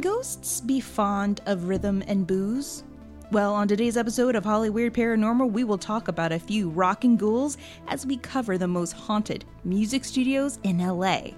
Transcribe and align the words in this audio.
Can 0.00 0.12
ghosts 0.12 0.62
be 0.62 0.80
fond 0.80 1.42
of 1.44 1.68
rhythm 1.68 2.02
and 2.06 2.26
booze? 2.26 2.84
Well, 3.32 3.54
on 3.54 3.68
today's 3.68 3.98
episode 3.98 4.34
of 4.34 4.42
Holly 4.42 4.70
Weird 4.70 4.94
Paranormal, 4.94 5.52
we 5.52 5.62
will 5.62 5.76
talk 5.76 6.08
about 6.08 6.32
a 6.32 6.38
few 6.38 6.70
rocking 6.70 7.18
ghouls 7.18 7.58
as 7.86 8.06
we 8.06 8.16
cover 8.16 8.56
the 8.56 8.66
most 8.66 8.92
haunted 8.92 9.44
music 9.62 10.06
studios 10.06 10.58
in 10.62 10.78
LA. 10.78 11.32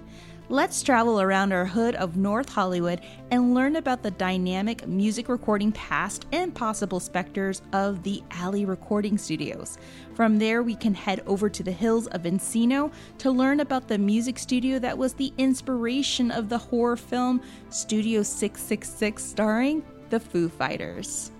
Let's 0.49 0.83
travel 0.83 1.21
around 1.21 1.53
our 1.53 1.65
hood 1.65 1.95
of 1.95 2.17
North 2.17 2.49
Hollywood 2.49 2.99
and 3.31 3.53
learn 3.53 3.77
about 3.77 4.03
the 4.03 4.11
dynamic 4.11 4.85
music 4.85 5.29
recording 5.29 5.71
past 5.71 6.25
and 6.33 6.53
possible 6.53 6.99
specters 6.99 7.61
of 7.71 8.03
the 8.03 8.21
Alley 8.29 8.65
Recording 8.65 9.17
Studios. 9.17 9.77
From 10.15 10.37
there, 10.37 10.61
we 10.61 10.75
can 10.75 10.93
head 10.93 11.23
over 11.27 11.49
to 11.49 11.63
the 11.63 11.71
hills 11.71 12.07
of 12.07 12.23
Encino 12.23 12.91
to 13.19 13.31
learn 13.31 13.61
about 13.61 13.87
the 13.87 13.97
music 13.97 14.37
studio 14.37 14.79
that 14.79 14.97
was 14.97 15.13
the 15.13 15.31
inspiration 15.37 16.29
of 16.29 16.49
the 16.49 16.57
horror 16.57 16.97
film 16.97 17.41
Studio 17.69 18.21
666, 18.21 19.23
starring 19.23 19.81
the 20.09 20.19
Foo 20.19 20.49
Fighters. 20.49 21.31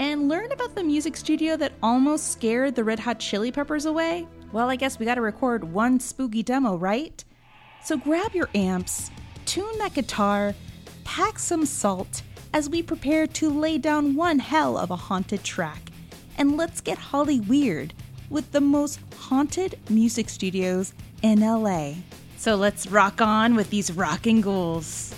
And 0.00 0.28
learn 0.28 0.52
about 0.52 0.74
the 0.74 0.84
music 0.84 1.16
studio 1.16 1.56
that 1.56 1.72
almost 1.82 2.32
scared 2.32 2.74
the 2.74 2.84
Red 2.84 2.98
Hot 2.98 3.18
Chili 3.18 3.50
Peppers 3.50 3.86
away? 3.86 4.28
Well, 4.52 4.68
I 4.68 4.76
guess 4.76 4.98
we 4.98 5.06
gotta 5.06 5.22
record 5.22 5.64
one 5.64 5.98
spooky 5.98 6.42
demo, 6.42 6.76
right? 6.76 7.24
So 7.84 7.98
grab 7.98 8.34
your 8.34 8.48
amps, 8.54 9.10
tune 9.44 9.76
that 9.76 9.92
guitar, 9.92 10.54
pack 11.04 11.38
some 11.38 11.66
salt 11.66 12.22
as 12.54 12.70
we 12.70 12.82
prepare 12.82 13.26
to 13.26 13.50
lay 13.50 13.76
down 13.76 14.14
one 14.14 14.38
hell 14.38 14.78
of 14.78 14.90
a 14.90 14.96
haunted 14.96 15.44
track. 15.44 15.90
And 16.38 16.56
let's 16.56 16.80
get 16.80 16.96
Holly 16.96 17.40
weird 17.40 17.92
with 18.30 18.50
the 18.52 18.60
most 18.62 19.00
haunted 19.18 19.78
music 19.90 20.30
studios 20.30 20.94
in 21.20 21.40
LA. 21.40 21.96
So 22.38 22.54
let's 22.54 22.86
rock 22.86 23.20
on 23.20 23.54
with 23.54 23.68
these 23.68 23.92
rocking 23.92 24.40
ghouls. 24.40 25.14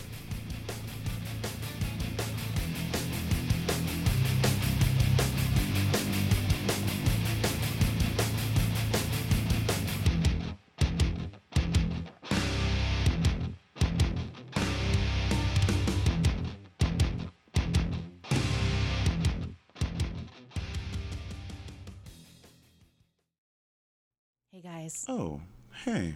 Guys, 24.86 25.04
Oh, 25.08 25.40
hey. 25.84 26.14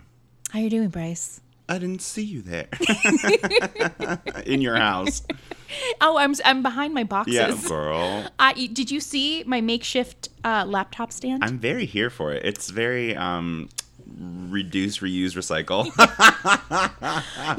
how 0.50 0.60
you 0.60 0.70
doing, 0.70 0.90
Bryce? 0.90 1.40
I 1.68 1.78
didn't 1.78 2.02
see 2.02 2.22
you 2.22 2.40
there. 2.40 2.68
In 4.46 4.60
your 4.60 4.76
house. 4.76 5.22
Oh, 6.00 6.16
I'm 6.16 6.36
I'm 6.44 6.62
behind 6.62 6.94
my 6.94 7.02
boxes. 7.02 7.34
Yeah, 7.34 7.56
girl. 7.66 8.28
I, 8.38 8.52
did 8.52 8.92
you 8.92 9.00
see 9.00 9.42
my 9.44 9.60
makeshift 9.60 10.28
uh, 10.44 10.66
laptop 10.68 11.10
stand? 11.10 11.42
I'm 11.42 11.58
very 11.58 11.84
here 11.84 12.10
for 12.10 12.32
it. 12.32 12.44
It's 12.44 12.70
very 12.70 13.16
um 13.16 13.70
reduce, 14.06 14.98
reuse, 14.98 15.34
recycle. 15.34 15.86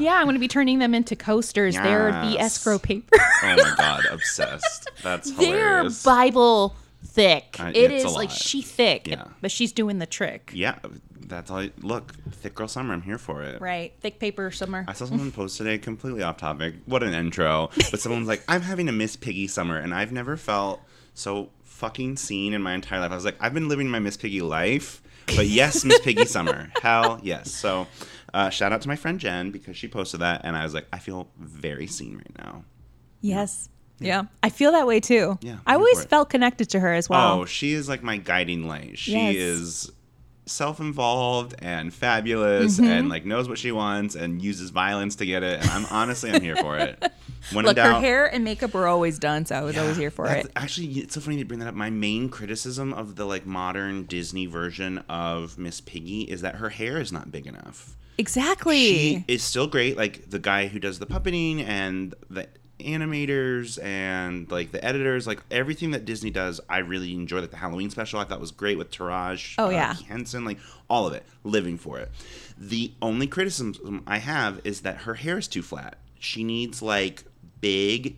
yeah, 0.00 0.14
I'm 0.16 0.24
going 0.24 0.34
to 0.34 0.40
be 0.40 0.48
turning 0.48 0.78
them 0.78 0.94
into 0.94 1.14
coasters. 1.14 1.74
They're 1.74 2.12
the 2.12 2.38
escrow 2.38 2.78
paper. 2.78 3.18
oh 3.42 3.56
my 3.58 3.74
god, 3.76 4.04
obsessed. 4.10 4.88
That's 5.02 5.30
They're 5.30 5.76
hilarious. 5.76 6.02
Bible 6.02 6.74
thick. 7.04 7.56
Uh, 7.58 7.72
it 7.74 7.90
it's 7.90 8.12
like 8.14 8.30
she 8.30 8.62
thick, 8.62 9.06
Yeah. 9.06 9.24
but 9.40 9.50
she's 9.50 9.72
doing 9.72 9.98
the 9.98 10.06
trick. 10.06 10.50
yeah, 10.54 10.78
that's 11.26 11.50
all. 11.50 11.58
I, 11.58 11.70
look, 11.80 12.14
thick 12.32 12.54
girl 12.54 12.68
summer. 12.68 12.94
I'm 12.94 13.02
here 13.02 13.18
for 13.18 13.42
it. 13.42 13.60
Right, 13.60 13.92
thick 14.00 14.18
paper 14.18 14.50
summer. 14.50 14.84
I 14.88 14.92
saw 14.92 15.06
someone 15.06 15.32
post 15.32 15.56
today, 15.58 15.78
completely 15.78 16.22
off 16.22 16.36
topic. 16.36 16.74
What 16.86 17.02
an 17.02 17.14
intro! 17.14 17.70
But 17.90 18.00
someone's 18.00 18.28
like, 18.28 18.42
"I'm 18.48 18.62
having 18.62 18.88
a 18.88 18.92
Miss 18.92 19.16
Piggy 19.16 19.46
summer," 19.46 19.78
and 19.78 19.94
I've 19.94 20.12
never 20.12 20.36
felt 20.36 20.80
so 21.14 21.50
fucking 21.64 22.16
seen 22.16 22.52
in 22.54 22.62
my 22.62 22.74
entire 22.74 23.00
life. 23.00 23.10
I 23.10 23.14
was 23.16 23.24
like, 23.24 23.36
I've 23.40 23.52
been 23.54 23.68
living 23.68 23.88
my 23.88 23.98
Miss 23.98 24.16
Piggy 24.16 24.40
life, 24.40 25.02
but 25.34 25.46
yes, 25.46 25.84
Miss 25.84 25.98
Piggy 26.00 26.24
summer, 26.26 26.70
hell 26.82 27.18
yes. 27.22 27.50
So, 27.50 27.86
uh, 28.32 28.50
shout 28.50 28.72
out 28.72 28.82
to 28.82 28.88
my 28.88 28.94
friend 28.96 29.18
Jen 29.18 29.50
because 29.50 29.76
she 29.76 29.88
posted 29.88 30.20
that, 30.20 30.42
and 30.44 30.56
I 30.56 30.62
was 30.64 30.74
like, 30.74 30.86
I 30.92 30.98
feel 30.98 31.28
very 31.38 31.86
seen 31.88 32.16
right 32.18 32.38
now. 32.38 32.64
Yes. 33.20 33.68
Yeah. 33.68 33.72
I 34.00 34.48
feel 34.50 34.72
that 34.72 34.86
way 34.86 35.00
too. 35.00 35.38
Yeah, 35.42 35.58
I 35.66 35.74
always 35.74 36.04
felt 36.04 36.30
connected 36.30 36.68
to 36.70 36.80
her 36.80 36.92
as 36.92 37.08
well. 37.08 37.40
Oh, 37.40 37.44
she 37.44 37.72
is 37.72 37.88
like 37.88 38.02
my 38.02 38.16
guiding 38.16 38.66
light. 38.68 38.98
She 38.98 39.12
Yes. 39.12 39.36
is 39.36 39.92
self-involved 40.46 41.54
and 41.60 41.94
fabulous 41.94 42.76
Mm-hmm. 42.76 42.84
and 42.90 43.08
like 43.08 43.24
knows 43.24 43.48
what 43.48 43.58
she 43.58 43.70
wants 43.72 44.14
and 44.16 44.42
uses 44.42 44.70
violence 44.70 45.16
to 45.16 45.24
get 45.24 45.42
it 45.44 45.60
and 45.60 45.70
i'm 45.70 45.86
honestly 45.90 46.30
i'm 46.32 46.40
here 46.42 46.56
for 46.56 46.76
it 46.78 47.00
when 47.52 47.64
Look, 47.64 47.78
her 47.78 48.00
hair 48.00 48.26
and 48.26 48.42
makeup 48.44 48.74
were 48.74 48.86
always 48.88 49.18
done, 49.18 49.46
so 49.46 49.54
I 49.56 49.62
was 49.62 49.76
always 49.78 49.96
here 49.96 50.10
for 50.10 50.26
it. 50.28 50.50
Actually, 50.56 50.88
it's 50.98 51.14
so 51.14 51.20
funny 51.20 51.38
to 51.38 51.44
bring 51.44 51.58
that 51.60 51.68
up. 51.68 51.74
My 51.74 51.90
main 51.90 52.28
criticism 52.28 52.92
of 52.94 53.16
the 53.16 53.24
like 53.24 53.44
modern 53.46 54.04
Disney 54.04 54.46
version 54.46 54.98
of 55.08 55.58
Miss 55.58 55.80
Piggy 55.80 56.22
is 56.22 56.40
that 56.42 56.56
her 56.56 56.68
hair 56.68 57.00
is 57.00 57.10
not 57.12 57.32
big 57.32 57.46
enough. 57.48 57.96
Exactly. 58.16 58.76
She 58.76 59.24
is 59.26 59.42
still 59.42 59.66
great. 59.66 59.96
Like 59.96 60.30
the 60.30 60.38
guy 60.38 60.68
who 60.68 60.78
does 60.78 61.00
the 61.00 61.06
puppeting 61.06 61.64
and 61.66 62.14
the 62.30 62.46
animators 62.82 63.82
and 63.82 64.50
like 64.50 64.72
the 64.72 64.84
editors, 64.84 65.26
like 65.26 65.40
everything 65.50 65.92
that 65.92 66.04
Disney 66.04 66.30
does, 66.30 66.60
I 66.68 66.78
really 66.78 67.12
enjoy. 67.14 67.40
Like 67.40 67.50
the 67.50 67.56
Halloween 67.56 67.90
special, 67.90 68.20
I 68.20 68.24
thought 68.24 68.40
was 68.40 68.50
great 68.50 68.78
with 68.78 68.90
Taraji. 68.90 69.54
Oh, 69.58 69.66
uh, 69.66 69.70
yeah. 69.70 69.94
Henson, 69.94 70.44
like 70.44 70.58
all 70.88 71.06
of 71.06 71.14
it, 71.14 71.24
living 71.44 71.78
for 71.78 71.98
it. 71.98 72.10
The 72.58 72.92
only 73.00 73.26
criticism 73.26 74.02
I 74.06 74.18
have 74.18 74.60
is 74.64 74.82
that 74.82 74.98
her 74.98 75.14
hair 75.14 75.38
is 75.38 75.48
too 75.48 75.62
flat. 75.62 75.98
She 76.18 76.44
needs 76.44 76.82
like 76.82 77.24
big 77.60 78.16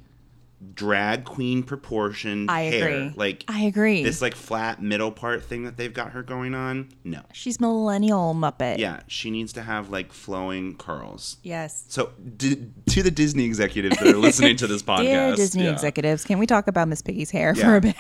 drag 0.75 1.25
queen 1.25 1.63
proportioned 1.63 2.51
I 2.51 2.63
hair. 2.63 2.89
agree. 2.89 3.13
Like 3.17 3.45
I 3.49 3.65
agree. 3.65 4.03
this 4.03 4.23
like 4.23 4.35
flat 4.35 4.83
middle 4.83 5.11
part 5.11 5.45
thing 5.45 5.65
that 5.65 5.77
they've 5.77 5.93
got 5.93 6.13
her 6.13 6.23
going 6.23 6.55
on. 6.55 6.91
No. 7.05 7.23
She's 7.33 7.61
millennial 7.61 8.35
Muppet. 8.35 8.79
Yeah, 8.79 9.01
she 9.07 9.31
needs 9.31 9.53
to 9.55 9.63
have 9.63 9.91
like 9.91 10.13
flowing 10.13 10.77
curls. 10.77 11.39
Yes. 11.43 11.85
So, 11.89 12.13
d- 12.37 12.69
to 12.87 13.03
the 13.03 13.11
Disney 13.11 13.45
executives 13.45 13.99
that 13.99 14.07
are 14.09 14.17
listening 14.17 14.57
to 14.57 14.67
this 14.67 14.83
podcast, 14.85 15.03
Dear 15.03 15.37
Disney 15.37 15.65
yeah, 15.65 15.73
executives, 15.73 16.25
can 16.25 16.39
we 16.39 16.47
talk 16.47 16.69
about 16.69 16.89
Miss 16.89 17.03
Piggy's 17.03 17.31
hair 17.31 17.55
for 17.55 17.77
a 17.77 17.81
bit? 17.81 17.97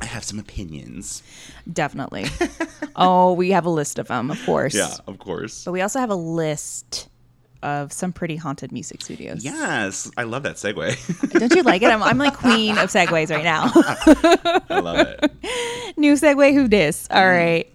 I 0.00 0.06
have 0.06 0.24
some 0.24 0.38
opinions. 0.38 1.22
Definitely. 1.70 2.26
oh, 2.96 3.32
we 3.32 3.50
have 3.50 3.66
a 3.66 3.70
list 3.70 3.98
of 3.98 4.08
them, 4.08 4.30
of 4.30 4.42
course. 4.44 4.74
Yeah, 4.74 4.94
of 5.06 5.18
course. 5.18 5.64
But 5.64 5.72
we 5.72 5.80
also 5.80 5.98
have 5.98 6.10
a 6.10 6.14
list 6.16 7.08
of 7.62 7.92
some 7.92 8.12
pretty 8.12 8.36
haunted 8.36 8.72
music 8.72 9.02
studios. 9.02 9.44
Yes, 9.44 10.10
I 10.16 10.24
love 10.24 10.42
that 10.44 10.56
segue. 10.56 11.30
Don't 11.38 11.54
you 11.54 11.62
like 11.62 11.82
it? 11.82 11.88
I'm, 11.90 12.02
I'm 12.02 12.18
like 12.18 12.34
queen 12.34 12.78
of 12.78 12.90
segues 12.90 13.30
right 13.30 13.44
now. 13.44 13.70
I 13.74 14.80
love 14.80 14.98
it. 15.06 15.96
New 15.96 16.14
segue, 16.14 16.54
who 16.54 16.68
dis? 16.68 17.08
Mm. 17.08 17.16
All 17.16 17.28
right. 17.28 17.68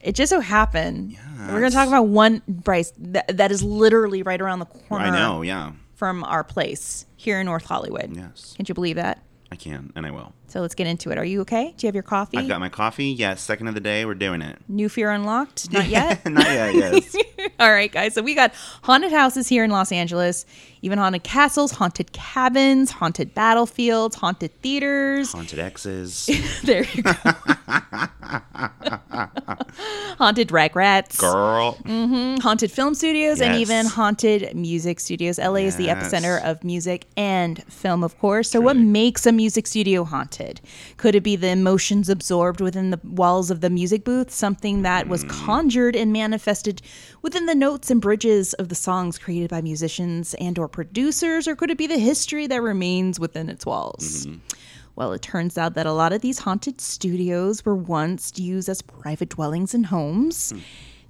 It 0.00 0.14
just 0.14 0.30
so 0.30 0.40
happened. 0.40 1.16
We're 1.38 1.58
going 1.60 1.70
to 1.70 1.76
talk 1.76 1.88
about 1.88 2.06
one, 2.08 2.42
Bryce, 2.46 2.92
that, 2.98 3.36
that 3.36 3.50
is 3.50 3.62
literally 3.62 4.22
right 4.22 4.40
around 4.40 4.58
the 4.60 4.66
corner 4.66 5.06
I 5.06 5.10
know. 5.10 5.42
Yeah. 5.42 5.72
from 5.94 6.22
our 6.24 6.44
place 6.44 7.04
here 7.16 7.40
in 7.40 7.46
North 7.46 7.64
Hollywood. 7.64 8.14
Yes, 8.14 8.54
Can't 8.56 8.68
you 8.68 8.74
believe 8.74 8.96
that? 8.96 9.22
I 9.50 9.56
can, 9.56 9.92
and 9.96 10.06
I 10.06 10.10
will. 10.12 10.32
So 10.52 10.60
let's 10.60 10.74
get 10.74 10.86
into 10.86 11.10
it. 11.10 11.16
Are 11.16 11.24
you 11.24 11.40
okay? 11.40 11.72
Do 11.78 11.86
you 11.86 11.88
have 11.88 11.94
your 11.94 12.02
coffee? 12.02 12.36
I've 12.36 12.46
got 12.46 12.60
my 12.60 12.68
coffee. 12.68 13.06
Yes, 13.06 13.40
second 13.40 13.68
of 13.68 13.74
the 13.74 13.80
day. 13.80 14.04
We're 14.04 14.12
doing 14.12 14.42
it. 14.42 14.58
New 14.68 14.90
Fear 14.90 15.10
Unlocked? 15.12 15.72
Not 15.72 15.88
yet? 15.88 16.26
Not 16.30 16.44
yet. 16.44 16.74
Yes. 16.74 17.16
All 17.58 17.72
right, 17.72 17.90
guys. 17.90 18.12
So 18.12 18.20
we 18.20 18.34
got 18.34 18.52
haunted 18.82 19.12
houses 19.12 19.48
here 19.48 19.64
in 19.64 19.70
Los 19.70 19.90
Angeles, 19.92 20.44
even 20.82 20.98
haunted 20.98 21.22
castles, 21.22 21.72
haunted 21.72 22.12
cabins, 22.12 22.90
haunted 22.90 23.32
battlefields, 23.34 24.14
haunted 24.14 24.52
theaters. 24.60 25.32
Haunted 25.32 25.58
exes. 25.58 26.28
there 26.64 26.84
you 26.92 27.02
go. 27.02 27.12
haunted 30.18 30.52
rag 30.52 30.76
rats, 30.76 31.18
Girl. 31.18 31.78
Mm-hmm. 31.84 32.40
haunted 32.42 32.70
film 32.70 32.94
studios, 32.94 33.40
and 33.40 33.56
even 33.56 33.86
haunted 33.86 34.54
music 34.54 35.00
studios. 35.00 35.38
LA 35.38 35.56
is 35.56 35.76
the 35.76 35.88
epicenter 35.88 36.42
of 36.44 36.62
music 36.62 37.06
and 37.16 37.64
film, 37.64 38.04
of 38.04 38.18
course. 38.18 38.50
So, 38.50 38.60
what 38.60 38.76
makes 38.76 39.24
a 39.24 39.32
music 39.32 39.66
studio 39.66 40.04
haunted? 40.04 40.41
Could 40.96 41.14
it 41.14 41.22
be 41.22 41.36
the 41.36 41.48
emotions 41.48 42.08
absorbed 42.08 42.60
within 42.60 42.90
the 42.90 43.00
walls 43.04 43.50
of 43.50 43.60
the 43.60 43.70
music 43.70 44.04
booth, 44.04 44.30
something 44.30 44.82
that 44.82 45.08
was 45.08 45.22
hmm. 45.22 45.28
conjured 45.28 45.96
and 45.96 46.12
manifested 46.12 46.82
within 47.22 47.46
the 47.46 47.54
notes 47.54 47.90
and 47.90 48.00
bridges 48.00 48.54
of 48.54 48.68
the 48.68 48.74
songs 48.74 49.18
created 49.18 49.50
by 49.50 49.60
musicians 49.60 50.34
and/or 50.34 50.68
producers, 50.68 51.46
or 51.48 51.56
could 51.56 51.70
it 51.70 51.78
be 51.78 51.86
the 51.86 51.98
history 51.98 52.46
that 52.46 52.62
remains 52.62 53.18
within 53.18 53.48
its 53.48 53.66
walls? 53.66 54.26
Mm-hmm. 54.26 54.38
Well, 54.94 55.12
it 55.12 55.22
turns 55.22 55.56
out 55.56 55.74
that 55.74 55.86
a 55.86 55.92
lot 55.92 56.12
of 56.12 56.20
these 56.20 56.40
haunted 56.40 56.80
studios 56.80 57.64
were 57.64 57.74
once 57.74 58.38
used 58.38 58.68
as 58.68 58.82
private 58.82 59.30
dwellings 59.30 59.74
and 59.74 59.86
homes. 59.86 60.50
Hmm. 60.50 60.58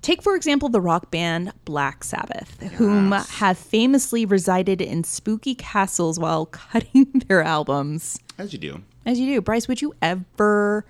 Take, 0.03 0.21
for 0.21 0.35
example, 0.35 0.69
the 0.69 0.81
rock 0.81 1.13
band 1.13 1.53
Black 1.65 2.03
Sabbath, 2.03 2.61
whom 2.73 3.13
have 3.13 3.57
famously 3.57 4.27
resided 4.27 4.81
in 4.81 5.05
spooky 5.05 5.55
castles 5.55 6.19
while 6.19 6.47
cutting 6.73 7.23
their 7.29 7.41
albums. 7.41 8.19
As 8.37 8.53
you 8.53 8.59
do. 8.59 8.83
As 9.05 9.19
you 9.19 9.27
do. 9.35 9.41
Bryce, 9.41 9.69
would 9.69 9.83
you 9.83 9.95
ever 10.01 10.85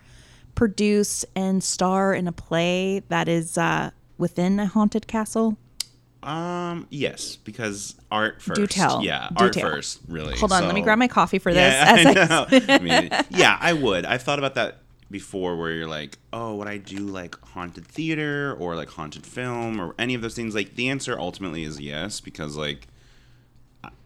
produce 0.55 1.25
and 1.35 1.63
star 1.63 2.15
in 2.15 2.29
a 2.29 2.33
play 2.33 3.03
that 3.09 3.29
is 3.29 3.57
uh, 3.57 3.91
within 4.19 4.61
a 4.61 4.67
haunted 4.67 5.07
castle? 5.07 5.57
Um, 6.23 6.87
yes, 6.91 7.37
because 7.37 7.97
art 8.11 8.41
first. 8.41 8.61
Do 8.61 8.67
tell. 8.67 9.03
Yeah, 9.03 9.29
Do 9.37 9.45
art 9.45 9.53
tell. 9.55 9.69
first, 9.69 10.01
really. 10.07 10.37
Hold 10.37 10.53
on, 10.53 10.67
let 10.67 10.75
me 10.75 10.83
grab 10.83 10.99
my 10.99 11.09
coffee 11.09 11.39
for 11.39 11.53
this. 11.53 11.73
Yeah, 11.73 11.95
as 12.15 12.31
I 12.31 12.69
I-. 12.69 12.75
I 12.77 12.79
mean, 12.79 13.11
yeah, 13.31 13.59
I 13.61 13.73
would. 13.73 14.05
I've 14.05 14.23
thought 14.23 14.39
about 14.39 14.55
that 14.55 14.79
before 15.11 15.57
where 15.57 15.73
you're 15.73 15.89
like, 15.89 16.19
oh, 16.33 16.55
would 16.57 16.69
I 16.69 16.77
do 16.79 16.99
like 16.99 17.37
haunted 17.45 17.87
theater 17.87 18.57
or 18.59 18.77
like 18.77 18.89
haunted 18.89 19.27
film 19.27 19.81
or 19.81 19.95
any 19.99 20.15
of 20.15 20.23
those 20.23 20.35
things? 20.35 20.55
Like 20.55 20.77
the 20.77 20.89
answer 20.91 21.19
ultimately 21.19 21.65
is 21.65 21.81
yes, 21.81 22.21
because 22.21 22.57
like 22.57 22.87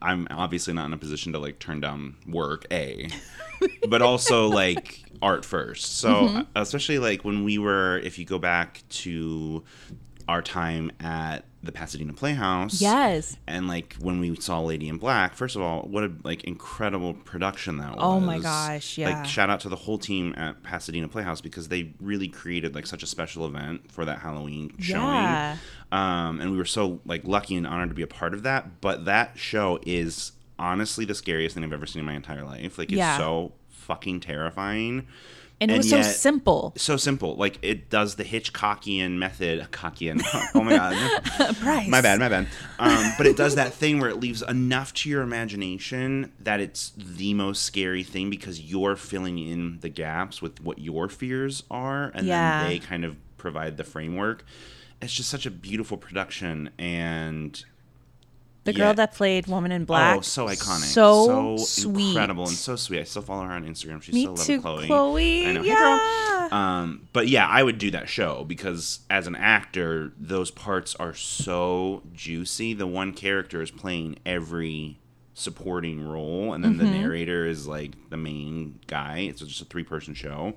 I'm 0.00 0.26
obviously 0.30 0.72
not 0.74 0.86
in 0.86 0.92
a 0.92 0.98
position 0.98 1.32
to 1.32 1.38
like 1.38 1.58
turn 1.58 1.80
down 1.80 2.16
work, 2.26 2.66
A. 2.70 3.08
but 3.88 4.02
also 4.02 4.48
like 4.48 5.02
art 5.22 5.44
first. 5.44 5.98
So 5.98 6.08
Mm-hmm. 6.28 6.40
especially 6.54 6.98
like 6.98 7.24
when 7.24 7.44
we 7.44 7.58
were 7.58 7.98
if 7.98 8.18
you 8.18 8.24
go 8.24 8.38
back 8.38 8.82
to 8.90 9.64
our 10.28 10.42
time 10.42 10.92
at 11.00 11.44
the 11.62 11.72
Pasadena 11.72 12.12
Playhouse. 12.12 12.80
yes. 12.80 13.36
And 13.46 13.66
like 13.66 13.96
when 13.98 14.20
we 14.20 14.36
saw 14.36 14.60
Lady 14.60 14.88
in 14.88 14.98
Black, 14.98 15.34
first 15.34 15.56
of 15.56 15.62
all, 15.62 15.82
what 15.82 16.04
a 16.04 16.12
like 16.22 16.44
incredible 16.44 17.14
production 17.14 17.78
that 17.78 17.90
was. 17.96 17.98
Oh 18.00 18.20
my 18.20 18.38
gosh, 18.38 18.98
yeah. 18.98 19.10
Like 19.18 19.26
shout 19.26 19.50
out 19.50 19.60
to 19.60 19.68
the 19.68 19.74
whole 19.76 19.98
team 19.98 20.32
at 20.36 20.62
Pasadena 20.62 21.08
Playhouse 21.08 21.40
because 21.40 21.68
they 21.68 21.92
really 22.00 22.28
created 22.28 22.74
like 22.74 22.86
such 22.86 23.02
a 23.02 23.06
special 23.06 23.46
event 23.46 23.90
for 23.90 24.04
that 24.04 24.20
Halloween 24.20 24.74
showing. 24.78 25.02
Yeah. 25.02 25.56
Um, 25.90 26.40
and 26.40 26.50
we 26.52 26.56
were 26.56 26.64
so 26.64 27.00
like 27.04 27.24
lucky 27.24 27.56
and 27.56 27.66
honored 27.66 27.88
to 27.88 27.94
be 27.94 28.02
a 28.02 28.06
part 28.06 28.32
of 28.34 28.42
that. 28.44 28.80
But 28.80 29.04
that 29.06 29.36
show 29.38 29.80
is 29.84 30.32
honestly 30.58 31.04
the 31.04 31.14
scariest 31.14 31.54
thing 31.54 31.64
I've 31.64 31.72
ever 31.72 31.86
seen 31.86 32.00
in 32.00 32.06
my 32.06 32.14
entire 32.14 32.44
life. 32.44 32.78
Like 32.78 32.90
it's 32.90 32.98
Yeah. 32.98 33.18
so 33.18 33.52
fucking 33.70 34.20
terrifying. 34.20 35.06
And 35.60 35.70
it 35.70 35.76
was 35.78 35.90
yet- 35.90 36.04
so 36.04 36.10
simple. 36.12 36.72
So 36.76 36.96
simple. 36.98 37.34
Like 37.36 37.58
it 37.62 37.88
does 37.88 38.16
the 38.16 38.24
Hitchcockian 38.24 39.12
method. 39.12 39.66
Cockian. 39.70 40.20
Oh 40.54 40.60
my 40.62 40.76
god. 40.76 41.56
Price. 41.60 41.88
My 41.88 42.00
bad, 42.02 42.20
my 42.20 42.28
bad. 42.28 42.46
Um, 42.78 43.12
but 43.16 43.26
it 43.26 43.36
does 43.38 43.54
that 43.54 43.72
thing 43.72 43.98
where 43.98 44.10
it 44.10 44.20
leaves 44.20 44.42
enough 44.42 44.92
to 44.94 45.08
your 45.08 45.22
imagination 45.22 46.32
that 46.40 46.60
it's 46.60 46.92
the 46.96 47.32
most 47.34 47.62
scary 47.62 48.02
thing 48.02 48.28
because 48.28 48.60
you're 48.60 48.96
filling 48.96 49.38
in 49.38 49.78
the 49.80 49.88
gaps 49.88 50.42
with 50.42 50.60
what 50.60 50.78
your 50.78 51.08
fears 51.08 51.62
are, 51.70 52.10
and 52.14 52.26
Yeah. 52.26 52.60
then 52.60 52.68
they 52.70 52.78
kind 52.78 53.04
of 53.06 53.16
provide 53.38 53.78
the 53.78 53.84
framework. 53.84 54.44
It's 55.00 55.12
just 55.14 55.28
such 55.30 55.46
a 55.46 55.50
beautiful 55.50 55.96
production, 55.96 56.70
and 56.78 57.64
The 58.66 58.72
girl 58.74 58.94
that 58.94 59.14
played 59.14 59.46
Woman 59.46 59.72
in 59.72 59.84
Black. 59.84 60.18
oh, 60.18 60.20
so 60.20 60.46
iconic, 60.46 60.84
So, 60.84 61.56
so 61.56 61.64
sweet. 61.64 62.08
incredible, 62.08 62.44
and 62.44 62.52
so 62.52 62.76
sweet. 62.76 63.00
I 63.00 63.04
still 63.04 63.22
follow 63.22 63.44
her 63.44 63.52
on 63.52 63.64
Instagram. 63.64 64.02
She's 64.02 64.14
Me 64.14 64.24
so 64.24 64.34
too, 64.36 64.60
lovely, 64.60 64.86
Chloe. 64.86 65.46
I 65.46 65.52
know. 65.52 65.62
Hey, 65.62 65.68
Yeah. 65.68 66.48
girl. 66.50 66.58
Um, 66.58 67.08
but 67.12 67.28
yeah, 67.28 67.46
I 67.48 67.62
would 67.62 67.78
do 67.78 67.90
that 67.92 68.08
show 68.08 68.44
because 68.44 69.00
as 69.10 69.26
an 69.26 69.34
actor, 69.36 70.12
those 70.18 70.50
parts 70.50 70.94
are 70.96 71.14
so 71.14 72.02
juicy. 72.14 72.74
The 72.74 72.86
one 72.86 73.12
character 73.12 73.62
is 73.62 73.70
playing 73.70 74.18
every 74.26 74.98
supporting 75.34 76.06
role, 76.06 76.52
and 76.54 76.62
then 76.64 76.74
Mm-hmm. 76.76 76.84
the 76.92 76.98
narrator 76.98 77.46
is 77.46 77.66
like 77.66 77.92
the 78.10 78.16
main 78.16 78.78
guy. 78.86 79.18
It's 79.28 79.40
just 79.40 79.60
a 79.60 79.64
three 79.64 79.82
person 79.84 80.14
show. 80.14 80.54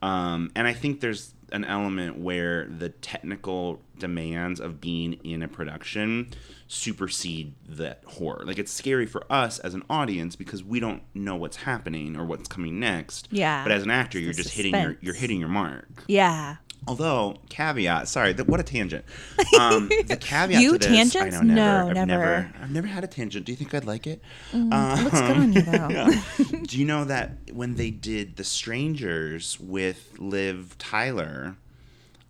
Um, 0.00 0.50
and 0.54 0.66
I 0.66 0.72
think 0.72 1.00
there's 1.00 1.32
an 1.52 1.64
element 1.64 2.18
where 2.18 2.66
the 2.66 2.88
technical 2.88 3.80
demands 3.98 4.58
of 4.58 4.80
being 4.80 5.12
in 5.24 5.42
a 5.42 5.48
production 5.48 6.28
supersede 6.72 7.54
that 7.68 8.02
horror. 8.06 8.42
Like 8.46 8.58
it's 8.58 8.72
scary 8.72 9.06
for 9.06 9.24
us 9.30 9.58
as 9.58 9.74
an 9.74 9.82
audience 9.90 10.36
because 10.36 10.64
we 10.64 10.80
don't 10.80 11.02
know 11.14 11.36
what's 11.36 11.58
happening 11.58 12.16
or 12.16 12.24
what's 12.24 12.48
coming 12.48 12.80
next. 12.80 13.28
Yeah. 13.30 13.62
But 13.62 13.72
as 13.72 13.82
an 13.82 13.90
actor, 13.90 14.18
It's 14.18 14.24
you're 14.24 14.32
just 14.34 14.50
hitting 14.54 14.74
your 14.74 14.96
you're 15.00 15.14
hitting 15.14 15.38
your 15.38 15.48
mark. 15.50 16.04
Yeah. 16.08 16.56
Although 16.88 17.36
caveat, 17.48 18.08
sorry, 18.08 18.34
th- 18.34 18.48
what 18.48 18.58
a 18.58 18.64
tangent. 18.64 19.04
Um, 19.60 19.88
the 20.06 20.16
caveat 20.20 20.60
You 20.60 20.72
to 20.72 20.78
this, 20.88 21.12
tangents? 21.12 21.36
I 21.36 21.44
know, 21.44 21.54
never, 21.54 21.54
No, 21.54 21.88
I've 22.00 22.08
never. 22.08 22.24
never, 22.24 22.52
I've 22.60 22.70
never 22.72 22.86
had 22.88 23.04
a 23.04 23.06
tangent. 23.06 23.46
Do 23.46 23.52
you 23.52 23.56
think 23.56 23.72
I'd 23.72 23.84
like 23.84 24.08
it? 24.08 24.20
It 24.52 24.58
looks 25.04 25.20
good 25.20 25.36
on 25.36 25.52
you 25.52 25.62
though. 25.62 26.10
Do 26.66 26.76
you 26.78 26.84
know 26.84 27.04
that 27.04 27.52
when 27.52 27.76
they 27.76 27.90
did 27.92 28.34
The 28.36 28.42
Strangers 28.42 29.60
with 29.60 30.16
Liv 30.18 30.76
Tyler, 30.78 31.56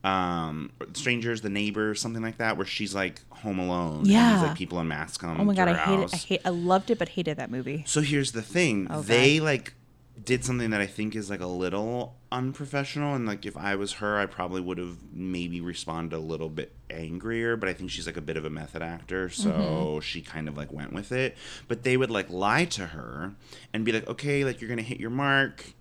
um, 0.04 0.72
Strangers, 0.94 1.40
the 1.43 1.50
neighbor, 1.50 1.94
something 1.94 2.22
like 2.22 2.38
that, 2.38 2.56
where 2.56 2.66
she's 2.66 2.94
like 2.94 3.20
home 3.31 3.58
alone. 3.58 3.99
and 3.99 4.06
Yeah. 4.08 4.34
these, 4.34 4.43
like 4.49 4.56
people 4.58 4.81
in 4.81 4.88
masks 4.88 5.16
come. 5.16 5.40
Oh 5.40 5.44
my 5.44 5.54
god, 5.54 5.69
I 5.69 5.75
hate 5.75 6.00
it. 6.00 6.14
I 6.14 6.16
hate. 6.16 6.40
I 6.44 6.49
loved 6.50 6.90
it, 6.90 6.99
but 6.99 7.10
hated 7.10 7.37
that 7.38 7.50
movie. 7.50 7.84
So 7.87 8.00
here's 8.00 8.32
the 8.32 8.43
thing. 8.43 8.87
Oh, 8.90 8.94
God. 8.96 9.04
they 9.06 9.40
like 9.40 9.75
did 10.22 10.44
something 10.44 10.70
that 10.70 10.81
I 10.81 10.87
think 10.87 11.16
is 11.16 11.31
like 11.31 11.40
a 11.40 11.46
little 11.46 12.16
unprofessional 12.31 13.14
and 13.14 13.26
like 13.26 13.44
if 13.46 13.56
I 13.56 13.75
was 13.76 13.94
her 13.94 14.19
I 14.19 14.26
probably 14.26 14.60
would 14.60 14.78
have 14.78 14.99
maybe 15.12 15.60
responded 15.60 16.14
a 16.14 16.20
little 16.20 16.49
bit 16.50 16.72
angrier, 16.90 17.56
but 17.56 17.69
I 17.69 17.72
think 17.72 17.90
she's 17.90 18.06
like 18.06 18.16
a 18.19 18.20
bit 18.22 18.37
of 18.37 18.44
a 18.44 18.50
method 18.50 18.82
actor, 18.82 19.28
so 19.31 19.50
Mm-hmm. 19.50 20.00
she 20.00 20.20
kind 20.20 20.49
of 20.49 20.56
like 20.56 20.70
went 20.72 20.93
with 20.93 21.12
it. 21.12 21.37
But 21.69 21.82
they 21.82 21.96
would 21.96 22.10
like 22.10 22.28
lie 22.31 22.66
to 22.66 22.88
her 22.88 23.32
and 23.72 23.84
be 23.84 23.93
like, 23.93 24.06
"Okay, 24.08 24.44
like 24.44 24.60
you're 24.60 24.69
going 24.69 24.78
to 24.78 24.84
hit 24.84 25.00
your 25.00 25.10
mark. 25.10 25.72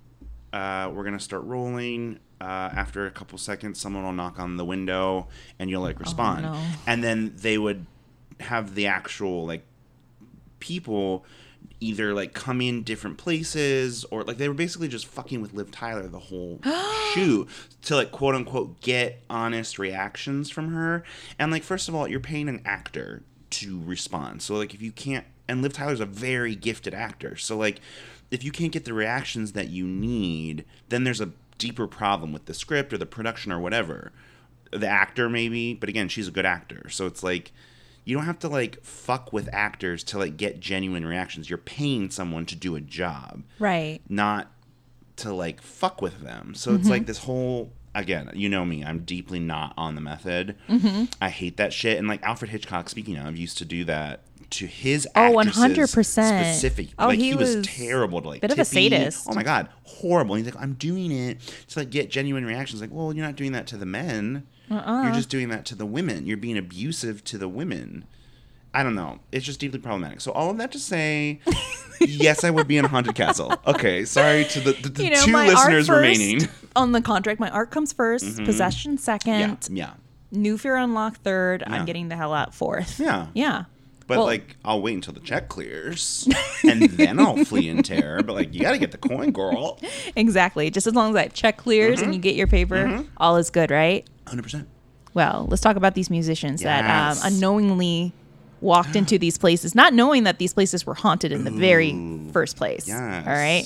Uh, 0.54 0.90
we're 0.94 1.04
going 1.04 1.18
to 1.18 1.24
start 1.24 1.44
rolling." 1.44 2.20
Uh, 2.40 2.72
after 2.74 3.06
a 3.06 3.12
couple 3.12 3.38
seconds, 3.38 3.80
someone 3.80 4.04
will 4.04 4.14
knock 4.14 4.40
on 4.40 4.58
the 4.58 4.66
window 4.66 5.28
and 5.60 5.70
you'll 5.70 5.84
like 5.84 6.00
respond. 6.00 6.42
no. 6.42 6.60
And 6.88 7.04
then 7.04 7.34
they 7.38 7.56
would 7.56 7.86
have 8.40 8.74
the 8.74 8.88
actual 8.88 9.46
like 9.46 9.64
people 10.60 11.24
either 11.80 12.14
like 12.14 12.34
come 12.34 12.62
in 12.62 12.84
different 12.84 13.18
places 13.18 14.06
or 14.06 14.24
like 14.24 14.38
they 14.38 14.48
were 14.48 14.56
basically 14.56 14.88
just 14.88 15.06
fucking 15.06 15.42
with 15.42 15.54
Liv 15.54 15.70
Tyler 15.72 16.08
the 16.08 16.20
whole 16.20 16.60
shoot 17.14 17.48
to 17.84 17.96
like 17.96 18.12
quote 18.12 18.36
unquote 18.36 18.82
get 18.82 19.22
honest 19.30 19.78
reactions 19.78 20.50
from 20.50 20.74
her. 20.74 21.04
And 21.38 21.52
like 21.52 21.64
first 21.64 21.90
of 21.90 21.96
all, 21.96 22.08
you're 22.08 22.20
paying 22.20 22.50
an 22.50 22.62
actor 22.66 23.24
to 23.52 23.82
respond. 23.84 24.42
So 24.42 24.56
like 24.56 24.74
if 24.74 24.82
you 24.82 24.92
can't 24.92 25.26
and 25.48 25.62
Liv 25.62 25.74
Tyler's 25.74 26.00
a 26.00 26.06
very 26.06 26.56
gifted 26.56 26.94
actor. 26.94 27.36
So 27.36 27.58
like 27.58 27.82
if 28.32 28.44
you 28.44 28.52
can't 28.52 28.72
get 28.72 28.86
the 28.86 28.94
reactions 28.94 29.52
that 29.52 29.70
you 29.70 29.86
need, 29.86 30.66
then 30.90 31.04
there's 31.04 31.22
a 31.22 31.32
deeper 31.58 31.86
problem 31.86 32.34
with 32.34 32.46
the 32.46 32.54
script 32.54 32.92
or 32.92 32.98
the 32.98 33.06
production 33.06 33.52
or 33.52 33.60
whatever. 33.60 34.12
The 34.72 34.88
actor 34.88 35.30
maybe, 35.30 35.74
but 35.74 35.90
again, 35.90 36.08
she's 36.08 36.30
a 36.30 36.32
good 36.32 36.46
actor. 36.46 36.90
So 36.90 37.06
it's 37.06 37.22
like 37.22 37.52
you 38.06 38.16
don't 38.16 38.26
have 38.26 38.40
to 38.40 38.48
like 38.48 38.82
fuck 38.84 39.32
with 39.32 39.50
actors 39.54 40.04
to 40.06 40.18
like 40.18 40.38
get 40.38 40.60
genuine 40.60 41.06
reactions. 41.06 41.50
You're 41.50 41.58
paying 41.58 42.10
someone 42.10 42.46
to 42.48 42.56
do 42.56 42.76
a 42.76 42.82
job, 42.82 43.44
Right. 43.60 44.00
not 44.10 44.52
to 45.18 45.34
like 45.34 45.62
fuck 45.62 46.02
with 46.02 46.22
them. 46.22 46.56
So 46.56 46.72
it's 46.74 46.84
mm-hmm. 46.84 46.90
like 46.90 47.06
this 47.06 47.20
whole 47.20 47.74
again, 47.94 48.32
you 48.34 48.48
know 48.48 48.64
me, 48.64 48.84
I'm 48.84 49.00
deeply 49.00 49.40
not 49.40 49.74
on 49.78 49.96
the 49.96 50.02
method. 50.02 50.56
Mm-hmm. 50.70 51.06
I 51.22 51.30
hate 51.30 51.58
that 51.58 51.74
shit. 51.74 51.98
And 51.98 52.08
like 52.08 52.24
Alfred 52.24 52.52
Hitchcock, 52.52 52.90
speaking 52.90 53.18
of, 53.18 53.36
used 53.36 53.58
to 53.58 53.66
do 53.66 53.84
that 53.84 54.22
to 54.52 54.68
his 54.68 55.08
Oh, 55.16 55.40
actresses 55.40 55.64
100%. 55.64 56.00
specific. 56.00 56.90
Oh, 57.00 57.08
like 57.08 57.20
he 57.20 57.30
he, 57.32 57.36
was, 57.36 57.56
was 57.58 57.68
terrible 57.68 58.22
to 58.22 58.28
like 58.30 58.42
bit 58.42 58.52
of 58.52 58.60
a 58.60 58.66
sadist. 58.66 59.28
Oh 59.30 59.34
my 59.34 59.44
god, 59.44 59.70
horrible. 59.84 60.36
And 60.36 60.46
he's 60.46 60.54
like, 60.54 60.62
I'm 60.62 60.74
doing 60.74 61.12
it 61.12 61.40
to 61.70 61.80
like 61.80 61.90
get 61.90 62.10
genuine 62.10 62.46
reactions. 62.46 62.82
Like, 62.82 62.92
well, 62.92 63.14
you're 63.14 63.26
not 63.26 63.36
doing 63.36 63.52
that 63.54 63.68
to 63.68 63.78
the 63.78 63.86
men. 63.86 64.46
Uh-uh. 64.70 65.04
You're 65.04 65.14
just 65.14 65.30
doing 65.30 65.50
that 65.50 65.66
to 65.66 65.76
the 65.76 65.86
women. 65.86 66.26
You're 66.26 66.38
being 66.38 66.58
abusive 66.58 67.24
to 67.26 67.38
the 67.38 67.50
women. 67.50 68.06
I 68.74 68.84
don't 68.84 68.96
know. 68.96 69.20
It's 69.34 69.46
just 69.46 69.60
deeply 69.60 69.80
problematic. 69.80 70.22
So 70.22 70.32
all 70.32 70.50
of 70.50 70.58
that 70.60 70.72
to 70.72 70.80
say, 70.80 71.42
yes, 72.00 72.46
I 72.46 72.50
would 72.52 72.68
be 72.70 72.78
in 72.78 72.86
a 72.86 72.88
haunted 72.88 73.16
castle. 73.16 73.54
Okay, 73.68 74.06
sorry 74.06 74.46
to 74.46 74.60
the, 74.62 74.72
the, 74.72 74.90
the 74.90 75.04
You 75.04 75.10
know, 75.10 75.22
two 75.26 75.32
my 75.32 75.48
listeners 75.48 75.88
first 75.88 75.90
remaining. 75.90 76.48
on 76.76 76.94
the 76.94 77.02
contract. 77.02 77.40
My 77.40 77.50
art 77.50 77.72
comes 77.72 77.94
1st 77.94 78.24
mm-hmm. 78.24 78.46
possession 78.46 78.92
Yeah, 78.94 78.98
second, 79.00 79.68
yeah, 79.72 79.94
new 80.32 80.58
fear 80.58 80.78
unlock 80.78 81.18
third. 81.18 81.64
Yeah. 81.68 81.74
I'm 81.76 81.86
getting 81.86 82.08
the 82.08 82.16
hell 82.16 82.34
out 82.34 82.54
fourth. 82.56 82.98
yeah. 83.00 83.28
Yeah. 83.34 83.66
But 84.12 84.18
Well- 84.18 84.26
like, 84.28 84.58
I'll 84.66 84.82
wait 84.82 84.96
until 84.96 85.14
the 85.14 85.22
check 85.22 85.48
clears, 85.48 86.28
and 86.70 86.82
then 86.82 87.18
I'll 87.18 87.46
flee 87.46 87.70
in 87.70 87.82
terror. 87.82 88.22
But 88.22 88.34
like, 88.34 88.54
you 88.54 88.60
got 88.60 88.74
to 88.74 88.78
get 88.78 88.92
the 88.92 88.98
coin, 88.98 89.32
girl. 89.32 89.80
Exactly. 90.18 90.70
Just 90.70 90.86
as 90.86 90.94
long 90.94 91.12
as 91.12 91.16
that 91.16 91.34
check 91.34 91.56
clears 91.56 92.00
Mm-hmm. 92.00 92.04
and 92.06 92.14
you 92.16 92.20
get 92.20 92.36
your 92.36 92.48
paper, 92.48 93.06
all 93.16 93.38
is 93.38 93.50
good, 93.50 93.72
right? 93.72 94.06
Hundred 94.28 94.44
percent. 94.44 94.68
Well, 95.14 95.48
let's 95.50 95.62
talk 95.62 95.78
about 95.78 95.96
these 95.96 96.10
musicians 96.10 96.62
that 96.62 96.84
um, 97.16 97.18
unknowingly 97.24 98.12
walked 98.60 98.96
into 98.98 99.18
these 99.18 99.38
places, 99.38 99.74
not 99.76 99.94
knowing 99.94 100.24
that 100.26 100.40
these 100.40 100.54
places 100.54 100.86
were 100.86 100.94
haunted 100.94 101.32
in 101.32 101.46
the 101.46 101.52
very 101.52 101.96
first 102.34 102.58
place. 102.58 102.88
Yes. 102.90 103.26
All 103.26 103.34
right. 103.34 103.64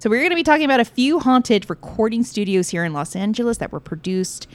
So 0.00 0.10
we're 0.10 0.18
going 0.20 0.30
to 0.30 0.36
be 0.36 0.42
talking 0.42 0.64
about 0.64 0.80
a 0.80 0.84
few 0.84 1.18
haunted 1.20 1.70
recording 1.70 2.24
studios 2.24 2.68
here 2.68 2.84
in 2.84 2.92
Los 2.92 3.14
Angeles 3.16 3.58
that 3.58 3.70
were 3.72 3.80
produced. 3.80 4.48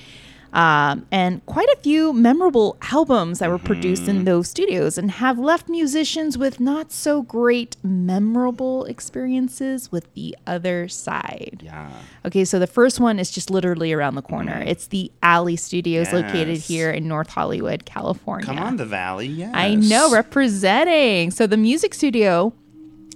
Um, 0.54 1.06
and 1.12 1.46
quite 1.46 1.68
a 1.70 1.78
few 1.82 2.12
memorable 2.14 2.78
albums 2.92 3.40
that 3.40 3.50
were 3.50 3.60
produced 3.60 4.04
Mm-hmm. 4.04 4.18
in 4.20 4.26
those 4.26 4.48
studios 4.50 4.98
and 4.98 5.12
have 5.12 5.38
left 5.38 5.70
musicians 5.70 6.38
with 6.38 6.60
not 6.60 6.92
so 6.92 7.22
great 7.22 7.76
memorable 7.84 8.86
experiences 8.86 9.92
with 9.92 10.12
the 10.14 10.36
other 10.48 10.88
side. 10.88 11.62
Yeah. 11.64 11.90
Okay, 12.26 12.46
so 12.46 12.60
the 12.60 12.68
first 12.68 13.00
one 13.00 13.20
is 13.20 13.30
just 13.32 13.50
literally 13.50 13.94
around 13.94 14.16
the 14.16 14.22
corner. 14.22 14.64
It's 14.66 14.88
the 14.88 15.12
Alley 15.22 15.56
Studios 15.56 16.12
located 16.14 16.58
Mm-hmm. 16.60 16.74
Here 16.74 16.92
in 16.92 17.08
North 17.08 17.30
Hollywood, 17.30 17.86
California. 17.86 18.46
Come 18.46 18.60
on, 18.60 18.78
the 18.78 18.86
valley. 18.86 19.28
Yes. 19.28 19.52
I 19.54 19.76
know, 19.76 20.12
representing. 20.12 21.32
So 21.32 21.46
the 21.48 21.58
music 21.58 21.94
studio 21.94 22.54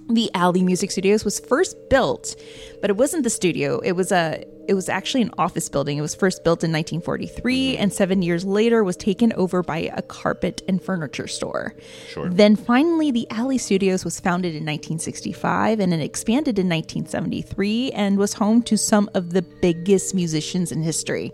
the 0.08 0.30
Alley 0.34 0.62
Music 0.62 0.90
Studios 0.90 1.24
was 1.24 1.40
first 1.40 1.76
built, 1.88 2.36
but 2.80 2.90
it 2.90 2.96
wasn't 2.96 3.24
the 3.24 3.30
studio. 3.30 3.78
It 3.80 3.92
was 3.92 4.12
a 4.12 4.44
it 4.66 4.72
was 4.72 4.88
actually 4.88 5.20
an 5.20 5.30
office 5.36 5.68
building. 5.68 5.98
It 5.98 6.00
was 6.00 6.14
first 6.14 6.42
built 6.42 6.64
in 6.64 6.72
1943 6.72 7.72
mm-hmm. 7.74 7.82
and 7.82 7.92
7 7.92 8.22
years 8.22 8.46
later 8.46 8.82
was 8.82 8.96
taken 8.96 9.32
over 9.34 9.62
by 9.62 9.90
a 9.94 10.00
carpet 10.00 10.62
and 10.66 10.82
furniture 10.82 11.26
store. 11.26 11.74
Sure. 12.08 12.30
Then 12.30 12.56
finally 12.56 13.10
the 13.10 13.30
Alley 13.30 13.58
Studios 13.58 14.04
was 14.04 14.20
founded 14.20 14.52
in 14.52 14.62
1965 14.62 15.80
and 15.80 15.92
it 15.92 16.00
expanded 16.00 16.58
in 16.58 16.68
1973 16.68 17.92
and 17.92 18.16
was 18.16 18.34
home 18.34 18.62
to 18.62 18.78
some 18.78 19.10
of 19.14 19.34
the 19.34 19.42
biggest 19.42 20.14
musicians 20.14 20.72
in 20.72 20.82
history. 20.82 21.32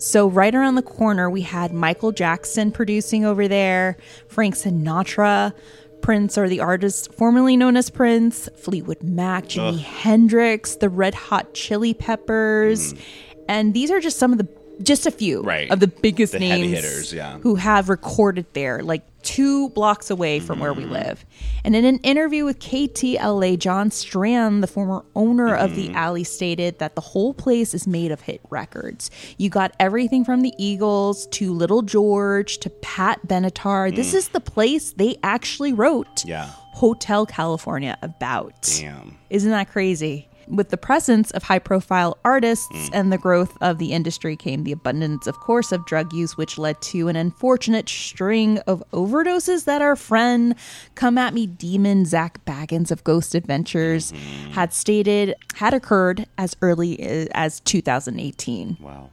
So, 0.00 0.28
right 0.28 0.54
around 0.54 0.76
the 0.76 0.82
corner, 0.82 1.28
we 1.28 1.42
had 1.42 1.72
Michael 1.72 2.12
Jackson 2.12 2.70
producing 2.70 3.24
over 3.24 3.48
there, 3.48 3.96
Frank 4.28 4.54
Sinatra, 4.54 5.52
Prince 6.00 6.38
or 6.38 6.48
the 6.48 6.60
artist 6.60 7.12
formerly 7.14 7.56
known 7.56 7.76
as 7.76 7.90
Prince, 7.90 8.48
Fleetwood 8.56 9.02
Mac, 9.02 9.44
Jimi 9.44 9.78
Hendrix, 9.78 10.76
the 10.76 10.88
Red 10.88 11.14
Hot 11.14 11.54
Chili 11.54 11.94
Peppers. 11.94 12.94
Mm. 12.94 13.00
And 13.48 13.74
these 13.74 13.90
are 13.90 14.00
just 14.00 14.18
some 14.18 14.32
of 14.32 14.38
the 14.38 14.48
just 14.82 15.06
a 15.06 15.10
few 15.10 15.42
Right. 15.42 15.68
of 15.72 15.80
the 15.80 15.88
biggest 15.88 16.34
The 16.34 16.38
names 16.38 16.70
hitters, 16.70 17.12
yeah. 17.12 17.38
who 17.38 17.56
have 17.56 17.88
recorded 17.88 18.46
there, 18.52 18.80
like 18.82 19.02
two 19.28 19.68
blocks 19.70 20.08
away 20.08 20.40
from 20.40 20.58
where 20.58 20.72
we 20.72 20.84
mm. 20.84 20.90
live. 20.90 21.26
And 21.62 21.76
in 21.76 21.84
an 21.84 21.98
interview 21.98 22.46
with 22.46 22.60
KTLA, 22.60 23.58
John 23.58 23.90
Strand, 23.90 24.62
the 24.62 24.66
former 24.66 25.04
owner 25.14 25.54
of 25.54 25.76
the 25.76 25.88
mm-hmm. 25.88 25.96
alley, 25.96 26.24
stated 26.24 26.78
that 26.78 26.94
the 26.94 27.02
whole 27.02 27.34
place 27.34 27.74
is 27.74 27.86
made 27.86 28.10
of 28.10 28.22
hit 28.22 28.40
records. 28.48 29.10
You 29.36 29.50
got 29.50 29.74
everything 29.78 30.24
from 30.24 30.40
the 30.40 30.54
Eagles 30.56 31.26
to 31.32 31.52
Little 31.52 31.82
George 31.82 32.56
to 32.58 32.70
Pat 32.70 33.20
Benatar. 33.26 33.94
This 33.94 34.12
mm. 34.12 34.16
is 34.16 34.28
the 34.28 34.40
place 34.40 34.94
they 34.94 35.18
actually 35.22 35.74
wrote 35.74 36.24
Yeah. 36.24 36.50
Hotel 36.72 37.26
California 37.26 37.98
about. 38.00 38.62
Damn. 38.80 39.18
Isn't 39.28 39.50
that 39.50 39.70
crazy? 39.70 40.27
With 40.50 40.70
the 40.70 40.76
presence 40.78 41.30
of 41.32 41.42
high 41.42 41.58
profile 41.58 42.16
artists 42.24 42.66
Mm. 42.72 42.90
and 42.94 43.12
the 43.12 43.18
growth 43.18 43.56
of 43.60 43.78
the 43.78 43.92
industry 43.92 44.34
came 44.36 44.64
the 44.64 44.72
abundance, 44.72 45.26
of 45.26 45.38
course, 45.40 45.72
of 45.72 45.84
drug 45.84 46.12
use, 46.12 46.36
which 46.36 46.56
led 46.58 46.80
to 46.82 47.08
an 47.08 47.16
unfortunate 47.16 47.88
string 47.88 48.58
of 48.66 48.82
overdoses 48.92 49.64
that 49.64 49.82
our 49.82 49.94
friend 49.96 50.54
Come 50.94 51.18
At 51.18 51.34
Me 51.34 51.46
Demon 51.46 52.06
Zak 52.06 52.44
Bagans 52.46 52.90
of 52.90 53.04
Ghost 53.04 53.34
Adventures 53.34 54.12
Mm-hmm. 54.12 54.52
had 54.52 54.72
stated 54.72 55.34
had 55.56 55.74
occurred 55.74 56.26
as 56.38 56.56
early 56.62 57.28
as 57.32 57.60
2018. 57.60 58.78
Wow. 58.80 59.10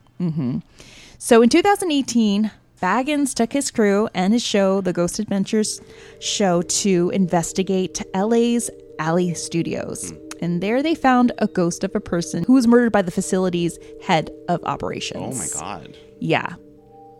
So 1.18 1.42
in 1.42 1.48
2018, 1.48 2.50
Bagans 2.82 3.34
took 3.34 3.52
his 3.52 3.70
crew 3.70 4.08
and 4.14 4.32
his 4.32 4.42
show, 4.42 4.80
the 4.80 4.92
Ghost 4.92 5.18
Adventures 5.18 5.80
show, 6.20 6.62
to 6.62 7.10
investigate 7.14 8.02
LA's 8.14 8.70
Alley 8.98 9.34
Studios. 9.34 10.12
And 10.40 10.62
there 10.62 10.82
they 10.82 10.94
found 10.94 11.32
a 11.38 11.46
ghost 11.46 11.84
of 11.84 11.94
a 11.94 12.00
person 12.00 12.44
who 12.44 12.54
was 12.54 12.66
murdered 12.66 12.92
by 12.92 13.02
the 13.02 13.10
facility's 13.10 13.78
head 14.02 14.30
of 14.48 14.62
operations. 14.64 15.22
Oh 15.22 15.60
my 15.60 15.60
god. 15.60 15.96
Yeah. 16.20 16.54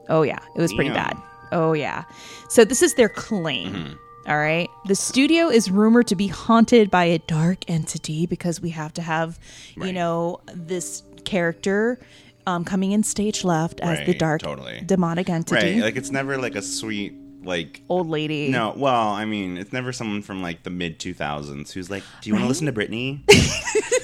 Oh, 0.08 0.22
yeah. 0.22 0.38
It 0.56 0.60
was 0.60 0.72
pretty 0.72 0.90
Damn. 0.90 1.08
bad. 1.08 1.16
Oh, 1.52 1.72
yeah. 1.72 2.04
So 2.48 2.64
this 2.64 2.82
is 2.82 2.94
their 2.94 3.08
claim. 3.08 3.98
all 4.26 4.38
right. 4.38 4.68
The 4.86 4.94
studio 4.94 5.48
is 5.48 5.70
rumored 5.70 6.06
to 6.08 6.16
be 6.16 6.26
haunted 6.28 6.90
by 6.90 7.04
a 7.04 7.18
dark 7.18 7.68
entity 7.68 8.26
because 8.26 8.60
we 8.60 8.70
have 8.70 8.92
to 8.94 9.02
have, 9.02 9.38
you 9.76 9.92
know, 9.92 10.40
this 10.54 11.02
character 11.24 11.98
um, 12.46 12.64
coming 12.64 12.92
in 12.92 13.02
stage 13.02 13.44
left 13.44 13.80
as 13.80 14.06
the 14.06 14.14
dark 14.14 14.42
totally. 14.42 14.80
demonic 14.86 15.28
entity. 15.28 15.74
Right. 15.74 15.82
Like 15.82 15.96
it's 15.96 16.10
never 16.10 16.38
like 16.38 16.54
a 16.54 16.62
sweet 16.62 17.12
like 17.46 17.82
Old 17.88 18.08
lady. 18.08 18.48
No, 18.50 18.74
well, 18.76 19.08
I 19.10 19.24
mean, 19.24 19.56
it's 19.56 19.72
never 19.72 19.92
someone 19.92 20.22
from 20.22 20.42
like 20.42 20.62
the 20.64 20.70
mid 20.70 20.98
2000s 20.98 21.72
who's 21.72 21.88
like, 21.90 22.02
"Do 22.20 22.28
you 22.30 22.34
want 22.34 22.44
to 22.44 22.48
listen 22.48 22.66
to 22.66 22.72
Britney?" 22.72 23.20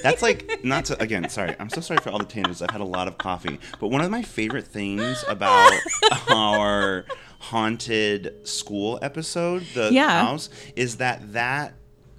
That's 0.01 0.21
like 0.21 0.63
not 0.63 0.85
to 0.85 1.01
again. 1.01 1.29
Sorry, 1.29 1.55
I'm 1.59 1.69
so 1.69 1.81
sorry 1.81 1.99
for 2.01 2.09
all 2.09 2.19
the 2.19 2.25
tangents. 2.25 2.61
I've 2.61 2.71
had 2.71 2.81
a 2.81 2.85
lot 2.85 3.07
of 3.07 3.17
coffee, 3.17 3.59
but 3.79 3.87
one 3.87 4.01
of 4.01 4.09
my 4.11 4.21
favorite 4.21 4.67
things 4.67 5.23
about 5.27 5.71
our 6.29 7.05
haunted 7.39 8.47
school 8.47 8.97
episode, 9.01 9.63
the 9.73 9.89
Yeah. 9.91 10.25
house, 10.25 10.49
is 10.75 10.97
that 10.97 11.33
that 11.33 11.73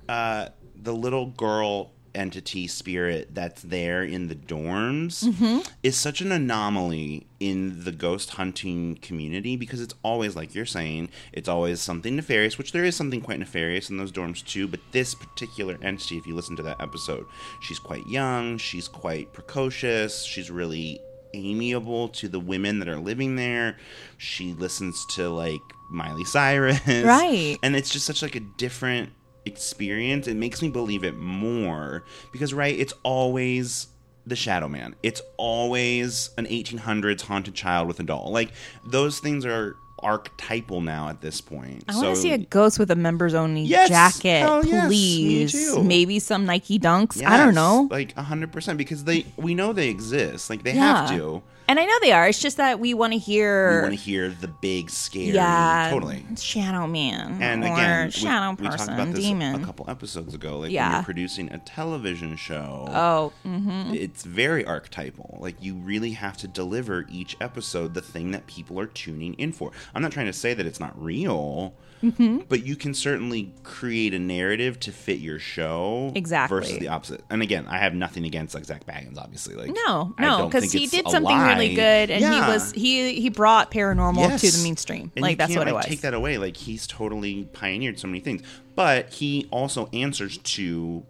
uh, 0.08 0.48
the 0.76 0.94
little 0.94 1.26
girl 1.26 1.92
entity 2.14 2.66
spirit 2.66 3.34
that's 3.34 3.62
there 3.62 4.02
in 4.02 4.28
the 4.28 4.34
dorms 4.34 5.24
Mm-hmm. 5.24 5.58
is 5.82 5.96
such 5.96 6.20
an 6.20 6.30
anomaly 6.32 7.26
in 7.40 7.84
the 7.84 7.92
ghost 7.92 8.30
hunting 8.30 8.96
community 9.02 9.56
because 9.56 9.80
it's 9.80 9.94
always 10.02 10.34
like 10.36 10.54
you're 10.54 10.64
saying 10.66 11.08
it's 11.32 11.48
always 11.48 11.80
something 11.80 12.16
nefarious 12.16 12.56
which 12.58 12.72
there 12.72 12.84
is 12.84 12.94
something 12.96 13.20
quite 13.20 13.38
nefarious 13.38 13.90
in 13.90 13.96
those 13.98 14.12
dorms 14.12 14.44
too 14.44 14.66
but 14.68 14.80
this 14.92 15.14
particular 15.14 15.76
entity 15.82 16.16
if 16.16 16.26
you 16.26 16.34
listen 16.34 16.56
to 16.56 16.62
that 16.62 16.80
episode 16.80 17.24
she's 17.60 17.78
quite 17.78 18.06
young 18.06 18.56
she's 18.58 18.88
quite 18.88 19.32
precocious 19.32 20.24
she's 20.24 20.50
really 20.50 21.00
amiable 21.34 22.08
to 22.08 22.28
the 22.28 22.38
women 22.38 22.78
that 22.78 22.88
are 22.88 22.98
living 22.98 23.34
there 23.36 23.76
she 24.18 24.52
listens 24.54 25.04
to 25.06 25.28
like 25.28 25.60
miley 25.90 26.24
cyrus 26.24 26.80
Right. 26.86 27.56
and 27.62 27.74
it's 27.76 27.90
just 27.90 28.06
such 28.06 28.22
like 28.22 28.36
a 28.36 28.40
different 28.40 29.10
experience 29.46 30.26
it 30.26 30.36
makes 30.36 30.62
me 30.62 30.68
believe 30.68 31.04
it 31.04 31.16
more 31.16 32.04
because 32.32 32.54
right 32.54 32.78
it's 32.78 32.94
always 33.02 33.88
the 34.26 34.36
shadow 34.36 34.68
man 34.68 34.94
it's 35.02 35.20
always 35.36 36.30
an 36.38 36.46
1800s 36.46 37.20
haunted 37.22 37.54
child 37.54 37.86
with 37.86 38.00
a 38.00 38.02
doll 38.02 38.30
like 38.32 38.50
those 38.86 39.18
things 39.20 39.44
are 39.44 39.76
archetypal 40.00 40.80
now 40.80 41.08
at 41.08 41.20
this 41.22 41.40
point 41.40 41.82
I 41.88 41.94
want 41.96 42.16
to 42.16 42.20
see 42.20 42.32
a 42.32 42.38
ghost 42.38 42.78
with 42.78 42.90
a 42.90 42.94
members 42.94 43.32
only 43.32 43.62
Yes! 43.62 43.88
Oh, 43.88 43.92
jacket, 43.92 44.68
yes, 44.70 44.90
me 44.90 45.46
please. 45.46 45.52
too. 45.52 45.82
Maybe 45.82 46.18
some 46.18 46.44
Nike 46.44 46.78
Dunks. 46.78 47.24
I 47.24 47.38
don't 47.38 47.54
know. 47.54 47.88
like 47.90 48.14
100% 48.14 48.76
because 48.76 49.04
they 49.04 49.24
we 49.36 49.54
know 49.54 49.72
they 49.72 49.88
exist 49.88 50.50
like 50.50 50.62
they 50.62 50.74
Yeah. 50.74 51.06
have 51.06 51.10
to 51.16 51.42
And 51.66 51.80
I 51.80 51.84
know 51.86 51.94
they 52.02 52.12
are. 52.12 52.28
It's 52.28 52.40
just 52.40 52.58
that 52.58 52.78
we 52.78 52.92
want 52.92 53.14
to 53.14 53.18
hear. 53.18 53.76
we 53.76 53.88
want 53.88 53.94
to 53.98 54.00
hear 54.00 54.28
the 54.28 54.48
big 54.48 54.90
scary 54.90 55.28
yeah, 55.30 55.88
totally 55.90 56.24
Shadow 56.36 56.86
Man 56.86 57.40
And 57.42 57.64
or 57.64 57.72
again, 57.72 58.06
we, 58.06 58.10
Shadow 58.12 58.50
we 58.50 58.66
talked 58.68 58.78
Person, 58.78 58.94
about 58.94 59.14
this 59.14 59.24
Demon. 59.24 59.62
a 59.62 59.64
couple 59.64 59.88
episodes 59.88 60.34
ago. 60.34 60.54
Like 60.58 60.62
when 60.64 60.70
Yeah. 60.72 60.96
you're 60.96 61.04
producing 61.04 61.50
a 61.52 61.58
television 61.58 62.36
show, 62.36 62.86
oh, 62.90 63.32
mm-hmm. 63.46 63.94
it's 63.94 64.24
very 64.24 64.64
archetypal. 64.64 65.38
Like 65.40 65.56
you 65.62 65.74
really 65.76 66.10
have 66.12 66.36
to 66.38 66.48
deliver 66.48 67.06
each 67.10 67.36
episode 67.40 67.94
the 67.94 68.02
thing 68.02 68.32
that 68.32 68.46
people 68.46 68.78
are 68.78 68.86
tuning 68.86 69.34
in 69.34 69.52
for. 69.52 69.70
I'm 69.94 70.02
not 70.02 70.12
trying 70.12 70.26
to 70.26 70.32
say 70.34 70.52
that 70.54 70.66
it's 70.66 70.80
not 70.80 71.00
real, 71.02 71.74
Mm-hmm. 72.04 72.38
but 72.48 72.66
you 72.66 72.76
can 72.76 72.92
certainly 72.92 73.52
create 73.62 74.12
a 74.12 74.18
narrative 74.18 74.78
to 74.80 74.92
fit 74.92 75.20
your 75.20 75.38
show 75.38 76.12
Exactly. 76.14 76.58
versus 76.60 76.78
the 76.78 76.88
opposite. 76.88 77.22
And 77.30 77.40
again, 77.42 77.66
I 77.68 77.78
have 77.78 77.94
nothing 77.94 78.24
against 78.24 78.54
like 78.54 78.64
Zak 78.66 78.84
Bagans, 78.86 79.16
obviously. 79.18 79.54
Like 79.54 79.70
No, 79.86 80.14
no, 80.18 80.46
because 80.46 80.70
he 80.72 80.86
did 80.86 81.08
something 81.08 81.38
really 81.38 81.74
good, 81.74 82.10
and 82.10 82.20
Yeah. 82.20 82.44
he 82.46 82.52
was 82.52 82.72
he 82.72 83.20
he 83.20 83.28
brought 83.30 83.70
paranormal 83.70 84.38
to 84.40 84.50
the 84.50 84.62
mainstream. 84.62 85.10
And 85.16 85.22
like 85.22 85.38
that's 85.38 85.56
what 85.56 85.66
it 85.68 85.74
was. 85.74 85.86
Take 85.86 86.02
that 86.02 86.14
away. 86.14 86.36
Like 86.38 86.56
he's 86.56 86.86
totally 86.86 87.44
pioneered 87.52 87.98
so 87.98 88.06
many 88.08 88.20
things, 88.20 88.42
but 88.74 89.10
he 89.10 89.46
also 89.50 89.88
answers 89.92 90.38
to 90.38 91.04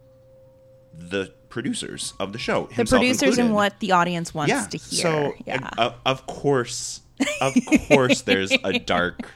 the 0.96 1.32
producers 1.48 2.14
of 2.20 2.32
the 2.32 2.38
show. 2.38 2.68
the 2.76 2.84
producers 2.84 3.22
included. 3.22 3.44
and 3.46 3.54
what 3.54 3.80
the 3.80 3.92
audience 3.92 4.32
wants 4.34 4.50
Yeah. 4.50 4.66
to 4.66 4.76
hear. 4.78 5.00
So 5.02 5.34
yeah. 5.46 5.70
uh, 5.76 5.92
of 6.06 6.26
course, 6.26 7.00
of 7.40 7.54
course, 7.88 8.22
there's 8.22 8.52
a 8.64 8.78
dark 8.78 9.28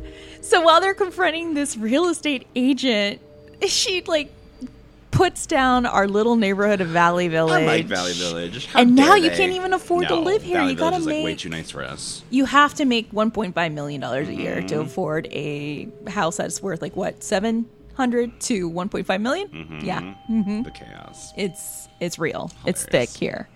So 0.42 0.62
while 0.62 0.82
they're 0.82 0.94
confronting 0.94 1.54
this 1.54 1.76
real 1.78 2.08
estate 2.08 2.48
agent, 2.56 3.22
she 3.68 4.02
like 4.08 4.32
puts 5.12 5.46
down 5.48 5.86
our 5.86 6.08
little 6.08 6.36
neighborhood 6.36 6.80
of 6.82 6.88
Valley 6.90 7.28
Village. 7.28 7.64
I 7.64 7.66
like 7.66 7.86
Valley 7.88 8.14
Village. 8.14 8.68
How 8.68 8.80
And 8.82 8.96
now 8.96 9.16
you 9.16 9.30
they? 9.30 9.36
can't 9.38 9.52
even 9.54 9.74
afford 9.74 10.08
to 10.08 10.16
live 10.16 10.42
here. 10.42 10.58
Valley 10.60 10.72
You 10.74 10.78
gotta 10.78 10.98
is, 10.98 11.06
like, 11.06 11.24
way 11.26 11.36
too 11.36 11.50
nice 11.50 11.72
for 11.72 11.84
us. 11.84 12.24
You 12.30 12.46
have 12.46 12.74
to 12.76 12.86
make 12.86 13.12
1.5 13.12 13.74
million 13.74 14.00
dollars 14.02 14.30
a 14.30 14.34
year 14.34 14.58
Mm-hmm. 14.58 14.68
to 14.68 14.80
afford 14.82 15.28
a 15.32 15.90
house 16.08 16.38
that's 16.38 16.62
worth 16.62 16.82
like 16.82 16.96
what 16.96 17.22
700 17.24 18.40
to 18.42 18.70
1.5 18.72 19.22
million? 19.22 19.82
Yeah. 19.84 20.14
Mm-hmm. 20.30 20.64
The 20.64 20.72
chaos. 20.72 21.34
it's 21.36 21.88
it's 22.00 22.18
real. 22.18 22.50
It's 22.66 22.86
thick 22.86 23.10
here. 23.10 23.50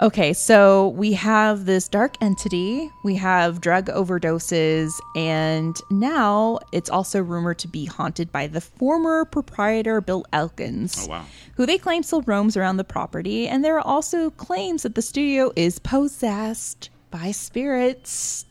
Okay, 0.00 0.32
so 0.32 0.88
we 0.88 1.12
have 1.12 1.66
this 1.66 1.88
dark 1.88 2.16
entity, 2.20 2.90
we 3.04 3.14
have 3.14 3.60
drug 3.60 3.86
overdoses, 3.86 4.92
and 5.14 5.76
now 5.88 6.58
it's 6.72 6.90
also 6.90 7.22
rumored 7.22 7.60
to 7.60 7.68
be 7.68 7.84
haunted 7.84 8.32
by 8.32 8.48
the 8.48 8.60
former 8.60 9.24
proprietor 9.24 10.00
Bill 10.00 10.24
Elkins. 10.32 11.06
Oh, 11.06 11.10
wow. 11.10 11.24
Who 11.54 11.64
they 11.64 11.78
claim 11.78 12.02
still 12.02 12.22
roams 12.22 12.56
around 12.56 12.78
the 12.78 12.84
property, 12.84 13.46
and 13.46 13.64
there 13.64 13.76
are 13.76 13.86
also 13.86 14.30
claims 14.30 14.82
that 14.82 14.96
the 14.96 15.02
studio 15.02 15.52
is 15.54 15.78
possessed 15.78 16.90
by 17.12 17.30
spirits 17.30 18.46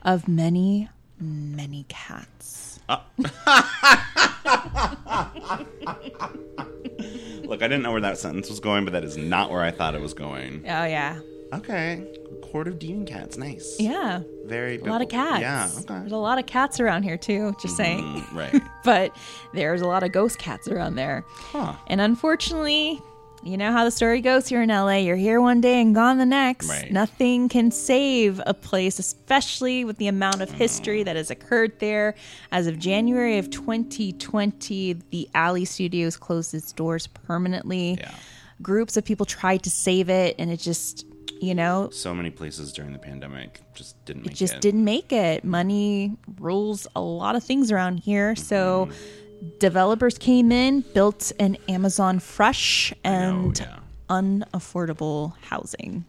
of 0.00 0.26
many, 0.26 0.88
many 1.20 1.84
cats. 1.88 2.80
Ah. 2.88 3.04
Look, 7.46 7.62
I 7.62 7.68
didn't 7.68 7.82
know 7.82 7.92
where 7.92 8.00
that 8.00 8.18
sentence 8.18 8.48
was 8.48 8.60
going, 8.60 8.84
but 8.84 8.92
that 8.92 9.04
is 9.04 9.16
not 9.16 9.50
where 9.50 9.62
I 9.62 9.70
thought 9.70 9.94
it 9.94 10.00
was 10.00 10.14
going. 10.14 10.62
Oh 10.64 10.84
yeah. 10.84 11.20
Okay. 11.52 12.04
Court 12.42 12.68
of 12.68 12.78
demon 12.78 13.06
cats. 13.06 13.36
Nice. 13.36 13.76
Yeah. 13.78 14.22
Very 14.46 14.78
A 14.78 14.84
lot 14.84 15.02
of 15.02 15.08
cats. 15.08 15.40
Yeah. 15.40 15.68
There's 16.00 16.12
a 16.12 16.16
lot 16.16 16.38
of 16.38 16.46
cats 16.46 16.80
around 16.80 17.04
here 17.04 17.16
too, 17.16 17.54
just 17.60 17.76
saying. 17.76 18.02
Mm, 18.02 18.34
right. 18.34 18.62
but 18.84 19.16
there's 19.54 19.80
a 19.80 19.86
lot 19.86 20.02
of 20.02 20.12
ghost 20.12 20.38
cats 20.38 20.68
around 20.68 20.96
there. 20.96 21.24
Huh. 21.28 21.74
And 21.86 22.00
unfortunately, 22.00 23.00
you 23.48 23.56
know 23.56 23.72
how 23.72 23.84
the 23.84 23.90
story 23.90 24.20
goes 24.20 24.48
here 24.48 24.62
in 24.62 24.68
LA. 24.68 24.96
You're 24.96 25.16
here 25.16 25.40
one 25.40 25.60
day 25.60 25.80
and 25.80 25.94
gone 25.94 26.18
the 26.18 26.26
next. 26.26 26.68
Right. 26.68 26.90
Nothing 26.90 27.48
can 27.48 27.70
save 27.70 28.40
a 28.46 28.54
place, 28.54 28.98
especially 28.98 29.84
with 29.84 29.98
the 29.98 30.08
amount 30.08 30.42
of 30.42 30.50
history 30.50 31.02
that 31.02 31.16
has 31.16 31.30
occurred 31.30 31.78
there. 31.78 32.14
As 32.50 32.66
of 32.66 32.78
January 32.78 33.38
of 33.38 33.50
2020, 33.50 34.94
the 35.10 35.28
Alley 35.34 35.64
Studios 35.64 36.16
closed 36.16 36.54
its 36.54 36.72
doors 36.72 37.06
permanently. 37.06 37.96
Yeah. 38.00 38.14
Groups 38.62 38.96
of 38.96 39.04
people 39.04 39.26
tried 39.26 39.62
to 39.64 39.70
save 39.70 40.08
it, 40.08 40.34
and 40.38 40.50
it 40.50 40.58
just, 40.58 41.06
you 41.40 41.54
know, 41.54 41.90
So 41.92 42.14
many 42.14 42.30
places 42.30 42.72
during 42.72 42.92
the 42.92 42.98
pandemic 42.98 43.60
just 43.74 44.02
didn't 44.06 44.22
make 44.22 44.32
it 44.32 44.36
just 44.36 44.60
didn't 44.60 44.84
make 44.84 45.12
it. 45.12 45.44
Money 45.44 46.16
rules 46.40 46.86
a 46.96 47.00
lot 47.00 47.36
of 47.36 47.44
things 47.44 47.70
around 47.70 47.98
here. 47.98 48.34
So 48.34 48.86
mm-hmm. 48.86 49.25
Developers 49.58 50.18
came 50.18 50.52
in, 50.52 50.80
built 50.80 51.32
an 51.38 51.56
Amazon 51.68 52.18
Fresh 52.18 52.92
and 53.04 53.58
yeah. 53.58 53.78
unaffordable 54.08 55.34
housing. 55.42 56.04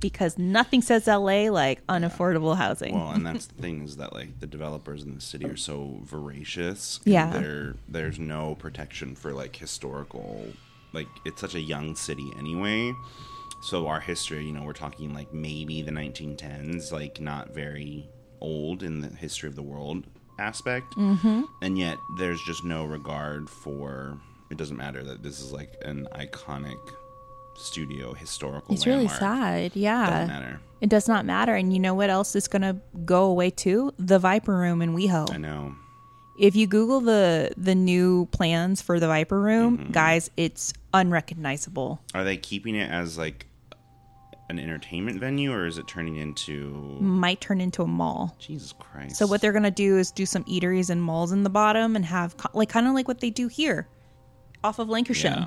Because 0.00 0.38
nothing 0.38 0.80
says 0.80 1.06
LA 1.06 1.50
like 1.50 1.86
unaffordable 1.86 2.56
housing. 2.56 2.94
Well, 2.94 3.10
and 3.10 3.26
that's 3.26 3.46
the 3.48 3.60
thing 3.60 3.82
is 3.82 3.98
that 3.98 4.14
like 4.14 4.40
the 4.40 4.46
developers 4.46 5.02
in 5.02 5.14
the 5.14 5.20
city 5.20 5.44
are 5.44 5.58
so 5.58 6.00
voracious. 6.04 7.00
Yeah. 7.04 7.30
There, 7.30 7.74
there's 7.86 8.18
no 8.18 8.54
protection 8.54 9.14
for 9.14 9.32
like 9.32 9.54
historical, 9.54 10.46
like 10.94 11.06
it's 11.26 11.42
such 11.42 11.54
a 11.54 11.60
young 11.60 11.96
city 11.96 12.30
anyway. 12.38 12.94
So 13.62 13.88
our 13.88 14.00
history, 14.00 14.46
you 14.46 14.52
know, 14.52 14.62
we're 14.62 14.72
talking 14.72 15.12
like 15.12 15.34
maybe 15.34 15.82
the 15.82 15.92
1910s, 15.92 16.92
like 16.92 17.20
not 17.20 17.50
very 17.50 18.08
old 18.40 18.82
in 18.82 19.02
the 19.02 19.08
history 19.08 19.50
of 19.50 19.54
the 19.54 19.62
world 19.62 20.04
aspect. 20.40 20.96
Mm-hmm. 20.96 21.42
And 21.62 21.78
yet 21.78 21.98
there's 22.18 22.42
just 22.42 22.64
no 22.64 22.84
regard 22.84 23.48
for. 23.48 24.18
It 24.50 24.56
doesn't 24.56 24.76
matter 24.76 25.04
that 25.04 25.22
this 25.22 25.38
is 25.40 25.52
like 25.52 25.72
an 25.84 26.08
iconic 26.14 26.78
studio 27.54 28.14
historical. 28.14 28.74
it's 28.74 28.86
really 28.86 29.06
sad. 29.08 29.76
Yeah. 29.76 30.08
Doesn't 30.10 30.28
matter. 30.28 30.60
It 30.80 30.88
does 30.88 31.06
not 31.06 31.24
matter. 31.26 31.54
And 31.54 31.72
you 31.72 31.78
know 31.78 31.94
what 31.94 32.10
else 32.10 32.34
is 32.34 32.48
going 32.48 32.62
to 32.62 32.76
go 33.04 33.24
away 33.24 33.50
too? 33.50 33.92
The 33.98 34.18
Viper 34.18 34.56
Room 34.56 34.80
in 34.82 34.94
WeHo. 34.96 35.32
I 35.32 35.36
know. 35.36 35.74
If 36.38 36.56
you 36.56 36.66
Google 36.66 37.00
the 37.00 37.52
the 37.58 37.74
new 37.74 38.26
plans 38.32 38.80
for 38.80 38.98
the 38.98 39.06
Viper 39.06 39.38
Room, 39.40 39.76
Mm-hmm. 39.78 39.92
guys, 39.92 40.30
it's 40.38 40.72
unrecognizable. 40.94 42.00
Are 42.14 42.24
they 42.24 42.38
keeping 42.38 42.74
it 42.74 42.90
as 42.90 43.18
like 43.18 43.46
an 44.50 44.58
entertainment 44.58 45.18
venue, 45.20 45.52
or 45.52 45.66
is 45.66 45.78
it 45.78 45.86
turning 45.88 46.16
into 46.16 46.96
Might 47.00 47.40
turn 47.40 47.60
into 47.60 47.82
a 47.82 47.86
mall. 47.86 48.36
Jesus 48.38 48.74
Christ? 48.78 49.16
So 49.16 49.26
what 49.26 49.40
they're 49.40 49.52
gonna 49.52 49.70
do 49.70 49.96
is 49.96 50.10
do 50.10 50.26
some 50.26 50.44
eateries 50.44 50.90
and 50.90 51.02
malls 51.02 51.32
in 51.32 51.42
the 51.42 51.50
bottom, 51.50 51.96
and 51.96 52.04
have 52.04 52.36
co- 52.36 52.50
like 52.52 52.68
kind 52.68 52.86
of 52.86 52.92
like 52.94 53.08
what 53.08 53.20
they 53.20 53.30
do 53.30 53.48
here, 53.48 53.88
off 54.62 54.78
of 54.78 54.88
Lankershim, 54.88 55.36
Yeah. 55.36 55.46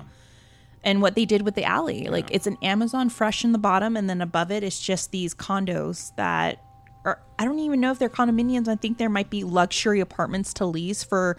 and 0.84 1.02
what 1.02 1.16
they 1.16 1.26
did 1.26 1.44
with 1.44 1.56
the 1.56 1.64
alley. 1.66 2.08
Like 2.08 2.30
it's 2.32 2.48
an 2.48 2.58
Amazon 2.62 3.10
Fresh 3.10 3.44
in 3.44 3.52
the 3.52 3.60
bottom, 3.60 3.96
and 3.96 4.10
then 4.10 4.22
above 4.22 4.50
it 4.52 4.64
is 4.64 4.80
just 4.80 5.12
these 5.12 5.34
condos 5.36 6.16
that 6.16 6.64
are 7.06 7.22
I 7.38 7.46
don't 7.46 7.60
even 7.60 7.80
know 7.82 7.92
if 7.92 8.00
they're 8.00 8.10
condominiums. 8.10 8.68
I 8.68 8.76
think 8.76 8.98
there 8.98 9.10
might 9.10 9.30
be 9.30 9.44
luxury 9.44 10.00
apartments 10.00 10.54
to 10.56 10.66
lease 10.66 11.04
for 11.04 11.38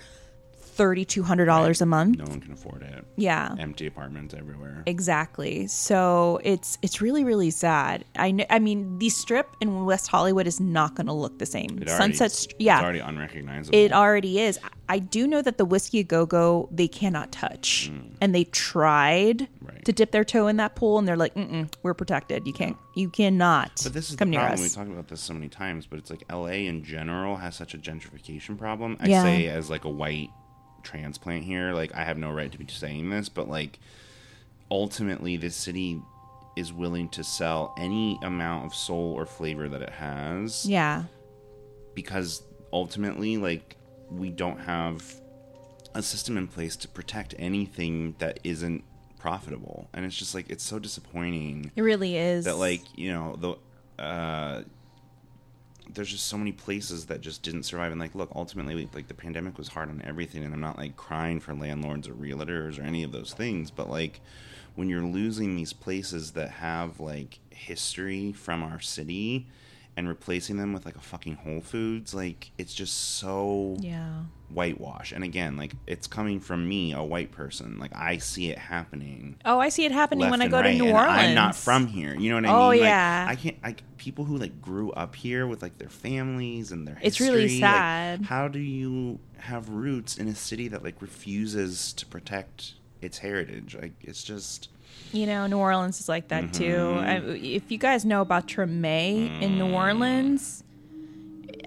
thirty 0.76 1.04
two 1.04 1.22
hundred 1.22 1.46
dollars 1.46 1.80
a 1.80 1.87
month. 1.87 2.18
no 2.18 2.24
one 2.24 2.40
can 2.40 2.52
afford 2.52 2.82
it. 2.82 3.04
Yeah. 3.16 3.54
Empty 3.58 3.87
apartments 3.87 4.34
everywhere. 4.34 4.82
Exactly. 4.87 5.66
So 5.68 6.40
it's 6.42 6.78
it's 6.82 7.00
really 7.00 7.22
really 7.24 7.50
sad. 7.50 8.04
I 8.16 8.32
kn- 8.32 8.46
I 8.50 8.58
mean 8.58 8.98
the 8.98 9.08
strip 9.08 9.48
in 9.60 9.84
West 9.84 10.08
Hollywood 10.08 10.46
is 10.46 10.58
not 10.60 10.94
going 10.96 11.06
to 11.06 11.12
look 11.12 11.38
the 11.38 11.46
same. 11.46 11.70
Already- 11.72 11.90
Sunset 11.92 12.32
St- 12.32 12.54
yeah. 12.60 12.78
it's 12.78 12.84
already 12.84 12.98
unrecognizable. 13.00 13.78
it 13.78 13.92
already 13.92 14.40
is. 14.40 14.58
I 14.88 14.98
do 14.98 15.26
know 15.26 15.40
that 15.42 15.56
the 15.58 15.64
whiskey 15.64 16.02
go 16.04 16.26
go 16.26 16.68
they 16.70 16.88
cannot 16.88 17.32
touch, 17.32 17.90
and 18.20 18.34
they 18.34 18.44
tried 18.44 19.38
Mm. 19.38 19.48
Right. 19.68 19.84
to 19.87 19.92
dip 19.92 20.10
their 20.10 20.24
toe 20.24 20.46
in 20.48 20.56
that 20.58 20.74
pool, 20.76 20.98
and 20.98 21.06
they're 21.08 21.16
like, 21.16 21.34
Mm-mm, 21.34 21.72
"We're 21.82 21.94
protected. 21.94 22.46
You 22.46 22.52
can't. 22.52 22.76
You 22.94 23.08
cannot 23.08 23.80
but 23.82 23.92
this 23.94 24.10
is 24.10 24.16
come 24.16 24.28
the 24.28 24.32
near 24.32 24.40
problem. 24.40 24.60
We 24.60 24.66
us." 24.66 24.74
talked 24.74 24.90
about 24.90 25.08
this 25.08 25.20
so 25.20 25.32
many 25.34 25.48
times, 25.48 25.87
but 25.87 25.98
it's 25.98 26.10
like 26.10 26.22
LA 26.30 26.66
in 26.68 26.84
general 26.84 27.37
has 27.37 27.54
such 27.56 27.72
a 27.74 27.78
gentrification 27.78 28.58
problem. 28.58 28.96
I 29.00 29.08
Yeah. 29.08 29.22
say 29.22 29.46
as 29.48 29.70
like 29.70 29.84
a 29.84 29.90
white 29.90 30.30
transplant 30.84 31.44
here, 31.44 31.72
like 31.72 31.94
I 31.94 32.04
have 32.04 32.18
no 32.18 32.30
right 32.30 32.50
to 32.52 32.58
be 32.58 32.66
saying 32.68 33.10
this, 33.10 33.28
but 33.28 33.48
like 33.48 33.78
ultimately 34.70 35.36
this 35.36 35.56
city 35.56 36.00
is 36.56 36.72
willing 36.72 37.08
to 37.10 37.24
sell 37.24 37.74
any 37.78 38.18
amount 38.22 38.64
of 38.66 38.74
soul 38.74 39.12
or 39.12 39.26
flavor 39.26 39.68
that 39.68 39.82
it 39.82 39.90
has. 39.90 40.64
yeah, 40.66 41.04
because 41.94 42.42
ultimately 42.72 43.36
like 43.36 43.76
we 44.10 44.30
don't 44.30 44.58
have 44.58 45.02
a 45.94 46.02
system 46.02 46.36
in 46.36 46.46
place 46.48 46.76
to 46.76 46.88
protect 46.88 47.34
anything 47.38 48.14
that 48.18 48.38
isn't 48.44 48.82
profitable 49.18 49.88
and 49.94 50.04
it's 50.04 50.16
just 50.16 50.34
like 50.34 50.50
it's 50.50 50.64
so 50.64 50.78
disappointing 50.78 51.70
it 51.76 51.82
really 51.82 52.16
is. 52.16 52.44
that 52.44 52.56
like 52.56 52.82
you 52.96 53.10
know 53.12 53.36
the 53.38 54.02
uh 54.02 54.62
there's 55.92 56.10
just 56.10 56.26
so 56.26 56.38
many 56.38 56.52
places 56.52 57.06
that 57.06 57.20
just 57.20 57.42
didn't 57.42 57.64
survive. 57.64 57.92
And 57.92 58.00
like 58.00 58.14
look 58.14 58.30
ultimately 58.34 58.88
like 58.94 59.08
the 59.08 59.14
pandemic 59.14 59.58
was 59.58 59.68
hard 59.68 59.88
on 59.88 60.02
everything. 60.04 60.44
And 60.44 60.54
i'm 60.54 60.60
not 60.60 60.78
like 60.78 60.96
crying 60.96 61.40
for 61.40 61.54
landlords 61.54 62.08
or 62.08 62.14
realtors 62.14 62.78
or 62.78 62.82
any 62.82 63.02
of 63.02 63.12
those 63.12 63.32
things. 63.32 63.70
But 63.70 63.90
like 63.90 64.20
when 64.74 64.88
you're 64.88 65.02
losing 65.02 65.56
these 65.56 65.72
places 65.72 66.32
that 66.32 66.50
have 66.50 67.00
like 67.00 67.38
history 67.50 68.32
from 68.32 68.62
our 68.62 68.80
city 68.80 69.46
and 69.96 70.09
replacing 70.09 70.57
them 70.57 70.72
with 70.72 70.85
like 70.85 70.96
a 70.96 71.00
fucking 71.00 71.35
Whole 71.37 71.61
Foods, 71.61 72.14
like 72.14 72.50
it's 72.59 72.74
just 72.74 72.94
so 73.16 73.76
Yeah. 73.78 74.22
whitewash. 74.50 75.12
And 75.12 75.22
again, 75.22 75.57
like 75.57 75.72
it's 75.87 76.07
coming 76.07 76.40
from 76.40 76.68
me, 76.68 76.92
a 76.92 77.02
white 77.02 77.30
person. 77.30 77.78
Like 77.78 77.92
I 77.94 78.18
see 78.18 78.50
it 78.50 78.59
happening. 78.59 79.37
Oh, 79.44 79.61
I 79.61 79.68
see 79.68 79.85
it 79.85 79.92
happening 79.92 80.30
when 80.30 80.42
I 80.42 80.48
go 80.48 80.61
right, 80.61 80.72
to 80.76 80.85
New 80.85 80.90
Orleans. 80.92 81.11
I'm 81.28 81.35
not 81.35 81.54
from 81.54 81.87
here. 81.87 82.14
You 82.16 82.30
know 82.30 82.37
what 82.37 82.46
I 82.46 82.48
Oh, 82.48 82.70
mean? 82.70 82.80
Like, 82.80 82.88
yeah. 82.88 83.26
I 83.28 83.35
can't. 83.37 83.62
Like 83.62 83.83
people 83.96 84.24
who 84.24 84.37
like 84.37 84.61
grew 84.61 84.90
up 84.92 85.14
here 85.14 85.46
with 85.46 85.62
like 85.62 85.78
their 85.78 85.88
families 85.88 86.72
and 86.72 86.87
their. 86.88 86.96
History. 86.96 87.07
It's 87.07 87.20
really 87.20 87.42
history, 87.42 87.61
like, 87.61 87.70
sad. 87.74 88.22
how 88.24 88.48
do 88.48 88.59
you 88.59 89.20
have 89.38 89.68
roots 89.68 90.18
in 90.18 90.26
a 90.28 90.35
city 90.35 90.66
that 90.68 90.83
like 90.83 91.00
refuses 91.00 91.92
to 91.94 92.07
protect 92.07 92.74
its 93.00 93.18
heritage? 93.18 93.76
Like 93.80 93.92
it's 94.00 94.24
just. 94.24 94.70
You 95.14 95.27
know, 95.27 95.46
New 95.46 95.59
Orleans 95.59 96.00
is 96.00 96.09
like 96.09 96.29
that 96.29 96.53
too. 96.53 96.64
Mm-hmm. 96.64 97.31
I, 97.31 97.35
if 97.37 97.70
you 97.70 97.79
guys 97.79 98.05
know 98.05 98.20
about 98.20 98.48
Treme 98.48 99.40
in 99.40 99.59
New 99.59 99.64
Mm. 99.66 99.72
Orleans, 99.74 100.64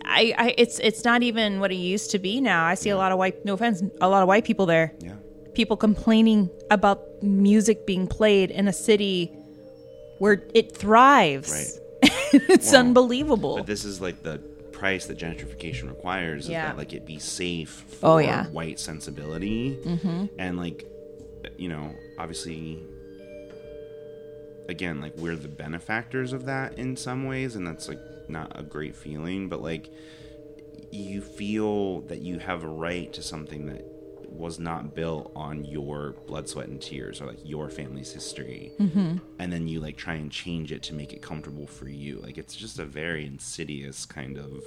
I, 0.03 0.33
I 0.37 0.53
it's 0.57 0.79
it's 0.79 1.03
not 1.05 1.23
even 1.23 1.59
what 1.61 1.71
it 1.71 1.75
used 1.75 2.11
to 2.11 2.19
be 2.19 2.41
now. 2.41 2.65
I 2.65 2.75
see 2.75 2.89
a 2.89 2.97
lot 2.97 3.11
of 3.13 3.17
white, 3.17 3.45
no 3.45 3.53
offense, 3.53 3.81
a 4.01 4.09
lot 4.09 4.21
of 4.21 4.27
white 4.27 4.43
people 4.43 4.65
there. 4.65 4.93
Yeah. 4.99 5.13
People 5.53 5.77
complaining 5.77 6.49
about 6.69 7.01
music 7.23 7.87
being 7.87 8.05
played 8.05 8.51
in 8.51 8.67
a 8.67 8.73
city 8.73 9.31
where 10.19 10.43
it 10.53 10.75
thrives. 10.75 11.51
Right. 12.03 12.11
it's 12.49 12.73
unbelievable. 12.73 13.55
But 13.57 13.65
this 13.65 13.85
is 13.85 14.01
like 14.01 14.23
the 14.23 14.39
price 14.73 15.05
that 15.07 15.17
gentrification 15.17 15.87
requires 15.87 16.43
is 16.45 16.49
Yeah. 16.51 16.67
that 16.67 16.77
like 16.77 16.91
it 16.93 17.05
be 17.05 17.17
safe 17.17 17.69
for 18.01 18.05
Oh, 18.05 18.17
yeah. 18.17 18.45
white 18.47 18.79
sensibility 18.79 19.75
mm-hmm. 19.83 20.25
and 20.37 20.57
like 20.57 20.85
you 21.57 21.69
know 21.69 21.95
obviously 22.19 22.83
again 24.67 25.01
like 25.01 25.15
we're 25.17 25.35
the 25.35 25.47
benefactors 25.47 26.33
of 26.33 26.45
that 26.45 26.77
in 26.77 26.95
some 26.95 27.25
ways 27.25 27.55
and 27.55 27.65
that's 27.65 27.87
like 27.87 27.99
not 28.27 28.51
a 28.59 28.63
great 28.63 28.95
feeling 28.95 29.47
but 29.47 29.61
like 29.61 29.91
you 30.91 31.21
feel 31.21 32.01
that 32.01 32.19
you 32.19 32.39
have 32.39 32.63
a 32.63 32.67
right 32.67 33.11
to 33.13 33.21
something 33.21 33.65
that 33.65 33.83
was 34.29 34.59
not 34.59 34.93
built 34.93 35.31
on 35.35 35.65
your 35.65 36.11
blood 36.27 36.47
sweat 36.47 36.67
and 36.67 36.81
tears 36.81 37.21
or 37.21 37.25
like 37.25 37.39
your 37.43 37.69
family's 37.69 38.11
history 38.11 38.71
mm-hmm. 38.79 39.17
and 39.39 39.51
then 39.51 39.67
you 39.67 39.79
like 39.79 39.97
try 39.97 40.13
and 40.13 40.31
change 40.31 40.71
it 40.71 40.83
to 40.83 40.93
make 40.93 41.13
it 41.13 41.21
comfortable 41.21 41.65
for 41.65 41.87
you 41.87 42.19
like 42.19 42.37
it's 42.37 42.55
just 42.55 42.77
a 42.77 42.85
very 42.85 43.25
insidious 43.25 44.05
kind 44.05 44.37
of 44.37 44.63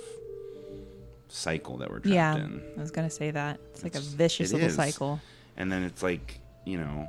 cycle 1.29 1.77
that 1.77 1.89
we're 1.91 2.01
trapped 2.01 2.15
yeah, 2.15 2.37
in 2.37 2.63
I 2.77 2.81
was 2.81 2.91
gonna 2.91 3.11
say 3.11 3.31
that 3.31 3.61
it's 3.73 3.85
like 3.85 3.95
a 3.95 4.01
vicious 4.01 4.53
little 4.53 4.69
is. 4.69 4.75
cycle. 4.75 5.21
and 5.57 5.71
then 5.71 5.85
it's 5.85 6.03
like 6.03 6.41
you 6.65 6.79
know 6.79 7.09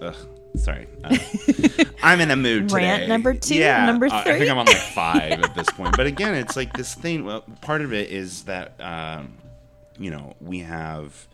ugh, 0.00 0.16
sorry. 0.56 0.86
Uh, 1.04 1.16
i'm 2.02 2.20
in 2.20 2.30
a 2.30 2.36
mood 2.36 2.68
today. 2.68 2.82
Rant 2.82 3.08
number 3.08 3.34
two, 3.34 3.54
yeah 3.56 3.86
number 3.86 4.06
uh, 4.06 4.22
i 4.26 4.38
think 4.38 4.50
i'm 4.50 4.58
on 4.58 4.66
like 4.66 4.76
five 4.94 5.32
at 5.42 5.54
this 5.54 5.68
point. 5.70 5.96
But 5.96 6.06
again 6.06 6.34
it's 6.34 6.56
like 6.56 6.72
this 6.76 6.94
thing 6.94 7.24
well 7.24 7.42
part 7.60 7.80
of 7.82 7.92
it 7.92 8.10
is 8.10 8.44
that 8.44 8.74
um, 8.80 9.34
you 9.98 10.10
know 10.10 10.34
we 10.40 10.60
have 10.60 11.26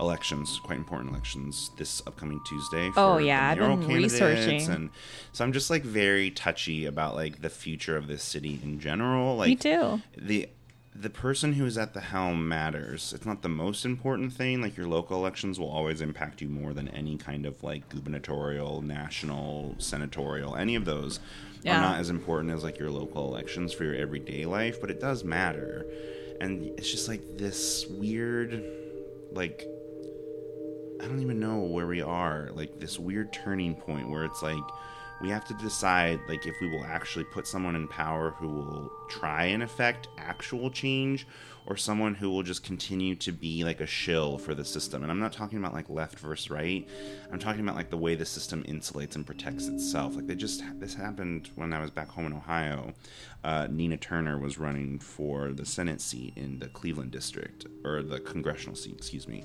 elections 0.00 0.58
quite 0.64 0.78
important 0.78 1.10
elections 1.10 1.70
this 1.78 2.02
upcoming 2.06 2.40
tuesday 2.46 2.90
for 2.90 3.00
Oh, 3.00 3.18
yeah, 3.18 3.50
I've 3.50 3.58
been 3.58 3.86
researching. 3.86 4.68
and 4.70 4.90
so 5.32 5.44
i'm 5.44 5.52
just 5.52 5.70
like 5.70 5.82
very 5.84 6.30
touchy 6.30 6.86
about 6.86 7.14
like 7.14 7.40
the 7.42 7.50
future 7.50 7.96
of 7.96 8.06
this 8.08 8.22
city 8.24 8.58
in 8.64 8.80
general. 8.80 9.36
Like 9.36 9.48
Me 9.48 9.56
too. 9.56 10.00
the 10.16 10.48
the 10.94 11.08
person 11.10 11.54
who 11.54 11.64
is 11.64 11.78
at 11.78 11.94
the 11.94 12.00
helm 12.00 12.46
matters. 12.46 13.12
It's 13.14 13.24
not 13.24 13.40
the 13.42 13.48
most 13.48 13.84
important 13.86 14.32
thing. 14.32 14.60
Like 14.60 14.76
your 14.76 14.86
local 14.86 15.16
elections 15.16 15.58
will 15.58 15.70
always 15.70 16.00
impact 16.02 16.42
you 16.42 16.48
more 16.48 16.74
than 16.74 16.88
any 16.88 17.16
kind 17.16 17.46
of 17.46 17.62
like 17.62 17.88
gubernatorial, 17.88 18.82
national, 18.82 19.74
senatorial. 19.78 20.54
Any 20.56 20.74
of 20.74 20.84
those 20.84 21.18
Yeah. 21.62 21.78
are 21.78 21.80
not 21.80 21.98
as 22.00 22.10
important 22.10 22.52
as 22.52 22.62
like 22.62 22.78
your 22.78 22.90
local 22.90 23.26
elections 23.26 23.72
for 23.72 23.84
your 23.84 23.94
everyday 23.94 24.44
life, 24.44 24.80
but 24.82 24.90
it 24.90 25.00
does 25.00 25.24
matter. 25.24 25.86
And 26.40 26.62
it's 26.78 26.90
just 26.90 27.08
like 27.08 27.38
this 27.38 27.86
weird 27.88 28.62
like 29.32 29.66
I 31.02 31.06
don't 31.06 31.20
even 31.20 31.40
know 31.40 31.60
where 31.60 31.86
we 31.86 32.02
are. 32.02 32.50
Like 32.52 32.78
this 32.78 32.98
weird 32.98 33.32
turning 33.32 33.74
point 33.74 34.08
where 34.10 34.24
it's 34.24 34.42
like 34.42 34.62
we 35.22 35.30
have 35.30 35.44
to 35.44 35.54
decide 35.54 36.20
like 36.28 36.46
if 36.46 36.60
we 36.60 36.68
will 36.68 36.84
actually 36.84 37.24
put 37.24 37.46
someone 37.46 37.76
in 37.76 37.86
power 37.86 38.32
who 38.32 38.48
will 38.48 38.92
try 39.08 39.44
and 39.44 39.62
affect 39.62 40.08
actual 40.18 40.68
change 40.68 41.26
or 41.66 41.76
someone 41.76 42.12
who 42.12 42.28
will 42.28 42.42
just 42.42 42.64
continue 42.64 43.14
to 43.14 43.30
be 43.30 43.62
like 43.62 43.80
a 43.80 43.86
shill 43.86 44.36
for 44.36 44.52
the 44.52 44.64
system. 44.64 45.02
And 45.02 45.12
I'm 45.12 45.20
not 45.20 45.32
talking 45.32 45.58
about 45.58 45.74
like 45.74 45.88
left 45.88 46.18
versus 46.18 46.50
right. 46.50 46.88
I'm 47.32 47.38
talking 47.38 47.60
about 47.60 47.76
like 47.76 47.88
the 47.88 47.96
way 47.96 48.16
the 48.16 48.26
system 48.26 48.64
insulates 48.64 49.14
and 49.14 49.24
protects 49.24 49.68
itself. 49.68 50.16
Like 50.16 50.26
they 50.26 50.34
just 50.34 50.62
this 50.80 50.94
happened 50.94 51.50
when 51.54 51.72
I 51.72 51.80
was 51.80 51.90
back 51.90 52.08
home 52.08 52.26
in 52.26 52.32
Ohio. 52.32 52.92
Uh, 53.44 53.68
Nina 53.70 53.96
Turner 53.96 54.38
was 54.38 54.58
running 54.58 54.98
for 54.98 55.52
the 55.52 55.64
Senate 55.64 56.00
seat 56.00 56.32
in 56.36 56.58
the 56.58 56.68
Cleveland 56.68 57.12
district 57.12 57.66
or 57.84 58.02
the 58.02 58.18
congressional 58.18 58.74
seat, 58.74 58.96
excuse 58.96 59.28
me. 59.28 59.44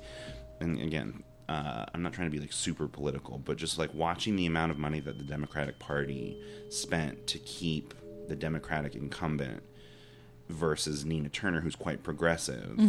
And 0.60 0.82
again, 0.82 1.24
uh, 1.50 1.86
I'm 1.94 2.04
not 2.04 2.14
trying 2.14 2.30
to 2.30 2.36
be 2.36 2.42
like 2.42 2.52
super 2.54 2.88
political, 2.88 3.38
but 3.38 3.58
just 3.58 3.78
like 3.78 3.94
watching 3.94 4.36
the 4.36 4.46
amount 4.46 4.72
of 4.72 4.78
money 4.78 5.00
that 5.00 5.18
the 5.18 5.24
Democratic 5.24 5.80
Party 5.80 6.42
spent 6.70 7.26
to 7.28 7.40
keep 7.40 7.94
the 8.28 8.36
Democratic 8.36 8.96
incumbent 8.96 9.64
versus 10.50 11.06
Nina 11.06 11.30
Turner, 11.30 11.62
who's 11.62 11.76
quite 11.76 12.04
progressive, 12.04 12.80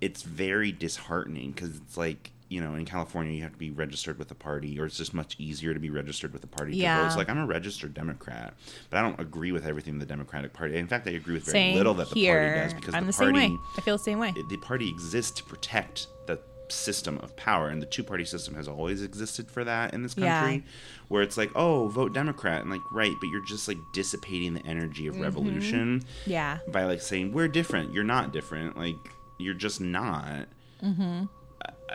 it's 0.00 0.22
very 0.22 0.72
disheartening 0.72 1.52
because 1.52 1.76
it's 1.76 1.96
like, 1.96 2.32
you 2.48 2.60
know, 2.60 2.74
in 2.74 2.84
California, 2.84 3.32
you 3.32 3.42
have 3.42 3.52
to 3.52 3.58
be 3.58 3.70
registered 3.70 4.18
with 4.18 4.30
a 4.30 4.34
party, 4.34 4.78
or 4.78 4.86
it's 4.86 4.96
just 4.96 5.14
much 5.14 5.34
easier 5.38 5.72
to 5.74 5.80
be 5.80 5.90
registered 5.90 6.32
with 6.32 6.44
a 6.44 6.46
party 6.48 6.76
Yeah. 6.76 7.06
It's 7.06 7.16
like, 7.16 7.28
I'm 7.28 7.38
a 7.38 7.46
registered 7.46 7.94
Democrat, 7.94 8.54
but 8.90 8.98
I 8.98 9.02
don't 9.02 9.18
agree 9.20 9.52
with 9.52 9.66
everything 9.66 9.98
the 9.98 10.06
Democratic 10.06 10.52
Party. 10.52 10.76
In 10.76 10.86
fact, 10.86 11.06
I 11.08 11.12
agree 11.12 11.34
with 11.34 11.44
very 11.44 11.52
Same 11.54 11.76
little 11.76 11.94
that 11.94 12.10
the 12.10 12.14
here. 12.14 12.38
party 12.54 12.60
does 12.60 12.74
because 12.74 12.94
I'm 12.94 13.06
the, 13.06 13.12
the, 13.12 13.18
party 13.18 13.40
same 13.40 13.52
way. 13.52 13.58
I 13.76 13.80
feel 13.80 13.96
the 13.96 14.02
same 14.02 14.18
way. 14.18 14.32
the 14.48 14.56
party 14.58 14.88
exists 14.88 15.32
to 15.38 15.44
protect 15.44 16.06
the 16.26 16.38
system 16.68 17.18
of 17.22 17.36
power 17.36 17.68
and 17.68 17.80
the 17.80 17.86
two 17.86 18.02
party 18.02 18.24
system 18.24 18.54
has 18.54 18.66
always 18.68 19.02
existed 19.02 19.50
for 19.50 19.64
that 19.64 19.94
in 19.94 20.02
this 20.02 20.16
Yeah. 20.16 20.40
country 20.40 20.64
where 21.08 21.22
it's 21.22 21.36
like 21.36 21.50
oh 21.54 21.88
vote 21.88 22.12
democrat 22.12 22.62
and 22.62 22.70
like 22.70 22.80
right 22.92 23.12
but 23.20 23.28
you're 23.28 23.44
just 23.46 23.68
like 23.68 23.78
dissipating 23.92 24.54
the 24.54 24.66
energy 24.66 25.06
of 25.06 25.14
Mm-hmm. 25.14 25.22
revolution 25.22 26.02
Yeah. 26.26 26.58
by 26.68 26.84
like 26.84 27.00
saying 27.00 27.32
we're 27.32 27.48
different 27.48 27.92
you're 27.92 28.04
not 28.04 28.32
different 28.32 28.76
like 28.76 28.96
you're 29.38 29.54
just 29.54 29.80
not 29.80 30.46
mm-hmm. 30.82 31.24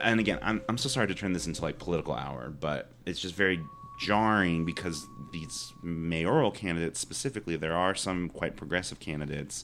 and 0.02 0.20
again 0.20 0.40
I'm, 0.42 0.62
I'm 0.70 0.78
so 0.78 0.88
sorry 0.90 1.08
to 1.08 1.16
turn 1.16 1.34
this 1.34 1.48
into 1.48 1.62
like 1.62 1.78
political 1.80 2.14
hour 2.14 2.50
but 2.50 2.92
it's 3.06 3.20
just 3.20 3.36
very 3.36 3.60
jarring 4.00 4.66
because 4.66 5.06
these 5.32 5.74
mayoral 5.84 6.50
candidates 6.52 7.00
specifically 7.00 7.56
there 7.56 7.76
are 7.76 7.94
some 7.94 8.30
quite 8.30 8.56
progressive 8.56 9.00
candidates 9.00 9.64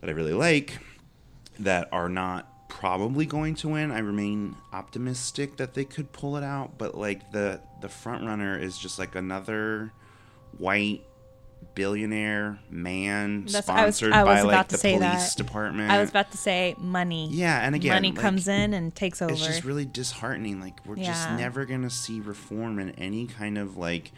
that 0.00 0.10
I 0.10 0.12
really 0.12 0.32
like 0.34 0.78
that 1.58 1.88
are 1.92 2.08
not 2.08 2.48
probably 2.72 3.26
going 3.26 3.54
to 3.56 3.68
win. 3.68 3.90
I 3.92 3.98
remain 3.98 4.56
optimistic 4.72 5.56
that 5.58 5.74
they 5.74 5.84
could 5.84 6.10
pull 6.12 6.36
it 6.36 6.42
out, 6.42 6.78
but 6.78 6.96
like 6.96 7.30
the 7.32 7.60
the 7.80 7.88
front 7.88 8.24
runner 8.24 8.58
is 8.58 8.78
just 8.78 8.98
like 8.98 9.14
another 9.14 9.92
white 10.58 11.02
billionaire 11.74 12.58
man 12.70 13.44
That's- 13.44 13.68
I 13.68 13.86
was- 13.86 13.96
sponsored 13.96 14.12
I 14.12 14.24
was 14.24 14.38
by 14.38 14.40
like 14.42 14.54
about 14.54 14.68
to 14.70 14.74
the 14.76 14.78
say 14.78 14.98
police 14.98 15.34
that. 15.34 15.36
department. 15.36 15.90
I 15.92 16.00
was 16.00 16.10
about 16.10 16.30
to 16.32 16.38
say 16.38 16.74
money. 16.78 17.28
yeah, 17.30 17.60
and 17.60 17.74
again, 17.74 17.92
money 17.94 18.10
like, 18.10 18.20
comes 18.20 18.48
in 18.48 18.72
and 18.74 18.94
takes 18.94 19.20
over. 19.22 19.32
It's 19.32 19.46
just 19.46 19.64
really 19.64 19.84
disheartening. 19.84 20.60
Like 20.60 20.84
we're 20.86 20.96
just 20.96 21.30
never 21.32 21.64
gonna 21.66 21.90
see 21.90 22.20
reform 22.20 22.78
in 22.78 22.90
any 22.92 23.26
kind 23.26 23.58
of 23.58 23.76
like 23.76 24.12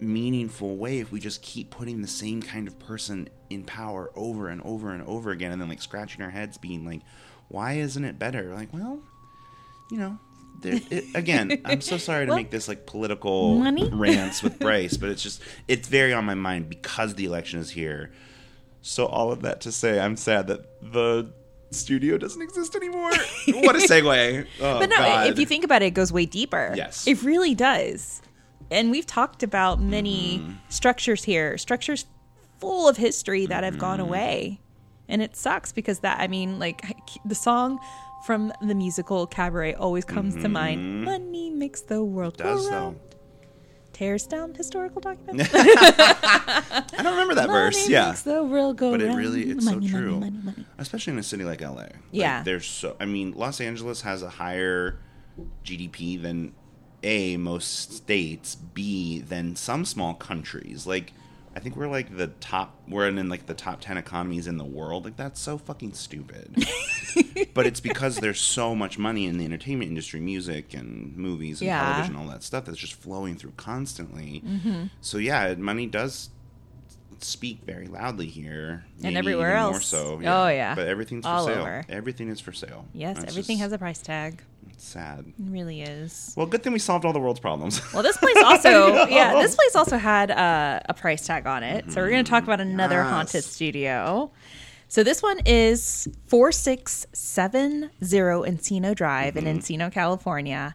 meaningful 0.00 0.76
way 0.76 0.98
if 0.98 1.10
we 1.12 1.20
just 1.20 1.42
keep 1.42 1.70
putting 1.70 2.02
the 2.02 2.08
same 2.08 2.40
kind 2.42 2.66
of 2.68 2.78
person 2.78 3.28
in 3.50 3.62
power 3.64 4.10
over 4.16 4.48
and 4.48 4.60
over 4.62 4.90
and 4.90 5.02
over 5.04 5.30
again 5.30 5.52
and 5.52 5.60
then 5.60 5.68
like 5.68 5.80
scratching 5.82 6.20
our 6.22 6.30
heads 6.30 6.58
being 6.58 6.84
like 6.84 7.00
why 7.48 7.74
isn't 7.74 8.04
it 8.04 8.18
better 8.18 8.54
like 8.54 8.72
well 8.72 8.98
you 9.90 9.98
know 9.98 10.18
there, 10.60 10.80
it, 10.90 11.04
again 11.14 11.60
i'm 11.64 11.80
so 11.80 11.96
sorry 11.98 12.24
to 12.26 12.28
Well, 12.30 12.36
make 12.38 12.50
this 12.50 12.68
like 12.68 12.86
political 12.86 13.58
money? 13.58 13.88
rants 13.92 14.42
with 14.42 14.58
bryce 14.58 14.96
but 14.96 15.08
it's 15.10 15.22
just 15.22 15.40
it's 15.68 15.88
very 15.88 16.12
on 16.12 16.24
my 16.24 16.34
mind 16.34 16.68
because 16.68 17.14
the 17.16 17.24
election 17.26 17.58
is 17.60 17.70
here 17.70 18.12
so 18.82 19.06
all 19.06 19.30
of 19.32 19.42
that 19.42 19.60
to 19.62 19.72
say 19.72 20.00
i'm 20.00 20.16
sad 20.16 20.46
that 20.46 20.80
the 20.92 21.32
studio 21.70 22.16
doesn't 22.16 22.40
exist 22.42 22.76
anymore 22.76 23.10
what 23.48 23.74
a 23.74 23.78
segue 23.88 24.46
oh, 24.60 24.78
but 24.78 24.88
no, 24.88 24.96
God. 24.96 25.26
if 25.26 25.38
you 25.40 25.44
think 25.46 25.64
about 25.64 25.82
it, 25.82 25.86
it 25.86 25.90
goes 25.94 26.12
way 26.12 26.24
deeper. 26.24 26.72
Yes. 26.76 27.04
It 27.08 27.20
really 27.24 27.52
does. 27.56 28.22
And 28.70 28.92
we've 28.92 29.06
talked 29.06 29.42
about 29.42 29.80
many 29.80 30.38
Mm-hmm. 30.38 30.52
structures 30.68 31.24
here, 31.24 31.58
structures 31.58 32.06
full 32.60 32.88
of 32.88 32.96
history 32.96 33.46
that 33.46 33.64
have 33.64 33.74
Mm-hmm. 33.74 33.80
gone 33.80 33.98
away. 33.98 34.60
And 35.08 35.20
it 35.22 35.36
sucks 35.36 35.72
because 35.72 36.00
that, 36.00 36.20
I 36.20 36.28
mean, 36.28 36.58
like 36.58 36.82
the 37.24 37.34
song 37.34 37.78
from 38.26 38.52
the 38.62 38.74
musical 38.74 39.26
Cabaret 39.26 39.74
always 39.74 40.04
comes 40.04 40.34
to 40.36 40.48
mind. 40.48 41.04
Money 41.04 41.50
makes 41.50 41.82
the 41.82 42.02
world 42.02 42.38
Mm-hmm. 42.38 42.48
go 42.48 42.62
though 42.62 42.70
round. 42.70 43.00
Tears 43.92 44.26
down 44.26 44.54
historical 44.54 45.00
documents. 45.00 45.48
i 45.54 46.82
don't 46.96 47.12
remember 47.12 47.34
that 47.36 47.48
verse 47.48 47.88
yeah 47.88 48.08
makes 48.08 48.22
the 48.22 48.42
world 48.42 48.76
go 48.76 48.90
but 48.90 49.00
it 49.00 49.06
round. 49.06 49.18
really 49.18 49.42
it's 49.50 49.64
money, 49.64 49.86
so 49.88 49.96
true 49.98 50.10
Money, 50.18 50.30
money, 50.30 50.38
money. 50.44 50.66
especially 50.78 51.12
in 51.12 51.18
a 51.20 51.22
city 51.22 51.44
like 51.44 51.60
la 51.60 51.70
Like, 51.70 51.94
Yeah. 52.10 52.42
there's 52.42 52.66
so 52.66 52.96
i 52.98 53.04
mean 53.04 53.32
los 53.36 53.60
angeles 53.60 54.00
has 54.02 54.22
a 54.22 54.30
higher 54.30 54.98
gdp 55.64 56.20
than 56.20 56.54
a 57.04 57.36
most 57.36 57.92
states 57.92 58.56
b 58.56 59.20
than 59.20 59.54
some 59.54 59.84
small 59.84 60.14
countries 60.14 60.86
like 60.88 61.12
I 61.56 61.60
think 61.60 61.76
we're 61.76 61.88
like 61.88 62.16
the 62.16 62.28
top. 62.40 62.76
We're 62.88 63.06
in 63.08 63.28
like 63.28 63.46
the 63.46 63.54
top 63.54 63.80
ten 63.80 63.96
economies 63.96 64.46
in 64.46 64.56
the 64.58 64.64
world. 64.64 65.04
Like 65.04 65.16
that's 65.16 65.40
so 65.40 65.56
fucking 65.58 65.92
stupid. 65.94 66.66
but 67.54 67.66
it's 67.66 67.80
because 67.80 68.16
there's 68.16 68.40
so 68.40 68.74
much 68.74 68.98
money 68.98 69.26
in 69.26 69.38
the 69.38 69.44
entertainment 69.44 69.88
industry, 69.88 70.20
music 70.20 70.74
and 70.74 71.16
movies 71.16 71.60
and 71.60 71.66
Yeah. 71.68 71.82
television, 71.84 72.16
all 72.16 72.26
that 72.28 72.42
stuff 72.42 72.64
that's 72.64 72.78
just 72.78 72.94
flowing 72.94 73.36
through 73.36 73.52
constantly. 73.56 74.42
Mm-hmm. 74.44 74.84
So 75.00 75.18
yeah, 75.18 75.54
money 75.54 75.86
does 75.86 76.30
speak 77.20 77.60
very 77.64 77.86
loudly 77.86 78.26
here, 78.26 78.84
And 79.02 79.16
everywhere 79.16 79.52
even 79.52 79.62
More 79.64 79.74
else. 79.74 79.86
so, 79.86 80.20
Oh, 80.24 80.48
yeah. 80.48 80.74
But 80.74 80.88
everything's 80.88 81.24
for 81.24 81.30
All 81.30 81.46
sale. 81.46 81.60
over. 81.62 81.84
Everything 81.88 82.28
is 82.28 82.40
for 82.40 82.52
sale. 82.52 82.86
Yes, 82.92 83.16
That's 83.18 83.30
everything 83.30 83.56
just 83.56 83.62
has 83.62 83.72
a 83.72 83.78
price 83.78 84.00
tag. 84.02 84.42
Sad. 84.84 85.24
It 85.26 85.34
really 85.38 85.82
is. 85.82 86.32
Well, 86.36 86.46
good 86.46 86.62
thing 86.62 86.72
we 86.72 86.78
solved 86.78 87.04
all 87.04 87.12
the 87.12 87.20
world's 87.20 87.40
problems. 87.40 87.80
Well, 87.92 88.02
this 88.02 88.16
place 88.16 88.36
also, 88.44 89.06
yeah, 89.08 89.34
this 89.40 89.54
place 89.54 89.74
also 89.76 89.96
had 89.98 90.30
uh, 90.30 90.80
a 90.88 90.94
price 90.94 91.26
tag 91.26 91.46
on 91.46 91.62
it. 91.62 91.90
So 91.92 92.00
we're 92.00 92.10
going 92.10 92.24
to 92.24 92.30
talk 92.30 92.44
about 92.44 92.60
another 92.60 92.96
Yes. 92.96 93.10
haunted 93.10 93.44
studio. 93.44 94.30
So 94.88 95.02
this 95.02 95.22
one 95.22 95.40
is 95.46 96.06
4670 96.28 97.88
Encino 98.50 98.94
Drive 98.94 99.36
in 99.36 99.44
Encino, 99.44 99.90
California. 99.92 100.74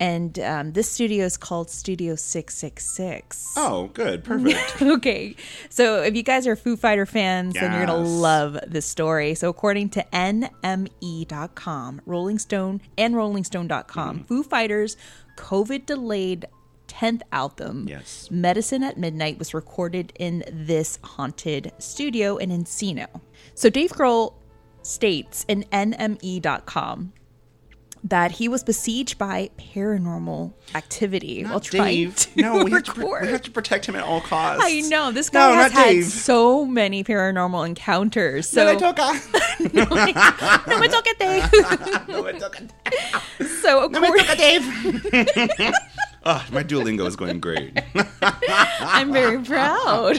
And 0.00 0.38
um, 0.38 0.72
this 0.72 0.90
studio 0.90 1.24
is 1.24 1.36
called 1.36 1.70
Studio 1.70 2.14
666. 2.14 3.54
oh, 3.56 3.90
good, 3.94 4.22
perfect. 4.22 4.80
okay. 4.82 5.34
So 5.70 6.02
if 6.02 6.14
you 6.14 6.22
guys 6.22 6.46
are 6.46 6.54
Foo 6.54 6.76
Fighter 6.76 7.04
fans, 7.06 7.54
then 7.54 7.72
you're 7.72 7.86
going 7.86 8.04
to 8.04 8.08
love 8.08 8.58
this 8.66 8.86
story. 8.86 9.34
So 9.34 9.48
according 9.48 9.88
to 9.90 10.04
NME.com, 10.12 12.00
Rolling 12.06 12.38
Stone 12.38 12.80
and 12.96 13.14
RollingStone.com, 13.14 14.24
Foo 14.24 14.42
Fighters 14.42 14.96
COVID 15.36 15.86
delayed 15.86 16.46
10th 16.88 17.22
album, 17.32 17.86
Yes. 17.88 18.28
Medicine 18.30 18.82
at 18.82 18.96
Midnight, 18.98 19.38
was 19.38 19.52
recorded 19.52 20.12
in 20.18 20.44
this 20.50 20.98
haunted 21.02 21.72
studio 21.78 22.36
in 22.36 22.50
Encino. 22.50 23.06
So 23.54 23.68
Dave 23.68 23.90
Grohl 23.90 24.34
states 24.82 25.44
in 25.48 25.64
NME.com 25.72 27.12
that 28.04 28.32
he 28.32 28.48
was 28.48 28.62
besieged 28.62 29.18
by 29.18 29.50
paranormal 29.58 30.52
activity 30.74 31.42
while 31.44 31.60
trying 31.60 31.84
Dave. 32.10 32.16
to 32.16 32.40
no, 32.40 32.64
we 32.64 32.70
have, 32.70 32.84
to, 32.84 32.92
record. 32.92 33.22
we 33.22 33.28
have 33.28 33.42
to 33.42 33.50
protect 33.50 33.86
him 33.86 33.96
at 33.96 34.02
all 34.04 34.20
costs. 34.20 34.62
I 34.64 34.80
know 34.82 35.10
this 35.10 35.28
guy 35.30 35.48
No, 35.50 35.54
has 35.56 35.72
not 35.72 35.78
had 35.84 35.90
Dave. 35.90 36.04
so 36.04 36.64
many 36.64 37.02
paranormal 37.02 37.66
encounters. 37.66 38.48
So 38.48 38.64
No, 38.66 38.72
me 38.74 38.80
toca. 38.80 39.74
no, 39.74 40.82
it's 40.82 40.94
okay, 40.94 41.12
Dave. 41.18 42.08
No, 42.08 42.22
me 42.22 42.32
toca. 42.32 42.68
so 43.62 43.84
of 43.84 43.90
No, 43.92 44.00
me 44.00 44.06
course, 44.08 44.22
toca, 44.22 44.36
Dave. 44.36 45.72
Ah, 46.24 46.44
my 46.52 46.62
Duolingo 46.62 47.06
is 47.06 47.16
going 47.16 47.40
great. 47.40 47.78
I'm 48.80 49.12
very 49.12 49.38
proud. 49.42 50.18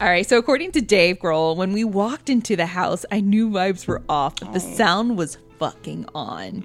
All 0.00 0.08
right, 0.08 0.26
so 0.26 0.38
according 0.38 0.72
to 0.72 0.80
Dave 0.80 1.18
Grohl, 1.18 1.54
when 1.56 1.72
we 1.74 1.84
walked 1.84 2.30
into 2.30 2.56
the 2.56 2.66
house, 2.66 3.04
I 3.12 3.20
knew 3.20 3.50
vibes 3.50 3.86
were 3.86 4.00
off, 4.08 4.36
but 4.40 4.54
the 4.54 4.60
sound 4.60 5.18
was 5.18 5.36
fucking 5.60 6.06
on. 6.14 6.64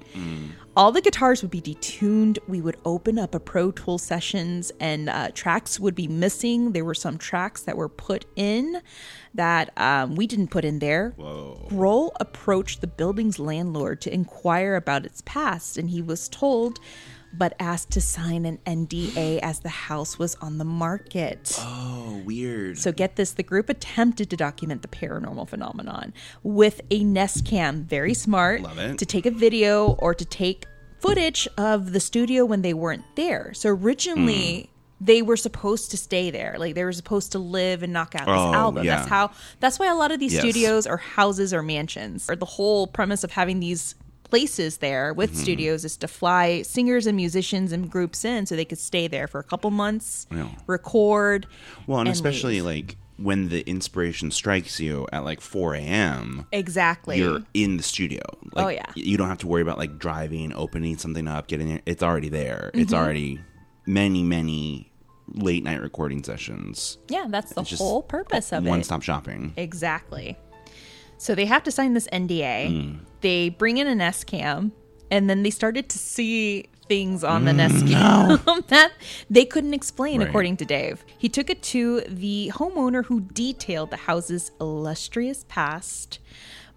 All 0.74 0.90
the 0.90 1.00
guitars 1.00 1.42
would 1.42 1.50
be 1.50 1.60
detuned. 1.60 2.38
We 2.48 2.60
would 2.60 2.78
open 2.84 3.18
up 3.18 3.34
a 3.34 3.40
Pro 3.40 3.70
Tool 3.70 3.98
sessions, 3.98 4.72
and 4.80 5.08
uh, 5.08 5.30
tracks 5.32 5.78
would 5.78 5.94
be 5.94 6.08
missing. 6.08 6.72
There 6.72 6.84
were 6.84 6.94
some 6.94 7.18
tracks 7.18 7.62
that 7.62 7.76
were 7.76 7.88
put 7.88 8.24
in 8.34 8.82
that 9.34 9.70
um, 9.78 10.16
we 10.16 10.26
didn't 10.26 10.48
put 10.48 10.64
in 10.64 10.80
there. 10.80 11.12
Whoa. 11.16 11.66
Grohl 11.68 12.10
approached 12.18 12.80
the 12.80 12.86
building's 12.86 13.38
landlord 13.38 14.00
to 14.00 14.12
inquire 14.12 14.74
about 14.74 15.04
its 15.04 15.22
past, 15.26 15.76
and 15.76 15.90
he 15.90 16.02
was 16.02 16.28
told, 16.28 16.80
but 17.36 17.54
asked 17.58 17.90
to 17.92 18.00
sign 18.00 18.44
an 18.46 18.58
NDA 18.66 19.38
as 19.40 19.60
the 19.60 19.68
house 19.68 20.18
was 20.18 20.34
on 20.36 20.58
the 20.58 20.64
market. 20.64 21.56
Oh, 21.60 22.22
weird. 22.24 22.78
So 22.78 22.92
get 22.92 23.16
this, 23.16 23.32
the 23.32 23.42
group 23.42 23.68
attempted 23.68 24.30
to 24.30 24.36
document 24.36 24.82
the 24.82 24.88
paranormal 24.88 25.48
phenomenon 25.48 26.12
with 26.42 26.80
a 26.90 27.02
Nest 27.04 27.44
Cam, 27.44 27.84
very 27.84 28.14
smart, 28.14 28.62
Love 28.62 28.78
it. 28.78 28.98
to 28.98 29.06
take 29.06 29.26
a 29.26 29.30
video 29.30 29.92
or 29.98 30.14
to 30.14 30.24
take 30.24 30.66
footage 30.98 31.46
of 31.58 31.92
the 31.92 32.00
studio 32.00 32.44
when 32.44 32.62
they 32.62 32.72
weren't 32.74 33.04
there. 33.16 33.52
So 33.54 33.68
originally 33.70 34.70
Hmm. 34.98 35.04
they 35.04 35.20
were 35.20 35.36
supposed 35.36 35.90
to 35.90 35.96
stay 35.98 36.30
there. 36.30 36.56
Like 36.58 36.74
they 36.74 36.84
were 36.84 36.92
supposed 36.92 37.32
to 37.32 37.38
live 37.38 37.82
and 37.82 37.92
knock 37.92 38.14
out 38.14 38.24
this 38.26 38.34
Oh, 38.34 38.54
album. 38.54 38.84
yeah. 38.84 38.96
That's 38.96 39.08
how 39.08 39.30
that's 39.60 39.78
why 39.78 39.88
a 39.90 39.94
lot 39.94 40.10
of 40.10 40.18
these 40.20 40.32
Yes. 40.32 40.42
studios 40.42 40.86
are 40.86 40.96
houses 40.96 41.52
or 41.52 41.62
mansions. 41.62 42.30
Or 42.30 42.34
the 42.36 42.46
whole 42.46 42.86
premise 42.86 43.22
of 43.22 43.32
having 43.32 43.60
these 43.60 43.94
places 44.30 44.78
there 44.78 45.12
with 45.14 45.30
Mm-hmm. 45.32 45.40
studios 45.42 45.84
is 45.84 45.96
to 45.98 46.08
fly 46.08 46.62
singers 46.62 47.06
and 47.06 47.16
musicians 47.16 47.72
and 47.72 47.90
groups 47.90 48.24
in 48.24 48.46
so 48.46 48.56
they 48.56 48.64
could 48.64 48.78
stay 48.78 49.06
there 49.08 49.26
for 49.26 49.38
a 49.38 49.44
couple 49.44 49.70
months, 49.70 50.26
Yeah. 50.32 50.48
record. 50.66 51.46
well, 51.86 52.00
and, 52.00 52.08
and 52.08 52.14
especially 52.14 52.60
leave. 52.60 52.86
like 52.88 52.96
when 53.18 53.48
the 53.48 53.62
inspiration 53.68 54.30
strikes 54.30 54.78
you 54.78 55.06
at 55.12 55.24
like 55.24 55.40
4 55.40 55.74
a.m. 55.76 56.46
Exactly. 56.52 57.18
You're 57.18 57.40
in 57.54 57.78
the 57.78 57.82
studio. 57.82 58.20
Like, 58.52 58.64
Oh, 58.64 58.68
yeah. 58.68 58.84
You 58.94 59.16
don't 59.16 59.28
have 59.28 59.38
to 59.38 59.46
worry 59.46 59.62
about 59.62 59.78
like 59.78 59.98
driving, 59.98 60.52
opening 60.52 60.98
something 60.98 61.26
up, 61.26 61.46
getting 61.46 61.70
it. 61.70 61.82
It's 61.86 62.02
already 62.02 62.28
there. 62.28 62.70
It's 62.74 62.92
Mm-hmm. 62.92 63.02
already 63.02 63.40
many, 63.86 64.22
many 64.22 64.92
late 65.28 65.64
night 65.64 65.80
recording 65.80 66.22
sessions. 66.22 66.98
yeah, 67.08 67.24
that's 67.28 67.52
the 67.54 67.62
It's 67.62 67.78
whole 67.78 68.02
purpose 68.02 68.52
of 68.52 68.58
One 68.62 68.66
it. 68.66 68.70
One 68.70 68.82
stop 68.84 69.02
shopping. 69.02 69.54
Exactly. 69.56 70.36
So 71.18 71.34
they 71.34 71.46
have 71.46 71.62
to 71.64 71.70
sign 71.70 71.94
this 71.94 72.06
NDA. 72.12 72.68
Mm. 72.70 72.98
They 73.20 73.48
bring 73.48 73.78
in 73.78 73.86
a 73.86 73.94
Nest 73.94 74.26
Cam, 74.26 74.72
and 75.10 75.28
then 75.30 75.42
they 75.42 75.50
started 75.50 75.88
to 75.88 75.98
see 75.98 76.66
things 76.88 77.24
on 77.24 77.44
the 77.44 77.50
Mm, 77.52 77.56
Nest 77.56 77.86
Cam 77.88 78.62
that 78.68 78.92
they 79.28 79.44
couldn't 79.44 79.74
explain, 79.74 80.20
Right. 80.20 80.28
according 80.28 80.56
to 80.58 80.64
Dave. 80.64 81.04
He 81.18 81.28
took 81.28 81.50
it 81.50 81.62
to 81.64 82.02
the 82.02 82.52
homeowner 82.54 83.04
who 83.06 83.22
detailed 83.22 83.90
the 83.90 83.96
house's 83.96 84.52
illustrious 84.60 85.44
past. 85.48 86.18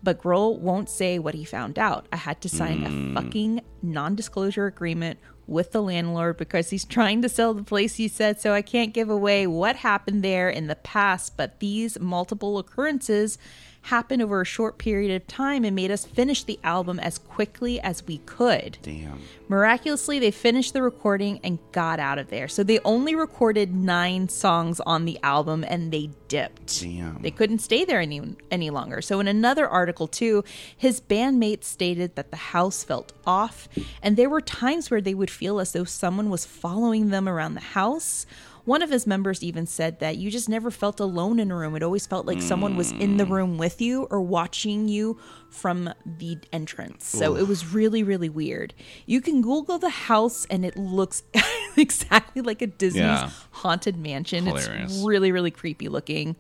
But 0.02 0.22
Grohl 0.24 0.58
won't 0.60 0.90
say 0.90 1.20
what 1.20 1.36
he 1.36 1.44
found 1.44 1.78
out. 1.78 2.08
I 2.14 2.16
had 2.16 2.40
to 2.42 2.50
sign 2.50 2.80
Mm. 2.80 3.12
a 3.18 3.22
fucking 3.22 3.62
non 3.84 4.16
disclosure 4.16 4.66
agreement 4.66 5.20
with 5.46 5.72
the 5.74 5.82
landlord 5.82 6.38
because 6.38 6.70
he's 6.70 6.86
trying 6.86 7.22
to 7.24 7.28
sell 7.30 7.54
the 7.54 7.64
place, 7.64 7.96
he 7.96 8.08
said. 8.08 8.40
So 8.40 8.54
I 8.54 8.62
can't 8.62 8.94
give 8.94 9.10
away 9.10 9.46
what 9.46 9.76
happened 9.78 10.24
there 10.24 10.50
in 10.50 10.68
the 10.68 10.76
past. 10.76 11.36
But 11.36 11.60
these 11.60 12.00
multiple 12.00 12.58
occurrences 12.60 13.38
happened 13.84 14.22
over 14.22 14.42
a 14.42 14.46
short 14.46 14.78
period 14.78 15.16
of 15.16 15.28
time 15.28 15.64
and 15.64 15.76
made 15.76 15.92
us 15.92 16.06
finish 16.06 16.44
the 16.44 16.60
album 16.64 17.00
as 17.00 17.18
quickly 17.18 17.80
as 17.80 18.06
we 18.06 18.20
could. 18.20 18.78
Damn. 18.82 19.20
Miraculously, 19.48 20.20
they 20.20 20.32
finished 20.32 20.74
the 20.74 20.82
recording 20.82 21.40
and 21.44 21.58
got 21.72 22.00
out 22.00 22.20
of 22.20 22.30
there. 22.30 22.48
So 22.48 22.64
they 22.64 22.80
only 22.80 23.16
recorded 23.16 23.74
nine 23.74 24.30
songs 24.30 24.80
on 24.82 25.06
the 25.06 25.18
album 25.24 25.66
and 25.68 25.92
they 25.92 26.12
dipped. 26.28 26.82
Damn. 26.82 27.22
They 27.22 27.32
couldn't 27.32 27.60
stay 27.60 27.84
there 27.84 28.00
any 28.00 28.36
any 28.52 28.70
longer. 28.70 29.02
So 29.02 29.20
in 29.20 29.28
another 29.28 29.68
article 29.68 30.08
too, 30.08 30.44
his 30.78 31.02
bandmates 31.02 31.64
stated 31.64 32.16
that 32.16 32.32
the 32.32 32.38
house 32.38 32.84
felt 32.84 33.14
off, 33.26 33.68
and 34.04 34.16
there 34.16 34.30
were 34.30 34.42
times 34.42 34.92
where 34.92 35.02
they 35.02 35.14
would 35.14 35.32
feel 35.32 35.60
as 35.60 35.72
though 35.72 35.84
someone 35.84 36.30
was 36.30 36.46
following 36.46 37.10
them 37.10 37.28
around 37.28 37.56
the 37.56 37.62
house. 37.62 38.26
One 38.70 38.84
of 38.84 38.92
his 38.92 39.08
members 39.08 39.42
even 39.42 39.66
said 39.66 40.00
that 40.00 40.18
you 40.18 40.30
just 40.30 40.48
never 40.48 40.70
felt 40.70 41.00
alone 41.00 41.40
in 41.40 41.50
a 41.50 41.56
room. 41.56 41.76
It 41.76 41.82
always 41.82 42.06
felt 42.06 42.28
like 42.28 42.40
someone 42.40 42.76
was 42.76 42.92
in 42.92 43.18
the 43.18 43.26
hmm. 43.26 43.34
room 43.34 43.58
with 43.58 43.82
you 43.82 44.04
or 44.12 44.22
watching 44.22 44.88
you 44.88 45.18
from 45.50 45.92
the 46.06 46.38
entrance. 46.54 47.08
So 47.08 47.36
it 47.36 47.48
was 47.48 47.74
really, 47.74 48.04
really 48.04 48.30
weird. 48.30 48.76
You 49.08 49.22
can 49.22 49.42
Google 49.42 49.80
the 49.80 49.90
house 49.90 50.46
and 50.52 50.64
it 50.64 50.78
looks 50.78 51.24
exactly 51.78 52.44
like 52.44 52.62
a 52.62 52.68
Disney's 52.68 53.02
Yeah. 53.02 53.32
haunted 53.50 53.98
mansion. 53.98 54.46
Hilarious. 54.46 54.98
It's 54.98 55.04
really, 55.04 55.32
really 55.32 55.50
creepy 55.50 55.90
looking. 55.90 56.36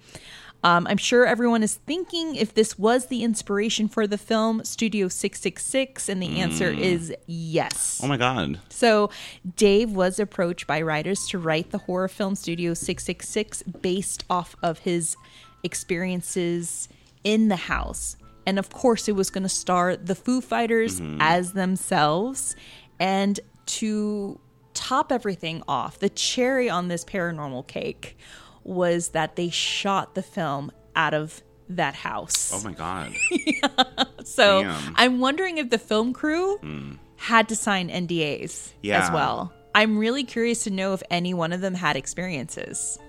Um, 0.63 0.87
I'm 0.87 0.97
sure 0.97 1.25
everyone 1.25 1.63
is 1.63 1.75
thinking 1.75 2.35
if 2.35 2.53
this 2.53 2.77
was 2.77 3.05
the 3.05 3.23
inspiration 3.23 3.87
for 3.87 4.05
the 4.07 4.17
film 4.17 4.63
Studio 4.65 5.07
666, 5.07 6.09
and 6.09 6.21
the 6.21 6.39
answer 6.39 6.69
is 6.69 7.13
yes. 7.27 8.01
Oh 8.03 8.07
my 8.07 8.17
god. 8.17 8.59
So, 8.69 9.09
Dave 9.55 9.91
was 9.91 10.19
approached 10.19 10.67
by 10.67 10.81
writers 10.81 11.27
to 11.29 11.39
write 11.39 11.71
the 11.71 11.77
horror 11.77 12.09
film 12.09 12.35
Studio 12.35 12.73
666 12.73 13.63
based 13.81 14.25
off 14.29 14.55
of 14.61 14.79
his 14.79 15.15
experiences 15.63 16.89
in 17.23 17.47
the 17.47 17.55
house. 17.55 18.17
And 18.45 18.59
of 18.59 18.69
course, 18.69 19.07
it 19.07 19.13
was 19.13 19.29
going 19.29 19.43
to 19.43 19.49
star 19.49 19.95
the 19.95 20.15
Foo 20.15 20.41
Fighters 20.41 21.01
as 21.19 21.53
themselves. 21.53 22.55
And 22.99 23.39
to 23.67 24.39
top 24.73 25.11
everything 25.11 25.61
off, 25.67 25.99
the 25.99 26.09
cherry 26.09 26.69
on 26.69 26.87
this 26.87 27.05
paranormal 27.05 27.67
cake 27.67 28.17
was 28.69 29.09
that 29.09 29.35
they 29.35 29.49
shot 29.49 30.15
the 30.15 30.21
film 30.21 30.71
out 30.95 31.13
of 31.13 31.41
that 31.69 31.95
house. 31.95 32.51
Oh 32.53 32.67
my 32.67 32.73
god. 32.73 33.13
So 34.25 34.61
Damn. 34.61 34.93
I'm 34.95 35.19
wondering 35.19 35.57
if 35.57 35.71
the 35.71 35.79
film 35.79 36.13
crew 36.13 36.57
hmm. 36.57 36.91
had 37.15 37.49
to 37.49 37.55
sign 37.55 37.89
NDAs 37.89 38.73
as 38.85 39.11
well. 39.11 39.51
I'm 39.73 39.97
really 39.97 40.23
curious 40.23 40.65
to 40.65 40.69
know 40.69 40.93
if 40.93 41.01
any 41.09 41.33
one 41.33 41.51
of 41.51 41.61
them 41.61 41.73
had 41.73 41.95
experiences. 41.95 42.99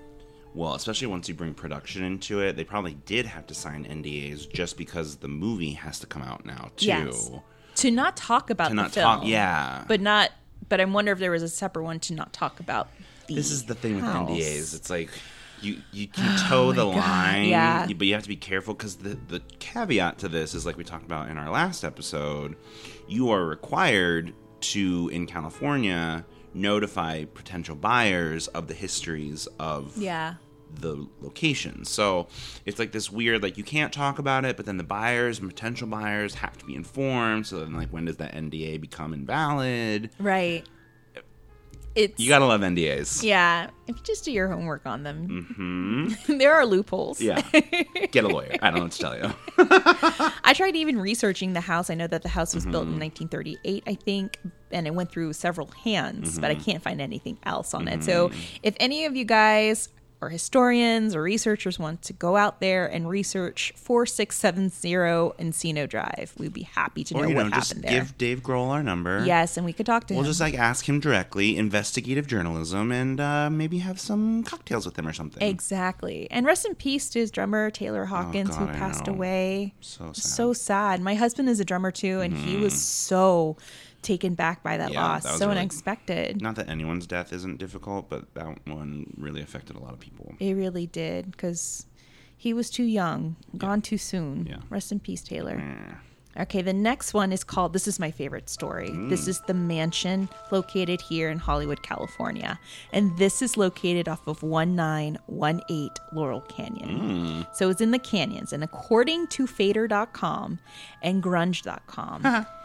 Well, 0.55 0.73
especially 0.73 1.07
once 1.07 1.29
you 1.29 1.35
bring 1.35 1.53
production 1.53 2.03
into 2.03 2.41
it, 2.41 2.55
they 2.55 2.63
probably 2.63 2.95
did 3.05 3.25
have 3.27 3.45
to 3.47 3.53
sign 3.53 3.85
NDAs 3.85 4.51
just 4.51 4.77
because 4.77 5.17
the 5.17 5.27
movie 5.27 5.73
has 5.73 5.99
to 5.99 6.07
come 6.07 6.23
out 6.23 6.43
now 6.45 6.71
too. 6.75 6.87
Yes. 6.87 7.29
To 7.75 7.91
not 7.91 8.17
talk 8.17 8.49
about 8.49 8.69
To 8.69 8.75
the 8.75 8.81
not 8.81 8.91
film. 8.91 9.19
talk, 9.19 9.27
yeah. 9.27 9.85
But 9.87 10.01
not 10.01 10.31
but 10.69 10.79
I 10.81 10.85
wonder 10.85 11.11
if 11.11 11.19
there 11.19 11.31
was 11.31 11.43
a 11.43 11.49
separate 11.49 11.83
one 11.83 11.99
to 12.01 12.13
not 12.13 12.33
talk 12.33 12.59
about 12.59 12.89
the 13.27 13.35
This 13.35 13.51
is 13.51 13.65
the 13.65 13.75
thing 13.75 13.95
with. 13.95 14.05
NDAs. 14.05 14.73
It's 14.73 14.89
like 14.89 15.09
you 15.61 15.81
you 15.91 16.07
can 16.07 16.37
oh 16.39 16.45
toe 16.49 16.71
the 16.71 16.81
Oh 16.85 16.91
God, 16.93 16.97
line, 16.97 17.45
yeah. 17.49 17.87
but 17.95 18.07
you 18.07 18.13
have 18.13 18.23
to 18.23 18.29
be 18.29 18.35
careful 18.35 18.73
because 18.73 18.95
the 18.97 19.17
the 19.27 19.41
caveat 19.59 20.17
to 20.19 20.27
this 20.29 20.53
is 20.53 20.65
like 20.65 20.77
we 20.77 20.83
talked 20.83 21.05
about 21.05 21.29
in 21.29 21.37
our 21.37 21.49
last 21.49 21.83
episode. 21.83 22.55
You 23.07 23.29
are 23.31 23.45
required 23.45 24.33
to 24.61 25.09
in 25.11 25.25
California 25.27 26.25
notify 26.53 27.25
potential 27.25 27.75
buyers 27.75 28.47
of 28.49 28.67
the 28.67 28.73
histories 28.73 29.47
of 29.59 29.95
Yeah. 29.97 30.35
the 30.79 31.07
location. 31.21 31.83
So 31.85 32.27
it's 32.65 32.77
like 32.79 32.91
this 32.91 33.11
weird, 33.11 33.41
like 33.43 33.57
you 33.57 33.63
can't 33.63 33.91
talk 33.93 34.19
about 34.19 34.45
it, 34.45 34.57
but 34.57 34.65
then 34.65 34.77
the 34.77 34.83
buyers 34.83 35.39
and 35.39 35.49
potential 35.49 35.87
buyers 35.87 36.35
have 36.35 36.57
to 36.57 36.65
be 36.65 36.75
informed. 36.75 37.47
So 37.47 37.59
then, 37.59 37.73
like, 37.73 37.89
when 37.89 38.05
does 38.05 38.17
that 38.17 38.33
NDA 38.33 38.79
become 38.79 39.13
invalid? 39.13 40.09
Right. 40.19 40.65
It's 41.95 42.19
You 42.19 42.29
gotta 42.29 42.45
love 42.45 42.61
NDAs. 42.61 43.21
yeah. 43.23 43.69
If 43.87 43.97
you 43.97 44.03
just 44.03 44.23
do 44.23 44.31
your 44.31 44.47
homework 44.47 44.85
on 44.85 45.03
them, 45.03 46.15
there 46.27 46.53
are 46.53 46.65
loopholes. 46.65 47.19
Mm-hmm. 47.19 47.75
Yeah. 47.99 48.07
Get 48.11 48.23
a 48.23 48.27
lawyer. 48.29 48.55
I 48.61 48.69
don't 48.69 48.75
know 48.79 48.83
what 48.83 48.91
to 48.93 48.99
tell 48.99 49.17
you. 49.17 49.33
I 50.43 50.53
tried 50.55 50.75
even 50.77 50.97
researching 50.99 51.51
the 51.53 51.59
house. 51.61 51.89
I 51.89 51.95
know 51.95 52.07
that 52.07 52.21
the 52.23 52.29
house 52.29 52.55
was 52.55 52.63
Mm-hmm. 52.63 52.71
built 52.71 52.83
in 52.85 52.99
1938, 52.99 53.83
I 53.87 53.95
think, 53.95 54.37
and 54.71 54.87
it 54.87 54.93
went 54.93 55.11
through 55.11 55.33
several 55.33 55.67
hands, 55.83 56.39
but 56.39 56.49
I 56.51 56.55
Mm-hmm. 56.55 56.63
can't 56.63 56.83
find 56.83 57.01
anything 57.01 57.37
else 57.43 57.73
on 57.73 57.87
it. 57.89 58.03
So, 58.03 58.31
if 58.63 58.75
any 58.79 59.05
of 59.05 59.15
you 59.15 59.25
guys 59.25 59.89
or 60.21 60.29
historians 60.29 61.15
or 61.15 61.21
researchers 61.23 61.79
want 61.79 62.01
to 62.03 62.13
go 62.13 62.37
out 62.37 62.59
there 62.59 62.85
and 62.85 63.09
research 63.09 63.73
4670 63.75 65.43
Encino 65.43 65.89
Drive, 65.89 66.33
we'd 66.37 66.53
be 66.53 66.61
happy 66.63 67.03
to 67.05 67.13
know 67.15 67.23
you 67.23 67.33
know, 67.33 67.43
what 67.43 67.53
happened 67.53 67.83
there. 67.83 67.91
give 67.91 68.17
Dave 68.17 68.41
Grohl 68.41 68.67
our 68.69 68.83
number. 68.83 69.25
yes, 69.25 69.57
and 69.57 69.65
we 69.65 69.73
could 69.73 69.85
talk 69.85 70.07
to 70.07 70.13
him. 70.13 70.17
We'll 70.17 70.27
just 70.27 70.39
like 70.39 70.53
ask 70.53 70.87
him 70.87 70.99
directly, 70.99 71.57
investigative 71.57 72.27
journalism, 72.27 72.91
and 72.91 73.19
uh, 73.19 73.49
maybe 73.49 73.79
have 73.79 73.99
some 73.99 74.43
cocktails 74.43 74.85
with 74.85 74.97
him 74.97 75.07
or 75.07 75.13
something. 75.13 75.41
Exactly. 75.47 76.27
And 76.29 76.45
rest 76.45 76.65
in 76.65 76.75
peace 76.75 77.09
to 77.09 77.19
his 77.19 77.31
drummer, 77.31 77.71
Taylor 77.71 78.05
Hawkins, 78.05 78.51
Oh, 78.53 78.59
God, 78.59 78.69
who 78.69 78.75
passed 78.75 79.07
away. 79.07 79.73
So 79.81 80.11
sad. 80.13 80.15
So 80.17 80.53
sad. 80.53 81.01
My 81.01 81.15
husband 81.15 81.49
is 81.49 81.59
a 81.59 81.65
drummer 81.65 81.91
too, 81.91 82.21
and 82.21 82.35
he 82.37 82.57
was 82.57 82.79
so 82.79 83.57
taken 84.01 84.33
back 84.35 84.63
by 84.63 84.77
that 84.77 84.89
Mm. 84.89 84.93
Yeah, 84.93 85.03
loss. 85.07 85.23
that 85.23 85.37
so 85.37 85.47
really- 85.47 85.59
unexpected. 85.59 86.41
Not 86.41 86.55
that 86.55 86.69
anyone's 86.69 87.05
death 87.07 87.31
isn't 87.33 87.57
difficult, 87.59 88.09
but 88.09 88.33
that 88.33 88.65
one 88.67 89.13
really 89.17 89.41
affected 89.41 89.75
a 89.75 89.79
lot 89.79 89.93
of 89.93 89.99
people. 89.99 90.33
It 90.39 90.53
really 90.53 90.87
did, 90.87 91.31
because 91.31 91.85
he 92.37 92.53
was 92.53 92.69
too 92.69 92.83
young, 92.83 93.35
gone 93.57 93.81
too 93.81 93.97
soon. 93.97 94.47
Yeah. 94.47 94.57
Rest 94.69 94.91
in 94.91 94.99
peace, 94.99 95.21
Taylor. 95.21 95.61
Okay, 96.39 96.61
the 96.61 96.71
next 96.71 97.13
one 97.13 97.33
is 97.33 97.43
called 97.43 97.73
This 97.73 97.89
is 97.89 97.99
my 97.99 98.09
favorite 98.09 98.47
story. 98.49 98.89
This 99.09 99.27
is 99.27 99.41
the 99.47 99.53
mansion 99.53 100.29
located 100.49 101.01
here 101.01 101.29
in 101.29 101.37
Hollywood, 101.39 101.83
California. 101.83 102.57
And 102.93 103.15
this 103.17 103.41
is 103.41 103.57
located 103.57 104.07
off 104.07 104.25
of 104.27 104.41
1918 104.41 105.89
Laurel 106.13 106.39
Canyon. 106.41 107.45
So 107.53 107.69
it's 107.69 107.81
in 107.81 107.91
the 107.91 107.99
canyons. 107.99 108.53
And 108.53 108.63
according 108.63 109.27
to 109.27 109.45
Fader.com 109.45 110.59
and 111.01 111.21
Grunge.com, 111.21 112.21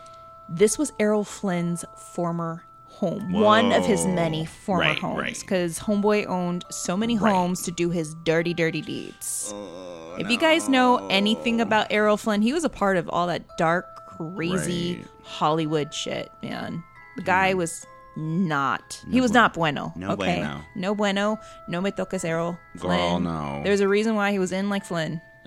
this 0.48 0.78
was 0.78 0.92
Errol 0.98 1.24
Flynn's 1.24 1.84
former 1.96 2.62
home, 2.86 3.32
one 3.32 3.72
of 3.72 3.84
his 3.84 4.06
many 4.06 4.46
former 4.46 4.82
Right, 4.82 4.98
homes. 4.98 5.18
right. 5.20 5.38
Because 5.38 5.78
Homeboy 5.80 6.26
owned 6.26 6.64
so 6.70 6.96
many 6.96 7.18
Right. 7.18 7.32
homes 7.34 7.62
to 7.62 7.70
do 7.70 7.90
his 7.90 8.14
dirty, 8.24 8.54
dirty 8.54 8.80
deeds. 8.80 9.52
Oh, 9.54 10.16
if 10.18 10.30
you 10.30 10.38
guys 10.38 10.68
know 10.68 11.06
anything 11.08 11.60
about 11.60 11.88
Errol 11.90 12.16
Flynn, 12.16 12.40
he 12.42 12.52
was 12.54 12.64
a 12.64 12.70
part 12.70 12.96
of 12.96 13.08
all 13.10 13.26
that 13.26 13.42
dark, 13.58 13.86
crazy 14.16 14.96
Right. 14.96 15.06
Hollywood 15.24 15.92
shit, 15.92 16.30
man. 16.42 16.82
The 17.16 17.22
guy 17.22 17.50
mm-hmm. 17.50 17.58
was 17.58 17.86
not. 18.16 19.02
he 19.10 19.20
was 19.20 19.30
not 19.32 19.52
bueno. 19.52 19.92
No 19.94 20.12
okay, 20.12 20.36
bueno. 20.38 20.60
no 20.74 20.94
bueno. 20.94 21.38
No 21.68 21.82
me 21.82 21.90
toques 21.90 22.24
Errol 22.24 22.56
Girl, 22.78 23.18
Flynn. 23.18 23.24
no. 23.24 23.60
There's 23.62 23.80
a 23.80 23.88
reason 23.88 24.14
why 24.14 24.30
he 24.32 24.38
was 24.38 24.52
in 24.52 24.70
like 24.70 24.86
Flynn. 24.86 25.20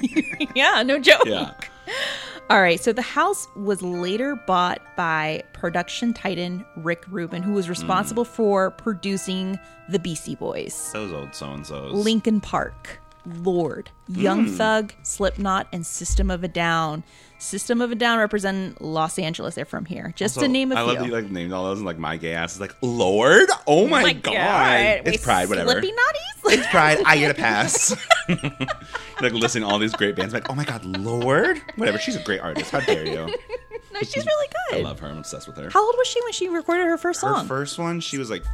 yeah, 0.54 0.82
no 0.84 0.98
joke. 0.98 1.26
Yeah. 1.26 1.52
All 2.50 2.60
right, 2.62 2.80
so 2.80 2.92
the 2.92 3.02
house 3.02 3.46
was 3.56 3.82
later 3.82 4.34
bought 4.46 4.80
by 4.96 5.42
production 5.52 6.14
titan 6.14 6.64
Rick 6.76 7.04
Rubin, 7.08 7.42
who 7.42 7.52
was 7.52 7.68
responsible 7.68 8.24
Mm. 8.24 8.28
for 8.28 8.70
producing 8.70 9.58
the 9.90 9.98
Beastie 9.98 10.34
Boys. 10.34 10.90
Those 10.92 11.12
old 11.12 11.34
so 11.34 11.50
and 11.52 11.66
so's. 11.66 11.92
Linkin 11.92 12.40
Park, 12.40 13.00
Lorde, 13.26 13.90
Young 14.06 14.46
Thug, 14.46 14.94
Slipknot, 15.02 15.66
and 15.72 15.84
System 15.84 16.30
of 16.30 16.42
a 16.42 16.48
Down. 16.48 17.04
System 17.38 17.80
of 17.82 17.92
a 17.92 17.94
Down 17.94 18.18
represent 18.18 18.80
Los 18.80 19.18
Angeles. 19.18 19.54
They're 19.54 19.64
from 19.66 19.84
here. 19.84 20.12
Just 20.16 20.40
to 20.40 20.48
name 20.48 20.72
a 20.72 20.76
I 20.76 20.78
few. 20.78 20.84
I 20.84 20.86
love 20.88 20.98
that 20.98 21.06
you 21.06 21.12
like 21.12 21.30
named 21.30 21.52
all 21.52 21.64
those 21.66 21.78
and 21.78 21.86
like 21.86 21.98
my 21.98 22.16
gay 22.16 22.32
ass 22.32 22.54
is 22.54 22.60
like 22.60 22.74
Lorde. 22.80 23.50
Oh 23.66 23.86
my, 23.86 24.02
My 24.02 24.12
god. 24.14 25.02
We 25.04 25.12
It's 25.12 25.22
pride, 25.22 25.48
whatever. 25.50 25.70
Slippy 25.70 25.88
Naughties. 25.92 26.27
It's 26.50 26.66
pride. 26.68 26.98
I 27.04 27.18
get 27.18 27.30
a 27.30 27.34
pass. 27.34 27.94
like 29.20 29.32
listening 29.32 29.66
to 29.66 29.70
all 29.72 29.78
these 29.78 29.92
great 29.92 30.16
bands. 30.16 30.32
like, 30.34 30.50
oh 30.50 30.54
my 30.54 30.64
god, 30.64 30.84
Lorde. 30.84 31.60
Whatever. 31.76 31.98
She's 31.98 32.16
a 32.16 32.22
great 32.22 32.40
artist. 32.40 32.70
How 32.70 32.80
dare 32.80 33.06
you? 33.06 33.14
no, 33.92 34.00
she's 34.00 34.24
really 34.26 34.48
good. 34.70 34.80
I 34.80 34.82
love 34.82 35.00
her. 35.00 35.08
I'm 35.08 35.18
obsessed 35.18 35.46
with 35.46 35.56
her. 35.56 35.70
How 35.70 35.84
old 35.84 35.94
was 35.98 36.06
she 36.06 36.20
when 36.22 36.32
she 36.32 36.48
recorded 36.48 36.84
her 36.86 36.98
first 36.98 37.20
her 37.22 37.34
song? 37.34 37.46
first 37.46 37.78
one, 37.78 38.00
she 38.00 38.18
was 38.18 38.30
like 38.30 38.44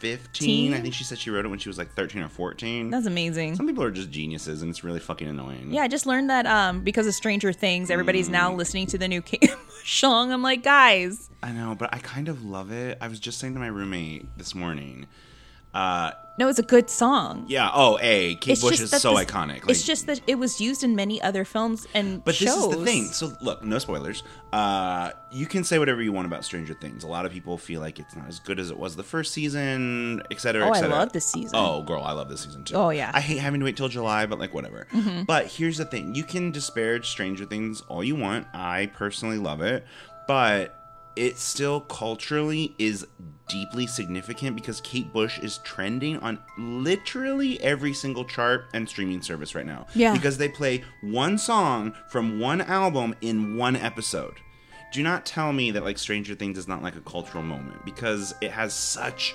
15. 0.00 0.28
Teen? 0.32 0.74
I 0.74 0.80
think 0.80 0.94
she 0.94 1.04
said 1.04 1.18
she 1.18 1.30
wrote 1.30 1.44
it 1.44 1.48
when 1.48 1.60
she 1.60 1.68
was 1.68 1.78
like 1.78 1.92
13 1.94 2.22
or 2.22 2.28
14. 2.28 2.90
That's 2.90 3.06
amazing. 3.06 3.54
Some 3.54 3.66
people 3.68 3.84
are 3.84 3.90
just 3.92 4.10
geniuses, 4.10 4.62
and 4.62 4.70
it's 4.70 4.82
really 4.82 4.98
fucking 4.98 5.28
annoying. 5.28 5.72
Yeah, 5.72 5.82
I 5.82 5.88
just 5.88 6.06
learned 6.06 6.28
that 6.30 6.44
um, 6.46 6.80
because 6.80 7.06
of 7.06 7.14
Stranger 7.14 7.52
Things, 7.52 7.88
everybody's 7.90 8.28
Mm. 8.28 8.32
now 8.32 8.52
listening 8.54 8.86
to 8.88 8.98
the 8.98 9.06
new 9.06 9.22
Kate 9.22 9.40
Bush 9.42 10.00
song. 10.00 10.32
I'm 10.32 10.42
like, 10.42 10.62
guys, 10.64 11.30
I 11.42 11.52
know, 11.52 11.76
but 11.78 11.94
I 11.94 11.98
kind 11.98 12.28
of 12.28 12.44
love 12.44 12.72
it. 12.72 12.98
I 13.00 13.06
was 13.08 13.20
just 13.20 13.38
saying 13.38 13.54
to 13.54 13.60
my 13.60 13.66
roommate 13.68 14.26
this 14.38 14.54
morning. 14.56 15.06
Uh, 15.74 16.12
no, 16.38 16.48
it's 16.48 16.58
a 16.58 16.62
good 16.62 16.88
song. 16.88 17.44
yeah. 17.46 17.70
Oh, 17.72 17.98
a 18.00 18.36
Kate 18.36 18.52
It's 18.52 18.62
Bush 18.62 18.80
is 18.80 18.90
so 18.90 19.14
this- 19.16 19.26
iconic. 19.26 19.68
it's 19.68 19.84
just 19.84 20.06
that 20.06 20.20
it 20.26 20.36
was 20.38 20.60
used 20.62 20.82
in 20.82 20.96
many 20.96 21.20
other 21.20 21.44
films 21.44 21.86
and 21.94 22.24
But 22.24 22.34
shows. 22.34 22.46
this 22.46 22.56
is 22.64 22.70
the 22.78 22.84
thing. 22.84 23.04
So 23.12 23.32
look, 23.42 23.62
no 23.62 23.78
spoilers. 23.78 24.22
Uh, 24.52 25.10
you 25.30 25.44
can 25.46 25.62
say 25.62 25.78
whatever 25.78 26.02
you 26.02 26.10
want 26.10 26.26
about 26.26 26.44
Stranger 26.44 26.72
Things. 26.74 27.04
A 27.04 27.06
lot 27.06 27.26
of 27.26 27.32
people 27.32 27.58
feel 27.58 27.80
like 27.82 27.98
it's 27.98 28.16
not 28.16 28.28
as 28.28 28.40
good 28.40 28.58
as 28.58 28.70
it 28.70 28.78
was 28.78 28.96
the 28.96 29.02
first 29.02 29.32
season, 29.32 30.22
et 30.30 30.40
cetera, 30.40 30.66
Oh, 30.68 30.72
et 30.72 30.84
I 30.84 30.86
love 30.86 31.12
this 31.12 31.26
season. 31.26 31.52
Oh, 31.54 31.82
girl, 31.82 32.02
I 32.02 32.12
love 32.12 32.30
this 32.30 32.40
season 32.40 32.64
too. 32.64 32.74
Oh, 32.76 32.88
yeah. 32.90 33.08
Mm-hmm. 33.08 33.16
I 33.16 33.20
hate 33.20 33.38
having 33.38 33.60
to 33.60 33.64
wait 33.64 33.76
till 33.76 33.88
July, 33.88 34.24
but 34.26 34.38
like 34.38 34.54
whatever. 34.54 34.86
But 35.26 35.46
here's 35.48 35.76
the 35.78 35.84
thing: 35.84 36.14
you 36.14 36.24
can 36.24 36.50
disparage 36.50 37.08
Stranger 37.08 37.44
Things 37.44 37.82
all 37.88 38.02
you 38.02 38.16
want. 38.16 38.46
I 38.54 38.90
personally 38.94 39.38
love 39.38 39.60
it, 39.60 39.86
but 40.26 40.78
it 41.14 41.36
still 41.38 41.82
culturally 41.82 42.74
is 42.78 43.06
deeply 43.52 43.86
significant 43.86 44.56
because 44.56 44.80
Kate 44.80 45.12
Bush 45.12 45.38
is 45.38 45.58
trending 45.58 46.16
on 46.18 46.38
literally 46.58 47.60
every 47.62 47.92
single 47.94 48.24
chart 48.24 48.64
and 48.74 48.88
streaming 48.88 49.22
service 49.22 49.54
right 49.54 49.66
now. 49.66 49.86
Yeah. 49.94 50.12
Because 50.14 50.38
they 50.38 50.48
play 50.48 50.82
one 51.02 51.38
song 51.38 51.92
from 52.08 52.40
one 52.40 52.60
album 52.62 53.14
in 53.20 53.56
one 53.56 53.76
episode. 53.76 54.34
Do 54.92 55.02
not 55.02 55.24
tell 55.24 55.52
me 55.52 55.70
that 55.70 55.84
like 55.84 55.98
Stranger 55.98 56.34
Things 56.34 56.58
is 56.58 56.66
not 56.68 56.82
like 56.82 56.96
a 56.96 57.00
cultural 57.00 57.42
moment 57.44 57.84
because 57.84 58.34
it 58.40 58.50
has 58.50 58.74
such 58.74 59.34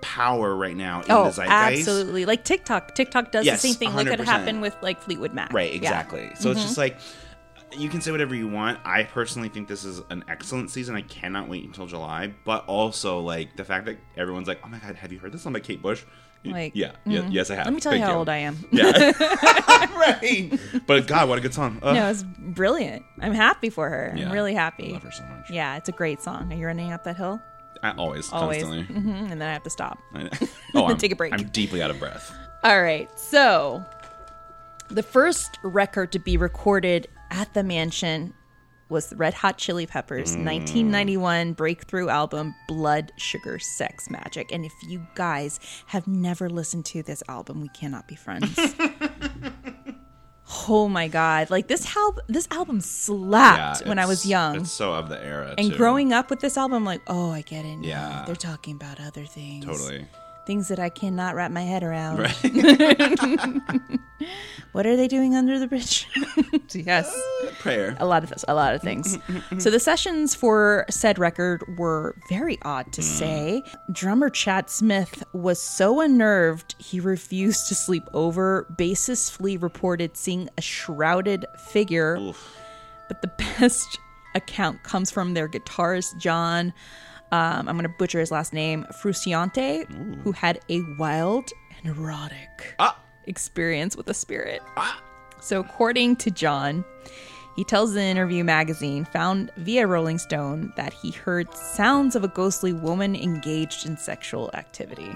power 0.00 0.54
right 0.54 0.76
now 0.76 1.00
in 1.00 1.10
Oh, 1.10 1.24
the 1.24 1.30
zeitgeist. 1.32 1.88
absolutely. 1.88 2.24
Like 2.26 2.44
TikTok. 2.44 2.94
TikTok 2.94 3.32
does 3.32 3.46
Yes, 3.46 3.62
the 3.62 3.68
same 3.68 3.76
thing. 3.78 3.96
Look 3.96 4.06
at 4.06 4.18
100%. 4.18 4.24
happen 4.24 4.60
with 4.60 4.76
like 4.82 5.00
Fleetwood 5.02 5.32
Mac. 5.34 5.52
Right, 5.52 5.70
Yeah. 5.72 5.76
exactly. 5.78 6.30
So 6.38 6.50
it's 6.50 6.60
Mm-hmm. 6.60 6.66
just 6.68 6.78
like 6.78 6.98
you 7.76 7.88
can 7.88 8.00
say 8.00 8.10
whatever 8.10 8.34
you 8.34 8.48
want. 8.48 8.78
I 8.84 9.02
personally 9.04 9.48
think 9.48 9.68
this 9.68 9.84
is 9.84 10.00
an 10.10 10.24
excellent 10.28 10.70
season. 10.70 10.94
I 10.96 11.02
cannot 11.02 11.48
wait 11.48 11.64
until 11.64 11.86
July. 11.86 12.34
But 12.44 12.66
also 12.66 13.20
like 13.20 13.56
the 13.56 13.64
fact 13.64 13.86
that 13.86 13.98
everyone's 14.16 14.48
like, 14.48 14.60
"Oh 14.64 14.68
my 14.68 14.78
god, 14.78 14.96
have 14.96 15.12
you 15.12 15.18
heard 15.18 15.32
this 15.32 15.42
song 15.42 15.52
by 15.52 15.60
Kate 15.60 15.80
Bush?" 15.82 16.04
Like, 16.46 16.72
yeah, 16.74 16.92
yeah, 17.06 17.26
yes, 17.30 17.50
I 17.50 17.54
have. 17.54 17.64
Let 17.64 17.72
me 17.74 17.80
tell 17.80 17.94
you 17.94 18.00
Thank 18.00 18.10
how 18.12 18.18
old 18.18 18.28
I 18.28 18.36
am. 18.36 18.58
Yeah, 18.70 18.90
right. 19.96 20.52
But 20.86 21.06
God, 21.06 21.28
what 21.30 21.38
a 21.38 21.40
good 21.40 21.54
song. 21.54 21.78
Ugh. 21.82 21.94
No, 21.94 22.10
it's 22.10 22.22
brilliant. 22.22 23.02
I'm 23.20 23.32
happy 23.32 23.70
for 23.70 23.88
her. 23.88 24.12
Yeah. 24.14 24.26
I'm 24.26 24.32
really 24.32 24.54
I 24.54 24.60
happy. 24.60 24.92
love 24.92 25.02
her 25.04 25.10
so 25.10 25.24
much. 25.24 25.48
Yeah, 25.50 25.76
it's 25.76 25.88
a 25.88 25.92
great 25.92 26.20
song. 26.20 26.52
Are 26.52 26.56
you 26.56 26.66
running 26.66 26.92
up 26.92 27.02
that 27.04 27.16
hill? 27.16 27.40
I, 27.82 27.92
always, 27.92 28.30
Always. 28.30 28.62
constantly. 28.62 28.94
hmm 28.94 29.10
And 29.30 29.40
then 29.40 29.48
I 29.48 29.52
have 29.54 29.62
to 29.62 29.70
stop. 29.70 29.98
I- 30.14 30.28
oh, 30.74 30.84
I'm, 30.88 30.98
Take 30.98 31.12
a 31.12 31.16
break. 31.16 31.32
I'm 31.32 31.44
deeply 31.48 31.82
out 31.82 31.90
of 31.90 31.98
breath. 31.98 32.30
All 32.62 32.80
right. 32.82 33.08
So, 33.18 33.82
the 34.88 35.02
first 35.02 35.58
record 35.62 36.12
to 36.12 36.18
be 36.18 36.36
recorded 36.36 37.08
at 37.34 37.52
the 37.52 37.64
mansion 37.64 38.32
was 38.88 39.08
the 39.08 39.16
Red 39.16 39.34
Hot 39.34 39.58
Chili 39.58 39.86
Peppers' 39.86 40.36
Mm. 40.36 40.44
1991 40.44 41.52
breakthrough 41.54 42.08
album, 42.08 42.54
Blood 42.68 43.12
Sugar 43.16 43.58
Sex 43.58 44.08
Magik. 44.08 44.52
And 44.52 44.64
if 44.64 44.72
you 44.86 45.04
guys 45.14 45.58
have 45.86 46.06
never 46.06 46.48
listened 46.48 46.84
to 46.86 47.02
this 47.02 47.22
album, 47.28 47.60
we 47.60 47.68
cannot 47.68 48.06
be 48.06 48.14
friends. 48.14 48.56
oh 50.68 50.88
my 50.88 51.08
god! 51.08 51.50
Like 51.50 51.66
this 51.66 51.96
album, 51.96 52.22
this 52.28 52.46
album 52.50 52.80
slapped 52.80 53.86
when 53.86 53.98
I 53.98 54.06
was 54.06 54.26
young. 54.26 54.60
It's 54.60 54.70
so 54.70 54.92
of 54.92 55.08
the 55.08 55.22
era. 55.24 55.54
And 55.58 55.70
too. 55.72 55.76
growing 55.76 56.12
up 56.12 56.30
with 56.30 56.40
this 56.40 56.56
album, 56.56 56.76
I'm 56.76 56.84
like, 56.84 57.00
oh, 57.08 57.30
I 57.30 57.40
get 57.40 57.64
it. 57.64 57.76
now. 57.78 57.88
Yeah. 57.88 58.22
they're 58.26 58.36
talking 58.36 58.76
about 58.76 59.00
other 59.00 59.24
things. 59.24 59.64
totally. 59.64 60.06
Things 60.46 60.68
that 60.68 60.78
I 60.78 60.90
cannot 60.90 61.34
wrap 61.34 61.50
my 61.50 61.62
head 61.62 61.82
around. 61.82 62.18
Right. 62.18 62.42
What 64.74 64.86
are 64.86 64.96
they 64.96 65.06
doing 65.06 65.36
under 65.36 65.56
the 65.60 65.68
bridge? 65.68 66.08
yes. 66.74 67.08
Uh, 67.44 67.50
prayer. 67.60 67.96
a 68.00 68.06
lot 68.06 68.24
of 68.24 68.30
this, 68.30 68.44
a 68.48 68.54
lot 68.54 68.74
of 68.74 68.82
things. 68.82 69.16
Mm, 69.18 69.22
mm, 69.22 69.42
mm, 69.42 69.62
so 69.62 69.70
the 69.70 69.78
sessions 69.78 70.34
for 70.34 70.84
said 70.90 71.16
record 71.16 71.62
were 71.78 72.16
very 72.28 72.58
odd 72.62 72.92
to 72.94 73.00
say. 73.00 73.62
Drummer 73.92 74.30
Chad 74.30 74.68
Smith 74.68 75.22
was 75.32 75.62
so 75.62 76.00
unnerved 76.00 76.74
he 76.78 76.98
refused 76.98 77.68
to 77.68 77.74
sleep 77.76 78.02
over. 78.14 78.66
Bassist 78.76 79.30
Flea 79.30 79.56
reported 79.56 80.16
seeing 80.16 80.48
a 80.58 80.60
shrouded 80.60 81.46
figure, 81.68 82.16
Oof. 82.16 82.56
but 83.06 83.22
the 83.22 83.28
best 83.60 83.86
account 84.34 84.82
comes 84.82 85.08
from 85.08 85.34
their 85.34 85.48
guitarist 85.48 86.18
John. 86.18 86.72
Um, 87.30 87.68
I'm 87.68 87.76
going 87.78 87.84
to 87.84 87.94
butcher 87.96 88.18
his 88.18 88.32
last 88.32 88.52
name, 88.52 88.86
Frusciante, 89.00 89.86
who 90.22 90.32
had 90.32 90.58
a 90.68 90.82
wild 90.98 91.48
and 91.78 91.96
erotic 91.96 92.74
Ah. 92.80 92.98
Experience 93.26 93.96
with 93.96 94.08
a 94.08 94.14
spirit. 94.14 94.62
Ah. 94.76 95.00
So, 95.40 95.60
according 95.60 96.16
to 96.16 96.30
John, 96.30 96.84
he 97.56 97.64
tells 97.64 97.92
the 97.92 98.02
interview 98.02 98.42
magazine 98.44 99.04
found 99.04 99.50
via 99.58 99.86
Rolling 99.86 100.18
Stone 100.18 100.72
that 100.76 100.92
he 100.92 101.10
heard 101.10 101.52
sounds 101.54 102.16
of 102.16 102.24
a 102.24 102.28
ghostly 102.28 102.72
woman 102.72 103.14
engaged 103.14 103.86
in 103.86 103.96
sexual 103.96 104.50
activity. 104.54 105.12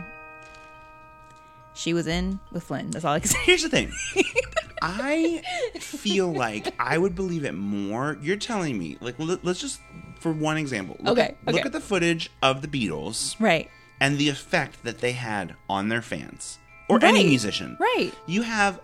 She 1.74 1.94
was 1.94 2.06
in 2.06 2.40
with 2.52 2.64
Flynn. 2.64 2.90
That's 2.90 3.04
all 3.04 3.14
I 3.14 3.20
can 3.20 3.28
say. 3.28 3.38
Here's 3.44 3.62
the 3.62 3.68
thing. 3.68 3.92
I 4.82 5.42
feel 5.78 6.32
like 6.32 6.74
I 6.78 6.98
would 6.98 7.14
believe 7.14 7.44
it 7.44 7.52
more. 7.52 8.18
You're 8.20 8.36
telling 8.36 8.78
me, 8.78 8.96
like, 9.00 9.14
let- 9.18 9.44
let's 9.44 9.60
just, 9.60 9.80
for 10.20 10.32
one 10.32 10.56
example, 10.56 10.96
look, 11.00 11.18
Okay, 11.18 11.36
at, 11.46 11.54
look 11.54 11.64
at 11.66 11.72
the 11.72 11.80
footage 11.80 12.30
of 12.42 12.62
the 12.62 12.68
Beatles 12.68 13.34
Right. 13.40 13.70
and 14.00 14.18
the 14.18 14.28
effect 14.28 14.82
that 14.84 14.98
they 14.98 15.12
had 15.12 15.54
on 15.68 15.88
their 15.88 16.02
fans 16.02 16.58
or 16.88 17.04
any 17.04 17.24
musician. 17.24 17.76
right. 17.80 18.12
You 18.26 18.42
have 18.42 18.80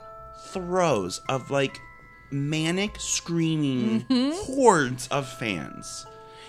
throws 0.48 1.20
of 1.28 1.50
like 1.50 1.80
manic 2.30 2.98
screaming 2.98 4.04
mm-hmm. 4.04 4.52
hordes 4.54 5.08
of 5.08 5.28
fans. 5.28 6.06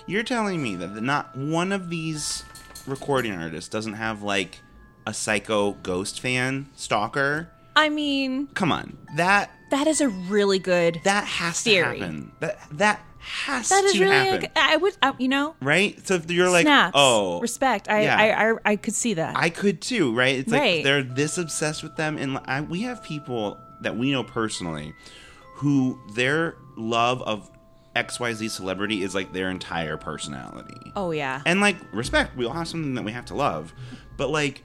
You're 0.07 0.23
telling 0.23 0.61
me 0.61 0.75
that 0.75 1.01
not 1.01 1.35
one 1.35 1.71
of 1.71 1.89
these 1.89 2.43
recording 2.85 3.33
artists 3.33 3.69
doesn't 3.69 3.93
have 3.93 4.21
like 4.21 4.61
a 5.07 5.13
psycho 5.13 5.73
ghost 5.83 6.19
fan 6.19 6.69
stalker? 6.75 7.49
I 7.75 7.89
mean, 7.89 8.47
Come 8.53 8.71
on. 8.71 8.97
That 9.15 9.51
that 9.71 9.87
is 9.87 10.01
a 10.01 10.09
really 10.09 10.59
good. 10.59 11.01
that 11.03 11.25
has 11.25 11.61
Theory. 11.61 11.97
to 11.97 12.03
happen. 12.03 12.31
That 12.39 12.59
that 12.71 13.01
has 13.25 13.69
that 13.69 13.83
is 13.83 13.93
to 13.93 13.99
really. 14.01 14.13
happen. 14.13 14.49
A, 14.55 14.59
I 14.59 14.75
would. 14.77 14.97
I, 15.01 15.13
you 15.17 15.27
know. 15.27 15.55
right? 15.61 16.05
So 16.07 16.15
if 16.15 16.29
you're 16.29 16.49
like, 16.49 16.63
snaps. 16.63 16.93
oh, 16.95 17.41
respect. 17.41 17.89
I, 17.89 18.03
yeah. 18.03 18.17
I, 18.17 18.51
I, 18.51 18.55
I 18.65 18.75
could 18.75 18.93
see 18.93 19.15
that. 19.15 19.35
I 19.35 19.49
could 19.49 19.81
too, 19.81 20.15
right? 20.15 20.35
It's 20.39 20.51
like 20.51 20.83
they're 20.83 21.03
this 21.03 21.37
obsessed 21.37 21.83
with 21.83 21.95
them, 21.95 22.17
and 22.17 22.39
I, 22.45 22.61
we 22.61 22.83
have 22.83 23.03
people 23.03 23.57
that 23.81 23.97
we 23.97 24.11
know 24.11 24.23
personally 24.23 24.93
who 25.55 25.99
their 26.13 26.55
love 26.75 27.21
of 27.23 27.49
XYZ 27.95 28.49
celebrity 28.49 29.03
is 29.03 29.15
like 29.15 29.31
their 29.33 29.49
entire 29.49 29.97
personality. 29.97 30.91
oh 30.95 31.11
yeah. 31.11 31.41
And 31.45 31.61
like 31.61 31.77
respect, 31.93 32.35
we 32.35 32.45
all 32.45 32.53
have 32.53 32.67
something 32.67 32.95
that 32.95 33.03
we 33.03 33.11
have 33.11 33.25
to 33.25 33.35
love, 33.35 33.73
but 34.17 34.29
like 34.29 34.63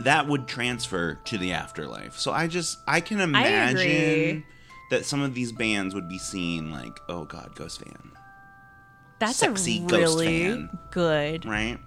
that 0.00 0.26
would 0.26 0.46
transfer 0.46 1.14
to 1.24 1.38
the 1.38 1.52
afterlife. 1.52 2.18
So 2.18 2.32
I 2.32 2.46
just 2.46 2.78
I 2.86 3.00
can 3.00 3.20
imagine. 3.20 4.44
That 4.90 5.04
some 5.04 5.20
of 5.22 5.34
these 5.34 5.50
bands 5.52 5.94
would 5.94 6.08
be 6.08 6.18
seen 6.18 6.70
like, 6.70 7.00
oh 7.08 7.24
god, 7.24 7.54
Ghost 7.56 7.80
fan, 7.82 8.12
That's 9.18 9.36
sexy 9.36 9.78
a 9.78 9.86
ghost 9.86 10.16
really 10.16 10.44
fan. 10.44 10.78
good 10.90 11.44
right? 11.44 11.78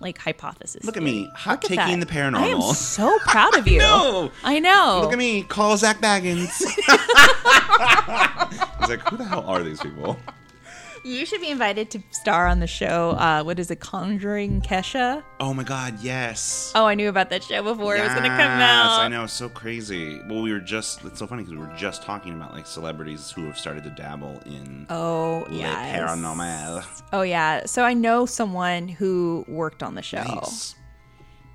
like 0.00 0.16
hypothesis. 0.16 0.84
Look 0.84 0.96
at 0.96 1.02
theory. 1.02 1.22
me, 1.24 1.30
hot 1.34 1.62
Look 1.62 1.70
taking 1.72 2.00
the 2.00 2.06
paranormal. 2.06 2.36
I 2.38 2.46
am 2.48 2.60
so 2.74 3.18
proud 3.26 3.56
of 3.58 3.66
you. 3.68 3.80
I 4.44 4.60
know. 4.60 5.00
Look 5.02 5.12
at 5.12 5.18
me, 5.18 5.42
call 5.42 5.76
Zak 5.76 6.00
Bagans. 6.00 6.62
I 6.88 8.76
was 8.80 8.88
like, 8.90 9.00
who 9.08 9.16
the 9.16 9.24
hell 9.24 9.44
are 9.46 9.62
these 9.62 9.80
people? 9.80 10.16
You 11.08 11.24
should 11.24 11.40
be 11.40 11.48
invited 11.50 11.90
to 11.92 12.02
star 12.10 12.46
on 12.46 12.60
the 12.60 12.66
show. 12.66 13.12
Uh, 13.12 13.42
what 13.42 13.58
is 13.58 13.70
it, 13.70 13.80
Conjuring 13.80 14.60
Kesha? 14.60 15.22
Oh 15.40 15.54
my 15.54 15.62
god, 15.64 15.98
yes. 16.02 16.70
Oh, 16.74 16.84
I 16.84 16.94
knew 16.94 17.08
about 17.08 17.30
that 17.30 17.42
show 17.42 17.62
before 17.62 17.96
it 17.96 18.02
was 18.02 18.12
gonna 18.12 18.28
come 18.28 18.38
out. 18.40 19.00
I 19.00 19.08
know, 19.08 19.24
it's 19.24 19.32
so 19.32 19.48
crazy. 19.48 20.20
Well, 20.28 20.42
we 20.42 20.52
were 20.52 20.60
just, 20.60 21.02
it's 21.06 21.18
so 21.18 21.26
funny 21.26 21.44
because 21.44 21.58
we 21.58 21.64
were 21.66 21.72
just 21.76 22.02
talking 22.02 22.34
about 22.34 22.52
like 22.52 22.66
celebrities 22.66 23.30
who 23.30 23.46
have 23.46 23.56
started 23.58 23.84
to 23.84 23.90
dabble 23.90 24.42
in 24.44 24.86
Oh 24.90 25.46
yeah. 25.50 25.96
paranormal. 25.98 26.84
Oh 27.14 27.22
yeah. 27.22 27.64
So 27.64 27.84
I 27.84 27.94
know 27.94 28.26
someone 28.26 28.88
who 28.88 29.46
worked 29.48 29.82
on 29.82 29.94
the 29.94 30.02
show, 30.02 30.22
Nice. 30.22 30.74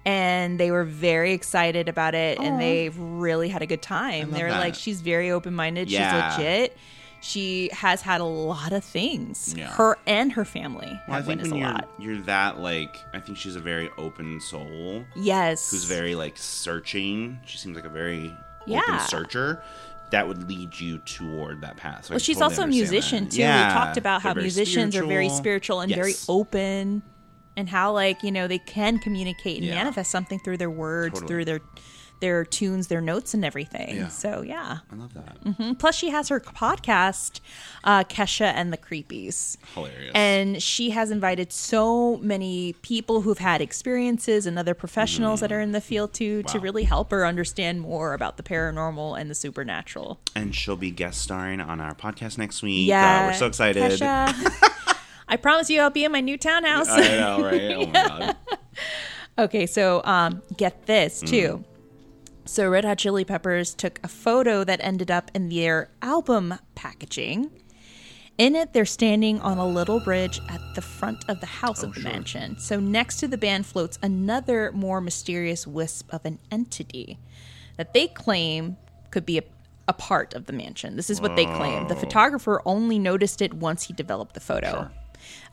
and 0.03 0.59
they 0.59 0.71
were 0.71 0.83
very 0.83 1.31
excited 1.33 1.87
about 1.89 2.15
it, 2.15 2.39
and 2.39 2.59
they 2.59 2.89
really 2.89 3.49
had 3.49 3.61
a 3.61 3.67
good 3.67 3.83
time. 3.83 4.31
They 4.31 4.41
were 4.41 4.49
that. 4.49 4.59
like, 4.59 4.73
"She's 4.75 5.01
very 5.01 5.29
open 5.29 5.53
minded. 5.53 5.91
Yeah. 5.91 6.31
She's 6.31 6.37
legit." 6.39 6.77
She 7.23 7.69
has 7.71 8.01
had 8.01 8.19
a 8.19 8.25
lot 8.25 8.73
of 8.73 8.83
things. 8.83 9.53
Yeah. 9.57 9.67
Her 9.67 9.97
and 10.05 10.31
her 10.33 10.43
family 10.43 10.99
Well, 11.07 11.17
I 11.17 11.21
think 11.21 11.27
witnessed 11.41 11.51
when 11.51 11.61
a 11.61 11.63
you're 11.65 11.73
lot. 11.73 11.89
you're 11.97 12.21
that 12.23 12.59
like, 12.59 12.97
I 13.13 13.19
think 13.21 13.37
she's 13.37 13.55
a 13.55 13.61
very 13.61 13.89
open 13.97 14.41
soul 14.41 15.05
Yes. 15.15 15.71
who's 15.71 15.85
very 15.85 16.15
like 16.15 16.37
searching. 16.37 17.39
She 17.45 17.57
seems 17.57 17.75
like 17.75 17.85
a 17.85 17.89
very 17.89 18.35
Yeah. 18.65 18.81
open 18.87 18.99
searcher. 19.07 19.63
That 20.11 20.27
would 20.27 20.47
lead 20.49 20.77
you 20.79 20.99
toward 20.99 21.61
that 21.61 21.77
path. 21.77 22.05
So 22.05 22.11
Well, 22.11 22.19
she's 22.19 22.37
totally 22.37 22.53
also 22.55 22.63
a 22.63 22.67
musician 22.67 23.23
that. 23.23 23.31
too. 23.31 23.39
Yeah, 23.39 23.67
we 23.69 23.73
talked 23.73 23.97
about 23.97 24.21
they're 24.21 24.33
how 24.33 24.39
musicians 24.39 24.95
are 24.95 25.05
very 25.05 25.29
spiritual 25.29 25.79
and 25.81 25.95
very 25.95 26.13
open, 26.27 27.01
and 27.55 27.69
how 27.69 27.93
like 27.93 28.21
you 28.21 28.31
know 28.31 28.47
they 28.47 28.59
can 28.59 28.99
communicate 28.99 29.61
and 29.63 29.69
manifest 29.71 30.11
something 30.11 30.39
through 30.39 30.57
their 30.57 30.69
words, 30.69 31.13
Totally. 31.13 31.27
through 31.27 31.45
their 31.45 31.61
their 32.23 32.45
tunes, 32.45 32.87
their 32.87 33.01
notes, 33.01 33.33
and 33.33 33.43
everything. 33.43 33.97
Yeah. 33.97 34.07
So 34.07 34.41
yeah. 34.43 34.77
I 34.89 34.95
love 34.95 35.13
that. 35.13 35.43
Mm, 35.43 35.77
Plus, 35.77 35.93
she 35.93 36.09
has 36.09 36.29
her 36.29 36.39
podcast, 36.39 37.41
uh, 37.83 38.05
Kesha 38.05 38.45
and 38.55 38.71
the 38.71 38.77
Creepies. 38.77 39.57
Hilarious. 39.73 40.11
And 40.15 40.63
she 40.63 40.91
has 40.91 41.11
invited 41.11 41.51
so 41.51 42.15
many 42.17 42.73
people 42.81 43.21
who've 43.21 43.39
had 43.39 43.59
experiences 43.59 44.45
and 44.45 44.57
other 44.57 44.73
professionals 44.73 45.41
that 45.41 45.51
are 45.51 45.59
in 45.59 45.73
the 45.73 45.81
field 45.81 46.13
too 46.13 46.43
to 46.43 46.57
Wow. 46.59 46.63
really 46.63 46.83
help 46.85 47.11
her 47.11 47.25
understand 47.25 47.81
more 47.81 48.13
about 48.13 48.37
the 48.37 48.43
paranormal 48.43 49.19
and 49.19 49.29
the 49.29 49.35
supernatural. 49.35 50.19
and 50.35 50.55
she'll 50.55 50.77
be 50.77 50.91
guest 50.91 51.21
starring 51.21 51.59
on 51.59 51.81
our 51.81 51.93
podcast 51.93 52.37
next 52.37 52.63
week. 52.63 52.87
Yeah, 52.87 53.23
Uh, 53.23 53.27
we're 53.27 53.33
so 53.33 53.47
excited. 53.47 53.83
Kesha. 53.99 54.97
I 55.27 55.35
promise 55.35 55.69
you, 55.69 55.81
I'll 55.81 55.89
be 55.89 56.05
in 56.05 56.11
my 56.13 56.21
new 56.21 56.37
townhouse. 56.37 56.87
I 56.89 57.01
know, 57.01 57.41
right? 57.43 57.61
Oh 57.73 57.85
my 57.87 57.91
god. 57.91 58.35
okay, 59.45 59.65
so 59.65 60.01
um, 60.05 60.41
get 60.55 60.85
this 60.85 61.19
too. 61.21 61.63
So 62.45 62.69
Red 62.69 62.83
Hot 62.85 62.97
Chili 62.97 63.23
Peppers 63.23 63.73
took 63.73 63.99
a 64.03 64.07
photo 64.07 64.63
that 64.63 64.79
ended 64.83 65.09
up 65.09 65.31
in 65.33 65.49
their 65.49 65.89
album 66.01 66.55
packaging. 66.75 67.51
In 68.37 68.55
it, 68.55 68.73
they're 68.73 68.85
standing 68.85 69.39
on 69.41 69.57
a 69.57 69.65
little 69.65 69.99
bridge 69.99 70.41
at 70.49 70.59
the 70.75 70.81
front 70.81 71.23
of 71.29 71.39
the 71.39 71.45
house 71.45 71.83
of 71.83 71.93
the 71.93 72.01
mansion. 72.01 72.57
So 72.59 72.79
next 72.79 73.17
to 73.17 73.27
the 73.27 73.37
band 73.37 73.65
floats 73.65 73.97
another 74.01 74.71
more 74.73 74.99
mysterious 74.99 75.65
wisp 75.67 76.11
of 76.13 76.25
an 76.25 76.39
entity 76.51 77.19
that 77.77 77.93
they 77.93 78.07
claim 78.07 78.77
could 79.11 79.25
be 79.25 79.37
a, 79.37 79.43
a 79.87 79.93
part 79.93 80.33
of 80.33 80.47
the 80.47 80.53
mansion. 80.53 80.95
This 80.95 81.09
is 81.09 81.21
what 81.21 81.35
they 81.35 81.45
claim. 81.45 81.87
The 81.87 81.95
photographer 81.95 82.61
only 82.65 82.99
noticed 82.99 83.41
it 83.41 83.53
once 83.53 83.83
he 83.83 83.93
developed 83.93 84.33
the 84.33 84.39
photo. 84.39 84.89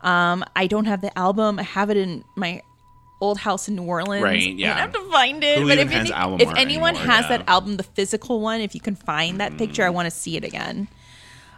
Um, 0.01 0.45
I 0.57 0.67
don't 0.67 0.87
have 0.87 1.03
the 1.03 1.17
album. 1.19 1.59
I 1.59 1.63
have 1.63 1.91
it 1.91 1.97
in 1.97 2.25
my 2.35 2.63
old 3.21 3.39
house 3.39 3.69
in 3.69 3.77
New 3.77 3.83
Orleans. 3.85 4.23
Right, 4.23 4.55
yeah. 4.55 4.71
gonna 4.71 4.81
have 4.81 4.93
to 4.93 5.11
find 5.11 5.43
it. 5.45 5.59
Who 5.59 5.69
but 5.69 5.79
if, 5.79 5.91
any- 5.93 6.11
if 6.11 6.49
anyone 6.57 6.97
anymore? 6.97 7.13
has 7.15 7.25
Yeah. 7.25 7.39
that 7.39 7.49
album, 7.49 7.77
the 7.77 7.83
physical 7.83 8.41
one, 8.41 8.61
if 8.61 8.75
you 8.75 8.81
can 8.81 8.95
find 8.97 9.41
that 9.41 9.57
picture, 9.59 9.85
I 9.85 9.91
want 9.91 10.07
to 10.07 10.11
see 10.11 10.37
it 10.37 10.45
again. 10.45 10.89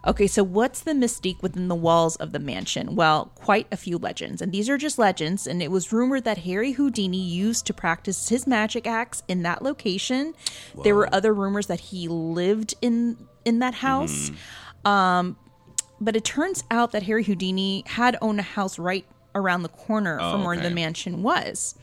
Okay, 0.04 0.26
so 0.26 0.42
what's 0.42 0.80
the 0.80 0.94
mystique 0.94 1.40
within 1.42 1.68
the 1.68 1.76
walls 1.76 2.16
of 2.16 2.32
the 2.32 2.40
mansion? 2.40 2.96
Well, 2.96 3.26
quite 3.36 3.68
a 3.70 3.76
few 3.76 3.98
legends, 3.98 4.42
and 4.42 4.50
these 4.50 4.68
are 4.68 4.76
just 4.76 4.98
legends. 4.98 5.46
And 5.46 5.62
it 5.62 5.70
was 5.70 5.92
rumored 5.92 6.24
that 6.24 6.38
Harry 6.38 6.72
Houdini 6.72 7.20
used 7.22 7.66
to 7.66 7.72
practice 7.72 8.28
his 8.28 8.44
magic 8.44 8.84
acts 8.84 9.22
in 9.28 9.44
that 9.44 9.62
location. 9.62 10.34
There 10.82 10.96
were 10.96 11.08
other 11.14 11.32
rumors 11.32 11.68
that 11.68 11.78
he 11.78 12.08
lived 12.08 12.74
in 12.82 13.16
in 13.44 13.60
that 13.60 13.74
house. 13.74 14.32
Um, 14.84 15.36
but 16.00 16.16
it 16.16 16.24
turns 16.24 16.64
out 16.68 16.90
that 16.90 17.04
Harry 17.04 17.22
Houdini 17.22 17.84
had 17.86 18.16
owned 18.20 18.40
a 18.40 18.42
house 18.42 18.80
right 18.80 19.06
around 19.34 19.62
the 19.62 19.68
corner 19.68 20.18
from 20.18 20.42
oh, 20.42 20.44
where 20.44 20.54
okay. 20.54 20.68
the 20.68 20.74
mansion 20.74 21.22
was. 21.22 21.74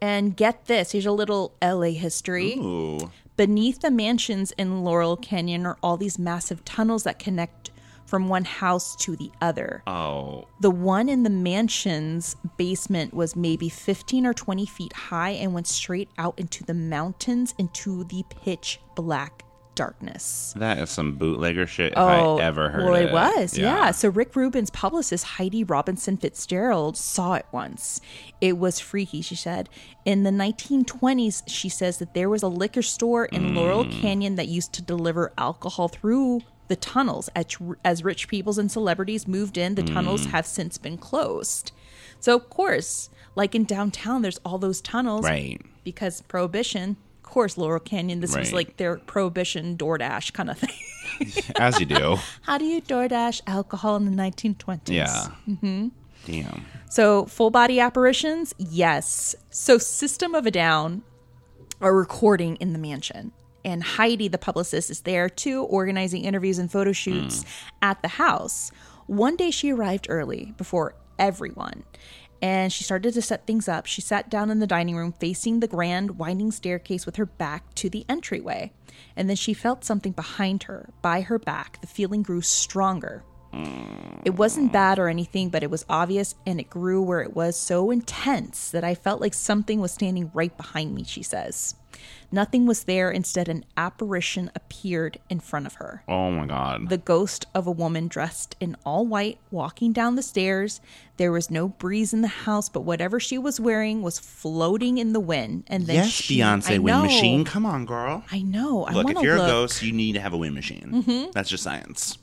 And 0.00 0.36
get 0.36 0.66
this, 0.66 0.92
here's 0.92 1.06
a 1.06 1.12
little 1.12 1.54
LA 1.62 1.90
history. 1.90 2.54
Ooh. 2.58 3.10
Beneath 3.36 3.80
the 3.80 3.90
mansions 3.90 4.52
in 4.52 4.84
Laurel 4.84 5.16
Canyon 5.16 5.64
are 5.64 5.78
all 5.82 5.96
these 5.96 6.18
massive 6.18 6.64
tunnels 6.64 7.04
that 7.04 7.18
connect 7.18 7.70
from 8.04 8.28
one 8.28 8.44
house 8.44 8.94
to 8.96 9.16
the 9.16 9.30
other. 9.40 9.82
Oh. 9.86 10.46
The 10.60 10.70
one 10.70 11.08
in 11.08 11.22
the 11.22 11.30
mansion's 11.30 12.36
basement 12.58 13.14
was 13.14 13.34
maybe 13.34 13.70
15 13.70 14.26
or 14.26 14.34
20 14.34 14.66
feet 14.66 14.92
high 14.92 15.30
and 15.30 15.54
went 15.54 15.66
straight 15.66 16.10
out 16.18 16.38
into 16.38 16.62
the 16.62 16.74
mountains 16.74 17.54
into 17.58 18.04
the 18.04 18.22
pitch 18.28 18.80
black 18.94 19.44
darkness. 19.74 20.54
That 20.56 20.78
is 20.78 20.90
some 20.90 21.16
bootlegger 21.16 21.66
shit 21.66 21.92
if 21.92 21.98
I 21.98 22.20
oh, 22.20 22.38
ever 22.38 22.70
heard 22.70 22.84
well, 22.84 22.94
it. 22.94 23.06
it 23.06 23.12
was, 23.12 23.56
yeah. 23.56 23.90
So 23.90 24.08
Rick 24.08 24.36
Rubin's 24.36 24.70
publicist 24.70 25.24
Heidi 25.24 25.64
Robinson 25.64 26.16
Fitzgerald 26.16 26.96
saw 26.96 27.34
it 27.34 27.46
once. 27.52 28.00
It 28.40 28.58
was 28.58 28.80
freaky, 28.80 29.22
she 29.22 29.34
said. 29.34 29.68
In 30.04 30.22
the 30.22 30.30
1920s, 30.30 31.42
she 31.46 31.68
says 31.68 31.98
that 31.98 32.14
there 32.14 32.28
was 32.28 32.42
a 32.42 32.48
liquor 32.48 32.82
store 32.82 33.26
in 33.26 33.54
Laurel 33.54 33.84
mm. 33.84 34.00
Canyon 34.00 34.36
that 34.36 34.48
used 34.48 34.72
to 34.74 34.82
deliver 34.82 35.32
alcohol 35.38 35.88
through 35.88 36.42
the 36.68 36.76
tunnels. 36.76 37.28
As, 37.34 37.46
as 37.84 38.04
rich 38.04 38.28
peoples 38.28 38.58
and 38.58 38.70
celebrities 38.70 39.28
moved 39.28 39.56
in, 39.58 39.74
the 39.74 39.82
tunnels 39.82 40.26
mm. 40.26 40.30
have 40.30 40.46
since 40.46 40.78
been 40.78 40.98
closed. 40.98 41.72
So, 42.20 42.36
of 42.36 42.48
course, 42.50 43.10
like 43.34 43.54
in 43.54 43.64
downtown, 43.64 44.22
there's 44.22 44.40
all 44.44 44.58
those 44.58 44.80
tunnels 44.80 45.24
Right. 45.24 45.60
because 45.84 46.20
prohibition. 46.22 46.96
Of 47.32 47.34
course, 47.34 47.56
Laurel 47.56 47.80
Canyon. 47.80 48.20
This 48.20 48.36
was 48.36 48.48
Right. 48.48 48.66
like 48.66 48.76
their 48.76 48.98
prohibition 48.98 49.78
DoorDash 49.78 50.34
kind 50.34 50.50
of 50.50 50.58
thing. 50.58 51.42
As 51.56 51.80
you 51.80 51.86
do. 51.86 52.16
How 52.42 52.58
do 52.58 52.66
you 52.66 52.82
DoorDash 52.82 53.40
alcohol 53.46 53.96
in 53.96 54.04
the 54.04 54.10
1920s? 54.22 54.90
Yeah. 54.90 55.28
Mm-hmm. 55.48 55.88
Damn. 56.26 56.66
So, 56.90 57.24
full 57.24 57.48
body 57.48 57.80
apparitions? 57.80 58.54
Yes. 58.58 59.34
So, 59.48 59.78
System 59.78 60.34
of 60.34 60.44
a 60.44 60.50
Down 60.50 61.04
are 61.80 61.96
recording 61.96 62.56
in 62.56 62.74
the 62.74 62.78
mansion. 62.78 63.32
And 63.64 63.82
Heidi, 63.82 64.28
the 64.28 64.36
publicist, 64.36 64.90
is 64.90 65.00
there 65.00 65.30
too, 65.30 65.62
organizing 65.62 66.24
interviews 66.24 66.58
and 66.58 66.70
photo 66.70 66.92
shoots 66.92 67.46
at 67.80 68.02
the 68.02 68.08
house. 68.08 68.70
One 69.06 69.36
day 69.36 69.50
she 69.50 69.72
arrived 69.72 70.06
early 70.10 70.52
before 70.58 70.96
everyone 71.18 71.84
and 72.42 72.72
she 72.72 72.82
started 72.82 73.14
to 73.14 73.22
set 73.22 73.46
things 73.46 73.68
up. 73.68 73.86
She 73.86 74.00
sat 74.00 74.28
down 74.28 74.50
in 74.50 74.58
the 74.58 74.66
dining 74.66 74.96
room 74.96 75.12
facing 75.12 75.60
the 75.60 75.68
grand 75.68 76.18
winding 76.18 76.50
staircase 76.50 77.06
with 77.06 77.16
her 77.16 77.26
back 77.26 77.72
to 77.76 77.88
the 77.88 78.04
entryway. 78.08 78.72
And 79.16 79.28
then 79.28 79.36
she 79.36 79.54
felt 79.54 79.84
something 79.84 80.12
behind 80.12 80.64
her, 80.64 80.90
by 81.00 81.20
her 81.20 81.38
back. 81.38 81.80
The 81.80 81.86
feeling 81.86 82.22
grew 82.22 82.42
stronger. 82.42 83.22
It 84.24 84.34
wasn't 84.34 84.72
bad 84.72 84.98
or 84.98 85.08
anything, 85.08 85.50
but 85.50 85.62
it 85.62 85.70
was 85.70 85.84
obvious 85.88 86.34
and 86.46 86.58
it 86.58 86.70
grew 86.70 87.02
where 87.02 87.20
it 87.20 87.36
was 87.36 87.56
so 87.56 87.90
intense 87.90 88.70
that 88.70 88.82
I 88.82 88.94
felt 88.94 89.20
like 89.20 89.34
something 89.34 89.80
was 89.80 89.92
standing 89.92 90.30
right 90.34 90.56
behind 90.56 90.94
me, 90.94 91.04
she 91.04 91.22
says. 91.22 91.76
Nothing 92.32 92.66
was 92.66 92.84
there. 92.84 93.10
Instead, 93.10 93.48
an 93.48 93.64
apparition 93.76 94.50
appeared 94.54 95.18
in 95.28 95.38
front 95.38 95.66
of 95.66 95.74
her. 95.74 96.02
Oh 96.08 96.30
my 96.30 96.46
god. 96.46 96.88
The 96.88 96.98
ghost 96.98 97.46
of 97.54 97.66
a 97.66 97.70
woman 97.70 98.08
dressed 98.08 98.56
in 98.58 98.76
all 98.84 99.06
white 99.06 99.38
walking 99.50 99.92
down 99.92 100.16
the 100.16 100.22
stairs. 100.22 100.80
There 101.18 101.30
was 101.30 101.50
no 101.50 101.68
breeze 101.68 102.14
in 102.14 102.22
the 102.22 102.28
house, 102.28 102.70
but 102.70 102.80
whatever 102.80 103.20
she 103.20 103.36
was 103.36 103.60
wearing 103.60 104.00
was 104.02 104.18
floating 104.18 104.96
in 104.98 105.12
the 105.12 105.20
wind. 105.20 105.64
And 105.66 105.86
then 105.86 105.96
yes, 105.96 106.08
she, 106.08 106.38
Beyonce 106.38 106.76
I 106.76 106.78
wind 106.78 106.98
know, 106.98 107.02
machine. 107.04 107.44
Come 107.44 107.66
on, 107.66 107.84
girl. 107.84 108.24
I 108.32 108.40
know. 108.40 108.84
I 108.86 108.92
Look, 108.94 109.04
want 109.04 109.18
if 109.18 109.22
you're 109.22 109.36
look. 109.36 109.46
a 109.48 109.50
ghost, 109.50 109.82
you 109.82 109.92
need 109.92 110.14
to 110.14 110.20
have 110.20 110.32
a 110.32 110.38
wind 110.38 110.54
machine. 110.54 111.04
Mm-hmm. 111.04 111.30
That's 111.32 111.50
just 111.50 111.62
science. 111.62 112.16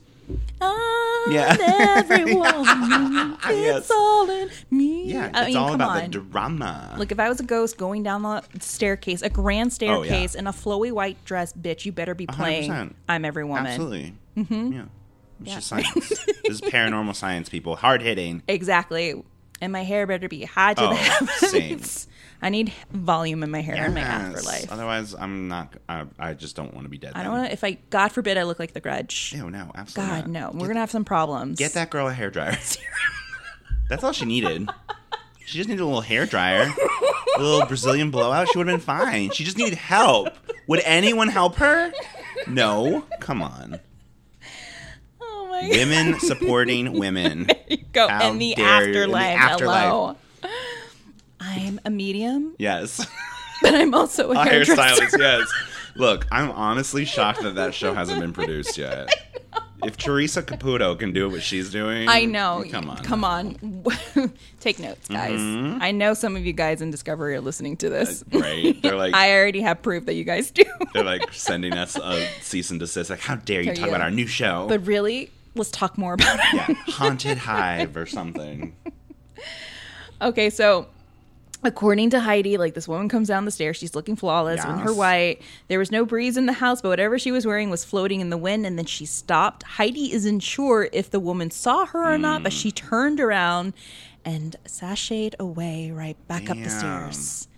On 0.60 1.32
Yeah. 1.32 1.56
everyone, 1.98 3.36
it's 3.44 3.46
Yes. 3.60 3.90
all 3.90 4.28
in 4.30 4.50
me. 4.70 5.04
Yeah, 5.12 5.30
I 5.34 5.40
it's 5.40 5.46
mean, 5.48 5.56
all 5.56 5.74
about 5.74 6.02
on. 6.02 6.10
the 6.10 6.18
drama. 6.18 6.94
Look, 6.98 7.12
if 7.12 7.18
I 7.20 7.28
was 7.28 7.40
a 7.40 7.44
ghost 7.44 7.76
going 7.78 8.02
down 8.02 8.22
the 8.22 8.42
staircase, 8.60 9.22
a 9.22 9.30
grand 9.30 9.70
Oh, 9.82 10.02
yeah. 10.02 10.08
staircase 10.08 10.34
in 10.34 10.46
a 10.46 10.52
flowy 10.52 10.92
white 10.92 11.22
dress, 11.24 11.52
bitch, 11.52 11.84
you 11.84 11.92
better 11.92 12.14
be 12.14 12.26
playing 12.26 12.70
100%. 12.70 12.94
I'm 13.08 13.24
Every 13.24 13.44
Woman. 13.44 13.66
Absolutely. 13.66 14.14
Mm-hmm. 14.36 14.72
Yeah. 14.72 14.82
It's 15.40 15.48
Yeah. 15.48 15.54
just 15.54 15.66
science. 15.68 16.08
this 16.44 16.50
is 16.50 16.60
paranormal 16.60 17.14
science, 17.14 17.48
people. 17.48 17.76
Hard 17.76 18.02
hitting. 18.02 18.42
Exactly. 18.48 19.22
And 19.62 19.72
my 19.72 19.82
hair 19.84 20.06
better 20.06 20.28
be 20.28 20.44
high 20.44 20.74
to 20.74 20.82
Oh, 20.86 20.90
the 20.90 20.96
heavens. 20.96 21.30
same. 21.50 22.06
I 22.42 22.48
need 22.48 22.72
volume 22.90 23.42
in 23.42 23.50
my 23.50 23.60
hair 23.60 23.84
in 23.86 23.94
my 23.94 24.00
afterlife. 24.00 24.72
Otherwise, 24.72 25.14
I'm 25.14 25.48
not. 25.48 25.74
I, 25.88 26.06
I 26.18 26.34
just 26.34 26.56
don't 26.56 26.72
want 26.72 26.86
to 26.86 26.90
be 26.90 26.98
dead. 26.98 27.12
I 27.14 27.22
don't 27.22 27.32
want 27.32 27.46
to, 27.48 27.52
if 27.52 27.62
I, 27.62 27.72
God 27.90 28.08
forbid, 28.08 28.38
I 28.38 28.44
look 28.44 28.58
like 28.58 28.72
the 28.72 28.80
grudge. 28.80 29.34
Ew, 29.36 29.50
no, 29.50 29.70
absolutely. 29.74 30.14
God, 30.14 30.26
not. 30.28 30.52
no. 30.52 30.58
We're 30.58 30.66
going 30.66 30.76
to 30.76 30.80
have 30.80 30.90
some 30.90 31.04
problems. 31.04 31.58
Get 31.58 31.74
that 31.74 31.90
girl 31.90 32.08
a 32.08 32.12
hair 32.14 32.30
dryer. 32.30 32.56
That's 33.90 34.04
all 34.04 34.12
she 34.12 34.24
needed. 34.24 34.68
She 35.46 35.58
just 35.58 35.68
needed 35.68 35.82
a 35.82 35.84
little 35.84 36.00
hair 36.00 36.26
dryer, 36.26 36.72
a 37.36 37.42
little 37.42 37.66
Brazilian 37.66 38.12
blowout. 38.12 38.46
She 38.52 38.56
would 38.58 38.68
have 38.68 38.76
been 38.76 38.84
fine. 38.84 39.30
She 39.30 39.42
just 39.42 39.58
needed 39.58 39.76
help. 39.76 40.28
Would 40.68 40.80
anyone 40.84 41.26
help 41.26 41.56
her? 41.56 41.92
No. 42.46 43.04
Come 43.18 43.42
on. 43.42 43.80
Oh 45.20 45.48
my 45.50 45.68
Women 45.68 46.20
supporting 46.20 46.92
women. 46.92 47.48
Go 47.92 48.06
How 48.06 48.30
in 48.30 48.38
the 48.38 48.46
you. 48.46 48.52
In 48.52 48.58
the 48.60 48.64
afterlife. 48.64 49.38
afterlife. 49.38 49.88
Hello. 49.88 50.16
I'm 51.50 51.80
a 51.84 51.90
medium, 51.90 52.54
Yes. 52.58 53.06
but 53.62 53.74
I'm 53.74 53.94
also 53.94 54.30
a, 54.32 54.44
hairdresser. 54.44 54.80
hairstylist. 54.82 55.18
Yes. 55.18 55.48
Look, 55.96 56.26
I'm 56.30 56.50
honestly 56.50 57.04
shocked 57.16 57.42
that 57.42 57.56
that 57.56 57.74
show 57.74 57.94
hasn't 57.94 58.20
been 58.20 58.32
produced 58.32 58.78
yet. 58.86 59.08
If 59.82 59.96
Teresa 59.96 60.42
Caputo 60.42 60.96
can 60.98 61.12
do 61.14 61.30
what 61.30 61.42
she's 61.42 61.70
doing, 61.70 62.06
I 62.08 62.26
know. 62.26 62.64
Come 62.70 62.90
on. 62.90 62.98
Come 62.98 63.24
on. 63.24 63.54
Take 64.60 64.78
notes, 64.78 65.08
guys. 65.08 65.40
Mm-hmm. 65.40 65.78
I 65.82 65.90
know 65.90 66.12
some 66.12 66.36
of 66.36 66.44
you 66.44 66.52
guys 66.52 66.82
in 66.82 66.90
Discovery 66.90 67.34
are 67.34 67.40
listening 67.40 67.78
to 67.78 67.88
this. 67.88 68.22
Uh, 68.32 68.40
right? 68.40 68.82
They're 68.82 68.96
like, 68.96 69.14
I 69.14 69.34
already 69.34 69.62
have 69.62 69.80
proof 69.80 70.04
that 70.04 70.14
you 70.14 70.24
guys 70.24 70.50
do. 70.50 70.64
they're 70.92 71.02
like 71.02 71.32
sending 71.32 71.72
us 71.72 71.96
a 71.96 72.26
cease 72.42 72.70
and 72.70 72.78
desist. 72.78 73.08
Like, 73.08 73.20
how 73.20 73.36
dare 73.36 73.62
you 73.62 73.70
talk 73.74 73.78
you? 73.86 73.88
about 73.88 74.02
our 74.02 74.10
new 74.10 74.26
show? 74.26 74.66
but 74.68 74.86
really, 74.86 75.30
let's 75.54 75.70
talk 75.70 75.96
more 75.96 76.12
about 76.12 76.38
it. 76.38 76.44
yeah, 76.52 76.74
haunted 76.92 77.38
hive 77.38 77.96
or 77.96 78.04
something. 78.04 78.76
Okay, 80.20 80.50
so 80.50 80.88
according 81.62 82.10
to 82.10 82.20
Heidi, 82.20 82.56
like 82.56 82.74
this 82.74 82.88
woman 82.88 83.08
comes 83.08 83.28
down 83.28 83.44
the 83.44 83.50
stairs, 83.50 83.76
she's 83.76 83.94
looking 83.94 84.16
flawless 84.16 84.64
in 84.64 84.78
her 84.78 84.94
white. 84.94 85.42
There 85.68 85.78
was 85.78 85.90
no 85.90 86.04
breeze 86.04 86.36
in 86.36 86.46
the 86.46 86.54
house, 86.54 86.80
but 86.80 86.88
whatever 86.88 87.18
she 87.18 87.32
was 87.32 87.46
wearing 87.46 87.70
was 87.70 87.84
floating 87.84 88.20
in 88.20 88.30
the 88.30 88.38
wind, 88.38 88.66
and 88.66 88.78
then 88.78 88.86
she 88.86 89.06
stopped. 89.06 89.62
Heidi 89.64 90.12
isn't 90.12 90.40
sure 90.40 90.88
if 90.92 91.10
the 91.10 91.20
woman 91.20 91.50
saw 91.50 91.86
her 91.86 92.12
or 92.12 92.18
not, 92.18 92.42
but 92.42 92.52
she 92.52 92.70
mm. 92.70 92.76
turned 92.76 93.20
around 93.20 93.74
and 94.24 94.56
sashayed 94.66 95.34
away 95.38 95.90
right 95.90 96.16
back 96.28 96.50
up 96.50 96.56
the 96.58 96.70
stairs. 96.70 97.48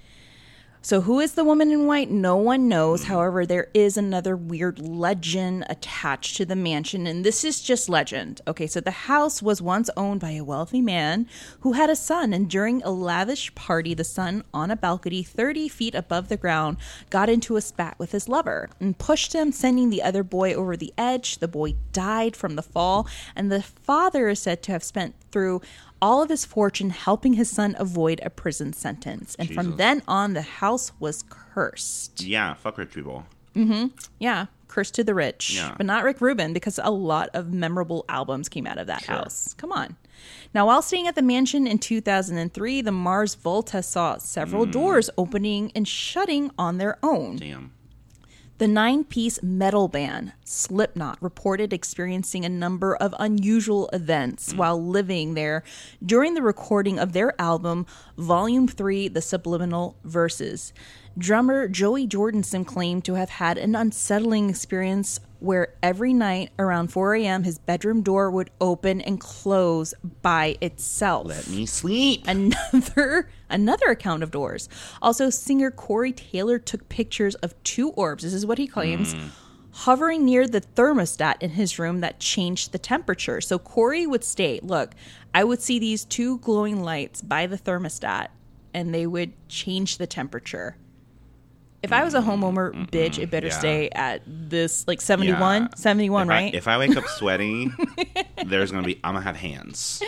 So, 0.84 1.02
who 1.02 1.20
is 1.20 1.34
the 1.34 1.44
woman 1.44 1.70
in 1.70 1.86
white? 1.86 2.10
No 2.10 2.36
one 2.36 2.66
knows. 2.66 3.04
However, 3.04 3.46
there 3.46 3.68
is 3.72 3.96
another 3.96 4.36
weird 4.36 4.80
legend 4.80 5.64
attached 5.68 6.36
to 6.38 6.44
the 6.44 6.56
mansion, 6.56 7.06
and 7.06 7.24
this 7.24 7.44
is 7.44 7.60
just 7.60 7.88
legend. 7.88 8.40
Okay, 8.48 8.66
so 8.66 8.80
the 8.80 8.90
house 8.90 9.40
was 9.40 9.62
once 9.62 9.88
owned 9.96 10.18
by 10.20 10.32
a 10.32 10.42
wealthy 10.42 10.80
man 10.80 11.28
who 11.60 11.74
had 11.74 11.88
a 11.88 11.94
son, 11.94 12.32
and 12.32 12.50
during 12.50 12.82
a 12.82 12.90
lavish 12.90 13.54
party, 13.54 13.94
the 13.94 14.02
son, 14.02 14.42
on 14.52 14.72
a 14.72 14.76
balcony 14.76 15.22
30 15.22 15.68
feet 15.68 15.94
above 15.94 16.26
the 16.26 16.36
ground, 16.36 16.78
got 17.10 17.30
into 17.30 17.54
a 17.54 17.60
spat 17.60 17.96
with 18.00 18.10
his 18.10 18.28
lover 18.28 18.68
and 18.80 18.98
pushed 18.98 19.34
him, 19.34 19.52
sending 19.52 19.88
the 19.88 20.02
other 20.02 20.24
boy 20.24 20.52
over 20.52 20.76
the 20.76 20.92
edge. 20.98 21.38
The 21.38 21.46
boy 21.46 21.76
died 21.92 22.34
from 22.34 22.56
the 22.56 22.60
fall, 22.60 23.06
and 23.36 23.52
the 23.52 23.62
father 23.62 24.28
is 24.28 24.40
said 24.40 24.64
to 24.64 24.72
have 24.72 24.82
spent 24.82 25.14
through 25.30 25.60
all 26.02 26.20
of 26.22 26.28
his 26.28 26.44
fortune 26.44 26.90
helping 26.90 27.34
his 27.34 27.48
son 27.48 27.74
avoid 27.78 28.20
a 28.22 28.28
prison 28.28 28.72
sentence. 28.74 29.34
And 29.38 29.54
from 29.54 29.76
then 29.78 30.02
on, 30.06 30.34
the 30.34 30.42
house 30.42 30.92
was 31.00 31.24
cursed. 31.30 32.20
Yeah, 32.22 32.52
fuck 32.54 32.76
rich 32.76 32.90
people. 32.92 33.24
Mm-hmm. 33.54 33.86
Yeah, 34.18 34.46
cursed 34.68 34.94
to 34.96 35.04
the 35.04 35.14
rich. 35.14 35.54
Yeah. 35.54 35.74
But 35.76 35.86
not 35.86 36.02
Rick 36.04 36.20
Rubin 36.20 36.52
because 36.52 36.80
a 36.82 36.90
lot 36.90 37.28
of 37.34 37.52
memorable 37.52 38.04
albums 38.08 38.48
came 38.48 38.66
out 38.66 38.78
of 38.78 38.86
that 38.88 39.04
Sure. 39.04 39.14
house. 39.16 39.54
Come 39.56 39.70
on. 39.72 39.96
Now, 40.54 40.66
while 40.66 40.82
staying 40.82 41.06
at 41.06 41.14
the 41.14 41.22
mansion 41.22 41.66
in 41.66 41.78
2003, 41.78 42.80
the 42.82 42.92
Mars 42.92 43.34
Volta 43.34 43.82
saw 43.82 44.18
several 44.18 44.64
Hmm. 44.64 44.70
doors 44.70 45.10
opening 45.16 45.72
and 45.74 45.86
shutting 45.86 46.50
on 46.58 46.78
their 46.78 46.98
own. 47.02 47.36
Damn. 47.36 47.72
The 48.62 48.68
nine 48.68 49.02
piece 49.02 49.42
metal 49.42 49.88
band 49.88 50.34
Slipknot 50.44 51.20
reported 51.20 51.72
experiencing 51.72 52.44
a 52.44 52.48
number 52.48 52.94
of 52.94 53.12
unusual 53.18 53.90
events 53.92 54.52
mm. 54.52 54.56
while 54.56 54.80
living 54.80 55.34
there 55.34 55.64
during 56.06 56.34
the 56.34 56.42
recording 56.42 56.96
of 56.96 57.12
their 57.12 57.34
album, 57.40 57.86
Volume 58.16 58.68
3 58.68 59.08
The 59.08 59.20
Subliminal 59.20 59.96
Verses. 60.04 60.72
Drummer 61.18 61.66
Joey 61.66 62.06
Jordison 62.06 62.64
claimed 62.64 63.04
to 63.06 63.14
have 63.14 63.30
had 63.30 63.58
an 63.58 63.74
unsettling 63.74 64.48
experience 64.48 65.18
where 65.42 65.74
every 65.82 66.12
night 66.12 66.50
around 66.58 66.88
4 66.92 67.16
a.m. 67.16 67.42
his 67.42 67.58
bedroom 67.58 68.02
door 68.02 68.30
would 68.30 68.50
open 68.60 69.00
and 69.00 69.20
close 69.20 69.92
by 70.22 70.56
itself 70.60 71.26
Let 71.26 71.48
me 71.48 71.66
sleep. 71.66 72.24
another 72.26 73.28
another 73.50 73.86
account 73.86 74.22
of 74.22 74.30
doors. 74.30 74.68
Also, 75.00 75.30
singer 75.30 75.70
Corey 75.70 76.12
Taylor 76.12 76.58
took 76.58 76.88
pictures 76.88 77.34
of 77.36 77.60
two 77.64 77.90
orbs. 77.90 78.24
This 78.24 78.32
is 78.32 78.46
what 78.46 78.58
he 78.58 78.66
claims. 78.66 79.12
Hmm. 79.12 79.28
Hovering 79.74 80.24
near 80.26 80.46
the 80.46 80.60
thermostat 80.60 81.36
in 81.40 81.50
his 81.50 81.78
room 81.78 82.00
that 82.00 82.20
changed 82.20 82.72
the 82.72 82.78
temperature. 82.78 83.40
So 83.40 83.58
Corey 83.58 84.06
would 84.06 84.22
state, 84.22 84.62
Look, 84.64 84.94
I 85.34 85.44
would 85.44 85.62
see 85.62 85.78
these 85.78 86.04
two 86.04 86.38
glowing 86.38 86.82
lights 86.82 87.20
by 87.22 87.46
the 87.46 87.56
thermostat 87.58 88.28
and 88.74 88.94
they 88.94 89.06
would 89.06 89.32
change 89.48 89.98
the 89.98 90.06
temperature. 90.06 90.76
If 91.82 91.92
I 91.92 92.04
was 92.04 92.14
a 92.14 92.20
homeowner, 92.20 92.88
bitch, 92.90 93.18
it 93.18 93.30
better 93.30 93.48
Yeah. 93.48 93.58
stay 93.58 93.90
at 93.90 94.22
this 94.26 94.86
like 94.86 95.00
71, 95.00 95.62
Yeah. 95.62 95.68
71, 95.74 96.22
if 96.26 96.30
I, 96.30 96.34
right? 96.34 96.54
if 96.54 96.68
I 96.68 96.78
wake 96.78 96.96
up 96.96 97.06
sweaty, 97.08 97.70
there's 98.46 98.70
gonna 98.70 98.86
be. 98.86 99.00
I'm 99.02 99.14
gonna 99.14 99.24
have 99.24 99.36
hands. 99.36 100.02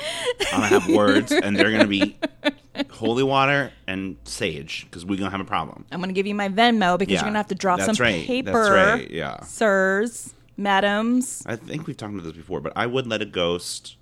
I'm 0.52 0.60
gonna 0.60 0.66
have 0.80 0.88
words, 0.88 1.32
and 1.32 1.56
they're 1.56 1.70
gonna 1.72 1.86
be 1.88 2.16
holy 2.90 3.22
water 3.24 3.72
and 3.88 4.16
sage 4.24 4.86
because 4.88 5.04
we're 5.04 5.18
gonna 5.18 5.30
have 5.30 5.40
a 5.40 5.44
problem. 5.44 5.84
I'm 5.90 6.00
gonna 6.00 6.12
give 6.12 6.26
you 6.26 6.34
my 6.34 6.48
Venmo 6.48 6.98
because 6.98 7.12
Yeah, 7.14 7.20
you're 7.20 7.28
gonna 7.30 7.38
have 7.38 7.48
to 7.48 7.54
drop 7.56 7.78
that's 7.80 7.96
some 7.98 8.04
right, 8.04 8.24
paper. 8.24 8.52
that's 8.52 8.70
right, 8.70 9.10
yeah. 9.10 9.40
Sirs, 9.42 10.32
madams. 10.56 11.42
I 11.46 11.56
think 11.56 11.86
we've 11.86 11.96
talked 11.96 12.12
about 12.14 12.24
this 12.24 12.32
before, 12.34 12.60
but 12.60 12.72
I 12.76 12.86
would 12.86 13.06
let 13.08 13.20
a 13.22 13.26
ghost 13.26 13.96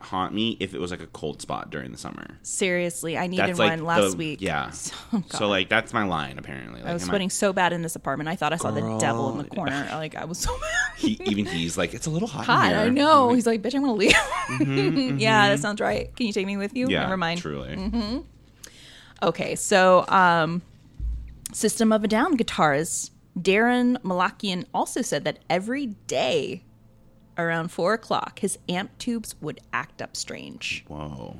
haunt 0.00 0.32
me 0.34 0.56
if 0.60 0.74
it 0.74 0.80
was 0.80 0.90
like 0.90 1.00
a 1.02 1.06
cold 1.08 1.40
spot 1.42 1.70
during 1.70 1.92
the 1.92 1.98
summer. 1.98 2.26
Seriously, 2.42 3.16
I 3.18 3.26
needed 3.26 3.46
That's 3.48 3.58
like 3.58 3.70
one 3.70 3.84
last 3.84 4.12
the- 4.12 4.16
week. 4.16 4.40
Yeah. 4.40 4.70
Oh, 5.12 5.22
so 5.30 5.48
like 5.48 5.68
that's 5.68 5.92
my 5.92 6.04
line 6.04 6.38
apparently. 6.38 6.80
Like, 6.80 6.90
I 6.90 6.92
was 6.94 7.02
sweating 7.02 7.30
so 7.30 7.52
bad 7.52 7.72
in 7.72 7.82
this 7.82 7.96
apartment. 7.96 8.28
I 8.28 8.36
thought 8.36 8.52
I 8.52 8.56
saw 8.56 8.70
the 8.70 8.98
devil 8.98 9.30
in 9.32 9.38
the 9.38 9.44
corner. 9.44 9.86
Like 9.98 10.14
I 10.14 10.24
was 10.24 10.38
so 10.38 10.56
mad. 10.58 10.70
he, 10.96 11.20
even 11.26 11.44
he's 11.46 11.76
like, 11.76 11.94
it's 11.94 12.06
a 12.06 12.10
little 12.10 12.28
hot. 12.28 12.40
in 12.40 12.44
Hot, 12.46 12.68
here." 12.68 12.78
I 12.78 12.88
know. 12.88 13.32
He's 13.32 13.46
like, 13.46 13.62
bitch, 13.62 13.74
I'm 13.74 13.80
gonna 13.82 13.94
leave. 13.94 14.12
yeah, 15.20 15.48
that 15.48 15.58
sounds 15.60 15.80
right. 15.80 16.14
Can 16.16 16.26
you 16.26 16.32
take 16.32 16.46
me 16.46 16.56
with 16.56 16.74
you? 16.76 16.84
Mm-hmm, 16.86 16.92
Yeah, 16.92 17.02
Never 17.02 17.16
mind. 17.16 17.40
Truly. 17.40 18.24
Okay, 19.22 19.54
so 19.56 20.04
um, 20.08 20.62
System 21.52 21.92
of 21.92 22.04
a 22.04 22.08
Down 22.08 22.36
guitarist 22.36 23.10
Daron 23.38 23.96
Malakian 24.02 24.64
also 24.72 25.02
said 25.02 25.24
that 25.24 25.38
every 25.50 25.86
day 26.06 26.62
around 27.38 27.68
four 27.70 27.94
o'clock, 27.94 28.40
his 28.40 28.58
amp 28.68 28.96
tubes 28.98 29.34
would 29.40 29.60
act 29.72 30.02
up 30.02 30.16
strange. 30.16 30.84
Whoa. 30.88 31.36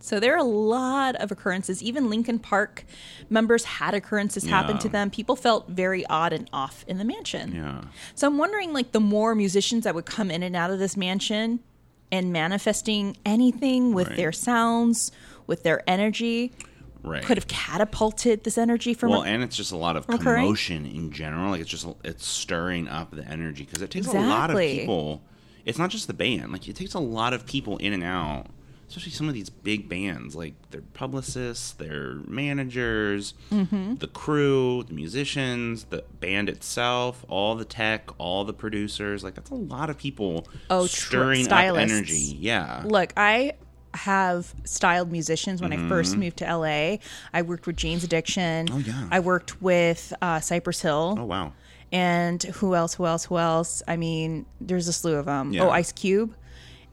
So 0.00 0.20
there 0.20 0.34
are 0.34 0.38
a 0.38 0.42
lot 0.44 1.16
of 1.16 1.32
occurrences. 1.32 1.82
Even 1.82 2.08
Linkin 2.10 2.38
Park 2.38 2.84
members 3.30 3.64
had 3.64 3.94
occurrences 3.94 4.44
happen 4.44 4.76
Yeah. 4.76 4.80
to 4.82 4.88
them. 4.88 5.10
People 5.10 5.34
felt 5.36 5.68
very 5.68 6.06
odd 6.06 6.32
and 6.32 6.48
off 6.52 6.84
in 6.86 6.98
the 6.98 7.04
mansion. 7.04 7.54
Yeah. 7.54 7.80
So 8.14 8.26
I'm 8.28 8.38
wondering, 8.38 8.72
like, 8.72 8.92
the 8.92 9.00
more 9.00 9.34
musicians 9.34 9.84
that 9.84 9.94
would 9.94 10.06
come 10.06 10.30
in 10.30 10.42
and 10.42 10.54
out 10.54 10.70
of 10.70 10.78
this 10.78 10.96
mansion 10.96 11.60
and 12.12 12.32
manifesting 12.32 13.16
anything 13.24 13.94
with 13.94 14.08
Right. 14.08 14.16
their 14.16 14.32
sounds, 14.32 15.10
with 15.48 15.64
their 15.64 15.82
energy, 15.90 16.52
Right. 17.02 17.24
could 17.24 17.36
have 17.36 17.48
catapulted 17.48 18.44
this 18.44 18.58
energy 18.58 18.94
from. 18.94 19.10
well, 19.10 19.22
and 19.24 19.42
it's 19.42 19.56
just 19.56 19.72
a 19.72 19.76
lot 19.76 19.96
of 19.96 20.08
Recurring? 20.08 20.42
commotion 20.44 20.86
in 20.86 21.10
general. 21.10 21.50
Like 21.50 21.60
it's 21.62 21.70
just 21.70 21.86
it's 22.04 22.26
stirring 22.26 22.86
up 22.86 23.10
the 23.12 23.24
energy 23.28 23.64
because 23.64 23.82
it 23.82 23.90
takes 23.90 24.06
a 24.08 24.12
lot 24.12 24.50
of 24.50 24.58
people. 24.58 25.22
It's 25.66 25.78
not 25.78 25.90
just 25.90 26.06
the 26.06 26.14
band. 26.14 26.52
Like 26.52 26.66
it 26.68 26.76
takes 26.76 26.94
a 26.94 26.98
lot 27.00 27.34
of 27.34 27.44
people 27.44 27.76
in 27.78 27.92
and 27.92 28.02
out. 28.02 28.46
Especially 28.88 29.10
some 29.10 29.26
of 29.26 29.34
these 29.34 29.50
big 29.50 29.88
bands, 29.88 30.36
like 30.36 30.54
their 30.70 30.80
publicists, 30.94 31.72
their 31.72 32.14
managers, 32.28 33.34
Mm-hmm. 33.50 33.96
the 33.96 34.06
crew, 34.06 34.84
the 34.84 34.94
musicians, 34.94 35.84
the 35.84 36.04
band 36.20 36.48
itself, 36.48 37.24
all 37.28 37.56
the 37.56 37.64
tech, 37.64 38.08
all 38.18 38.44
the 38.44 38.52
producers. 38.54 39.24
Like 39.24 39.34
that's 39.34 39.50
a 39.50 39.54
lot 39.56 39.90
of 39.90 39.98
people 39.98 40.46
Oh, 40.70 40.86
tr- 40.86 40.94
stirring 40.96 41.40
up 41.40 41.46
stylists. 41.46 41.92
energy. 41.92 42.36
Yeah. 42.38 42.82
Look, 42.86 43.12
I 43.16 43.54
have 43.94 44.54
styled 44.64 45.10
musicians 45.10 45.60
when 45.62 45.72
I 45.72 45.88
first 45.88 46.16
moved 46.16 46.36
to 46.36 46.44
LA. 46.56 46.98
I 47.32 47.42
worked 47.42 47.66
with 47.66 47.76
Jane's 47.76 48.04
Addiction. 48.04 48.66
Mm-hmm. 48.66 48.76
Oh, 48.76 48.78
yeah. 48.78 49.08
I 49.10 49.18
worked 49.20 49.60
with 49.60 50.12
uh, 50.22 50.38
Cypress 50.40 50.80
Hill. 50.82 51.16
Oh 51.18 51.24
wow. 51.24 51.54
And 51.92 52.42
who 52.42 52.74
else? 52.74 52.94
Who 52.94 53.06
else? 53.06 53.24
Who 53.26 53.38
else? 53.38 53.82
I 53.86 53.96
mean, 53.96 54.46
there's 54.60 54.88
a 54.88 54.92
slew 54.92 55.14
of 55.16 55.26
them. 55.26 55.52
Yeah. 55.52 55.64
Oh, 55.64 55.70
Ice 55.70 55.92
Cube. 55.92 56.34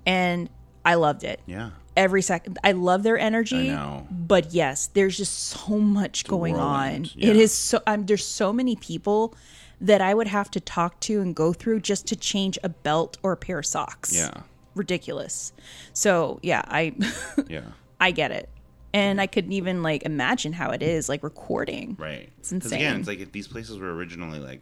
And 0.06 0.50
I 0.86 0.96
loved 0.96 1.24
it. 1.24 1.40
Yeah. 1.46 1.72
Every 1.96 2.22
second. 2.22 2.58
I 2.64 2.72
love 2.74 3.04
their 3.04 3.18
energy. 3.18 3.70
I 3.72 3.74
know. 3.76 4.08
But 4.12 4.54
yes, 4.54 4.88
there's 4.94 5.18
just 5.18 5.34
so 5.40 5.78
much 5.80 6.26
going 6.26 6.56
on. 6.56 6.60
whirlwind, 6.82 7.06
It 7.18 7.36
yeah. 7.36 7.42
is 7.42 7.52
so, 7.54 7.82
um, 7.88 8.06
there's 8.06 8.26
so 8.26 8.52
many 8.54 8.76
people 8.76 9.36
that 9.82 10.02
I 10.02 10.14
would 10.14 10.28
have 10.28 10.50
to 10.52 10.60
talk 10.60 11.00
to 11.02 11.22
and 11.22 11.36
go 11.36 11.54
through 11.54 11.82
just 11.82 12.08
to 12.08 12.16
change 12.16 12.58
a 12.64 12.70
belt 12.70 13.18
or 13.24 13.34
a 13.34 13.38
pair 13.38 13.60
of 13.60 13.66
socks 13.66 14.16
Yeah. 14.16 14.32
ridiculous. 14.76 15.54
So 15.94 16.40
yeah, 16.42 16.62
I 16.68 16.96
Yeah. 17.48 17.62
I 18.00 18.12
get 18.12 18.32
it, 18.32 18.50
and 18.94 19.20
I 19.22 19.28
couldn't 19.28 19.54
even 19.54 19.84
like 19.84 20.04
imagine 20.04 20.54
how 20.54 20.72
it 20.72 20.82
is 20.82 21.10
like 21.10 21.22
recording. 21.24 21.96
Right. 22.00 22.30
It's 22.40 22.52
Because 22.52 22.72
again, 22.72 22.82
insane. 22.98 23.00
it's 23.00 23.08
like 23.08 23.20
if 23.20 23.32
these 23.32 23.48
places 23.48 23.78
were 23.78 23.94
originally 23.94 24.40
like 24.40 24.62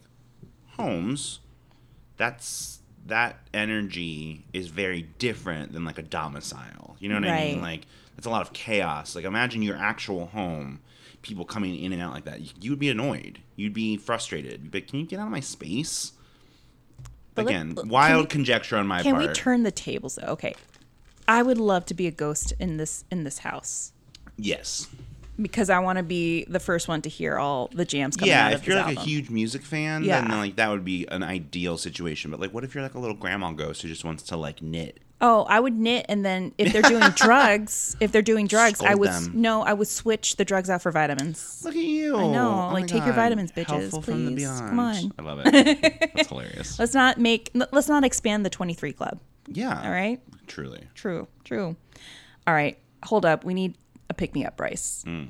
homes, 0.76 1.40
that's 2.16 2.80
that 3.06 3.40
energy 3.52 4.44
is 4.52 4.68
very 4.68 5.02
different 5.18 5.72
than 5.72 5.84
like 5.84 5.98
a 5.98 6.02
domicile. 6.02 6.96
You 7.00 7.08
know 7.08 7.16
what 7.16 7.24
I 7.24 7.44
mean? 7.46 7.62
Like 7.62 7.86
it's 8.16 8.26
a 8.26 8.30
lot 8.30 8.42
of 8.42 8.52
chaos. 8.52 9.16
Like 9.16 9.24
imagine 9.24 9.62
your 9.62 9.76
actual 9.76 10.26
home, 10.26 10.80
people 11.22 11.44
coming 11.44 11.76
in 11.78 11.92
and 11.92 12.00
out 12.00 12.12
like 12.12 12.24
that. 12.24 12.62
You, 12.62 12.70
would 12.70 12.78
be 12.78 12.90
annoyed. 12.90 13.40
You'd 13.56 13.74
be 13.74 13.96
frustrated. 13.96 14.72
Like, 14.72 14.88
can 14.88 15.00
you 15.00 15.06
get 15.06 15.18
out 15.18 15.26
of 15.26 15.32
my 15.32 15.40
space? 15.40 16.12
But 17.34 17.46
Again, 17.46 17.74
can 17.74 17.88
wild 17.88 18.24
we- 18.24 18.28
conjecture 18.28 18.76
on 18.76 18.86
my 18.86 19.02
Can 19.02 19.12
part. 19.14 19.22
Can 19.22 19.30
we 19.30 19.34
turn 19.34 19.62
the 19.62 19.72
tables 19.72 20.16
though? 20.16 20.28
Okay, 20.32 20.54
I 21.26 21.42
would 21.42 21.58
love 21.58 21.86
to 21.86 21.94
be 21.94 22.06
a 22.06 22.10
ghost 22.10 22.52
in 22.60 22.76
this 22.76 23.04
in 23.10 23.24
this 23.24 23.38
house 23.38 23.92
yes. 24.36 24.88
Because 25.40 25.70
I 25.70 25.78
want 25.80 25.96
to 25.98 26.02
be 26.02 26.44
the 26.48 26.60
first 26.60 26.88
one 26.88 27.02
to 27.02 27.08
hear 27.08 27.38
all 27.38 27.68
the 27.72 27.84
jams 27.84 28.16
coming 28.16 28.30
Yeah, 28.30 28.46
out 28.48 28.52
if 28.52 28.66
you're 28.66 28.76
like 28.76 28.86
album. 28.88 29.02
a 29.02 29.06
huge 29.06 29.30
music 29.30 29.62
fan, 29.62 30.04
Yeah. 30.04 30.20
then 30.20 30.30
like 30.30 30.56
that 30.56 30.68
would 30.70 30.84
be 30.84 31.06
an 31.06 31.22
ideal 31.22 31.78
situation. 31.78 32.30
But 32.30 32.40
like, 32.40 32.52
what 32.52 32.64
if 32.64 32.74
you're 32.74 32.82
like 32.82 32.94
a 32.94 32.98
little 32.98 33.16
grandma 33.16 33.52
ghost 33.52 33.82
who 33.82 33.88
just 33.88 34.04
wants 34.04 34.22
to 34.24 34.36
like 34.36 34.60
knit? 34.62 35.00
Oh, 35.24 35.44
I 35.44 35.60
would 35.60 35.74
knit, 35.78 36.04
and 36.08 36.24
then 36.24 36.52
if 36.58 36.72
they're 36.72 36.82
doing 36.82 37.08
drugs, 37.14 37.96
if 38.00 38.10
they're 38.10 38.22
doing 38.22 38.48
drugs, 38.48 38.82
I 38.82 38.96
would 38.96 39.08
them. 39.08 39.30
no, 39.34 39.62
I 39.62 39.72
would 39.72 39.86
switch 39.86 40.34
the 40.34 40.44
drugs 40.44 40.68
out 40.68 40.82
for 40.82 40.90
vitamins. 40.90 41.62
Look 41.64 41.76
at 41.76 41.80
you! 41.80 42.16
I 42.16 42.26
know, 42.26 42.66
Oh 42.70 42.72
like, 42.72 42.88
take 42.88 43.04
your 43.04 43.14
vitamins, 43.14 43.52
bitches, 43.52 43.66
Helpful 43.68 44.02
from 44.02 44.24
the 44.26 44.30
please. 44.32 44.36
beyond. 44.42 44.68
Come 44.70 44.78
on. 44.80 45.12
I 45.18 45.22
love 45.22 45.40
it. 45.44 46.10
That's 46.16 46.28
hilarious. 46.28 46.76
Let's 46.76 46.92
not 46.94 47.18
make 47.18 47.50
let's 47.70 47.88
not 47.88 48.02
expand 48.04 48.44
the 48.44 48.50
twenty 48.50 48.74
three 48.74 48.92
club. 48.92 49.20
Yeah. 49.46 49.80
All 49.84 49.90
right. 49.92 50.20
Truly. 50.48 50.82
True, 50.96 51.28
true. 51.44 51.76
All 52.48 52.54
right, 52.54 52.76
hold 53.04 53.24
up. 53.24 53.44
We 53.44 53.54
need 53.54 53.76
a 54.12 54.14
pick 54.14 54.34
me 54.34 54.44
up, 54.46 54.56
Bryce. 54.56 55.04
Mm. 55.06 55.28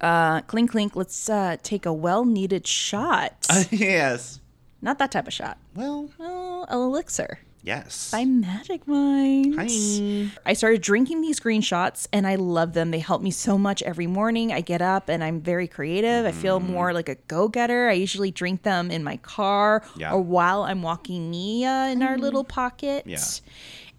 Uh, 0.00 0.40
clink, 0.42 0.70
clink. 0.70 0.96
Let's 0.96 1.28
uh, 1.28 1.56
take 1.62 1.84
a 1.84 1.92
well 1.92 2.24
needed 2.24 2.66
shot. 2.66 3.46
yes. 3.70 4.40
Not 4.80 4.98
that 4.98 5.12
type 5.12 5.26
of 5.26 5.32
shot. 5.34 5.58
Well, 5.74 6.08
Oh, 6.18 6.64
an 6.68 6.74
elixir 6.78 7.38
yes. 7.62 8.10
by 8.10 8.24
Magic 8.24 8.88
Mind. 8.88 9.56
Hi. 9.58 10.30
I 10.46 10.54
started 10.54 10.80
drinking 10.80 11.20
these 11.20 11.38
green 11.38 11.60
shots 11.60 12.08
and 12.14 12.26
I 12.26 12.36
love 12.36 12.72
them. 12.72 12.90
They 12.92 12.98
help 12.98 13.20
me 13.20 13.30
so 13.30 13.58
much 13.58 13.82
every 13.82 14.06
morning. 14.06 14.54
I 14.54 14.62
get 14.62 14.80
up 14.80 15.10
and 15.10 15.22
I'm 15.22 15.42
very 15.42 15.68
creative. 15.68 16.24
I 16.24 16.32
feel 16.32 16.60
Mm-hmm. 16.60 16.72
more 16.72 16.94
like 16.94 17.10
a 17.10 17.16
go 17.28 17.48
getter. 17.48 17.90
I 17.90 17.92
usually 17.92 18.30
drink 18.30 18.62
them 18.62 18.90
in 18.90 19.04
my 19.04 19.18
car 19.18 19.82
Yeah. 19.96 20.12
or 20.14 20.20
while 20.22 20.62
I'm 20.62 20.80
walking 20.80 21.30
Nia 21.30 21.88
in 21.92 22.02
our 22.02 22.16
little 22.16 22.44
pocket. 22.44 23.04
Yeah. 23.06 23.18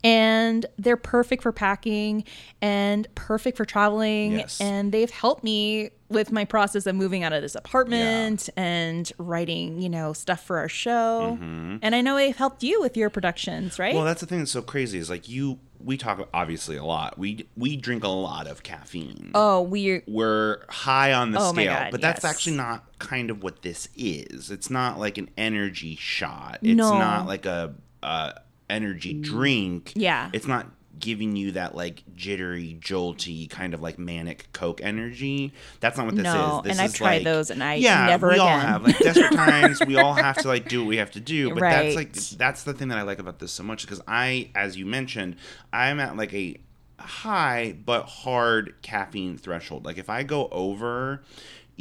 And 0.04 0.66
they're 0.78 0.98
perfect 0.98 1.44
for 1.44 1.52
packing 1.52 2.24
and 2.62 3.08
perfect 3.16 3.58
for 3.58 3.66
traveling. 3.66 4.34
Yes. 4.34 4.60
And 4.60 4.92
they've 4.92 5.10
helped 5.12 5.44
me 5.44 5.92
with 6.10 6.32
my 6.32 6.44
process 6.44 6.86
of 6.88 6.96
moving 6.96 7.24
out 7.24 7.32
of 7.32 7.42
this 7.42 7.56
apartment 7.56 8.50
and 8.58 9.10
writing, 9.18 9.82
you 9.82 9.88
know, 9.90 10.12
stuff 10.12 10.44
for 10.44 10.58
our 10.58 10.68
show. 10.68 11.38
And 11.40 11.96
I 11.96 12.02
know 12.02 12.16
they've 12.18 12.36
helped 12.36 12.64
you 12.64 12.82
with 12.82 12.98
your 12.98 13.10
productions, 13.10 13.80
right? 13.80 13.90
Mm-hmm. 13.90 13.96
Well, 13.98 14.06
that's 14.06 14.20
the 14.22 14.28
thing 14.28 14.40
that's 14.40 14.52
so 14.52 14.62
crazy 14.62 14.98
is 14.98 15.10
like 15.10 15.30
you. 15.30 15.60
We 15.84 15.98
talk 15.98 16.30
obviously 16.32 16.76
a 16.76 16.84
lot. 16.84 17.18
We 17.18 17.48
we 17.58 17.76
drink 17.76 18.04
a 18.04 18.08
lot 18.08 18.46
of 18.46 18.62
caffeine. 18.62 19.32
oh, 19.34 19.62
we 19.64 20.02
we're 20.06 20.64
high 20.70 21.12
on 21.14 21.32
the 21.32 21.40
Oh 21.40 21.54
scale, 21.54 21.74
God, 21.74 21.92
but 21.92 22.02
that's 22.02 22.24
yes. 22.24 22.32
actually 22.32 22.58
not 22.58 22.84
kind 23.00 23.32
of 23.32 23.42
what 23.42 23.64
this 23.64 23.88
is. 23.96 24.52
It's 24.52 24.70
not 24.70 25.00
like 25.00 25.18
an 25.18 25.30
energy 25.38 25.96
shot. 25.96 26.60
It's 26.62 26.76
No. 26.78 27.00
not 27.00 27.26
like 27.26 27.48
a, 27.48 27.74
a 28.04 28.34
energy 28.72 29.14
mm. 29.14 29.24
drink. 29.24 29.94
Yeah. 29.96 30.30
it's 30.34 30.48
not 30.48 30.68
giving 31.00 31.36
you 31.36 31.52
that 31.54 31.76
like 31.76 32.04
jittery, 32.16 32.78
jolty 32.80 33.50
kind 33.50 33.74
of 33.74 33.82
like 33.82 34.00
manic 34.00 34.48
Coke 34.54 34.80
energy. 34.82 35.52
That's 35.82 35.98
not 35.98 36.06
what 36.06 36.16
this 36.16 36.24
No, 36.24 36.60
is. 36.60 36.64
This 36.64 36.72
and 36.72 36.82
I've 36.82 36.94
tried 36.94 37.16
like- 37.16 37.24
those 37.24 37.50
and 37.50 37.62
I 37.64 37.76
yeah, 37.76 38.06
never 38.06 38.30
we 38.30 38.40
all 38.40 38.60
have 38.60 38.84
like 38.84 38.98
desperate 39.00 39.32
times. 39.36 39.82
we 39.86 39.98
all 39.98 40.14
have 40.14 40.38
to 40.38 40.48
like 40.48 40.70
do 40.70 40.82
what 40.82 40.88
we 40.88 40.98
have 40.98 41.12
to 41.12 41.20
do. 41.20 41.50
But 41.50 41.62
that's 41.62 41.96
like 41.96 42.14
that's 42.14 42.64
the 42.64 42.74
thing 42.74 42.88
that 42.90 42.98
I 42.98 43.02
like 43.02 43.20
about 43.20 43.40
this 43.40 43.52
so 43.52 43.64
much 43.64 43.82
because 43.82 44.02
I, 44.08 44.50
as 44.56 44.78
you 44.78 44.86
mentioned, 44.86 45.36
I'm 45.74 46.00
at 46.00 46.16
like 46.16 46.34
a 46.34 46.58
high 47.00 47.76
but 47.86 48.04
hard 48.04 48.76
caffeine 48.82 49.38
threshold. 49.38 49.86
Like 49.86 49.98
if 49.98 50.10
I 50.10 50.24
go 50.24 50.48
over 50.52 51.24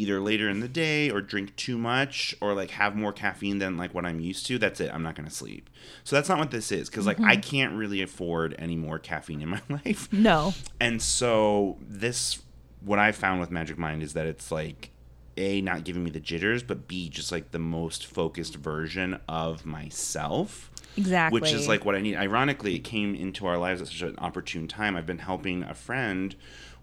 either 0.01 0.21
later 0.21 0.49
in 0.49 0.61
the 0.61 0.69
day 0.69 1.11
or 1.11 1.21
drink 1.21 1.55
too 1.57 1.77
much 1.79 2.35
or 2.41 2.55
like 2.55 2.71
have 2.71 2.97
more 2.97 3.13
caffeine 3.13 3.59
than 3.59 3.77
like 3.77 3.93
what 3.95 4.05
I'm 4.07 4.21
used 4.21 4.47
to, 4.47 4.59
that's 4.59 4.81
it. 4.81 4.91
I'm 4.93 5.03
not 5.03 5.15
going 5.15 5.29
to 5.29 5.35
sleep. 5.35 5.69
So 6.05 6.17
that's 6.17 6.29
not 6.29 6.39
what 6.39 6.51
this 6.51 6.73
is 6.73 6.89
cuz 6.91 7.07
like 7.07 7.21
I 7.21 7.37
Mm-hmm. 7.37 7.51
can't 7.51 7.75
really 7.75 8.01
afford 8.03 8.55
any 8.59 8.77
more 8.77 8.99
caffeine 8.99 9.43
in 9.43 9.49
my 9.49 9.61
life. 9.69 10.13
no. 10.13 10.55
And 10.81 11.01
so 11.03 11.77
this 11.87 12.41
what 12.81 12.99
I 12.99 13.13
found 13.13 13.41
with 13.41 13.51
Magic 13.51 13.77
Mind 13.77 14.03
is 14.03 14.15
that 14.15 14.27
it's 14.27 14.51
like 14.51 14.91
a 15.37 15.61
not 15.61 15.85
giving 15.85 16.03
me 16.05 16.11
the 16.11 16.21
jitters, 16.21 16.63
but 16.63 16.89
b 16.89 17.09
just 17.09 17.31
like 17.31 17.51
the 17.51 17.59
most 17.59 18.07
focused 18.07 18.57
version 18.57 19.19
of 19.29 19.65
myself. 19.67 20.71
Exactly. 20.97 21.41
Which 21.41 21.53
is 21.53 21.69
like 21.69 21.85
what 21.85 21.95
I 21.95 22.01
need. 22.01 22.17
Ironically, 22.17 22.75
it 22.75 22.81
came 22.81 23.15
into 23.15 23.47
our 23.47 23.57
lives 23.57 23.81
at 23.81 23.87
such 23.89 24.03
an 24.03 24.17
opportune 24.19 24.67
time. 24.67 24.97
I've 24.97 25.07
been 25.07 25.19
helping 25.19 25.63
a 25.63 25.73
friend 25.75 26.35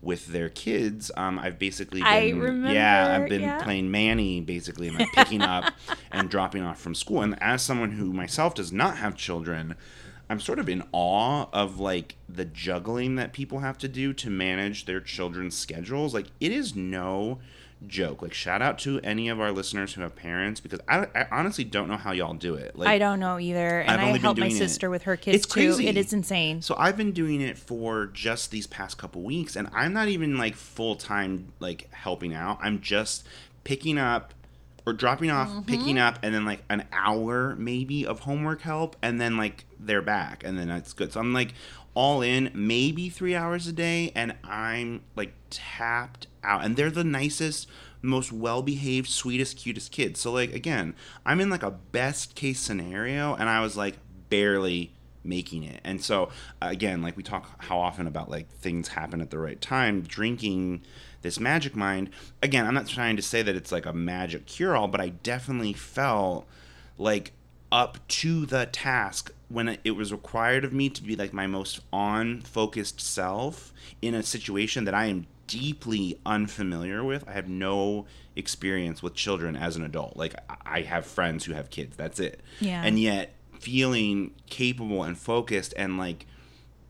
with 0.02 0.28
their 0.28 0.50
kids. 0.50 1.12
Um, 1.18 1.40
I've 1.40 1.60
basically 1.60 2.02
been, 2.02 2.08
I 2.66 2.72
yeah, 2.72 3.18
I've 3.20 3.30
been 3.30 3.42
yeah. 3.42 3.64
playing 3.64 3.92
Manny 3.92 4.42
basically, 4.42 4.88
and 4.88 5.00
like 5.00 5.12
picking 5.14 5.42
up 5.42 5.74
and 6.12 6.30
dropping 6.30 6.64
off 6.64 6.80
from 6.80 6.96
school. 6.96 7.22
And 7.22 7.42
as 7.42 7.62
someone 7.62 7.92
who 7.92 8.14
myself 8.14 8.56
does 8.56 8.72
not 8.72 8.98
have 8.98 9.16
children, 9.16 9.76
I'm 10.30 10.40
sort 10.40 10.60
of 10.60 10.68
in 10.70 10.84
awe 10.92 11.48
of 11.54 11.80
like 11.80 12.16
the 12.28 12.46
juggling 12.46 13.16
that 13.16 13.34
people 13.34 13.60
have 13.60 13.78
to 13.80 13.88
do 13.88 14.14
to 14.14 14.30
manage 14.30 14.86
their 14.86 15.00
children's 15.00 15.58
schedules. 15.58 16.14
Like 16.14 16.28
it 16.40 16.52
is 16.52 16.76
no 16.76 17.40
joke. 17.86 18.22
Like 18.22 18.34
shout 18.34 18.62
out 18.62 18.80
to 18.80 19.00
any 19.04 19.30
of 19.30 19.40
our 19.40 19.52
listeners 19.52 19.94
who 19.94 20.02
have 20.02 20.16
parents 20.16 20.60
because 20.60 20.80
I, 20.88 21.08
I 21.14 21.28
honestly 21.32 21.64
don't 21.64 21.88
know 21.88 21.98
how 21.98 22.12
y'all 22.12 22.34
do 22.34 22.56
it. 22.56 22.76
Like 22.76 22.88
I 22.90 22.98
don't 22.98 23.20
know 23.20 23.38
either, 23.40 23.82
and 23.82 23.92
I've 24.02 24.16
I 24.16 24.18
help 24.18 24.38
my 24.38 24.48
doing 24.48 24.56
it- 24.56 24.60
sister 24.60 24.90
with 24.90 25.04
her 25.04 25.16
kids 25.16 25.38
It's 25.38 25.46
too. 25.46 25.52
crazy. 25.54 25.88
It 25.88 25.98
is 25.98 26.12
insane. 26.14 26.62
So 26.62 26.76
I've 26.78 26.98
been 26.98 27.12
doing 27.12 27.42
it 27.42 27.58
for 27.58 28.08
just 28.08 28.50
these 28.52 28.66
past 28.68 28.98
couple 28.98 29.22
weeks, 29.22 29.56
and 29.56 29.70
I'm 29.74 29.94
not 29.94 30.08
even 30.08 30.38
like 30.38 30.56
full 30.56 30.96
time 30.96 31.52
like 31.60 31.92
helping 31.94 32.34
out. 32.34 32.58
I'm 32.62 32.82
just 32.82 33.26
picking 33.64 33.98
up 33.98 34.34
or 34.86 34.94
dropping 34.94 35.30
off, 35.30 35.50
Mm-hmm. 35.50 35.62
picking 35.64 35.98
up, 36.00 36.18
and 36.24 36.34
then 36.34 36.46
like 36.46 36.64
an 36.70 36.86
hour 36.94 37.56
maybe 37.58 38.06
of 38.06 38.22
homework 38.22 38.62
help, 38.62 38.96
and 39.02 39.20
then 39.20 39.36
like 39.38 39.66
they're 39.80 40.02
back, 40.02 40.44
and 40.46 40.58
then 40.58 40.70
it's 40.70 40.94
good. 40.94 41.12
So 41.14 41.20
I'm 41.20 41.34
like 41.34 41.54
all 41.98 42.22
in, 42.22 42.52
maybe 42.54 43.10
three 43.10 43.34
hours 43.34 43.66
a 43.66 43.72
day, 43.72 44.12
and 44.14 44.36
I'm 44.44 45.02
like 45.16 45.34
tapped 45.50 46.28
out. 46.44 46.64
And 46.64 46.78
they're 46.78 46.92
the 46.92 47.04
nicest, 47.04 47.68
most 48.04 48.32
well 48.32 48.62
behaved, 48.62 49.10
sweetest, 49.10 49.58
cutest 49.58 49.92
kids. 49.92 50.20
So 50.20 50.32
like 50.32 50.54
again, 50.54 50.94
I'm 51.26 51.42
in 51.42 51.50
like 51.50 51.64
a 51.64 51.72
best 51.72 52.36
case 52.36 52.60
scenario, 52.60 53.34
and 53.34 53.50
I 53.50 53.62
was 53.62 53.76
like 53.76 53.98
barely 54.30 54.94
making 55.24 55.64
it. 55.64 55.82
And 55.84 56.00
so 56.00 56.30
again, 56.62 57.02
like 57.02 57.18
we 57.18 57.24
talk 57.24 57.64
how 57.64 57.80
often 57.80 58.06
about 58.06 58.30
like 58.30 58.48
things 58.48 58.90
happen 58.90 59.20
at 59.20 59.32
the 59.32 59.40
right 59.40 59.60
time, 59.60 60.02
drinking 60.02 60.84
this 61.24 61.40
magic 61.40 61.76
mind. 61.76 62.12
Again, 62.44 62.68
I'm 62.68 62.76
not 62.76 62.88
trying 62.88 63.16
to 63.16 63.24
say 63.24 63.42
that 63.42 63.56
it's 63.56 63.72
like 63.72 63.88
a 63.88 63.94
magic 63.94 64.46
cure 64.46 64.78
all, 64.78 64.88
but 64.88 65.02
I 65.02 65.10
definitely 65.10 65.74
felt 65.74 66.48
like 67.00 67.32
up 67.72 68.08
to 68.08 68.46
the 68.46 68.68
task 68.68 69.32
when 69.50 69.78
it- 69.84 69.92
was 69.92 70.12
required 70.12 70.66
of 70.66 70.74
me 70.74 70.90
to 70.90 71.02
be 71.04 71.16
like 71.16 71.32
my 71.34 71.48
most 71.48 71.80
on 71.94 72.42
focused 72.42 73.00
self 73.00 73.74
in 74.02 74.14
a 74.14 74.22
situation 74.24 74.84
that 74.86 74.94
I 74.94 75.06
am 75.06 75.26
deeply 75.48 76.20
unfamiliar 76.26 77.04
with. 77.04 77.24
I 77.28 77.32
have 77.32 77.48
no 77.48 78.06
experience 78.36 79.02
with 79.02 79.14
children 79.16 79.56
as 79.56 79.76
an 79.78 79.84
adult. 79.84 80.18
Like 80.18 80.36
I- 80.50 80.80
I 80.80 80.82
have 80.82 81.06
friends 81.06 81.46
who 81.46 81.54
have 81.54 81.70
kids. 81.70 81.96
That's 81.96 82.20
it. 82.20 82.42
Yeah. 82.60 82.82
And 82.84 83.00
yet 83.00 83.34
feeling 83.60 84.32
capable 84.50 85.04
and 85.04 85.18
focused 85.18 85.74
and 85.78 85.98
like 85.98 86.26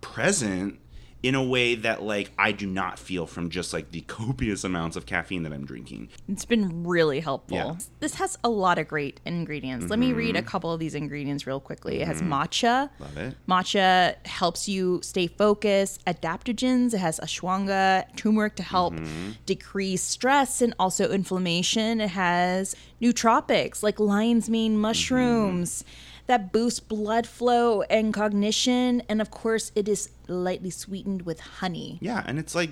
present 0.01 0.79
in 1.23 1.33
a 1.35 1.43
way 1.43 1.73
that 1.75 2.03
like 2.03 2.31
I 2.37 2.51
do 2.51 2.67
not 2.67 2.99
feel 2.99 3.25
from 3.25 3.49
just 3.49 3.73
like 3.73 3.91
the 3.91 4.01
copious 4.07 4.63
amounts 4.63 4.95
of 4.95 5.05
caffeine 5.05 5.43
that 5.43 5.51
I'm 5.51 5.65
drinking. 5.65 6.09
It's 6.29 6.45
been 6.45 6.85
really 6.85 7.19
helpful. 7.19 7.57
Yeah. 7.57 7.63
Mm-hmm. 7.65 7.93
This 7.99 8.15
has 8.15 8.37
a 8.43 8.49
lot 8.49 8.77
of 8.77 8.87
great 8.87 9.19
ingredients. 9.25 9.89
Let 9.89 9.97
me 9.99 10.13
read 10.13 10.35
a 10.35 10.41
couple 10.43 10.71
of 10.71 10.79
these 10.79 10.93
ingredients 10.95 11.47
real 11.47 11.59
quickly. 11.59 12.01
It 12.01 12.07
has 12.07 12.21
matcha. 12.21 12.89
Love 12.99 13.17
it. 13.17 13.35
Matcha 13.49 14.15
helps 14.27 14.69
you 14.69 14.99
stay 15.03 15.25
focused. 15.27 16.05
Adaptogens. 16.05 16.93
It 16.93 16.99
has 16.99 17.19
ashwagandha, 17.19 18.15
turmeric 18.15 18.55
to 18.57 18.63
help 18.63 18.93
Mm-hmm. 18.93 19.31
decrease 19.45 20.01
stress 20.03 20.61
and 20.61 20.73
also 20.79 21.09
inflammation. 21.11 21.99
It 21.99 22.09
has 22.11 22.75
nootropics 23.01 23.83
like 23.83 23.99
lion's 23.99 24.49
mane 24.49 24.77
mushrooms 24.77 25.83
that 26.27 26.51
boost 26.51 26.87
blood 26.87 27.25
flow 27.27 27.81
and 27.83 28.13
cognition. 28.13 29.01
And 29.09 29.21
of 29.21 29.31
course, 29.31 29.71
it 29.75 29.87
is 29.87 30.09
lightly 30.27 30.69
sweetened 30.69 31.23
with 31.23 31.39
honey. 31.39 31.97
Yeah, 32.01 32.23
and 32.25 32.37
it's 32.39 32.53
like 32.55 32.71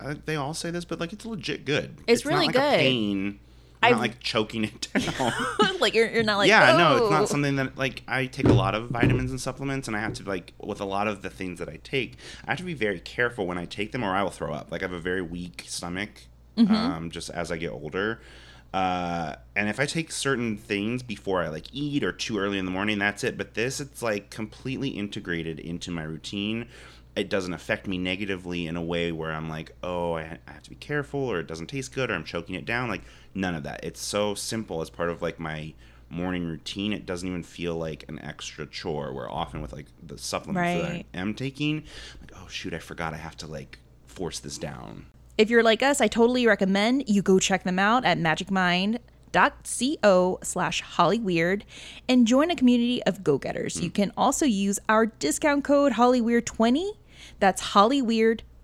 uh, 0.00 0.14
they 0.26 0.36
all 0.36 0.54
say 0.54 0.70
this, 0.70 0.84
but 0.84 1.00
like 1.00 1.12
it's 1.12 1.24
legit 1.24 1.64
good. 1.64 1.96
It's 2.06 2.24
not 2.24 2.30
really 2.34 2.46
like 2.46 2.54
good. 2.56 2.78
Pain. 2.78 3.40
I'm 3.80 3.92
not 3.92 4.00
like 4.00 4.18
choking 4.18 4.64
it 4.64 4.88
down. 4.92 5.32
like 5.80 5.94
you're, 5.94 6.10
you're 6.10 6.24
not 6.24 6.38
like 6.38 6.48
yeah, 6.48 6.76
no, 6.76 6.96
it's 6.96 7.06
"Oh." 7.06 7.10
not 7.10 7.28
something 7.28 7.54
that 7.56 7.78
like 7.78 8.02
I 8.08 8.26
take 8.26 8.48
a 8.48 8.52
lot 8.52 8.74
of 8.74 8.90
vitamins 8.90 9.30
and 9.30 9.40
supplements, 9.40 9.86
and 9.86 9.96
I 9.96 10.00
have 10.00 10.14
to 10.14 10.24
like 10.24 10.52
with 10.60 10.80
a 10.80 10.84
lot 10.84 11.06
of 11.06 11.22
the 11.22 11.30
things 11.30 11.60
that 11.60 11.68
I 11.68 11.78
take, 11.84 12.16
I 12.44 12.50
have 12.50 12.58
to 12.58 12.64
be 12.64 12.74
very 12.74 12.98
careful 12.98 13.46
when 13.46 13.56
I 13.56 13.66
take 13.66 13.92
them, 13.92 14.02
or 14.02 14.10
I 14.10 14.24
will 14.24 14.30
throw 14.30 14.52
up. 14.52 14.72
Like 14.72 14.82
I 14.82 14.86
have 14.86 14.92
a 14.92 14.98
very 15.00 15.22
weak 15.22 15.64
stomach, 15.68 16.22
Mm-hmm. 16.56 16.74
um, 16.74 17.10
just 17.12 17.30
as 17.30 17.52
I 17.52 17.56
get 17.56 17.70
older. 17.70 18.20
Uh, 18.72 19.34
and 19.56 19.68
if 19.68 19.80
I 19.80 19.86
take 19.86 20.12
certain 20.12 20.56
things 20.58 21.02
before 21.02 21.42
I 21.42 21.48
like 21.48 21.66
eat 21.72 22.04
or 22.04 22.12
too 22.12 22.38
early 22.38 22.58
in 22.58 22.64
the 22.64 22.70
morning, 22.70 22.98
that's 22.98 23.24
it. 23.24 23.38
But 23.38 23.54
this, 23.54 23.80
it's 23.80 24.02
like 24.02 24.30
completely 24.30 24.90
integrated 24.90 25.58
into 25.58 25.90
my 25.90 26.02
routine. 26.02 26.68
It 27.16 27.30
doesn't 27.30 27.54
affect 27.54 27.88
me 27.88 27.98
negatively 27.98 28.66
in 28.66 28.76
a 28.76 28.82
way 28.82 29.10
where 29.10 29.32
I'm 29.32 29.48
like, 29.48 29.72
oh, 29.82 30.12
I, 30.12 30.24
ha- 30.24 30.36
I 30.46 30.52
have 30.52 30.62
to 30.64 30.70
be 30.70 30.76
careful, 30.76 31.20
or 31.20 31.40
it 31.40 31.46
doesn't 31.46 31.66
taste 31.66 31.92
good, 31.92 32.10
or 32.10 32.14
I'm 32.14 32.24
choking 32.24 32.54
it 32.54 32.66
down. 32.66 32.88
Like 32.88 33.02
none 33.34 33.54
of 33.54 33.62
that. 33.64 33.82
It's 33.82 34.00
so 34.00 34.34
simple 34.34 34.82
as 34.82 34.90
part 34.90 35.08
of 35.10 35.22
like 35.22 35.40
my 35.40 35.72
morning 36.10 36.44
routine. 36.44 36.92
It 36.92 37.06
doesn't 37.06 37.28
even 37.28 37.42
feel 37.42 37.74
like 37.74 38.04
an 38.08 38.18
extra 38.20 38.66
chore. 38.66 39.12
Where 39.12 39.30
often 39.30 39.62
with 39.62 39.72
like 39.72 39.86
the 40.06 40.18
supplements 40.18 40.82
that 40.82 40.90
I 40.92 41.04
am 41.14 41.34
taking, 41.34 41.84
like, 42.20 42.32
oh 42.36 42.46
shoot, 42.48 42.74
I 42.74 42.78
forgot 42.78 43.14
I 43.14 43.16
have 43.18 43.36
to 43.38 43.46
like 43.46 43.78
force 44.06 44.38
this 44.38 44.58
down. 44.58 45.06
If 45.38 45.48
you're 45.50 45.62
like 45.62 45.82
us, 45.84 46.00
I 46.00 46.08
totally 46.08 46.48
recommend 46.48 47.04
you 47.06 47.22
go 47.22 47.38
check 47.38 47.62
them 47.62 47.78
out 47.78 48.04
at 48.04 48.18
magicmind.co 48.18 50.38
slash 50.42 50.82
hollyweird 50.82 51.62
and 52.08 52.26
join 52.26 52.50
a 52.50 52.56
community 52.56 53.00
of 53.04 53.22
go-getters. 53.22 53.80
You 53.80 53.88
mm. 53.88 53.94
can 53.94 54.12
also 54.16 54.44
use 54.44 54.80
our 54.88 55.06
discount 55.06 55.62
code 55.62 55.92
hollyweird20. 55.92 56.90
That's 57.38 57.62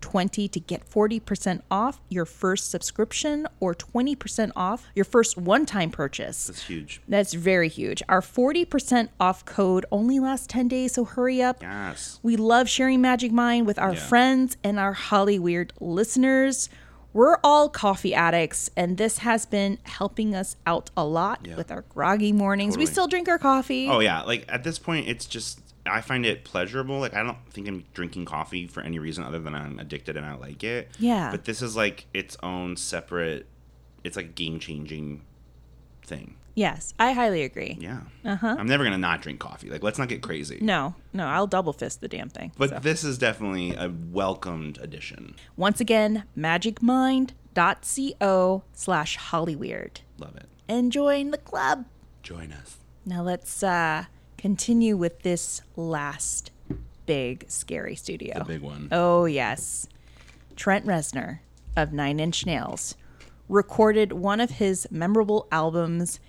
hollyweird20 0.04 0.50
to 0.50 0.60
get 0.60 0.88
40% 0.88 1.62
off 1.70 2.00
your 2.08 2.24
first 2.24 2.70
subscription 2.70 3.46
or 3.60 3.74
20% 3.74 4.52
off 4.56 4.86
your 4.94 5.04
first 5.04 5.36
one-time 5.36 5.90
purchase. 5.90 6.46
That's 6.46 6.66
huge. 6.66 7.00
That's 7.08 7.32
very 7.34 7.68
huge. 7.68 8.02
Our 8.08 8.20
40% 8.20 9.08
off 9.20 9.44
code 9.44 9.86
only 9.90 10.20
lasts 10.20 10.46
10 10.46 10.68
days, 10.68 10.94
so 10.94 11.04
hurry 11.04 11.42
up. 11.42 11.62
Yes. 11.62 12.20
We 12.22 12.36
love 12.36 12.68
sharing 12.68 13.00
Magic 13.00 13.32
Mind 13.32 13.66
with 13.66 13.78
our 13.78 13.94
Yeah. 13.94 14.00
friends 14.00 14.56
and 14.62 14.78
our 14.78 14.92
Holly 14.92 15.38
Weird 15.38 15.72
listeners. 15.80 16.68
We're 17.12 17.36
all 17.44 17.68
coffee 17.68 18.12
addicts, 18.12 18.70
and 18.76 18.96
this 18.96 19.18
has 19.18 19.46
been 19.46 19.78
helping 19.84 20.34
us 20.34 20.56
out 20.66 20.90
a 20.96 21.04
lot 21.04 21.46
Yeah. 21.48 21.54
with 21.54 21.70
our 21.70 21.82
groggy 21.82 22.32
mornings. 22.32 22.76
We 22.76 22.86
still 22.86 23.06
drink 23.06 23.28
our 23.28 23.38
coffee. 23.38 23.88
Oh 23.88 24.00
yeah, 24.00 24.22
like 24.22 24.44
at 24.48 24.64
this 24.64 24.80
point, 24.80 25.06
it's 25.06 25.24
just 25.24 25.60
I 25.86 26.00
find 26.00 26.24
it 26.24 26.44
pleasurable. 26.44 26.98
Like 27.00 27.14
I 27.14 27.22
don't 27.22 27.38
think 27.50 27.68
I'm 27.68 27.84
drinking 27.94 28.24
coffee 28.24 28.66
for 28.66 28.82
any 28.82 28.98
reason 28.98 29.22
other 29.24 29.38
than 29.38 29.54
I'm 29.54 29.78
addicted 29.78 30.16
and 30.16 30.24
I 30.24 30.34
like 30.34 30.64
it. 30.64 30.90
Yeah. 30.98 31.30
But 31.30 31.44
this 31.44 31.60
is 31.62 31.76
like 31.76 32.06
its 32.14 32.36
own 32.42 32.76
separate. 32.76 33.46
It's 34.02 34.16
like 34.16 34.26
a 34.26 34.28
game 34.28 34.58
changing 34.60 35.22
thing. 36.04 36.36
Yes, 36.56 36.94
I 37.00 37.12
highly 37.12 37.42
agree. 37.42 37.76
Yeah. 37.80 38.02
Uh-huh. 38.24 38.54
I'm 38.58 38.68
never 38.68 38.84
gonna 38.84 38.96
not 38.98 39.20
drink 39.22 39.40
coffee. 39.40 39.68
Like 39.70 39.82
let's 39.82 39.98
not 39.98 40.08
get 40.08 40.22
crazy. 40.22 40.58
No, 40.62 40.94
no, 41.12 41.26
I'll 41.26 41.48
double 41.48 41.72
fist 41.72 42.00
the 42.00 42.06
damn 42.08 42.28
thing. 42.28 42.52
But 42.56 42.70
So. 42.70 42.78
this 42.78 43.02
is 43.02 43.18
definitely 43.18 43.74
a 43.74 43.90
welcomed 44.12 44.78
addition. 44.80 45.34
once 45.56 45.80
again, 45.80 46.22
magicmind.co 47.54 48.62
slash 48.72 49.18
hollyweird. 49.18 49.96
Love 50.18 50.36
it. 50.36 50.46
And 50.68 50.92
join 50.92 51.30
the 51.30 51.38
club. 51.38 51.86
Join 52.22 52.52
us. 52.52 52.78
Now 53.04 53.22
let's 53.22 53.62
uh, 53.62 54.04
continue 54.44 54.94
with 54.94 55.22
this 55.22 55.62
last 55.74 56.50
big 57.06 57.46
scary 57.48 57.96
studio. 57.96 58.40
The 58.40 58.44
big 58.44 58.60
one. 58.60 58.88
Oh, 58.92 59.24
yes. 59.24 59.88
Trent 60.54 60.84
Reznor 60.84 61.38
of 61.74 61.94
Nine 61.94 62.20
Inch 62.20 62.44
Nails 62.44 62.94
recorded 63.48 64.12
one 64.12 64.40
of 64.40 64.50
his 64.50 64.86
memorable 64.90 65.48
albums 65.50 66.20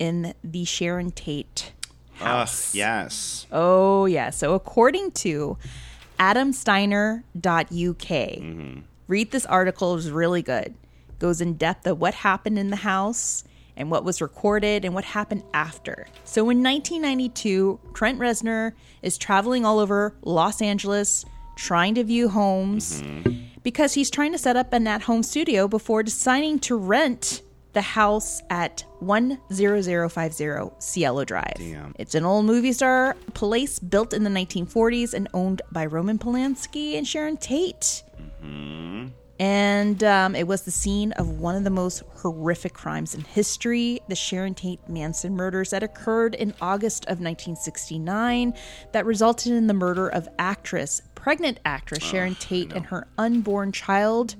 in 0.00 0.34
the 0.42 0.64
Sharon 0.64 1.12
Tate 1.12 1.72
house. 2.14 2.74
yes. 2.74 3.46
Oh, 3.52 4.06
yeah. 4.06 4.30
So, 4.30 4.54
according 4.54 5.12
to 5.12 5.56
adamsteiner.uk, 6.18 7.22
mm-hmm. 7.54 8.80
read 9.06 9.30
this 9.30 9.46
article 9.46 9.94
is 9.94 10.10
really 10.10 10.42
good. 10.42 10.74
Goes 11.20 11.40
in 11.40 11.54
depth 11.54 11.86
of 11.86 12.00
what 12.00 12.14
happened 12.14 12.58
in 12.58 12.70
the 12.70 12.76
house 12.78 13.44
and 13.76 13.90
what 13.90 14.04
was 14.04 14.20
recorded 14.20 14.84
and 14.84 14.94
what 14.94 15.04
happened 15.04 15.42
after. 15.54 16.06
So, 16.24 16.42
in 16.50 16.62
1992, 16.62 17.80
Trent 17.94 18.18
Reznor 18.18 18.72
is 19.02 19.18
traveling 19.18 19.64
all 19.64 19.78
over 19.78 20.14
Los 20.22 20.60
Angeles 20.62 21.24
trying 21.56 21.94
to 21.94 22.04
view 22.04 22.28
homes 22.28 23.02
because 23.62 23.92
he's 23.94 24.10
trying 24.10 24.32
to 24.32 24.38
set 24.38 24.56
up 24.56 24.72
an 24.72 24.86
at 24.86 25.02
home 25.02 25.22
studio 25.22 25.68
before 25.68 26.02
deciding 26.02 26.58
to 26.60 26.76
rent 26.76 27.42
the 27.72 27.82
house 27.82 28.42
at 28.50 28.84
10050 29.00 30.70
Cielo 30.78 31.24
Drive. 31.24 31.54
Damn. 31.56 31.94
It's 31.98 32.14
an 32.14 32.24
old 32.24 32.46
movie 32.46 32.72
star 32.72 33.16
place 33.34 33.78
built 33.78 34.12
in 34.12 34.24
the 34.24 34.30
1940s 34.30 35.14
and 35.14 35.28
owned 35.34 35.62
by 35.70 35.86
Roman 35.86 36.18
Polanski 36.18 36.96
and 36.96 37.06
Sharon 37.06 37.36
Tate. 37.36 38.02
Mm-hmm. 38.42 39.08
And 39.40 40.04
um, 40.04 40.36
it 40.36 40.46
was 40.46 40.62
the 40.62 40.70
scene 40.70 41.12
of 41.12 41.40
one 41.40 41.54
of 41.54 41.64
the 41.64 41.70
most 41.70 42.02
horrific 42.16 42.74
crimes 42.74 43.14
in 43.14 43.22
history 43.22 43.98
the 44.06 44.14
Sharon 44.14 44.54
Tate 44.54 44.86
Manson 44.86 45.34
murders 45.34 45.70
that 45.70 45.82
occurred 45.82 46.34
in 46.34 46.52
August 46.60 47.04
of 47.04 47.20
1969 47.20 48.52
that 48.92 49.06
resulted 49.06 49.52
in 49.52 49.66
the 49.66 49.72
murder 49.72 50.08
of 50.08 50.28
actress, 50.38 51.00
pregnant 51.14 51.58
actress 51.64 52.04
Sharon 52.04 52.34
Tate 52.34 52.74
and 52.74 52.84
her 52.84 53.08
unborn 53.16 53.72
child. 53.72 54.36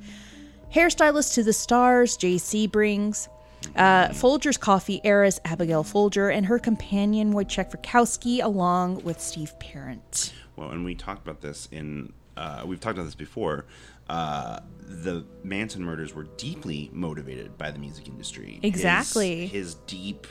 Hairstylist 0.75 1.33
to 1.33 1.45
the 1.45 1.55
stars, 1.55 2.19
J.C. 2.19 2.69
Sebrings. 2.69 3.29
Uh, 3.77 4.13
Folger's 4.13 4.59
coffee 4.59 5.01
heiress 5.03 5.41
Abigail 5.47 5.83
Folger 5.83 6.29
and 6.29 6.45
her 6.45 6.59
companion 6.59 7.33
Wojciech 7.33 7.71
Frykowski, 7.71 8.45
along 8.45 9.03
with 9.03 9.19
Steve 9.19 9.59
Parent. 9.61 10.35
Well, 10.57 10.71
and 10.71 10.85
we 10.85 10.95
talked 10.95 11.23
about 11.23 11.41
this 11.41 11.69
in, 11.73 12.13
uh, 12.37 12.65
we've 12.67 12.81
talked 12.81 12.99
about 12.99 13.07
this 13.07 13.15
before. 13.15 13.65
Uh, 14.11 14.59
the 14.81 15.25
Manson 15.45 15.85
murders 15.85 16.13
were 16.15 16.25
deeply 16.37 16.91
motivated 16.93 17.57
by 17.57 17.71
the 17.71 17.79
music 17.79 18.09
industry. 18.09 18.59
His- 18.61 18.75
Exactly. 18.75 19.47
His, 19.47 19.77
deep 19.87 20.27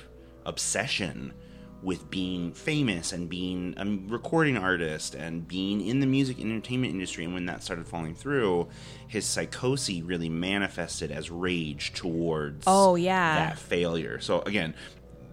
obsession 0.46 1.34
with 1.82 2.10
being 2.10 2.52
famous 2.52 3.14
and 3.14 3.30
being 3.30 3.74
a 3.78 3.86
recording 4.12 4.58
artist 4.58 5.16
and 5.16 5.48
being 5.48 5.80
in 5.80 6.02
the 6.02 6.06
music 6.06 6.38
and 6.40 6.52
entertainment 6.52 6.92
industry. 6.94 7.24
And 7.24 7.34
when 7.34 7.46
that 7.46 7.64
started 7.64 7.88
falling 7.88 8.16
through, 8.16 8.68
his 9.08 9.26
psychosis 9.26 10.02
really 10.02 10.28
manifested 10.28 11.10
as 11.10 11.32
rage 11.32 11.94
towards 11.94 12.66
Oh, 12.68 12.96
yeah. 12.96 13.36
that 13.48 13.58
failure. 13.60 14.20
So 14.20 14.42
again, 14.42 14.76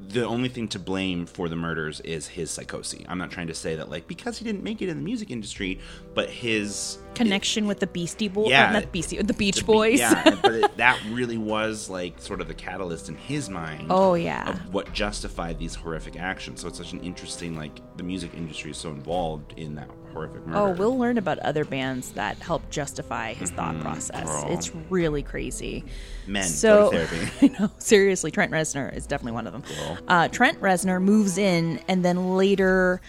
the 0.09 0.25
only 0.27 0.49
thing 0.49 0.69
to 0.69 0.79
blame 0.79 1.27
for 1.27 1.49
the 1.49 1.57
murders 1.57 2.01
is 2.01 2.27
his 2.29 2.51
psychosis. 2.51 3.01
I'm 3.09 3.19
not 3.19 3.31
trying 3.31 3.49
to 3.49 3.55
say 3.55 3.77
that 3.77 3.91
like 3.91 4.07
because 4.07 4.39
he 4.39 4.45
didn't 4.45 4.63
make 4.63 4.81
it 4.83 4.89
in 4.89 4.97
the 4.99 5.03
music 5.03 5.31
industry, 5.31 5.81
but 6.15 6.31
his 6.31 6.99
Connection 7.15 7.67
with 7.67 7.81
the 7.81 7.87
Beastie 7.87 8.29
Boys, 8.29 8.49
uh, 8.49 8.51
Yeah. 8.51 8.73
not 8.73 8.93
Beastie, 8.93 9.21
the 9.23 9.33
Beach 9.33 9.57
the 9.61 9.65
Boys. 9.65 9.99
Yeah, 9.99 10.37
but 10.43 10.55
it, 10.55 10.77
that 10.77 11.01
really 11.11 11.39
was 11.39 11.89
like 11.89 12.21
sort 12.21 12.41
of 12.43 12.49
the 12.49 12.55
catalyst 12.55 13.09
in 13.09 13.17
his 13.17 13.49
mind. 13.49 13.87
Oh, 13.91 14.15
yeah. 14.15 14.51
of 14.51 14.75
what 14.75 14.93
justified 14.93 15.59
these 15.59 15.75
horrific 15.75 16.17
actions. 16.19 16.61
So 16.61 16.69
it's 16.69 16.77
such 16.79 16.93
an 16.93 17.01
interesting 17.01 17.57
like 17.57 17.81
the 17.97 18.03
music 18.03 18.33
industry 18.35 18.71
is 18.73 18.77
so 18.77 18.91
involved 18.91 19.55
in 19.57 19.75
that 19.77 19.89
horrific 20.17 20.47
murder. 20.47 20.59
Oh, 20.59 20.71
we'll 20.73 20.97
learn 20.99 21.19
about 21.19 21.39
other 21.41 21.65
bands 21.65 22.13
that 22.13 22.39
help 22.39 22.69
justify 22.71 23.35
his 23.35 23.51
Mm-hmm. 23.51 23.57
thought 23.57 23.81
process. 23.81 24.25
girl. 24.25 24.47
It's 24.49 24.75
really 24.91 25.23
crazy. 25.23 25.85
Men, 26.27 26.45
so, 26.45 26.91
go 26.91 26.99
to 26.99 27.07
therapy. 27.07 27.55
I 27.57 27.61
know, 27.61 27.71
seriously, 27.79 28.31
Trent 28.31 28.51
Reznor 28.53 28.95
is 28.97 29.07
definitely 29.07 29.33
one 29.33 29.47
of 29.47 29.53
them. 29.53 29.63
Uh, 30.09 30.29
Trent 30.29 30.61
Reznor 30.61 31.01
moves 31.03 31.39
in 31.39 31.81
and 31.89 32.05
then 32.05 32.37
later 32.37 33.01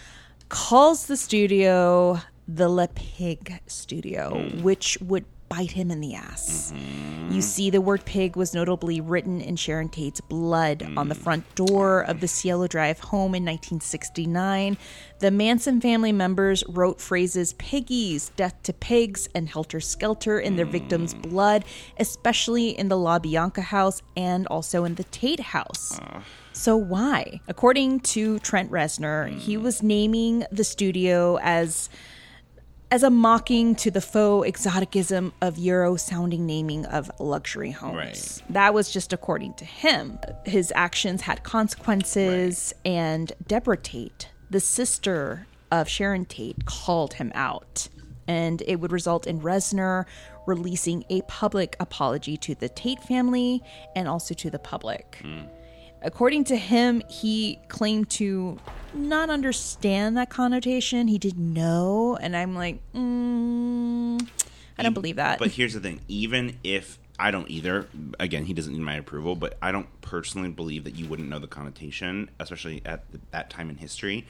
calls 0.48 1.06
the 1.06 1.16
studio 1.16 2.20
the 2.46 2.68
Le 2.68 2.88
Pig 2.88 3.60
Studio, 3.66 4.30
Hmm. 4.48 4.62
which 4.62 4.96
would 5.02 5.24
bite 5.48 5.72
him 5.72 5.90
in 5.90 6.00
the 6.00 6.14
ass. 6.14 6.72
Mm-hmm. 6.74 7.32
You 7.32 7.42
see, 7.42 7.70
the 7.70 7.80
word 7.80 8.04
pig 8.04 8.36
was 8.36 8.54
notably 8.54 9.00
written 9.00 9.40
in 9.40 9.56
Sharon 9.56 9.88
Tate's 9.88 10.20
blood 10.20 10.82
on 10.96 11.08
the 11.08 11.14
Hmm. 11.14 11.20
front 11.22 11.54
door 11.54 12.00
of 12.00 12.20
the 12.20 12.28
Cielo 12.28 12.66
Drive 12.66 13.00
home 13.00 13.34
in 13.34 13.44
1969. 13.44 14.76
The 15.20 15.30
Manson 15.30 15.80
family 15.80 16.12
members 16.12 16.64
wrote 16.68 17.00
phrases 17.00 17.52
piggies, 17.54 18.30
death 18.36 18.54
to 18.62 18.72
pigs, 18.72 19.28
and 19.34 19.48
helter 19.48 19.80
skelter 19.80 20.38
in 20.38 20.56
their 20.56 20.66
victims' 20.66 21.12
Hmm. 21.12 21.20
blood, 21.22 21.64
especially 21.98 22.70
in 22.78 22.88
the 22.88 22.96
La 22.96 23.18
Bianca 23.18 23.62
house 23.62 24.02
and 24.16 24.46
also 24.46 24.84
in 24.84 24.94
the 24.94 25.04
Tate 25.04 25.40
house. 25.40 25.98
So 26.52 26.76
why? 26.76 27.40
According 27.46 28.00
to 28.00 28.38
Trent 28.40 28.70
Reznor, 28.70 29.28
he 29.38 29.56
was 29.56 29.82
naming 29.82 30.44
the 30.50 30.64
studio 30.64 31.38
as 31.40 31.88
as 32.90 33.02
a 33.02 33.10
mocking 33.10 33.74
to 33.74 33.90
the 33.90 34.00
faux 34.00 34.46
exoticism 34.46 35.32
of 35.42 35.58
Euro 35.58 35.96
sounding 35.96 36.46
naming 36.46 36.86
of 36.86 37.10
luxury 37.18 37.70
homes. 37.70 37.96
Right. 37.96 38.42
That 38.50 38.74
was 38.74 38.90
just 38.90 39.12
according 39.12 39.54
to 39.54 39.64
him. 39.64 40.18
His 40.44 40.72
actions 40.74 41.22
had 41.22 41.42
consequences, 41.42 42.74
and 42.84 43.32
Deborah 43.46 43.76
Tate, 43.76 44.30
the 44.50 44.60
sister 44.60 45.46
of 45.70 45.88
Sharon 45.88 46.24
Tate, 46.24 46.64
called 46.64 47.14
him 47.14 47.30
out. 47.34 47.88
And 48.26 48.62
it 48.66 48.76
would 48.76 48.92
result 48.92 49.26
in 49.26 49.40
Reznor 49.40 50.04
releasing 50.46 51.04
a 51.10 51.20
public 51.22 51.76
apology 51.80 52.36
to 52.38 52.54
the 52.54 52.68
Tate 52.68 53.02
family 53.02 53.62
and 53.94 54.08
also 54.08 54.34
to 54.34 54.50
the 54.50 54.58
public. 54.58 55.18
Hmm. 55.22 55.42
According 56.02 56.44
to 56.44 56.56
him, 56.56 57.02
he 57.08 57.58
claimed 57.68 58.10
to 58.10 58.58
not 58.94 59.30
understand 59.30 60.16
that 60.16 60.30
connotation. 60.30 61.08
He 61.08 61.18
didn't 61.18 61.52
know, 61.52 62.16
and 62.20 62.36
I'm 62.36 62.54
like, 62.54 62.80
mm, 62.94 64.28
I 64.78 64.82
don't 64.82 64.94
believe 64.94 65.16
that. 65.16 65.38
But 65.38 65.50
here's 65.50 65.74
the 65.74 65.80
thing: 65.80 66.00
even 66.08 66.56
if 66.62 66.98
I 67.18 67.30
don't 67.32 67.50
either, 67.50 67.88
again, 68.20 68.44
he 68.44 68.54
doesn't 68.54 68.72
need 68.72 68.82
my 68.82 68.94
approval. 68.94 69.34
But 69.34 69.58
I 69.60 69.72
don't 69.72 69.88
personally 70.00 70.50
believe 70.50 70.84
that 70.84 70.94
you 70.94 71.06
wouldn't 71.06 71.28
know 71.28 71.40
the 71.40 71.48
connotation, 71.48 72.30
especially 72.38 72.80
at 72.84 73.10
th- 73.10 73.22
that 73.32 73.50
time 73.50 73.70
in 73.70 73.76
history. 73.76 74.26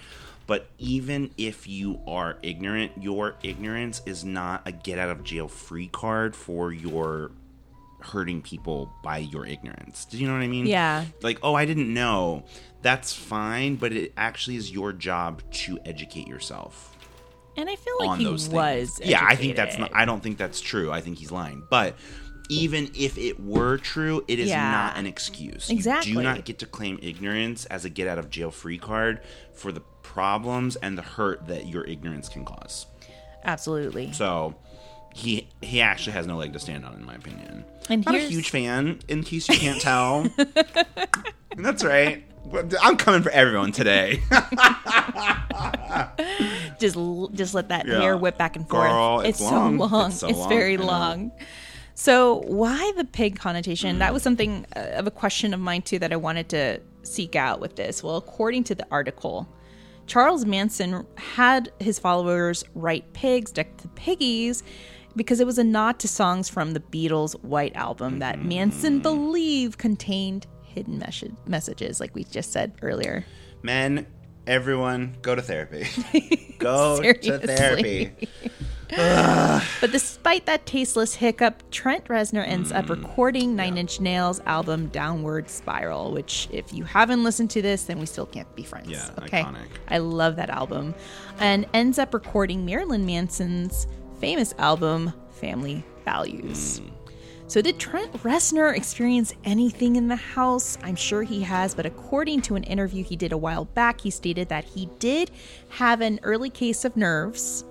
But 0.47 0.71
even 0.79 1.31
if 1.37 1.69
you 1.69 2.01
are 2.07 2.39
ignorant, 2.43 2.93
your 2.99 3.35
ignorance 3.43 4.01
is 4.07 4.25
not 4.25 4.63
a 4.65 4.73
get 4.73 4.99
out 4.99 5.11
of 5.11 5.23
jail 5.23 5.47
free 5.47 5.89
card 5.89 6.35
for 6.35 6.73
your 6.73 7.31
hurting 8.01 8.43
people 8.43 8.93
by 9.03 9.19
your 9.19 9.47
ignorance. 9.47 10.05
Do 10.05 10.19
you 10.19 10.27
know 10.27 10.35
what 10.35 10.43
I 10.43 10.49
mean? 10.49 10.67
Yeah. 10.67 11.05
Like, 11.23 11.39
oh, 11.43 11.55
I 11.55 11.65
didn't 11.65 11.93
know. 11.93 12.45
That's 12.83 13.13
fine, 13.13 13.77
but 13.77 13.93
it 13.93 14.13
actually 14.17 14.57
is 14.57 14.71
your 14.71 14.93
job 14.93 15.43
to 15.53 15.79
educate 15.85 16.29
yourself 16.29 16.95
and 17.57 17.69
I 17.69 17.75
feel 17.75 17.97
like 17.99 18.09
on 18.11 18.19
he 18.21 18.25
those 18.25 18.49
was. 18.49 18.99
things. 18.99 19.11
Yeah, 19.11 19.25
I 19.27 19.35
think 19.35 19.57
that's 19.57 19.77
not. 19.79 19.91
I 19.93 20.05
don't 20.05 20.23
think 20.23 20.39
that's 20.39 20.61
true. 20.61 20.93
I 20.93 21.01
think 21.01 21.19
he's 21.19 21.33
lying. 21.33 21.65
But 21.69 21.97
even 22.49 22.89
if 22.95 23.19
it 23.19 23.41
were 23.41 23.79
true, 23.79 24.25
it 24.29 24.39
is 24.39 24.49
Yeah. 24.49 24.71
not 24.71 24.97
an 24.97 25.07
excuse. 25.07 25.69
You 25.69 25.75
Exactly. 25.77 26.13
do 26.13 26.23
not 26.23 26.45
get 26.45 26.61
to 26.61 26.67
claim 26.67 27.01
ignorance 27.03 27.67
as 27.67 27.85
a 27.85 27.91
get 27.91 28.07
out 28.07 28.17
of 28.19 28.31
jail 28.31 28.53
free 28.53 28.79
card 28.79 29.21
for 29.55 29.73
the 29.73 29.81
problems 30.03 30.77
and 30.77 30.97
the 30.97 31.03
hurt 31.03 31.49
that 31.49 31.67
your 31.67 31.85
ignorance 31.85 32.29
can 32.29 32.45
cause. 32.45 32.87
Absolutely. 33.45 34.13
So 34.13 34.55
he 35.19 35.49
he 35.63 35.81
actually 35.81 36.13
has 36.13 36.27
no 36.27 36.37
leg 36.37 36.53
to 36.53 36.59
stand 36.59 36.85
on, 36.85 36.95
in 36.95 37.05
my 37.05 37.15
opinion. 37.15 37.65
And 37.91 38.05
not 38.05 38.15
a 38.15 38.19
huge 38.19 38.51
fan, 38.51 39.01
in 39.09 39.23
case 39.25 39.49
you 39.49 39.57
can't 39.57 39.81
tell. 39.81 40.29
that's 41.57 41.83
right. 41.85 42.25
I'm 42.81 42.97
coming 42.97 43.23
for 43.23 43.31
everyone 43.31 43.73
today. 43.73 44.23
Just, 46.79 46.97
just 47.35 47.55
let 47.55 47.69
that 47.71 47.87
Yeah. 47.87 48.01
hair 48.01 48.17
whip 48.17 48.39
back 48.39 48.55
and 48.57 48.69
forth. 48.69 48.89
Girl, 48.89 49.21
it's 49.21 49.41
long. 49.41 49.79
so 49.79 49.85
long. 49.87 50.07
It's 50.13 50.23
It's, 50.23 50.33
so 50.33 50.39
long. 50.39 50.49
very 50.49 50.77
long. 50.77 51.33
So, 51.95 52.43
why 52.47 52.93
the 52.97 53.05
pig 53.05 53.37
connotation? 53.39 53.99
That 53.99 54.13
was 54.13 54.23
something 54.23 54.65
uh, 54.77 54.81
of 54.95 55.07
a 55.09 55.11
question 55.11 55.53
of 55.53 55.59
mine 55.61 55.83
too 55.83 55.99
that 55.99 56.13
I 56.13 56.17
wanted 56.17 56.49
to 56.51 56.81
seek 57.03 57.35
out 57.35 57.59
with 57.61 57.75
this. 57.75 58.03
Well, 58.05 58.17
according 58.17 58.65
to 58.65 58.75
the 58.77 58.87
article, 58.93 59.49
Charles 60.07 60.45
Manson 60.45 61.05
had 61.17 61.73
his 61.81 61.99
followers 61.99 62.63
write 62.77 63.13
pigs, 63.15 63.51
deck 63.51 63.77
the 63.79 63.89
piggies, 63.89 64.63
because 65.17 65.41
it 65.41 65.47
was 65.47 65.59
a 65.59 65.65
nod 65.65 65.99
to 66.01 66.09
songs 66.09 66.49
from 66.49 66.73
the 66.73 66.81
Beatles' 66.81 67.33
White 67.43 67.75
Album 67.77 68.19
that 68.21 68.37
Mm-hmm. 68.39 68.49
Manson 68.49 68.99
believed 69.01 69.79
contained 69.79 70.47
hidden 70.63 70.99
mes- 70.99 71.25
messages, 71.47 72.01
like 72.01 72.15
we 72.15 72.25
just 72.25 72.53
said 72.53 72.73
earlier. 72.83 73.25
Men, 73.63 74.07
everyone, 74.47 75.17
go 75.23 75.35
to 75.35 75.43
therapy. 75.43 75.87
go 76.59 77.01
to 77.03 77.39
therapy. 77.39 78.13
But 78.91 79.93
despite 79.93 80.47
that 80.47 80.65
tasteless 80.65 81.15
hiccup, 81.15 81.63
Trent 81.71 82.07
Reznor 82.07 82.47
ends 82.47 82.73
up 82.73 82.89
recording 82.89 83.55
Nine 83.55 83.77
Inch 83.77 84.01
Nails' 84.01 84.41
album 84.47 84.87
Downward 84.87 85.51
Spiral, 85.51 86.11
which, 86.13 86.49
if 86.53 86.73
you 86.73 86.85
haven't 86.85 87.23
listened 87.23 87.51
to 87.51 87.61
this, 87.61 87.85
then 87.85 87.99
we 87.99 88.07
still 88.07 88.25
can't 88.27 88.53
be 88.57 88.63
friends. 88.63 88.89
Yeah, 88.89 89.11
okay. 89.25 89.43
iconic. 89.43 89.69
I 89.89 89.99
love 89.99 90.37
that 90.37 90.49
album. 90.49 90.95
And 91.39 91.67
ends 91.75 91.99
up 91.99 92.15
recording 92.15 92.65
Marilyn 92.65 93.05
Manson's 93.05 93.87
famous 94.19 94.55
album, 94.59 95.13
Family 95.31 95.85
Values. 96.05 96.79
Hmm. 96.79 96.89
So, 97.49 97.63
did 97.63 97.79
Trent 97.79 98.13
Reznor 98.23 98.77
experience 98.77 99.33
anything 99.43 99.97
in 99.97 100.09
the 100.09 100.17
house? 100.17 100.77
I'm 100.83 100.97
sure 100.97 101.23
he 101.23 101.41
has, 101.43 101.75
but 101.75 101.87
according 101.87 102.43
to 102.43 102.57
an 102.57 102.65
interview 102.65 103.03
he 103.03 103.17
did 103.17 103.33
a 103.33 103.39
while 103.39 103.65
back, 103.65 104.03
he 104.03 104.11
stated 104.11 104.51
that 104.51 104.65
he 104.65 104.91
did 104.99 105.31
have 105.71 106.03
an 106.03 106.21
early 106.23 106.51
case 106.51 106.85
of 106.85 106.95
nerves. 106.95 107.65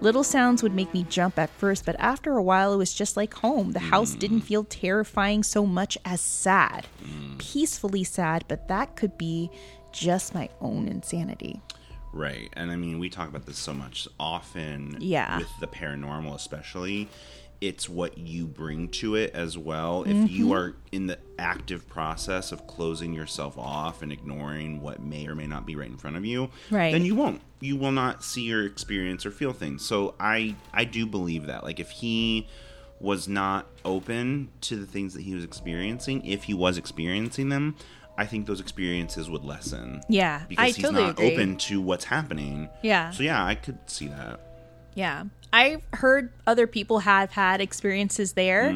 Little 0.00 0.22
sounds 0.22 0.62
would 0.62 0.74
make 0.74 0.94
me 0.94 1.06
jump 1.08 1.40
at 1.40 1.50
first, 1.50 1.84
but 1.84 1.96
after 1.98 2.36
a 2.36 2.42
while, 2.42 2.72
it 2.72 2.76
was 2.76 2.94
just 2.94 3.16
like 3.16 3.34
home. 3.34 3.72
The 3.72 3.80
house 3.80 4.12
hmm. 4.12 4.20
didn't 4.20 4.40
feel 4.42 4.62
terrifying 4.62 5.42
so 5.42 5.66
much 5.66 5.98
as 6.04 6.20
sad. 6.20 6.86
Hmm. 7.04 7.38
Peacefully 7.38 8.04
sad, 8.04 8.44
but 8.46 8.68
that 8.68 8.94
could 8.94 9.18
be 9.18 9.50
just 9.90 10.34
my 10.34 10.48
own 10.60 10.86
insanity. 10.86 11.60
Right. 12.16 12.48
And 12.54 12.70
I 12.70 12.76
mean, 12.76 12.98
we 12.98 13.08
talk 13.10 13.28
about 13.28 13.46
this 13.46 13.58
so 13.58 13.74
much 13.74 14.08
often 14.18 14.96
Yeah. 15.00 15.38
with 15.38 15.50
the 15.60 15.66
paranormal, 15.66 16.34
especially. 16.34 17.08
It's 17.60 17.88
what 17.88 18.18
you 18.18 18.46
bring 18.46 18.88
to 18.88 19.14
it 19.14 19.30
as 19.34 19.56
well. 19.56 20.02
If 20.02 20.10
Mm-hmm. 20.10 20.26
you 20.26 20.52
are 20.52 20.74
in 20.92 21.06
the 21.06 21.18
active 21.38 21.88
process 21.88 22.52
of 22.52 22.66
closing 22.66 23.14
yourself 23.14 23.56
off 23.56 24.02
and 24.02 24.12
ignoring 24.12 24.82
what 24.82 25.00
may 25.00 25.26
or 25.26 25.34
may 25.34 25.46
not 25.46 25.64
be 25.66 25.74
right 25.74 25.88
in 25.90 25.96
front 25.96 26.16
of 26.16 26.24
you, 26.26 26.50
Right. 26.70 26.92
then 26.92 27.04
you 27.06 27.14
won't. 27.14 27.40
You 27.60 27.76
will 27.76 27.92
not 27.92 28.22
see 28.22 28.52
or 28.52 28.62
experience 28.62 29.24
or 29.24 29.30
feel 29.30 29.52
things. 29.54 29.84
So 29.84 30.14
I 30.20 30.54
I 30.74 30.84
do 30.84 31.06
believe 31.06 31.46
that. 31.46 31.64
Like 31.64 31.80
if 31.80 31.90
he 31.90 32.46
was 33.00 33.26
not 33.28 33.66
open 33.86 34.48
to 34.62 34.76
the 34.76 34.86
things 34.86 35.14
that 35.14 35.22
he 35.22 35.34
was 35.34 35.44
experiencing, 35.44 36.24
if 36.26 36.44
he 36.44 36.54
was 36.54 36.76
experiencing 36.78 37.48
them, 37.50 37.74
I 38.18 38.24
think 38.26 38.46
those 38.46 38.60
experiences 38.60 39.28
would 39.28 39.44
lessen 39.44 40.00
Yeah, 40.08 40.42
because 40.48 40.62
I 40.62 40.66
he's 40.68 40.76
totally 40.78 41.02
not 41.02 41.10
agree. 41.10 41.32
open 41.34 41.56
to 41.58 41.80
what's 41.80 42.04
happening. 42.06 42.68
Yeah. 42.82 43.10
So 43.10 43.22
yeah, 43.22 43.44
I 43.44 43.54
could 43.54 43.78
see 43.90 44.08
that. 44.08 44.40
Yeah. 44.94 45.24
I've 45.52 45.82
heard 45.92 46.32
other 46.46 46.66
people 46.66 46.98
have 47.00 47.30
had 47.30 47.60
experiences 47.60 48.32
there, 48.32 48.70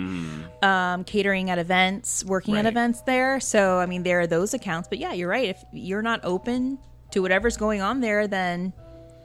um, 0.63 1.05
catering 1.05 1.51
at 1.51 1.59
events, 1.59 2.25
working 2.25 2.57
at 2.57 2.65
events 2.67 3.01
there. 3.03 3.41
So, 3.41 3.79
I 3.79 3.87
mean, 3.87 4.03
there 4.03 4.21
are 4.21 4.27
those 4.27 4.55
accounts. 4.55 4.89
But 4.89 4.99
yeah, 4.99 5.13
you're 5.13 5.29
right. 5.29 5.49
If 5.49 5.63
you're 5.73 6.03
not 6.03 6.21
open 6.23 6.79
to 7.11 7.21
whatever's 7.21 7.57
going 7.57 7.81
on 7.81 8.01
there, 8.01 8.27
then 8.29 8.73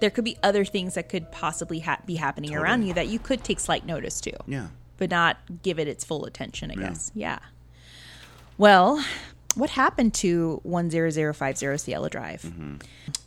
there 0.01 0.09
could 0.09 0.23
be 0.25 0.37
other 0.43 0.65
things 0.65 0.95
that 0.95 1.07
could 1.09 1.31
possibly 1.31 1.79
ha- 1.79 1.99
be 2.05 2.15
happening 2.15 2.55
around 2.55 2.83
you 2.83 2.93
that 2.93 3.07
you 3.07 3.19
could 3.19 3.43
take 3.43 3.59
slight 3.59 3.85
notice 3.85 4.19
to, 4.21 4.31
Yeah. 4.47 4.67
but 4.97 5.09
not 5.11 5.37
give 5.61 5.79
it 5.79 5.87
its 5.87 6.03
full 6.03 6.25
attention, 6.25 6.71
I 6.71 6.75
guess. 6.75 7.11
Yeah. 7.13 7.39
Well, 8.57 9.03
what 9.55 9.69
happened 9.69 10.13
to 10.15 10.61
10050 10.63 11.77
Cielo 11.77 12.09
Drive? 12.09 12.41
Mm-hmm. 12.43 12.75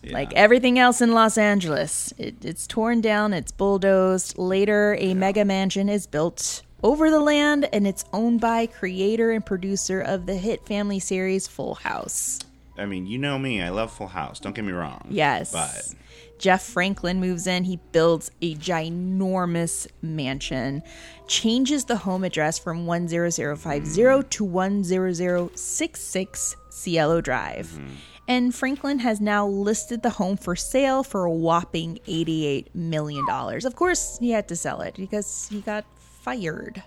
Yeah. 0.02 0.12
Like 0.12 0.32
everything 0.34 0.78
else 0.78 1.00
in 1.00 1.12
Los 1.12 1.36
Angeles, 1.36 2.12
it, 2.18 2.44
it's 2.44 2.66
torn 2.66 3.00
down, 3.00 3.32
it's 3.32 3.50
bulldozed. 3.50 4.38
Later, 4.38 4.96
a 5.00 5.14
mega 5.14 5.44
mansion 5.44 5.88
is 5.88 6.06
built 6.06 6.62
over 6.82 7.10
the 7.10 7.20
land, 7.20 7.68
and 7.72 7.86
it's 7.86 8.04
owned 8.12 8.40
by 8.40 8.66
creator 8.66 9.32
and 9.32 9.44
producer 9.44 10.00
of 10.00 10.26
the 10.26 10.36
hit 10.36 10.64
family 10.66 11.00
series 11.00 11.48
Full 11.48 11.74
House. 11.74 12.38
I 12.76 12.86
mean, 12.86 13.06
you 13.06 13.18
know 13.18 13.38
me. 13.38 13.60
I 13.60 13.70
love 13.70 13.92
Full 13.92 14.06
House. 14.06 14.38
Don't 14.38 14.54
get 14.54 14.64
me 14.64 14.72
wrong. 14.72 15.06
Yes. 15.10 15.52
But 15.52 15.94
Jeff 16.38 16.62
Franklin 16.62 17.20
moves 17.20 17.46
in. 17.46 17.64
He 17.64 17.78
builds 17.92 18.30
a 18.40 18.54
ginormous 18.56 19.86
mansion, 20.02 20.82
changes 21.26 21.84
the 21.86 21.96
home 21.96 22.24
address 22.24 22.58
from 22.58 22.86
10050 22.86 24.28
to 24.30 24.46
10066 24.46 26.56
Cielo 26.70 27.20
Drive. 27.20 27.66
Mm-hmm. 27.66 27.86
And 28.28 28.54
Franklin 28.54 28.98
has 28.98 29.20
now 29.22 29.46
listed 29.46 30.02
the 30.02 30.10
home 30.10 30.36
for 30.36 30.54
sale 30.54 31.02
for 31.02 31.24
a 31.24 31.32
whopping 31.32 31.98
$88 32.06 32.74
million. 32.74 33.24
Of 33.30 33.74
course, 33.74 34.18
he 34.18 34.30
had 34.32 34.46
to 34.48 34.56
sell 34.56 34.82
it 34.82 34.94
because 34.96 35.48
he 35.48 35.62
got 35.62 35.86
fired 36.22 36.82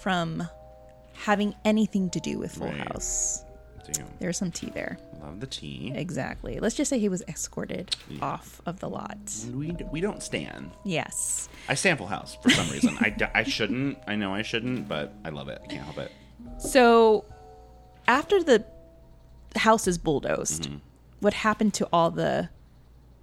from 0.00 0.44
having 1.14 1.54
anything 1.64 2.10
to 2.10 2.20
do 2.20 2.38
with 2.38 2.54
Full 2.54 2.68
Right. 2.68 2.92
House. 2.92 3.44
damn, 3.92 4.06
There's 4.20 4.38
some 4.38 4.52
tea 4.52 4.70
there. 4.72 4.98
Love 5.22 5.40
the 5.40 5.46
tea. 5.46 5.92
Exactly. 5.94 6.58
Let's 6.60 6.74
just 6.74 6.88
say 6.88 6.98
he 6.98 7.08
was 7.08 7.22
escorted 7.28 7.94
off 8.20 8.60
of 8.66 8.80
the 8.80 8.88
lot. 8.88 9.18
We, 9.52 9.76
we 9.90 10.00
don't 10.00 10.22
stand. 10.22 10.72
Yes. 10.84 11.48
I 11.68 11.74
sample 11.74 12.06
House 12.06 12.36
for 12.42 12.50
some 12.50 12.68
reason. 12.70 12.96
I, 13.00 13.14
I 13.34 13.42
shouldn't. 13.44 13.98
I 14.06 14.16
know 14.16 14.34
I 14.34 14.42
shouldn't, 14.42 14.88
but 14.88 15.14
I 15.24 15.30
love 15.30 15.48
it. 15.48 15.60
I 15.62 15.66
can't 15.66 15.84
help 15.84 15.98
it. 15.98 16.12
So, 16.58 17.24
after 18.08 18.42
the 18.42 18.64
house 19.56 19.86
is 19.86 19.98
bulldozed, 19.98 20.70
what 21.20 21.34
happened 21.34 21.74
to 21.74 21.88
all 21.92 22.10
the 22.10 22.48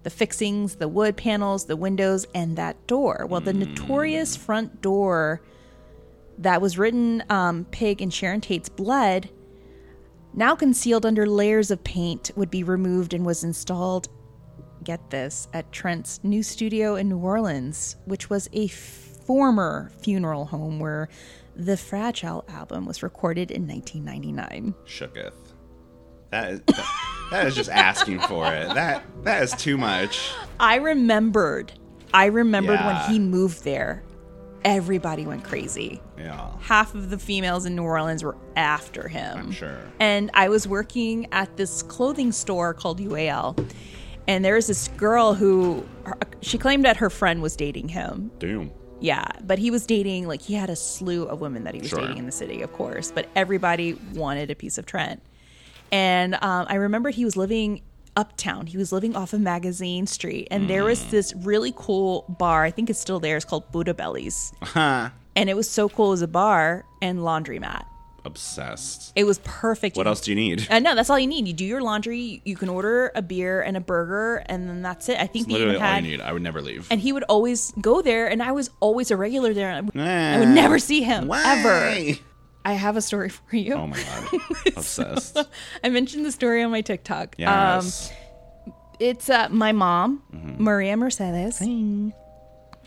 the 0.04 0.10
fixings, 0.10 0.76
the 0.76 0.88
wood 0.88 1.18
panels, 1.18 1.66
the 1.66 1.76
windows, 1.76 2.26
and 2.34 2.56
that 2.56 2.88
door? 2.88 3.26
Well, 3.30 3.42
the 3.42 3.54
notorious 3.54 4.38
front 4.38 4.82
door 4.82 5.42
that 6.38 6.62
was 6.62 6.78
written 6.78 7.24
um, 7.30 7.66
"Pig 7.66 8.02
and 8.02 8.14
Sharon 8.14 8.40
Tate's 8.40 8.70
blood," 8.70 9.30
now 10.34 10.56
concealed 10.56 11.06
under 11.06 11.26
layers 11.26 11.72
of 11.72 11.84
paint, 11.84 12.32
would 12.36 12.50
be 12.52 12.64
removed 12.64 13.14
and 13.14 13.26
was 13.26 13.44
installed. 13.44 14.10
Get 14.84 15.10
this 15.10 15.48
at 15.54 15.72
Trent's 15.72 16.20
new 16.24 16.42
studio 16.44 16.96
in 16.96 17.10
New 17.10 17.18
Orleans, 17.18 17.98
which 18.06 18.30
was 18.30 18.50
a 18.54 18.68
former 18.68 19.92
funeral 20.02 20.46
home 20.46 20.80
where 20.80 21.10
the 21.56 21.76
Fragile 21.76 22.46
album 22.48 22.86
was 22.86 23.04
recorded 23.04 23.52
in 23.52 23.68
1999. 23.68 24.74
Shooketh. 24.86 25.34
That 26.32 26.52
is 26.52 26.62
that, 26.68 26.86
that 27.32 27.48
is 27.48 27.56
just 27.56 27.70
asking 27.72 28.20
for 28.22 28.46
it. 28.54 28.74
That 28.76 29.04
that 29.24 29.44
is 29.44 29.52
too 29.54 29.78
much. 29.78 30.32
I 30.60 30.76
remembered, 30.76 31.74
I 32.14 32.26
remembered 32.28 32.80
Yeah. 32.80 33.04
when 33.08 33.12
he 33.12 33.20
moved 33.20 33.64
there, 33.64 34.04
everybody 34.66 35.26
went 35.26 35.44
crazy. 35.44 36.02
Yeah, 36.18 36.52
Half 36.62 36.96
of 36.96 37.10
the 37.10 37.18
females 37.18 37.66
in 37.66 37.76
New 37.76 37.84
Orleans 37.84 38.24
were 38.24 38.36
after 38.56 39.08
him. 39.08 39.38
I'm 39.38 39.52
sure. 39.52 39.80
And 40.00 40.30
I 40.34 40.50
was 40.50 40.68
working 40.68 41.28
at 41.32 41.56
this 41.58 41.82
clothing 41.84 42.32
store 42.32 42.74
called 42.74 43.00
UAL. 43.00 43.58
And 44.28 44.46
there 44.46 44.56
was 44.56 44.68
this 44.68 44.90
girl 44.90 45.34
who 45.34 45.84
her- 46.04 46.18
she 46.42 46.58
claimed 46.58 46.86
that 46.86 46.98
her 46.98 47.10
friend 47.10 47.42
was 47.42 47.56
dating 47.56 47.90
him. 47.90 48.32
Damn. 48.40 48.72
Yeah, 49.02 49.26
but 49.46 49.58
he 49.60 49.72
was 49.72 49.86
dating 49.86 50.28
like 50.28 50.42
he 50.42 50.54
had 50.56 50.70
a 50.70 50.76
slew 50.76 51.24
of 51.24 51.40
women 51.42 51.64
that 51.64 51.74
he 51.74 51.80
was 51.80 51.90
Sure. 51.90 52.00
dating 52.02 52.18
in 52.18 52.26
the 52.26 52.32
city, 52.32 52.62
of 52.62 52.72
course. 52.74 53.12
But 53.16 53.28
everybody 53.36 53.94
wanted 54.14 54.52
a 54.52 54.56
piece 54.56 54.78
of 54.78 54.86
Trent, 54.86 55.22
and 55.92 56.36
um, 56.36 56.66
I 56.70 56.76
remember 56.76 57.10
he 57.10 57.24
was 57.26 57.38
living 57.38 57.82
uptown. 58.20 58.68
He 58.68 58.78
was 58.78 58.92
living 58.92 59.16
off 59.16 59.32
of 59.34 59.40
Magazine 59.42 60.06
Street, 60.08 60.48
and 60.52 60.70
there 60.70 60.84
was 60.84 61.06
this 61.10 61.34
really 61.36 61.74
cool 61.76 62.26
bar. 62.28 62.64
I 62.66 62.72
think 62.72 62.90
it's 62.90 63.00
still 63.00 63.20
there. 63.20 63.36
It's 63.38 63.46
called 63.46 63.72
Buddha 63.72 63.94
Bellies, 63.94 64.52
Huh. 64.62 65.10
and 65.36 65.50
it 65.50 65.56
was 65.56 65.70
so 65.70 65.88
cool 65.90 66.12
as 66.12 66.22
a 66.22 66.28
bar 66.28 66.86
and 67.02 67.20
laundromat. 67.20 67.86
Obsessed. 68.26 69.14
It 69.16 69.24
was 69.24 69.40
perfect. 69.46 69.96
What 69.96 70.06
else 70.06 70.20
do 70.22 70.32
you 70.32 70.36
need? 70.36 70.68
Uh, 70.70 70.80
no, 70.80 70.94
that's 70.94 71.10
all 71.10 71.18
you 71.18 71.26
need. 71.28 71.48
You 71.48 71.54
do 71.54 71.64
your 71.66 71.82
laundry. 71.82 72.42
You 72.44 72.56
can 72.58 72.68
order 72.68 73.12
a 73.16 73.22
beer 73.22 73.62
and 73.62 73.78
a 73.78 73.80
burger, 73.80 74.44
and 74.48 74.68
then 74.70 74.82
that's 74.82 75.08
it. 75.08 75.18
I 75.20 75.26
think 75.26 75.48
they 75.48 75.54
Literally 75.54 75.76
all 75.78 75.82
had. 75.82 76.04
you 76.04 76.12
need. 76.12 76.22
I 76.22 76.34
would 76.34 76.42
never 76.42 76.62
leave. 76.62 76.88
And 76.92 77.00
he 77.00 77.14
would 77.14 77.24
always 77.24 77.72
go 77.80 78.02
there, 78.02 78.28
and 78.30 78.44
I 78.44 78.52
was 78.52 78.70
always 78.82 79.10
a 79.10 79.18
regular 79.18 79.54
there. 79.54 79.72
I 79.72 79.80
would, 79.82 79.98
I 79.98 80.08
Eh. 80.36 80.40
would 80.40 80.50
never 80.50 80.80
see 80.80 81.02
him 81.02 81.32
ever. 81.32 82.18
Why? 82.64 82.72
I 82.72 82.74
have 82.74 82.98
a 82.98 83.02
story 83.02 83.30
for 83.50 83.56
you. 83.56 83.74
Oh 83.74 83.88
my 83.88 83.98
god. 84.02 84.42
Obsessed. 84.78 85.38
I 85.84 85.90
mentioned 85.90 86.26
the 86.26 86.32
story 86.32 86.62
on 86.64 86.72
my 86.72 86.82
TikTok. 86.82 87.40
Um, 87.42 87.86
it's 89.00 89.30
uh, 89.30 89.48
my 89.50 89.72
mom, 89.72 90.24
Mm-hmm. 90.34 90.64
Maria 90.64 90.98
Mercedes, 90.98 91.62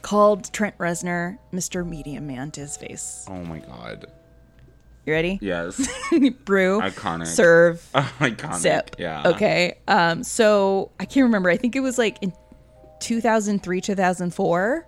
called 0.02 0.52
Trent 0.52 0.76
Reznor 0.78 1.38
Mr. 1.52 1.88
Medium 1.88 2.26
Man 2.26 2.50
to 2.52 2.60
his 2.60 2.76
face. 2.76 3.24
oh 3.28 3.42
my 3.44 3.58
god. 3.60 4.06
You 5.06 5.12
ready? 5.14 5.38
Yes. 5.42 5.78
Brew, 6.44 6.80
Iconic. 6.80 7.26
serve, 7.26 7.84
Iconic. 7.92 8.54
sip. 8.56 8.96
Yeah. 9.00 9.22
Okay. 9.30 9.78
Um. 9.88 10.22
So 10.22 10.92
I 11.00 11.06
can't 11.06 11.24
remember. 11.24 11.50
I 11.50 11.56
think 11.56 11.74
it 11.74 11.80
was 11.80 11.98
like 11.98 12.18
in 12.22 12.32
2003, 13.00 13.80
2004. 13.80 14.86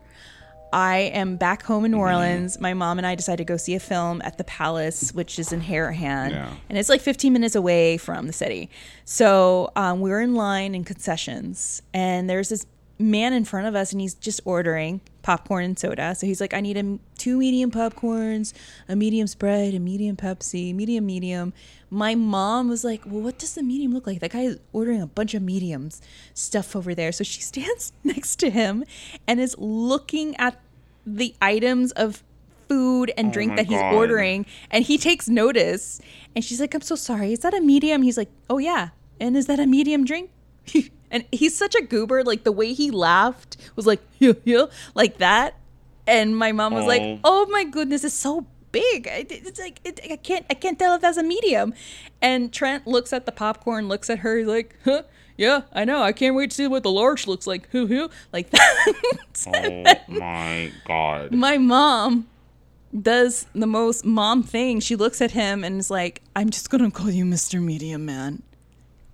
I 0.75 0.97
am 1.15 1.37
back 1.37 1.63
home 1.63 1.85
in 1.85 1.93
Mm-hmm. 1.93 1.99
New 2.01 2.05
Orleans. 2.05 2.61
My 2.61 2.75
mom 2.75 2.99
and 2.99 3.07
I 3.07 3.15
decided 3.15 3.47
to 3.47 3.53
go 3.53 3.57
see 3.57 3.75
a 3.77 3.81
film 3.81 4.21
at 4.25 4.39
the 4.39 4.45
Palace, 4.45 5.13
which 5.15 5.39
is 5.39 5.53
in 5.53 5.61
Harahan, 5.61 6.31
Yeah. 6.33 6.53
and 6.69 6.77
it's 6.77 6.89
like 6.89 7.01
15 7.01 7.33
minutes 7.33 7.55
away 7.55 7.97
from 7.97 8.27
the 8.27 8.33
city. 8.33 8.69
So 9.05 9.71
um, 9.77 10.01
we 10.01 10.11
were 10.11 10.21
in 10.21 10.35
line 10.35 10.75
in 10.75 10.83
concessions, 10.83 11.81
and 11.95 12.29
there's 12.29 12.49
this 12.49 12.67
man 12.99 13.33
in 13.33 13.45
front 13.45 13.67
of 13.69 13.75
us, 13.77 13.93
and 13.93 14.01
he's 14.01 14.15
just 14.15 14.41
ordering 14.45 15.01
popcorn 15.23 15.65
and 15.65 15.79
soda. 15.79 16.15
So 16.15 16.27
he's 16.27 16.41
like, 16.41 16.55
"I 16.55 16.61
need 16.61 16.77
a 16.77 16.99
two 17.19 17.39
medium 17.39 17.71
popcorns, 17.71 18.53
a 18.89 18.95
medium 18.97 19.27
Sprite, 19.27 19.75
a 19.75 19.79
medium 19.79 20.17
Pepsi, 20.17 20.75
medium 20.75 21.07
medium." 21.07 21.53
My 21.91 22.15
mom 22.15 22.69
was 22.69 22.83
like, 22.85 23.03
"Well, 23.07 23.21
what 23.23 23.39
does 23.39 23.55
the 23.55 23.63
medium 23.63 23.93
look 23.93 24.07
like? 24.07 24.21
That 24.21 24.33
guy 24.33 24.43
is 24.43 24.59
ordering 24.73 25.01
a 25.03 25.07
bunch 25.07 25.35
of 25.35 25.43
mediums 25.43 26.03
stuff 26.35 26.75
over 26.77 26.95
there." 26.95 27.11
So 27.13 27.23
she 27.25 27.41
stands 27.53 27.93
next 28.05 28.37
to 28.41 28.51
him 28.51 28.85
and 29.27 29.41
is 29.41 29.57
looking 29.59 30.37
at 30.37 30.61
the 31.07 31.35
items 31.41 31.93
of 31.93 32.23
food 32.69 33.13
and 33.17 33.29
oh 33.29 33.33
drink 33.33 33.51
my 33.51 33.57
that 33.57 33.67
he's 33.67 33.81
God. 33.81 33.95
ordering 33.95 34.47
and 34.71 34.85
he 34.85 34.97
takes 34.97 35.29
notice 35.29 36.01
and 36.35 36.43
she's 36.43 36.61
like 36.61 36.75
i'm 36.75 36.81
so 36.81 36.95
sorry 36.97 37.33
is 37.33 37.41
that 37.41 37.53
a 37.55 37.61
medium? 37.61 38.03
He's 38.03 38.17
like 38.17 38.31
oh 38.49 38.59
yeah 38.59 38.89
and 39.21 39.37
is 39.37 39.47
that 39.47 39.61
a 39.61 39.67
medium 39.67 40.05
drink? 40.05 40.31
And 41.11 41.25
he's 41.31 41.57
such 41.57 41.77
a 41.77 41.83
goober 41.83 42.25
like 42.25 42.43
the 42.43 42.51
way 42.51 42.73
he 42.73 42.91
laughed 42.91 43.57
was 43.77 43.87
like 43.87 44.01
yeah 44.19 44.33
yeah 44.45 44.67
like 44.95 45.19
that. 45.19 45.55
And 46.07 46.37
my 46.37 46.51
mom 46.53 46.75
was 46.75 46.87
like 46.87 47.03
Oh. 47.03 47.21
oh 47.25 47.47
my 47.51 47.63
goodness 47.65 48.03
it's 48.03 48.15
so 48.15 48.47
big. 48.73 49.07
It's 49.09 49.61
like 49.61 49.79
it, 49.85 50.01
i 50.11 50.17
can't 50.17 50.45
i 50.51 50.55
can't 50.55 50.77
tell 50.77 50.95
if 50.97 51.03
that's 51.03 51.17
a 51.17 51.23
medium. 51.23 51.73
And 52.21 52.53
trent 52.53 52.87
looks 52.89 53.13
at 53.13 53.27
the 53.27 53.33
popcorn 53.33 53.87
looks 53.87 54.11
at 54.11 54.21
her 54.21 54.39
he's 54.39 54.49
like 54.49 54.77
huh 54.85 55.03
yeah 55.37 55.63
i 55.73 55.85
know 55.85 56.01
i 56.03 56.13
can't 56.13 56.35
wait 56.37 56.51
to 56.51 56.57
see 56.57 56.67
what 56.69 56.83
the 56.83 56.91
large 56.91 57.27
looks 57.27 57.47
like 57.47 57.69
hoo 57.71 57.87
hoo 57.87 58.09
like 58.33 58.51
that 58.51 60.03
Oh 60.09 60.13
my 60.13 60.73
god. 60.87 61.33
my 61.33 61.59
mom 61.59 62.27
does 63.01 63.47
the 63.55 63.67
most 63.67 64.05
mom 64.05 64.45
thing. 64.45 64.79
She 64.79 64.95
looks 64.95 65.21
at 65.21 65.33
him 65.33 65.65
and 65.65 65.81
is 65.81 65.91
like, 65.91 66.23
I'm 66.37 66.51
just 66.51 66.71
going 66.71 66.85
to 66.85 66.97
call 66.97 67.11
you 67.11 67.25
Mr. 67.25 67.61
Medium 67.61 68.05
Man. 68.07 68.43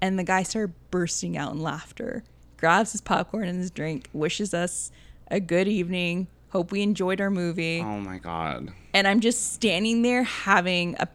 And 0.02 0.18
the 0.18 0.22
guy 0.24 0.42
started 0.42 0.74
bursting 0.90 1.34
out 1.38 1.52
in 1.52 1.60
laughter, 1.62 2.22
grabs 2.58 2.92
his 2.92 3.00
popcorn 3.00 3.48
and 3.48 3.58
his 3.58 3.70
drink, 3.70 4.08
wishes 4.12 4.52
us 4.52 4.90
a 5.30 5.40
good 5.40 5.66
evening. 5.66 6.26
Hope 6.50 6.72
we 6.72 6.82
enjoyed 6.82 7.22
our 7.22 7.30
movie. 7.30 7.80
Oh 7.80 8.00
my 8.00 8.18
god. 8.18 8.68
And 8.92 9.08
I'm 9.08 9.20
just 9.20 9.54
standing 9.54 10.02
there 10.02 10.24
having 10.24 10.96
a 10.98 11.08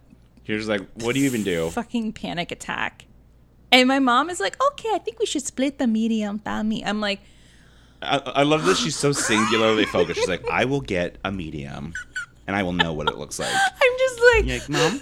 You're 0.45 0.59
like, 0.63 0.81
what 0.95 1.13
do 1.13 1.19
you 1.19 1.27
even 1.27 1.43
do? 1.43 1.69
fucking 1.69 2.13
panic 2.13 2.51
attack. 2.51 3.04
And 3.75 3.89
my 3.89 3.99
mom 3.99 4.29
is 4.29 4.39
like, 4.39 4.55
okay, 4.71 4.89
I 4.93 4.99
think 4.99 5.19
we 5.19 5.25
should 5.25 5.43
split 5.43 5.79
the 5.79 5.85
medium, 5.87 6.39
Tommy. 6.39 6.85
I'm 6.85 7.01
like, 7.01 7.19
I, 8.01 8.17
I 8.19 8.43
love 8.43 8.63
that 8.65 8.77
she's 8.77 8.95
so 8.95 9.11
singularly 9.11 9.85
focused. 9.85 10.19
She's 10.19 10.29
like, 10.29 10.47
I 10.49 10.63
will 10.63 10.79
get 10.79 11.17
a 11.25 11.31
medium, 11.31 11.93
and 12.47 12.55
I 12.55 12.63
will 12.63 12.71
know 12.71 12.93
what 12.93 13.09
it 13.09 13.17
looks 13.17 13.37
like. 13.37 13.53
I'm 13.83 13.97
just 13.99 14.19
like, 14.33 14.45
You're 14.45 14.59
like, 14.59 14.69
mom, 14.69 15.01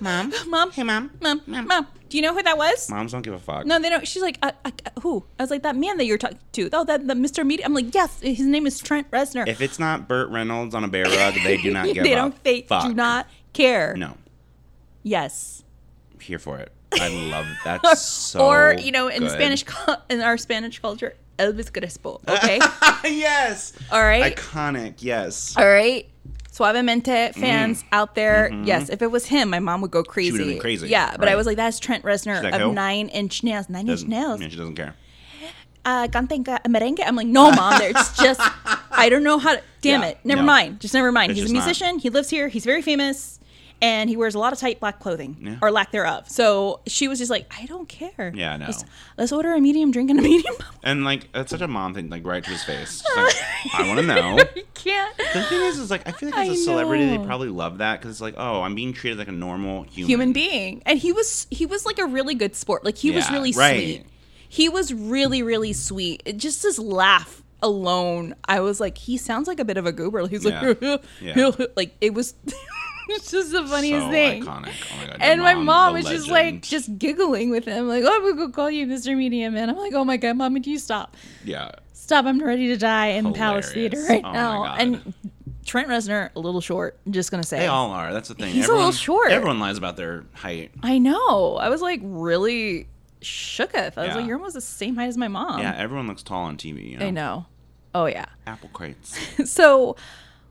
mom, 0.00 0.32
Mom, 0.50 0.70
hey, 0.72 0.82
mom, 0.82 1.10
mom, 1.20 1.42
mom, 1.46 1.86
Do 2.08 2.16
you 2.16 2.22
know 2.24 2.34
who 2.34 2.42
that 2.42 2.58
was? 2.58 2.90
Moms 2.90 3.12
don't 3.12 3.22
give 3.22 3.34
a 3.34 3.38
fuck. 3.38 3.66
No, 3.66 3.78
they 3.78 3.88
don't. 3.88 4.04
She's 4.08 4.22
like, 4.22 4.38
uh, 4.42 4.50
uh, 4.64 4.70
who? 5.02 5.24
I 5.38 5.44
was 5.44 5.50
like, 5.50 5.62
that 5.62 5.76
man 5.76 5.96
that 5.98 6.04
you're 6.06 6.18
talking 6.18 6.38
to. 6.54 6.70
Oh, 6.72 6.84
that 6.86 7.06
the 7.06 7.14
Mr. 7.14 7.46
Media. 7.46 7.66
I'm 7.66 7.74
like, 7.74 7.94
yes, 7.94 8.18
his 8.20 8.40
name 8.40 8.66
is 8.66 8.80
Trent 8.80 9.08
Reznor. 9.12 9.46
If 9.46 9.60
it's 9.60 9.78
not 9.78 10.08
Burt 10.08 10.28
Reynolds 10.30 10.74
on 10.74 10.82
a 10.82 10.88
bear 10.88 11.04
rug, 11.04 11.34
they 11.44 11.56
do 11.58 11.70
not 11.78 11.86
give 11.86 12.02
they 12.02 12.16
don't. 12.16 12.42
They 12.42 12.62
fuck. 12.62 12.84
do 12.88 12.94
not 12.94 13.28
care. 13.52 13.94
No, 13.96 14.16
Yes. 15.04 15.62
here 16.20 16.38
for 16.40 16.58
it. 16.58 16.72
I 16.92 17.08
love 17.08 17.46
that's 17.64 18.00
so. 18.32 18.40
or 18.46 18.74
you 18.78 18.90
know, 18.92 19.08
in 19.08 19.20
good. 19.22 19.30
Spanish, 19.30 19.64
in 20.08 20.20
our 20.20 20.36
Spanish 20.38 20.78
culture, 20.78 21.14
Elvis 21.38 21.72
Crespo. 21.72 22.20
Okay. 22.28 22.58
yes. 23.04 23.72
All 23.92 24.02
right. 24.02 24.34
Iconic. 24.36 24.94
Yes. 24.98 25.56
All 25.56 25.66
right. 25.68 26.06
Suavemente 26.52 27.34
fans 27.34 27.84
out 27.92 28.16
there, 28.16 28.50
yes, 28.64 28.88
if 28.88 29.00
it 29.00 29.10
was 29.12 29.26
him, 29.26 29.48
my 29.50 29.60
mom 29.60 29.80
would 29.80 29.92
go 29.92 30.02
crazy. 30.02 30.36
been 30.38 30.58
crazy, 30.58 30.88
Yeah, 30.88 31.14
but 31.16 31.28
I 31.28 31.36
was 31.36 31.46
like, 31.46 31.56
that's 31.56 31.78
Trent 31.78 32.02
Reznor 32.02 32.42
like, 32.42 32.52
of 32.54 32.60
who? 32.60 32.72
Nine 32.72 33.08
Inch 33.10 33.44
Nails. 33.44 33.68
Nine 33.68 33.82
Inch 33.82 34.00
Doesn't- 34.00 34.08
Nails. 34.08 34.40
Yeah, 34.40 34.48
she 34.48 34.56
doesn't 34.56 34.74
care. 34.74 34.94
uh, 35.84 36.08
canten 36.08 36.44
ca- 36.44 36.58
merengue. 36.66 36.98
I'm 37.06 37.14
like, 37.14 37.28
no, 37.28 37.52
mom. 37.52 37.80
It's 37.80 38.16
just, 38.20 38.40
I 38.90 39.08
don't 39.08 39.22
know 39.22 39.38
how 39.38 39.54
to. 39.54 39.62
Damn 39.82 40.02
Yeah, 40.02 40.08
it. 40.08 40.18
Never 40.24 40.40
no. 40.42 40.46
mind. 40.46 40.80
Just 40.80 40.94
never 40.94 41.12
mind. 41.12 41.30
It's 41.30 41.38
He's 41.40 41.50
a 41.50 41.54
just 41.54 41.54
not. 41.54 41.64
musician. 41.66 41.98
He 42.00 42.10
lives 42.10 42.28
here. 42.28 42.48
He's 42.48 42.64
very 42.64 42.82
famous, 42.82 43.37
and 43.80 44.10
he 44.10 44.16
wears 44.16 44.34
a 44.34 44.38
lot 44.38 44.52
of 44.52 44.58
tight 44.58 44.80
black 44.80 44.98
clothing 45.00 45.36
Yeah. 45.40 45.56
or 45.62 45.70
lack 45.70 45.92
thereof. 45.92 46.28
So 46.28 46.80
she 46.86 47.06
was 47.08 47.18
just 47.18 47.30
like, 47.30 47.52
I 47.56 47.66
don't 47.66 47.88
care. 47.88 48.32
Yeah, 48.34 48.56
no. 48.56 48.66
Let's, 48.66 48.84
let's 49.16 49.32
order 49.32 49.54
a 49.54 49.60
medium 49.60 49.90
drink 49.90 50.10
and 50.10 50.18
a 50.18 50.22
medium. 50.30 50.54
And 50.82 51.04
like, 51.04 51.28
it's 51.34 51.50
such 51.50 51.60
a 51.60 51.68
mom 51.68 51.94
thing, 51.94 52.10
like 52.10 52.26
right 52.26 52.42
to 52.42 52.50
his 52.50 52.64
face. 52.64 53.02
Like, 53.16 53.34
I 53.74 53.86
want 53.86 54.00
to 54.00 54.06
know. 54.06 54.38
you 54.56 54.64
can't. 54.74 55.16
The 55.16 55.42
thing 55.44 55.60
is, 55.62 55.78
is 55.78 55.90
like, 55.90 56.06
I 56.08 56.12
feel 56.12 56.30
like 56.30 56.48
as 56.48 56.58
a 56.58 56.64
celebrity, 56.64 57.06
they 57.06 57.18
probably 57.24 57.48
love 57.48 57.78
that 57.78 58.00
because 58.00 58.12
it's 58.12 58.20
like, 58.20 58.34
oh, 58.36 58.62
I'm 58.62 58.74
being 58.74 58.92
treated 58.92 59.18
like 59.18 59.28
a 59.28 59.32
normal 59.32 59.84
human. 59.84 60.08
human 60.08 60.32
being 60.32 60.82
and 60.86 60.98
he 60.98 61.12
was 61.12 61.46
he 61.50 61.66
was 61.66 61.86
like 61.86 61.98
a 61.98 62.06
really 62.06 62.34
good 62.34 62.54
sport 62.56 62.84
like 62.84 62.96
he 62.96 63.10
was 63.10 63.30
really 63.30 63.52
right. 63.52 63.76
sweet 63.76 64.06
he 64.48 64.68
was 64.68 64.92
really 64.92 65.42
really 65.42 65.72
sweet 65.72 66.22
it, 66.24 66.36
just 66.36 66.62
his 66.62 66.78
laugh 66.78 67.42
alone 67.62 68.34
i 68.46 68.60
was 68.60 68.80
like 68.80 68.96
he 68.98 69.16
sounds 69.16 69.48
like 69.48 69.58
a 69.60 69.64
bit 69.64 69.76
of 69.76 69.86
a 69.86 69.92
goober 69.92 70.26
he's 70.28 70.44
like 70.44 70.80
like 71.76 71.96
it 72.00 72.14
was 72.14 72.34
it's 73.16 73.30
just 73.30 73.52
the 73.52 73.66
funniest 73.66 74.06
so 74.06 74.10
thing 74.10 74.44
iconic. 74.44 74.72
Oh 74.92 74.96
my 74.98 75.06
god. 75.06 75.16
and 75.20 75.40
my 75.42 75.54
mom 75.54 75.94
was 75.94 76.04
just 76.06 76.28
like 76.28 76.62
just 76.62 76.98
giggling 76.98 77.50
with 77.50 77.64
him 77.64 77.88
like 77.88 78.04
oh 78.06 78.28
i'm 78.28 78.36
gonna 78.36 78.52
call 78.52 78.70
you 78.70 78.86
mr 78.86 79.16
medium 79.16 79.54
man 79.54 79.70
i'm 79.70 79.76
like 79.76 79.92
oh 79.94 80.04
my 80.04 80.16
god 80.16 80.36
mommy 80.36 80.60
do 80.60 80.70
you 80.70 80.78
stop 80.78 81.16
yeah. 81.44 81.70
stop 81.92 82.24
i'm 82.24 82.42
ready 82.42 82.68
to 82.68 82.76
die 82.76 83.08
in 83.08 83.32
palace 83.32 83.72
theater 83.72 83.98
oh 83.98 84.08
right 84.08 84.24
Oh 84.24 84.32
now 84.32 84.74
and 84.74 85.14
trent 85.64 85.88
reznor 85.88 86.30
a 86.34 86.40
little 86.40 86.60
short 86.60 86.98
I'm 87.06 87.12
just 87.12 87.30
gonna 87.30 87.42
say 87.42 87.58
They 87.58 87.66
all 87.66 87.90
are. 87.90 88.12
That's 88.12 88.28
the 88.28 88.34
thing. 88.34 88.52
He's 88.54 88.64
a 88.66 88.68
little 88.72 88.88
everyone, 88.88 88.92
short. 88.94 89.30
Everyone 89.32 89.60
lies 89.60 89.76
about 89.76 89.96
their 89.98 90.24
height. 90.32 90.70
I 90.82 90.96
know. 90.98 91.56
I 91.56 91.68
was 91.68 91.82
like 91.82 92.00
really 92.02 92.88
shooketh. 93.20 93.98
I 93.98 94.00
was 94.00 94.08
Yeah. 94.08 94.14
like, 94.16 94.26
you're 94.26 94.38
almost 94.38 94.54
the 94.54 94.62
same 94.62 94.96
height 94.96 95.08
as 95.08 95.18
my 95.18 95.28
mom. 95.28 95.60
Yeah, 95.60 95.74
everyone 95.76 96.06
looks 96.06 96.22
tall 96.22 96.44
on 96.44 96.56
TV. 96.56 96.92
You 96.92 96.96
know? 96.98 97.06
I 97.06 97.10
know. 97.10 97.46
Oh 97.94 98.06
yeah. 98.06 98.24
Apple 98.46 98.70
crates. 98.72 99.18
So 99.44 99.96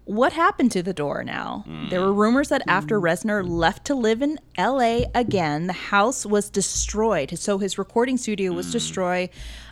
what 0.07 0.33
happened 0.33 0.71
to 0.71 0.81
the 0.81 0.93
door 0.93 1.23
now? 1.23 1.63
Mm. 1.67 1.89
There 1.89 2.01
were 2.01 2.13
rumors 2.13 2.49
that 2.49 2.61
after 2.67 2.99
Reznor 2.99 3.47
left 3.47 3.85
to 3.85 3.95
live 3.95 4.21
in 4.21 4.39
LA 4.57 5.01
again, 5.13 5.67
the 5.67 5.73
house 5.73 6.25
was 6.25 6.49
destroyed. 6.49 7.37
So 7.37 7.57
his 7.59 7.77
recording 7.77 8.17
studio 8.17 8.51
Mm. 8.51 8.55
was 8.55 8.71
destroyed 8.71 9.29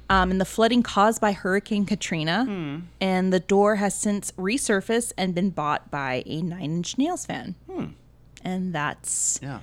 um, 0.10 0.30
in 0.30 0.38
the 0.38 0.46
flooding 0.46 0.84
caused 0.84 1.20
by 1.20 1.32
Hurricane 1.32 1.86
Katrina. 1.88 2.46
Hmm. 2.46 2.76
And 3.02 3.34
the 3.34 3.40
door 3.40 3.78
has 3.78 3.96
since 3.96 4.32
resurfaced 4.34 5.14
and 5.18 5.34
been 5.34 5.50
bought 5.50 5.90
by 5.90 6.22
a 6.28 6.44
Nine 6.44 6.62
Inch 6.78 6.98
Nails 7.00 7.26
fan. 7.26 7.56
Hmm. 7.68 7.86
And 8.44 8.72
that's 8.72 9.40
Yeah. 9.42 9.62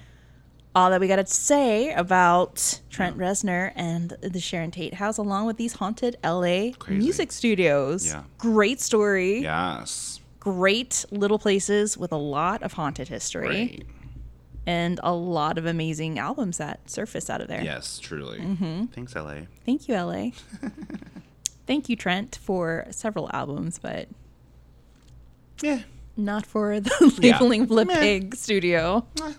all 0.74 0.90
that 0.90 1.00
we 1.00 1.06
got 1.06 1.16
to 1.16 1.26
say 1.26 1.92
about 1.92 2.80
Trent 2.90 3.16
Reznor 3.18 3.70
and 3.76 4.16
the 4.20 4.40
Sharon 4.40 4.72
Tate 4.72 4.94
house, 4.94 5.16
along 5.16 5.46
with 5.46 5.58
these 5.58 5.74
haunted 5.74 6.16
LA 6.24 6.72
Crazy. 6.76 6.98
music 6.98 7.30
studios. 7.30 8.06
Yeah. 8.06 8.22
Great 8.38 8.80
story. 8.80 9.42
Yes. 9.42 10.11
Great 10.42 11.04
little 11.12 11.38
places 11.38 11.96
with 11.96 12.10
a 12.10 12.16
lot 12.16 12.64
of 12.64 12.72
haunted 12.72 13.06
history 13.06 13.46
Great. 13.46 13.86
and 14.66 14.98
a 15.04 15.12
lot 15.14 15.56
of 15.56 15.66
amazing 15.66 16.18
albums 16.18 16.58
that 16.58 16.90
surface 16.90 17.30
out 17.30 17.40
of 17.40 17.46
there. 17.46 17.62
Yes, 17.62 18.00
truly. 18.00 18.40
Mm-hmm. 18.40 18.86
Thanks, 18.86 19.14
LA. 19.14 19.42
Thank 19.64 19.86
you, 19.86 19.94
LA. 19.94 20.30
Thank 21.68 21.88
you, 21.88 21.94
Trent, 21.94 22.40
for 22.42 22.86
several 22.90 23.30
albums, 23.32 23.78
but 23.78 24.08
Yeah. 25.60 25.82
not 26.16 26.44
for 26.44 26.80
the 26.80 26.90
Yeah. 27.20 27.34
labeling 27.38 27.68
Flip 27.68 27.86
Meh. 27.86 28.00
Pig 28.00 28.34
studio. 28.34 29.06
What 29.16 29.36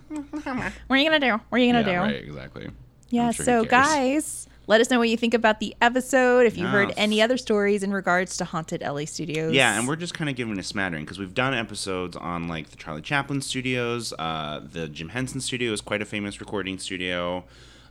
are 0.89 0.97
you 0.97 1.03
gonna 1.09 1.19
do? 1.19 1.33
What 1.49 1.57
are 1.57 1.57
you 1.57 1.73
gonna 1.73 1.85
yeah, 1.85 1.93
do? 1.95 1.99
right, 1.99 2.23
exactly. 2.23 2.69
Yeah, 3.09 3.31
sure 3.31 3.45
so 3.45 3.65
guys, 3.65 4.47
let 4.67 4.79
us 4.81 4.89
know 4.89 4.97
what 4.99 5.09
you 5.09 5.17
think 5.17 5.33
about 5.33 5.59
the 5.59 5.75
episode. 5.81 6.45
If 6.45 6.57
you 6.57 6.65
heard 6.67 6.93
any 6.97 7.21
other 7.21 7.37
stories 7.37 7.83
in 7.83 7.91
regards 7.91 8.37
to 8.37 8.45
haunted 8.45 8.81
LA 8.81 9.05
studios. 9.05 9.53
Yeah, 9.53 9.77
and 9.77 9.87
we're 9.87 9.95
just 9.97 10.13
kind 10.13 10.29
of 10.29 10.35
giving 10.35 10.57
a 10.57 10.63
smattering 10.63 11.03
because 11.03 11.19
we've 11.19 11.33
done 11.33 11.53
episodes 11.53 12.15
on 12.15 12.47
like 12.47 12.69
the 12.69 12.77
Charlie 12.77 13.01
Chaplin 13.01 13.41
studios, 13.41 14.13
uh, 14.19 14.61
the 14.63 14.87
Jim 14.87 15.09
Henson 15.09 15.41
studio 15.41 15.71
is 15.73 15.81
quite 15.81 16.01
a 16.01 16.05
famous 16.05 16.39
recording 16.39 16.79
studio. 16.79 17.43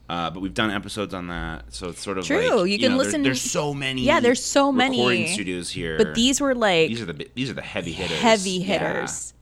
Uh, 0.09 0.29
but 0.29 0.41
we've 0.41 0.53
done 0.53 0.69
episodes 0.69 1.13
on 1.13 1.27
that, 1.27 1.63
so 1.73 1.87
it's 1.87 2.01
sort 2.03 2.17
of 2.17 2.25
True, 2.25 2.61
like 2.63 2.69
you 2.69 2.77
can 2.77 2.91
know, 2.91 2.97
there- 2.97 3.05
listen- 3.05 3.23
There's 3.23 3.41
so 3.41 3.73
many. 3.73 4.01
Yeah, 4.01 4.19
there's 4.19 4.43
so 4.43 4.69
many. 4.69 4.97
recording 4.97 5.27
studios 5.27 5.69
here. 5.69 5.97
but 5.97 6.13
these 6.13 6.41
were 6.41 6.53
like 6.53 6.89
these 6.89 7.01
are 7.01 7.05
the 7.05 7.27
these 7.35 7.49
are 7.49 7.53
the 7.53 7.61
heavy 7.61 7.93
hitters. 7.93 8.17
heavy 8.19 8.49
Yeah. 8.51 8.65
hitters. 8.79 9.33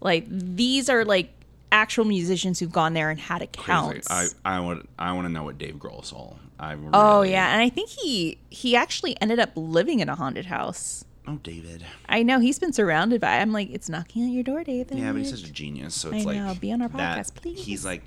Like 0.00 0.24
these 0.28 0.88
are 0.88 1.04
like 1.04 1.28
actual 1.72 2.04
musicians 2.04 2.58
who've 2.58 2.72
gone 2.72 2.94
there 2.94 3.10
and 3.10 3.18
had 3.18 3.38
Crazy. 3.38 3.48
accounts. 3.52 4.10
I 4.10 4.26
I 4.44 4.60
want 4.60 4.88
I 4.98 5.12
want 5.12 5.26
to 5.26 5.32
know 5.32 5.44
what 5.44 5.58
Dave 5.58 5.76
Grohl 5.76 6.04
saw. 6.04 6.34
I 6.58 6.72
oh, 6.72 6.76
really, 6.76 6.90
oh 6.92 7.22
yeah, 7.22 7.52
and 7.52 7.60
I 7.60 7.68
think 7.68 7.90
he 7.90 8.38
he 8.50 8.76
actually 8.76 9.20
ended 9.20 9.38
up 9.38 9.50
living 9.54 10.00
in 10.00 10.08
a 10.08 10.14
haunted 10.14 10.46
house. 10.46 11.04
Oh 11.26 11.36
David. 11.42 11.84
I 12.08 12.22
know 12.22 12.40
he's 12.40 12.58
been 12.58 12.72
surrounded 12.72 13.20
by. 13.20 13.38
I'm 13.38 13.52
like, 13.52 13.68
it's 13.70 13.88
knocking 13.88 14.24
at 14.24 14.30
your 14.30 14.42
door, 14.42 14.64
David. 14.64 14.98
Yeah, 14.98 15.12
but 15.12 15.18
he's 15.18 15.30
such 15.30 15.48
a 15.48 15.52
genius. 15.52 15.94
So 15.94 16.10
it's 16.10 16.24
I 16.24 16.28
like 16.28 16.36
know, 16.36 16.54
be 16.54 16.72
on 16.72 16.80
our 16.80 16.88
podcast, 16.88 17.34
please. 17.34 17.64
He's 17.64 17.84
like 17.84 18.02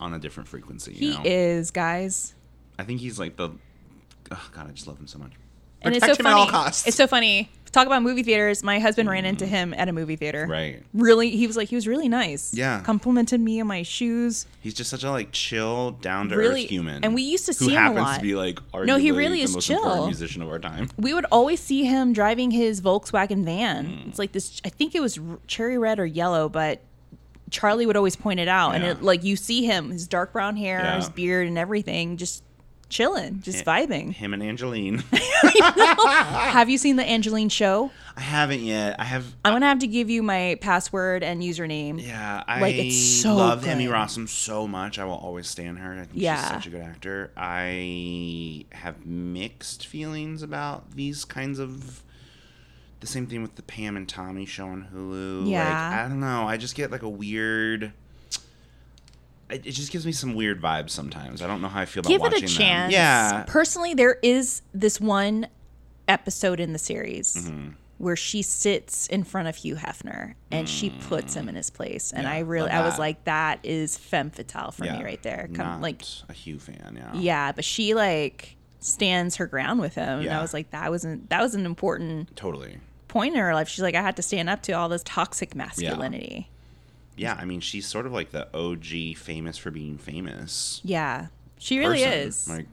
on 0.00 0.12
a 0.12 0.18
different 0.18 0.48
frequency. 0.48 0.92
You 0.92 0.98
he 0.98 1.14
know? 1.14 1.22
is, 1.24 1.70
guys. 1.70 2.34
I 2.78 2.82
think 2.84 3.00
he's 3.00 3.18
like 3.18 3.36
the. 3.36 3.50
Oh 4.30 4.50
God, 4.52 4.68
I 4.68 4.72
just 4.72 4.86
love 4.88 4.98
him 4.98 5.06
so 5.06 5.18
much. 5.18 5.32
And 5.84 5.94
it's 5.96 6.06
so 6.06 6.14
funny. 6.14 6.30
all 6.40 6.46
costs. 6.48 6.86
It's 6.86 6.96
so 6.96 7.06
funny. 7.06 7.50
Talk 7.72 7.86
about 7.88 8.02
movie 8.04 8.22
theaters. 8.22 8.62
My 8.62 8.78
husband 8.78 9.08
ran 9.08 9.24
into 9.24 9.46
him 9.46 9.74
at 9.74 9.88
a 9.88 9.92
movie 9.92 10.14
theater. 10.14 10.46
Right. 10.48 10.80
Really, 10.92 11.30
he 11.30 11.48
was 11.48 11.56
like, 11.56 11.68
he 11.70 11.74
was 11.74 11.88
really 11.88 12.08
nice. 12.08 12.54
Yeah. 12.54 12.80
Complimented 12.82 13.40
me 13.40 13.60
on 13.60 13.66
my 13.66 13.82
shoes. 13.82 14.46
He's 14.60 14.74
just 14.74 14.90
such 14.90 15.02
a 15.02 15.10
like 15.10 15.32
chill, 15.32 15.90
down 15.90 16.28
to 16.28 16.36
Really- 16.36 16.62
earth 16.64 16.70
human. 16.70 17.02
and 17.02 17.16
we 17.16 17.22
used 17.22 17.46
to 17.46 17.52
who 17.52 17.64
see 17.64 17.72
him 17.72 17.78
a 17.78 17.80
happens 17.80 17.98
lot. 17.98 18.16
to 18.18 18.22
be 18.22 18.36
like 18.36 18.60
No, 18.84 18.96
he 18.96 19.10
really 19.10 19.38
the 19.38 19.42
is 19.42 19.54
most 19.54 19.66
chill. 19.66 19.78
important 19.78 20.06
musician 20.06 20.40
of 20.42 20.50
our 20.50 20.60
time. 20.60 20.88
We 20.96 21.14
would 21.14 21.26
always 21.32 21.58
see 21.58 21.82
him 21.82 22.12
driving 22.12 22.52
his 22.52 22.80
Volkswagen 22.80 23.44
van. 23.44 23.86
Hmm. 23.86 24.08
It's 24.08 24.20
like 24.20 24.30
this. 24.30 24.60
I 24.64 24.68
think 24.68 24.94
it 24.94 25.00
was 25.00 25.18
r- 25.18 25.40
cherry 25.48 25.76
red 25.76 25.98
or 25.98 26.06
yellow, 26.06 26.48
but 26.48 26.80
Charlie 27.50 27.86
would 27.86 27.96
always 27.96 28.14
point 28.14 28.38
it 28.38 28.46
out. 28.46 28.76
And 28.76 28.84
Yeah. 28.84 28.90
it, 28.92 29.02
like 29.02 29.24
you 29.24 29.34
see 29.34 29.64
him, 29.64 29.90
his 29.90 30.06
dark 30.06 30.32
brown 30.32 30.56
hair, 30.56 30.78
Yeah. 30.78 30.94
his 30.96 31.08
beard, 31.08 31.48
and 31.48 31.58
everything, 31.58 32.18
just 32.18 32.43
chilling, 32.88 33.40
just 33.42 33.64
vibing. 33.64 34.12
Him 34.12 34.34
and 34.34 34.42
Angelyne. 34.42 34.98
Have 35.62 36.68
you 36.70 36.78
seen 36.78 36.96
the 36.96 37.04
Angelyne 37.04 37.48
show? 37.48 37.90
I 38.16 38.20
haven't 38.20 38.60
yet. 38.60 38.98
I 39.00 39.04
have. 39.04 39.24
I'm 39.44 39.52
gonna 39.54 39.66
have 39.66 39.80
to 39.80 39.86
give 39.86 40.08
you 40.10 40.22
my 40.22 40.56
password 40.60 41.22
and 41.22 41.42
username. 41.42 42.00
Yeah, 42.04 42.44
I 42.46 42.60
Like, 42.60 42.76
it's 42.76 42.96
so 42.96 43.34
love 43.34 43.66
Emmy. 43.66 43.86
Rossum 43.86 44.28
so 44.28 44.66
much. 44.68 44.98
I 44.98 45.04
will 45.04 45.14
always 45.14 45.48
stand 45.48 45.78
her. 45.78 45.92
I 45.94 45.96
think 46.04 46.10
Yeah. 46.14 46.40
she's 46.40 46.48
such 46.50 46.66
a 46.66 46.70
good 46.70 46.82
actor. 46.82 47.32
I 47.36 48.66
have 48.72 49.04
mixed 49.04 49.86
feelings 49.86 50.42
about 50.42 50.92
these 50.92 51.24
kinds 51.24 51.58
of. 51.58 52.02
The 53.00 53.06
same 53.08 53.26
thing 53.26 53.42
with 53.42 53.56
the 53.56 53.62
Pam 53.62 53.98
and 53.98 54.08
Tommy 54.08 54.46
show 54.46 54.66
on 54.66 54.88
Hulu. 54.94 55.50
Yeah. 55.50 55.64
Like, 55.64 55.98
I 56.06 56.08
don't 56.08 56.20
know. 56.20 56.48
I 56.48 56.56
just 56.56 56.74
get 56.74 56.90
like 56.90 57.02
a 57.02 57.08
weird. 57.08 57.92
It 59.54 59.66
it 59.66 59.72
just 59.72 59.90
gives 59.92 60.04
me 60.06 60.12
some 60.12 60.34
weird 60.34 60.60
vibes 60.60 60.90
sometimes. 60.90 61.40
I 61.42 61.46
don't 61.46 61.62
know 61.62 61.68
how 61.68 61.80
I 61.80 61.84
feel 61.86 62.00
about 62.00 62.08
Give 62.10 62.20
it 62.20 62.24
watching 62.24 62.44
a 62.44 62.46
them. 62.46 62.48
chance. 62.56 62.92
Yeah. 62.92 63.44
Personally, 63.46 63.94
there 63.94 64.18
is 64.22 64.62
this 64.74 65.00
one 65.00 65.46
episode 66.08 66.60
in 66.60 66.72
the 66.72 66.78
series 66.78 67.34
Mm-hmm. 67.36 67.68
where 67.98 68.16
she 68.16 68.42
sits 68.42 69.06
in 69.06 69.24
front 69.24 69.48
of 69.48 69.56
Hugh 69.56 69.76
Hefner 69.76 70.34
and 70.50 70.68
she 70.68 70.90
puts 70.90 71.34
him 71.34 71.48
in 71.48 71.54
his 71.54 71.70
place. 71.70 72.12
And 72.12 72.26
Mm. 72.26 72.30
Yeah, 72.30 72.34
I 72.36 72.38
really, 72.40 72.70
I 72.70 72.84
was 72.84 72.98
like, 72.98 73.24
that 73.24 73.60
is 73.62 73.96
femme 73.96 74.30
fatale 74.30 74.72
for 74.72 74.84
yeah. 74.84 74.98
me 74.98 75.04
right 75.04 75.22
there. 75.22 75.48
Come, 75.54 75.66
Not 75.66 75.80
like, 75.80 76.02
a 76.28 76.32
Hugh 76.34 76.58
fan. 76.58 76.96
Yeah. 76.98 77.14
yeah, 77.14 77.52
but 77.52 77.64
she 77.64 77.94
like 77.94 78.56
stands 78.80 79.36
her 79.36 79.46
ground 79.46 79.80
with 79.80 79.94
him. 79.94 80.20
And 80.20 80.30
I 80.30 80.42
was 80.42 80.52
like, 80.52 80.70
that 80.72 80.90
wasn't, 80.90 81.30
that 81.30 81.40
was 81.40 81.54
an 81.54 81.64
important 81.64 82.36
Totally. 82.36 82.78
point 83.08 83.34
in 83.34 83.40
her 83.40 83.54
life. 83.54 83.68
She's 83.68 83.80
like, 83.82 83.94
I 83.94 84.02
had 84.02 84.16
to 84.16 84.22
stand 84.22 84.50
up 84.50 84.60
to 84.64 84.72
all 84.72 84.88
this 84.90 85.02
toxic 85.04 85.54
masculinity. 85.54 86.50
Yeah, 87.16 87.36
I 87.38 87.44
mean, 87.44 87.60
she's 87.60 87.86
sort 87.86 88.06
of 88.06 88.12
like 88.12 88.30
the 88.30 88.48
OG 88.56 89.16
famous 89.16 89.56
for 89.58 89.70
being 89.70 89.98
famous. 89.98 90.80
Yeah. 90.84 91.28
She 91.58 91.78
really 91.78 92.02
person. 92.04 92.12
is. 92.28 92.48
Like, 92.48 92.66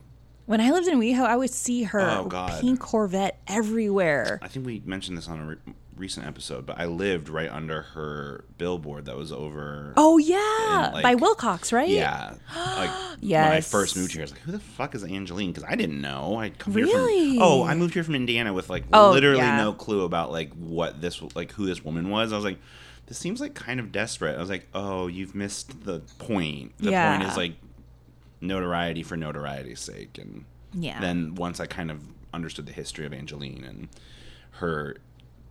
when 0.48 0.60
I 0.60 0.72
lived 0.72 0.88
in 0.88 1.00
WeHo, 1.00 1.22
I 1.26 1.36
would 1.36 1.52
see 1.52 1.84
her 1.84 2.02
Oh, 2.02 2.26
God. 2.26 2.60
pink 2.60 2.80
Corvette 2.80 3.40
everywhere. 3.48 4.40
I 4.42 4.48
think 4.48 4.66
we 4.66 4.82
mentioned 4.86 5.18
this 5.18 5.28
on 5.28 5.40
a 5.40 5.46
re- 5.46 5.74
recent 6.02 6.26
episode, 6.26 6.66
but 6.66 6.78
I 6.78 6.86
lived 6.86 7.30
right 7.30 7.50
under 7.50 7.82
her 7.84 8.44
billboard 8.58 9.06
that 9.06 9.16
was 9.16 9.32
over. 9.32 9.94
Oh 9.96 10.18
yeah, 10.18 10.90
like- 10.94 11.04
by 11.04 11.16
Wilcox, 11.16 11.72
right? 11.72 11.88
Yeah, 11.88 12.34
like 12.56 12.90
when 13.22 13.34
I 13.42 13.62
first 13.62 13.96
moved 13.96 14.12
here, 14.12 14.22
I 14.22 14.24
was 14.24 14.32
like, 14.32 14.42
"Who 14.42 14.52
the 14.52 14.60
fuck 14.60 14.96
is 14.96 15.04
Angelyne?" 15.04 15.52
Because 15.54 15.64
I 15.70 15.76
didn't 15.76 16.02
know. 16.02 16.36
I 16.38 16.50
come 16.50 16.74
Really? 16.74 17.30
here 17.30 17.40
from. 17.40 17.44
Oh, 17.44 17.64
I 17.64 17.76
moved 17.76 17.94
here 17.94 18.04
from 18.04 18.16
Indiana 18.16 18.52
with 18.52 18.70
like 18.70 18.84
Oh, 18.92 19.12
literally 19.12 19.38
yeah. 19.38 19.56
no 19.58 19.72
clue 19.74 20.04
about 20.04 20.32
like 20.32 20.52
what 20.56 21.00
this 21.00 21.22
like 21.36 21.52
who 21.54 21.66
this 21.66 21.86
woman 21.86 22.10
was. 22.10 22.34
I 22.34 22.36
was 22.36 22.44
like, 22.46 22.58
this 23.06 23.18
seems 23.18 23.40
like 23.40 23.54
kind 23.54 23.80
of 23.80 23.92
desperate. 23.92 24.36
I 24.36 24.40
was 24.40 24.50
like, 24.50 24.68
oh, 24.74 25.08
you've 25.08 25.36
missed 25.36 25.86
the 25.86 26.00
point. 26.18 26.74
The 26.80 26.92
point 26.92 27.24
is 27.24 27.38
like 27.38 27.54
notoriety 28.42 29.04
for 29.04 29.16
notoriety's 29.18 29.80
sake, 29.80 30.18
and 30.18 30.46
Yeah. 30.74 31.00
then 31.00 31.36
once 31.36 31.60
I 31.60 31.66
kind 31.68 31.92
of 31.92 32.02
understood 32.34 32.66
the 32.66 32.72
history 32.74 33.06
of 33.06 33.14
Angelyne 33.14 33.64
and 33.68 33.88
her 34.52 34.98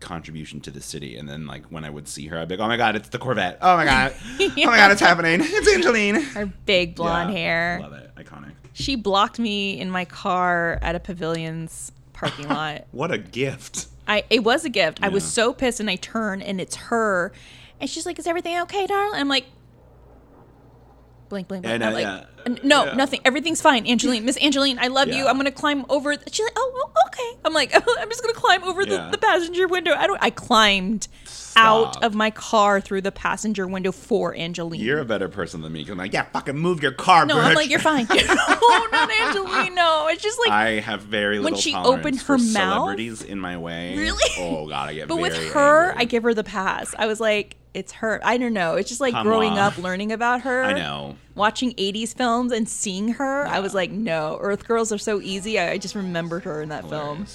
contribution 0.01 0.59
to 0.61 0.71
the 0.71 0.81
city 0.81 1.15
and 1.15 1.29
then 1.29 1.45
like 1.47 1.63
when 1.67 1.85
I 1.85 1.89
would 1.89 2.07
see 2.07 2.27
her 2.27 2.39
I'd 2.39 2.47
be 2.47 2.57
like 2.57 2.65
oh 2.65 2.67
my 2.67 2.77
god 2.77 2.95
it's 2.95 3.09
the 3.09 3.19
Corvette 3.19 3.57
oh 3.61 3.77
my 3.77 3.85
god 3.85 4.13
oh 4.39 4.51
my 4.65 4.75
god 4.77 4.91
it's 4.91 4.99
happening 5.01 5.39
it's 5.41 5.67
Angelyne 5.73 6.15
Her 6.21 6.47
big 6.65 6.95
blonde 6.95 7.31
Yeah. 7.31 7.37
hair. 7.39 7.79
love 7.81 7.93
it 7.93 8.11
iconic 8.15 8.51
She 8.73 8.95
blocked 8.95 9.39
me 9.39 9.79
in 9.79 9.89
my 9.91 10.05
car 10.05 10.79
at 10.81 10.95
a 10.95 10.99
pavilion's 10.99 11.91
parking 12.13 12.47
lot. 12.49 12.85
what 12.91 13.11
a 13.11 13.17
gift 13.17 13.87
I 14.07 14.23
it 14.29 14.43
was 14.43 14.65
a 14.65 14.69
gift. 14.69 14.99
I 15.03 15.09
was 15.09 15.23
so 15.23 15.53
pissed, 15.53 15.79
and 15.79 15.89
I 15.89 15.95
turn 15.95 16.41
and 16.41 16.59
it's 16.59 16.75
her, 16.75 17.31
and 17.79 17.87
she's 17.89 18.05
like, 18.05 18.17
"Is 18.19 18.25
everything 18.27 18.59
okay, 18.61 18.85
darling?" 18.87 19.19
I'm 19.21 19.29
like, 19.29 19.45
blink, 21.31 21.47
blink, 21.47 21.63
blink. 21.63 21.73
I 21.73 21.77
know, 21.77 21.87
I'm 21.87 21.93
uh, 21.93 21.95
like, 21.95 22.27
yeah. 22.45 22.55
No, 22.63 22.85
Yeah. 22.85 22.93
nothing. 22.93 23.21
Everything's 23.25 23.61
fine, 23.61 23.85
Angelyne. 23.87 24.23
Miss 24.23 24.37
Angelyne, 24.37 24.77
I 24.79 24.87
love 24.87 25.07
you. 25.07 25.25
I'm 25.27 25.37
gonna 25.37 25.51
climb 25.51 25.85
over. 25.89 26.13
She's 26.31 26.45
like, 26.45 26.53
"Oh, 26.55 26.91
oh, 26.95 27.07
okay." 27.07 27.39
I'm 27.45 27.53
like, 27.53 27.73
"I'm 27.75 28.09
just 28.09 28.21
gonna 28.21 28.33
climb 28.33 28.63
over 28.63 28.85
the, 28.85 29.09
the 29.11 29.17
passenger 29.17 29.67
window." 29.67 29.93
I 29.93 30.05
don't. 30.07 30.21
I 30.21 30.29
climbed 30.29 31.07
out 31.55 32.03
of 32.03 32.13
my 32.15 32.31
car 32.31 32.79
through 32.81 33.01
the 33.01 33.11
passenger 33.11 33.67
window 33.67 33.91
for 33.91 34.35
Angelina. 34.35 34.83
you're 34.83 34.99
a 34.99 35.05
better 35.05 35.27
person 35.29 35.61
than 35.61 35.71
me 35.73 35.85
I'm 35.89 35.97
like 35.97 36.13
yeah 36.13 36.23
fucking 36.23 36.57
move 36.57 36.81
your 36.81 36.91
car 36.91 37.25
no, 37.25 37.35
bitch. 37.35 37.43
I'm 37.43 37.55
like, 37.55 37.69
"You're 37.69 37.79
fine." 37.79 38.05
no, 38.09 38.17
not 38.91 39.11
Angelyne. 39.21 39.73
No, 39.75 40.07
it's 40.09 40.21
just 40.23 40.39
like. 40.39 40.51
I 40.51 40.69
have 40.79 41.01
very 41.01 41.37
little 41.39 41.51
when 41.53 41.59
she 41.61 41.71
tolerance 41.71 41.99
opened 41.99 42.21
for 42.21 42.33
her 42.33 42.43
mouth- 42.43 42.73
celebrities 42.75 43.21
in 43.21 43.39
my 43.39 43.57
way 43.57 43.97
Really? 43.97 44.31
oh 44.39 44.67
god 44.67 44.89
I 44.89 44.93
get 44.93 45.07
But 45.07 45.17
with 45.17 45.35
her, 45.53 45.89
angry. 45.89 46.01
I 46.01 46.05
give 46.05 46.23
her 46.23 46.33
the 46.33 46.43
pass. 46.43 46.93
I 46.97 47.07
was 47.07 47.19
like, 47.19 47.55
it's 47.73 47.93
her. 47.93 48.19
I 48.23 48.37
don't 48.37 48.53
know. 48.53 48.75
It's 48.75 48.89
just 48.89 48.99
like 49.01 49.13
Come 49.13 49.25
growing 49.25 49.53
on. 49.53 49.57
up, 49.59 49.77
learning 49.77 50.11
about 50.11 50.41
her. 50.41 50.63
I 50.63 50.73
know 50.73 51.15
Watching 51.35 51.71
80s 51.75 52.13
films 52.15 52.51
and 52.51 52.67
seeing 52.67 53.09
her, 53.13 53.47
I 53.47 53.61
was 53.61 53.73
like, 53.73 53.89
no, 53.91 54.37
Earth 54.41 54.67
Girls 54.67 54.91
are 54.91 54.97
so 54.97 55.21
easy. 55.21 55.57
I 55.57 55.71
I 55.71 55.77
just 55.77 55.95
remembered 55.95 56.43
her 56.43 56.61
in 56.61 56.69
that 56.69 56.87
film. 56.89 57.25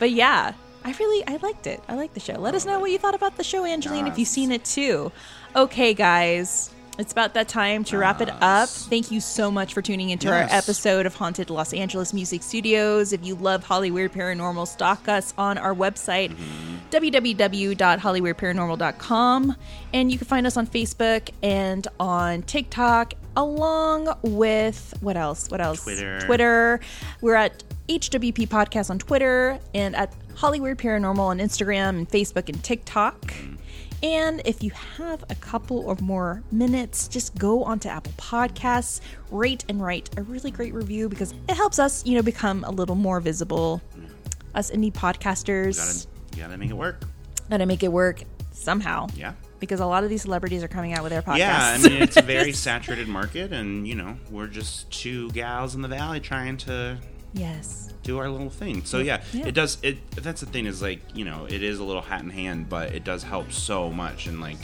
But 0.00 0.10
yeah, 0.10 0.54
I 0.84 0.94
really, 0.98 1.26
I 1.26 1.36
liked 1.42 1.66
it. 1.66 1.82
I 1.88 1.94
liked 1.94 2.14
the 2.14 2.20
show. 2.20 2.34
Let 2.34 2.54
us 2.54 2.64
know 2.64 2.80
what 2.80 2.90
you 2.90 2.98
thought 2.98 3.14
about 3.14 3.36
the 3.36 3.44
show, 3.44 3.64
Angelyne, 3.64 4.06
if 4.06 4.18
you've 4.18 4.28
seen 4.28 4.52
it 4.52 4.64
too. 4.64 5.12
Okay, 5.54 5.94
guys. 5.94 6.70
It's 6.98 7.12
about 7.12 7.34
that 7.34 7.48
time 7.48 7.84
to 7.84 7.98
wrap 7.98 8.20
it 8.20 8.28
up. 8.40 8.68
Thank 8.68 9.12
you 9.12 9.20
so 9.20 9.52
much 9.52 9.72
for 9.72 9.80
tuning 9.80 10.10
into 10.10 10.26
Yes. 10.26 10.50
our 10.50 10.58
episode 10.58 11.06
of 11.06 11.14
Haunted 11.14 11.48
Los 11.48 11.72
Angeles 11.72 12.12
Music 12.12 12.42
Studios. 12.42 13.12
If 13.12 13.24
you 13.24 13.36
love 13.36 13.62
Hollywood 13.62 13.94
Weird 13.94 14.12
Paranormal, 14.12 14.66
stalk 14.66 15.06
us 15.06 15.32
on 15.38 15.58
our 15.58 15.72
website, 15.72 16.32
mm-hmm. 16.32 16.76
www.hollyweirdparanormal.com. 16.90 19.56
And 19.94 20.10
you 20.10 20.18
can 20.18 20.26
find 20.26 20.44
us 20.44 20.56
on 20.56 20.66
Facebook 20.66 21.30
and 21.40 21.86
on 22.00 22.42
TikTok, 22.42 23.14
along 23.36 24.12
with 24.22 24.92
what 25.00 25.16
else? 25.16 25.48
What 25.50 25.60
else? 25.60 25.84
Twitter. 25.84 26.20
Twitter. 26.22 26.80
We're 27.20 27.36
at 27.36 27.62
HWP 27.88 28.48
Podcast 28.48 28.90
on 28.90 28.98
Twitter 28.98 29.60
and 29.72 29.94
at 29.94 30.12
Hollyweird 30.38 30.76
Paranormal 30.76 31.18
on 31.18 31.38
Instagram 31.38 31.90
and 31.90 32.08
Facebook 32.08 32.48
and 32.48 32.62
TikTok. 32.62 33.20
Mm. 33.20 33.58
And 34.04 34.42
if 34.44 34.62
you 34.62 34.70
have 34.70 35.24
a 35.28 35.34
couple 35.34 35.80
or 35.80 35.96
more 36.00 36.44
minutes, 36.52 37.08
just 37.08 37.36
go 37.36 37.64
onto 37.64 37.88
Apple 37.88 38.12
Podcasts, 38.16 39.00
rate 39.32 39.64
and 39.68 39.82
write 39.82 40.16
a 40.16 40.22
really 40.22 40.52
great 40.52 40.72
review 40.72 41.08
because 41.08 41.34
it 41.48 41.56
helps 41.56 41.80
us, 41.80 42.06
you 42.06 42.14
know, 42.14 42.22
become 42.22 42.62
a 42.62 42.70
little 42.70 42.94
more 42.94 43.18
visible. 43.18 43.82
Mm. 43.98 44.10
Us 44.54 44.70
indie 44.70 44.92
podcasters 44.92 45.76
gotta 45.76 46.36
you 46.36 46.42
gotta 46.42 46.56
make 46.58 46.70
it 46.70 46.74
work 46.76 47.02
gotta 47.50 47.66
make 47.66 47.82
it 47.82 47.92
work 47.92 48.22
somehow. 48.52 49.08
yeah 49.14 49.32
Because 49.58 49.80
a 49.80 49.86
lot 49.86 50.04
of 50.04 50.10
these 50.10 50.22
celebrities 50.22 50.62
are 50.62 50.68
coming 50.68 50.92
out 50.92 51.02
with 51.02 51.10
their 51.10 51.22
podcasts. 51.22 51.38
Yeah, 51.38 51.76
I 51.76 51.88
mean 51.88 52.02
it's 52.02 52.16
a 52.16 52.22
very 52.22 52.52
saturated 52.66 53.08
market, 53.08 53.52
and 53.52 53.86
you 53.88 53.96
know 53.96 54.16
we're 54.30 54.46
just 54.46 54.90
two 54.92 55.30
gals 55.32 55.74
in 55.74 55.82
the 55.82 55.88
valley 55.88 56.20
trying 56.20 56.56
to 56.58 56.98
yes. 57.32 57.92
do 58.02 58.18
our 58.18 58.28
little 58.30 58.50
thing. 58.50 58.84
So 58.84 58.98
yeah, 58.98 59.22
Yeah. 59.32 59.46
it 59.46 59.52
does. 59.54 59.78
It 59.82 60.10
that's 60.12 60.40
the 60.40 60.46
thing 60.46 60.66
is 60.66 60.80
like 60.82 61.00
you 61.14 61.24
know 61.24 61.46
it 61.46 61.62
is 61.62 61.78
a 61.78 61.84
little 61.84 62.02
hat 62.02 62.22
in 62.22 62.30
hand, 62.30 62.68
but 62.68 62.94
it 62.94 63.04
does 63.04 63.22
help 63.22 63.52
so 63.52 63.90
much. 63.90 64.26
And 64.26 64.40
like 64.40 64.56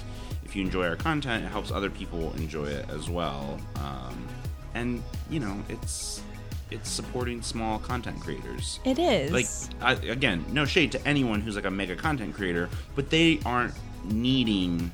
if 0.44 0.54
you 0.56 0.62
enjoy 0.64 0.86
our 0.88 0.96
content, 0.96 1.44
it 1.44 1.48
helps 1.48 1.70
other 1.70 1.90
people 1.90 2.32
enjoy 2.36 2.66
it 2.66 2.88
as 2.90 3.08
well. 3.10 3.58
Um, 3.76 4.26
and 4.74 5.02
you 5.30 5.40
know 5.40 5.62
it's 5.68 6.22
it's 6.70 6.88
supporting 6.88 7.42
small 7.42 7.78
content 7.78 8.18
creators. 8.20 8.80
It 8.84 8.98
is. 8.98 9.30
Like 9.30 9.46
I, 9.80 9.92
again, 10.10 10.44
no 10.50 10.64
shade 10.64 10.90
to 10.92 11.06
anyone 11.06 11.40
who's 11.40 11.54
like 11.56 11.66
a 11.66 11.70
mega 11.70 11.94
content 11.96 12.34
creator, 12.34 12.68
but 12.96 13.10
they 13.10 13.38
aren't 13.44 13.74
needing 14.04 14.90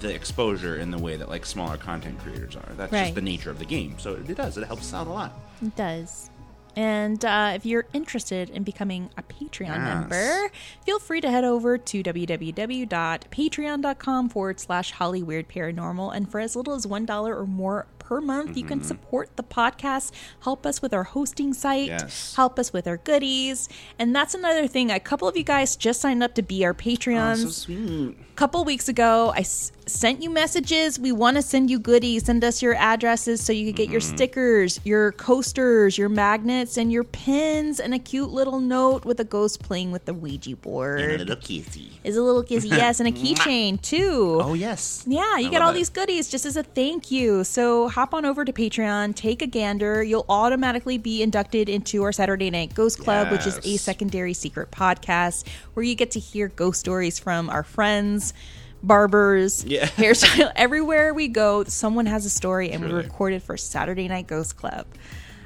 the 0.00 0.14
exposure 0.14 0.76
in 0.76 0.90
the 0.90 0.98
way 0.98 1.16
that 1.16 1.28
like 1.30 1.46
smaller 1.46 1.78
content 1.78 2.18
creators 2.18 2.54
are. 2.54 2.68
That's 2.76 2.92
Right. 2.92 3.04
just 3.04 3.14
the 3.14 3.22
nature 3.22 3.50
of 3.50 3.58
the 3.58 3.64
game. 3.64 3.98
So 3.98 4.12
it 4.14 4.36
does. 4.36 4.58
It 4.58 4.66
helps 4.66 4.92
out 4.92 5.06
a 5.06 5.10
lot. 5.10 5.32
It 5.62 5.74
does. 5.74 6.28
And 6.76 7.24
uh, 7.24 7.52
if 7.54 7.64
you're 7.64 7.86
interested 7.94 8.50
in 8.50 8.62
becoming 8.62 9.08
a 9.16 9.22
Patreon 9.22 9.68
Yes. 9.68 10.10
member, 10.10 10.50
feel 10.84 10.98
free 10.98 11.22
to 11.22 11.30
head 11.30 11.44
over 11.44 11.78
to 11.78 12.02
www.patreon.com 12.02 14.28
forward 14.28 14.60
slash 14.60 14.92
Hollyweird 14.94 15.46
Paranormal. 15.46 16.14
And 16.14 16.30
for 16.30 16.40
as 16.40 16.54
little 16.54 16.74
as 16.74 16.84
$1 16.86 17.26
or 17.28 17.46
more 17.46 17.86
per 17.98 18.20
month, 18.20 18.56
you 18.56 18.64
Mm-hmm. 18.64 18.68
can 18.68 18.82
support 18.84 19.36
the 19.36 19.42
podcast, 19.42 20.12
help 20.40 20.66
us 20.66 20.82
with 20.82 20.92
our 20.92 21.04
hosting 21.04 21.54
site, 21.54 21.88
Yes. 21.88 22.34
help 22.36 22.58
us 22.58 22.72
with 22.72 22.86
our 22.86 22.98
goodies. 22.98 23.68
And 23.98 24.14
that's 24.14 24.34
another 24.34 24.66
thing. 24.68 24.90
A 24.90 25.00
couple 25.00 25.26
of 25.28 25.36
you 25.36 25.44
guys 25.44 25.76
just 25.76 26.00
signed 26.02 26.22
up 26.22 26.34
to 26.34 26.42
be 26.42 26.64
our 26.64 26.72
Oh, 26.72 26.74
Patreons 26.74 27.42
so 27.44 27.48
sweet. 27.48 28.16
Couple 28.36 28.62
weeks 28.64 28.88
ago 28.88 29.32
i 29.34 29.40
s- 29.40 29.72
sent 29.86 30.22
you 30.22 30.28
messages 30.28 30.98
we 30.98 31.10
want 31.12 31.36
to 31.36 31.42
send 31.42 31.70
you 31.70 31.78
goodies 31.78 32.24
send 32.24 32.42
us 32.44 32.60
your 32.60 32.74
addresses 32.74 33.40
so 33.42 33.52
you 33.52 33.64
can 33.66 33.74
get 33.74 33.88
your 33.90 34.00
Mm-hmm. 34.00 34.16
stickers 34.16 34.80
your 34.84 35.12
coasters 35.12 35.96
your 35.96 36.08
magnets 36.10 36.76
and 36.76 36.92
your 36.92 37.04
pins 37.04 37.80
and 37.80 37.94
a 37.94 37.98
cute 37.98 38.30
little 38.30 38.60
note 38.60 39.04
with 39.04 39.18
a 39.20 39.24
ghost 39.24 39.62
playing 39.62 39.92
with 39.92 40.04
the 40.04 40.12
ouija 40.12 40.54
board 40.56 41.00
And 41.00 41.12
a 41.12 41.18
little 41.18 41.36
kissy. 41.36 41.88
is 42.04 42.16
a 42.16 42.22
little 42.22 42.42
kissy 42.44 42.68
yes 42.82 43.00
and 43.00 43.08
a 43.08 43.12
keychain 43.12 43.80
too 43.80 44.38
Oh 44.42 44.54
yes. 44.54 45.04
yeah, 45.06 45.38
you 45.38 45.46
I 45.48 45.50
get 45.50 45.62
all 45.62 45.70
it. 45.70 45.74
these 45.74 45.88
goodies 45.88 46.28
just 46.28 46.44
as 46.46 46.56
a 46.56 46.62
thank 46.62 47.10
you. 47.10 47.42
So 47.44 47.88
hop 47.88 48.12
on 48.12 48.24
over 48.26 48.44
to 48.44 48.52
Patreon, 48.52 49.14
take 49.14 49.40
a 49.40 49.46
gander. 49.46 50.02
You'll 50.02 50.26
automatically 50.28 50.98
be 50.98 51.22
inducted 51.22 51.68
into 51.68 52.02
our 52.02 52.12
Saturday 52.12 52.50
Night 52.50 52.74
Ghost 52.74 52.98
Club, 52.98 53.30
which 53.32 53.46
is 53.46 53.58
a 53.64 53.76
secondary 53.78 54.34
secret 54.34 54.70
podcast 54.70 55.46
where 55.74 55.84
you 55.84 55.94
get 55.94 56.10
to 56.12 56.20
hear 56.20 56.48
ghost 56.48 56.80
stories 56.80 57.18
from 57.18 57.48
our 57.50 57.62
friends, 57.62 58.25
barbers, 58.82 59.64
Yeah. 59.64 59.86
hairstyle. 59.86 60.52
Everywhere 60.56 61.12
we 61.14 61.28
go, 61.28 61.64
someone 61.64 62.06
has 62.06 62.24
a 62.26 62.30
story, 62.30 62.70
and 62.70 62.82
we 62.82 62.88
Truly. 62.90 63.04
record 63.04 63.32
it 63.32 63.42
for 63.42 63.56
Saturday 63.56 64.08
Night 64.08 64.26
Ghost 64.26 64.56
Club. 64.56 64.86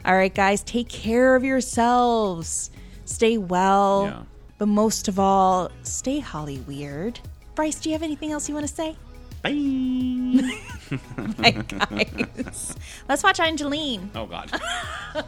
All 0.05 0.15
right, 0.15 0.35
guys, 0.35 0.63
take 0.63 0.89
care 0.89 1.37
of 1.37 1.45
yourselves. 1.45 2.71
Stay 3.05 3.39
well. 3.39 4.05
Yeah. 4.07 4.23
But 4.59 4.67
most 4.69 5.09
of 5.09 5.19
all, 5.19 5.71
stay 5.83 6.21
Hollyweird. 6.21 7.17
Bryce, 7.55 7.81
do 7.81 7.89
you 7.89 7.95
have 7.95 8.03
anything 8.03 8.31
else 8.33 8.49
you 8.49 8.55
want 8.55 8.67
to 8.69 8.75
say? 8.75 8.97
Bye. 9.43 9.53
Bye, 11.39 11.51
guys. 11.53 12.77
Let's 13.09 13.23
watch 13.23 13.41
Angelyne. 13.41 14.11
oh 14.15 14.27
God. 14.27 14.51